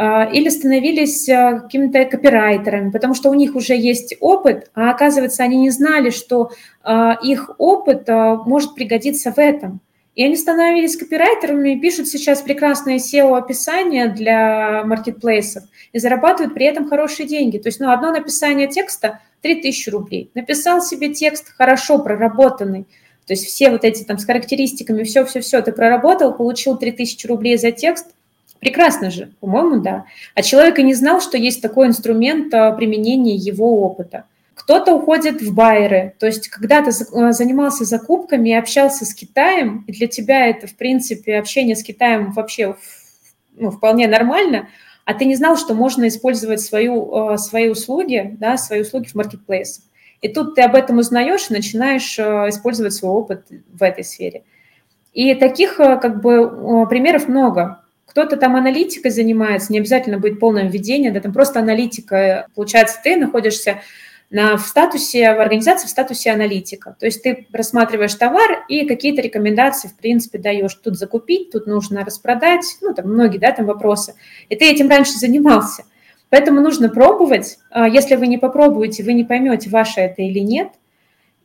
а, 0.00 0.30
или 0.32 0.48
становились 0.48 1.28
а, 1.28 1.58
какими-то 1.58 2.04
копирайтерами, 2.04 2.90
потому 2.90 3.14
что 3.14 3.30
у 3.30 3.34
них 3.34 3.56
уже 3.56 3.74
есть 3.74 4.14
опыт, 4.20 4.70
а 4.72 4.90
оказывается, 4.90 5.42
они 5.42 5.56
не 5.56 5.70
знали, 5.70 6.10
что 6.10 6.52
а, 6.84 7.18
их 7.20 7.50
опыт 7.58 8.06
может 8.06 8.76
пригодиться 8.76 9.32
в 9.32 9.38
этом. 9.38 9.80
И 10.18 10.24
они 10.24 10.34
становились 10.34 10.96
копирайтерами, 10.96 11.78
пишут 11.78 12.08
сейчас 12.08 12.42
прекрасное 12.42 12.96
SEO-описание 12.96 14.08
для 14.08 14.82
маркетплейсов 14.84 15.62
и 15.92 16.00
зарабатывают 16.00 16.54
при 16.54 16.66
этом 16.66 16.88
хорошие 16.88 17.28
деньги. 17.28 17.58
То 17.58 17.68
есть 17.68 17.78
ну, 17.78 17.92
одно 17.92 18.10
написание 18.10 18.66
текста– 18.66 19.20
3000 19.42 19.90
рублей. 19.90 20.28
Написал 20.34 20.82
себе 20.82 21.14
текст 21.14 21.52
хорошо 21.56 22.00
проработанный, 22.00 22.82
то 23.26 23.32
есть 23.34 23.46
все 23.46 23.70
вот 23.70 23.84
эти 23.84 24.02
там 24.02 24.18
с 24.18 24.24
характеристиками, 24.24 25.04
все-все-все 25.04 25.62
ты 25.62 25.70
проработал, 25.70 26.34
получил 26.34 26.76
3000 26.76 27.24
рублей 27.28 27.56
за 27.56 27.70
текст, 27.70 28.08
Прекрасно 28.60 29.12
же, 29.12 29.30
по-моему, 29.38 29.80
да. 29.80 30.06
А 30.34 30.42
человек 30.42 30.80
и 30.80 30.82
не 30.82 30.92
знал, 30.92 31.20
что 31.20 31.38
есть 31.38 31.62
такой 31.62 31.86
инструмент 31.86 32.52
а, 32.52 32.72
применения 32.72 33.36
его 33.36 33.82
опыта. 33.82 34.24
Кто-то 34.68 34.92
уходит 34.92 35.40
в 35.40 35.54
байеры, 35.54 36.14
то 36.18 36.26
есть 36.26 36.48
когда 36.48 36.82
ты 36.82 36.90
а, 36.90 37.32
занимался 37.32 37.86
закупками 37.86 38.50
и 38.50 38.54
общался 38.54 39.06
с 39.06 39.14
Китаем, 39.14 39.82
и 39.86 39.92
для 39.92 40.08
тебя 40.08 40.46
это, 40.46 40.66
в 40.66 40.76
принципе, 40.76 41.38
общение 41.38 41.74
с 41.74 41.82
Китаем 41.82 42.32
вообще 42.32 42.76
ну, 43.56 43.70
вполне 43.70 44.06
нормально, 44.06 44.68
а 45.06 45.14
ты 45.14 45.24
не 45.24 45.36
знал, 45.36 45.56
что 45.56 45.72
можно 45.72 46.06
использовать 46.06 46.60
свою, 46.60 47.14
а, 47.14 47.38
свои 47.38 47.70
услуги, 47.70 48.36
да, 48.38 48.58
свои 48.58 48.82
услуги 48.82 49.08
в 49.08 49.14
маркетплейсах. 49.14 49.84
И 50.20 50.28
тут 50.28 50.54
ты 50.54 50.60
об 50.60 50.74
этом 50.74 50.98
узнаешь 50.98 51.48
и 51.48 51.54
начинаешь 51.54 52.18
использовать 52.18 52.92
свой 52.92 53.12
опыт 53.12 53.46
в 53.72 53.82
этой 53.82 54.04
сфере. 54.04 54.42
И 55.14 55.34
таких 55.34 55.76
как 55.76 56.20
бы 56.20 56.86
примеров 56.90 57.26
много. 57.26 57.84
Кто-то 58.04 58.36
там 58.36 58.54
аналитикой 58.54 59.12
занимается, 59.12 59.72
не 59.72 59.78
обязательно 59.78 60.18
быть 60.18 60.38
полным 60.38 60.68
введением, 60.68 61.14
да, 61.14 61.20
там 61.20 61.32
просто 61.32 61.58
аналитика. 61.58 62.48
Получается, 62.54 63.00
ты 63.02 63.16
находишься 63.16 63.80
на, 64.30 64.56
в 64.56 64.60
статусе, 64.60 65.34
в 65.34 65.40
организации 65.40 65.86
в 65.86 65.90
статусе 65.90 66.30
аналитика. 66.30 66.96
То 66.98 67.06
есть 67.06 67.22
ты 67.22 67.46
рассматриваешь 67.52 68.14
товар 68.14 68.64
и 68.68 68.86
какие-то 68.86 69.22
рекомендации, 69.22 69.88
в 69.88 69.96
принципе, 69.96 70.38
даешь. 70.38 70.74
Тут 70.74 70.98
закупить, 70.98 71.50
тут 71.50 71.66
нужно 71.66 72.04
распродать, 72.04 72.64
ну, 72.82 72.94
там 72.94 73.08
многие, 73.08 73.38
да, 73.38 73.52
там 73.52 73.66
вопросы. 73.66 74.14
И 74.48 74.56
ты 74.56 74.66
этим 74.70 74.88
раньше 74.88 75.12
занимался. 75.12 75.84
Поэтому 76.30 76.60
нужно 76.60 76.90
пробовать. 76.90 77.58
А 77.70 77.88
если 77.88 78.16
вы 78.16 78.26
не 78.26 78.36
попробуете, 78.36 79.02
вы 79.02 79.14
не 79.14 79.24
поймете, 79.24 79.70
ваше 79.70 80.00
это 80.00 80.20
или 80.20 80.40
нет. 80.40 80.68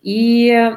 И 0.02 0.74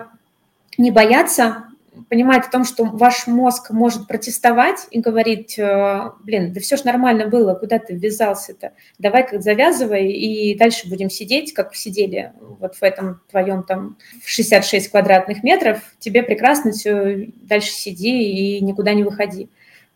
не 0.79 0.91
бояться 0.93 1.66
понимает 2.09 2.47
о 2.47 2.51
том, 2.51 2.65
что 2.65 2.85
ваш 2.85 3.27
мозг 3.27 3.71
может 3.71 4.07
протестовать 4.07 4.87
и 4.91 5.01
говорить, 5.01 5.59
э, 5.59 6.11
блин, 6.23 6.53
да 6.53 6.61
все 6.61 6.77
ж 6.77 6.85
нормально 6.85 7.27
было, 7.29 7.55
куда 7.55 7.79
ты 7.79 7.95
ввязался-то, 7.95 8.73
давай 8.99 9.27
как 9.27 9.43
завязывай 9.43 10.11
и 10.13 10.57
дальше 10.57 10.89
будем 10.89 11.11
сидеть, 11.11 11.53
как 11.53 11.75
сидели 11.75 12.33
вот 12.61 12.77
в 12.77 12.83
этом 12.83 13.21
твоем 13.31 13.63
там 13.63 13.97
66 14.25 14.89
квадратных 14.89 15.43
метров, 15.43 15.81
тебе 15.99 16.23
прекрасно 16.23 16.73
все, 16.73 17.29
дальше 17.43 17.71
сиди 17.71 18.23
и 18.23 18.61
никуда 18.61 18.95
не 18.95 19.05
выходи. 19.05 19.49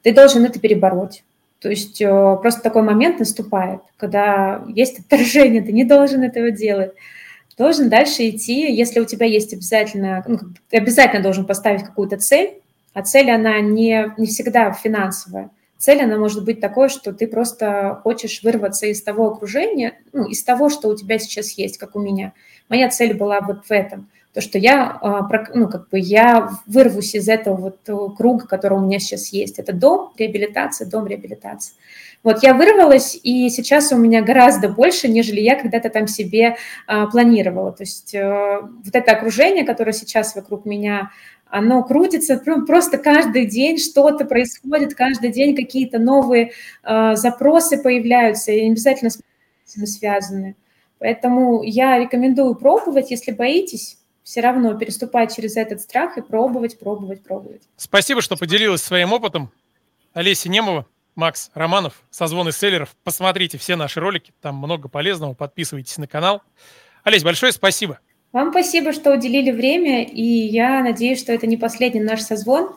Ты 0.03 0.13
должен 0.13 0.45
это 0.45 0.59
перебороть. 0.59 1.25
То 1.61 1.69
есть 1.69 2.01
э, 2.01 2.07
просто 2.41 2.63
такой 2.63 2.83
момент 2.83 3.19
наступает, 3.19 3.81
когда 3.99 4.65
есть 4.69 4.99
отторжение, 4.99 5.63
ты 5.63 5.73
не 5.73 5.85
должен 5.85 6.23
этого 6.23 6.51
делать 6.51 6.93
должен 7.61 7.91
дальше 7.91 8.31
идти, 8.31 8.75
если 8.75 9.01
у 9.01 9.05
тебя 9.05 9.27
есть 9.27 9.53
обязательно, 9.53 10.25
ну, 10.27 10.39
ты 10.71 10.79
обязательно 10.79 11.23
должен 11.23 11.45
поставить 11.45 11.83
какую-то 11.83 12.17
цель, 12.17 12.55
а 12.95 13.03
цель, 13.03 13.31
она 13.31 13.61
не, 13.61 14.15
не 14.17 14.27
всегда 14.29 14.73
финансовая. 14.73 15.51
Цель, 15.77 16.01
она 16.01 16.17
может 16.17 16.43
быть 16.43 16.59
такой, 16.59 16.89
что 16.89 17.13
ты 17.13 17.27
просто 17.27 18.01
хочешь 18.03 18.43
вырваться 18.43 18.87
из 18.87 19.03
того 19.03 19.27
окружения, 19.27 19.99
ну, 20.15 20.25
из 20.27 20.43
того, 20.43 20.71
что 20.71 20.89
у 20.89 20.97
тебя 20.97 21.19
сейчас 21.19 21.51
есть, 21.51 21.77
как 21.77 21.97
у 21.97 22.01
меня. 22.01 22.33
Моя 22.71 22.89
цель 22.89 23.13
была 23.13 23.43
вот 23.43 23.67
в 23.67 23.71
этом. 23.71 24.09
То, 24.33 24.41
что 24.41 24.57
я, 24.57 24.99
а, 25.03 25.29
ну, 25.53 25.69
как 25.69 25.91
бы 25.91 25.99
я 25.99 26.51
вырвусь 26.67 27.15
из 27.15 27.29
этого 27.29 27.57
вот 27.57 27.79
э, 27.89 28.17
круга, 28.17 28.47
который 28.47 28.79
у 28.79 28.81
меня 28.81 29.01
сейчас 29.01 29.35
есть. 29.35 29.59
Это 29.59 29.75
дом, 29.75 30.13
реабилитация, 30.17 30.89
дом, 30.89 31.07
реабилитация. 31.07 31.75
Вот 32.23 32.43
я 32.43 32.53
вырвалась, 32.53 33.19
и 33.23 33.49
сейчас 33.49 33.93
у 33.93 33.97
меня 33.97 34.21
гораздо 34.21 34.69
больше, 34.69 35.09
нежели 35.09 35.41
я 35.41 35.57
когда-то 35.57 35.89
там 35.89 36.07
себе 36.07 36.57
а, 36.87 37.07
планировала. 37.07 37.73
То 37.73 37.83
есть 37.83 38.15
а, 38.15 38.61
вот 38.61 38.95
это 38.95 39.13
окружение, 39.13 39.65
которое 39.65 39.93
сейчас 39.93 40.35
вокруг 40.35 40.67
меня, 40.67 41.11
оно 41.47 41.83
крутится, 41.83 42.37
просто 42.67 42.99
каждый 42.99 43.47
день 43.47 43.79
что-то 43.79 44.27
происходит, 44.27 44.95
каждый 44.95 45.33
день 45.33 45.57
какие-то 45.57 45.99
новые 45.99 46.53
а, 46.83 47.17
запросы 47.17 47.83
появляются, 47.83 48.53
и 48.53 48.65
не 48.65 48.73
обязательно 48.73 49.11
с 49.11 49.21
этим 49.75 49.87
связаны. 49.87 50.57
Поэтому 50.99 51.63
я 51.63 51.99
рекомендую 51.99 52.55
пробовать, 52.55 53.11
если 53.11 53.33
боитесь, 53.33 53.97
все 54.23 54.43
равно 54.43 54.75
переступать 54.75 55.35
через 55.35 55.57
этот 55.57 55.81
страх 55.81 56.19
и 56.19 56.21
пробовать, 56.21 56.79
пробовать, 56.79 57.23
пробовать. 57.23 57.63
Спасибо, 57.77 58.21
что 58.21 58.37
поделилась 58.37 58.83
своим 58.83 59.15
опытом. 59.15 59.51
Олеся 60.13 60.51
Немова, 60.51 60.87
Макс 61.21 61.51
Романов, 61.53 62.03
созвоны 62.11 62.51
селлеров. 62.51 62.97
Посмотрите 63.05 63.59
все 63.59 63.77
наши 63.77 64.01
ролики, 64.01 64.33
там 64.41 64.57
много 64.57 64.89
полезного. 64.89 65.35
Подписывайтесь 65.35 65.99
на 65.99 66.07
канал. 66.07 66.43
Олесь, 67.05 67.23
большое 67.23 67.53
спасибо. 67.53 68.01
Вам 68.33 68.53
спасибо, 68.53 68.95
что 68.95 69.13
уделили 69.13 69.51
время, 69.51 70.03
и 70.03 70.23
я 70.23 70.83
надеюсь, 70.83 71.21
что 71.21 71.33
это 71.33 71.47
не 71.47 71.59
последний 71.59 72.01
наш 72.01 72.23
созвон. 72.23 72.75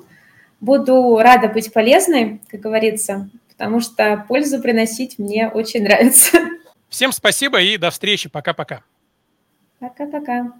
Буду 0.59 1.17
рада 1.19 1.47
быть 1.47 1.71
полезной, 1.71 2.41
как 2.49 2.59
говорится, 2.59 3.29
потому 3.47 3.79
что 3.79 4.25
пользу 4.27 4.61
приносить 4.61 5.17
мне 5.17 5.47
очень 5.47 5.83
нравится. 5.83 6.37
Всем 6.89 7.13
спасибо 7.13 7.61
и 7.61 7.77
до 7.77 7.91
встречи. 7.91 8.27
Пока-пока. 8.27 8.83
Пока-пока. 9.79 10.51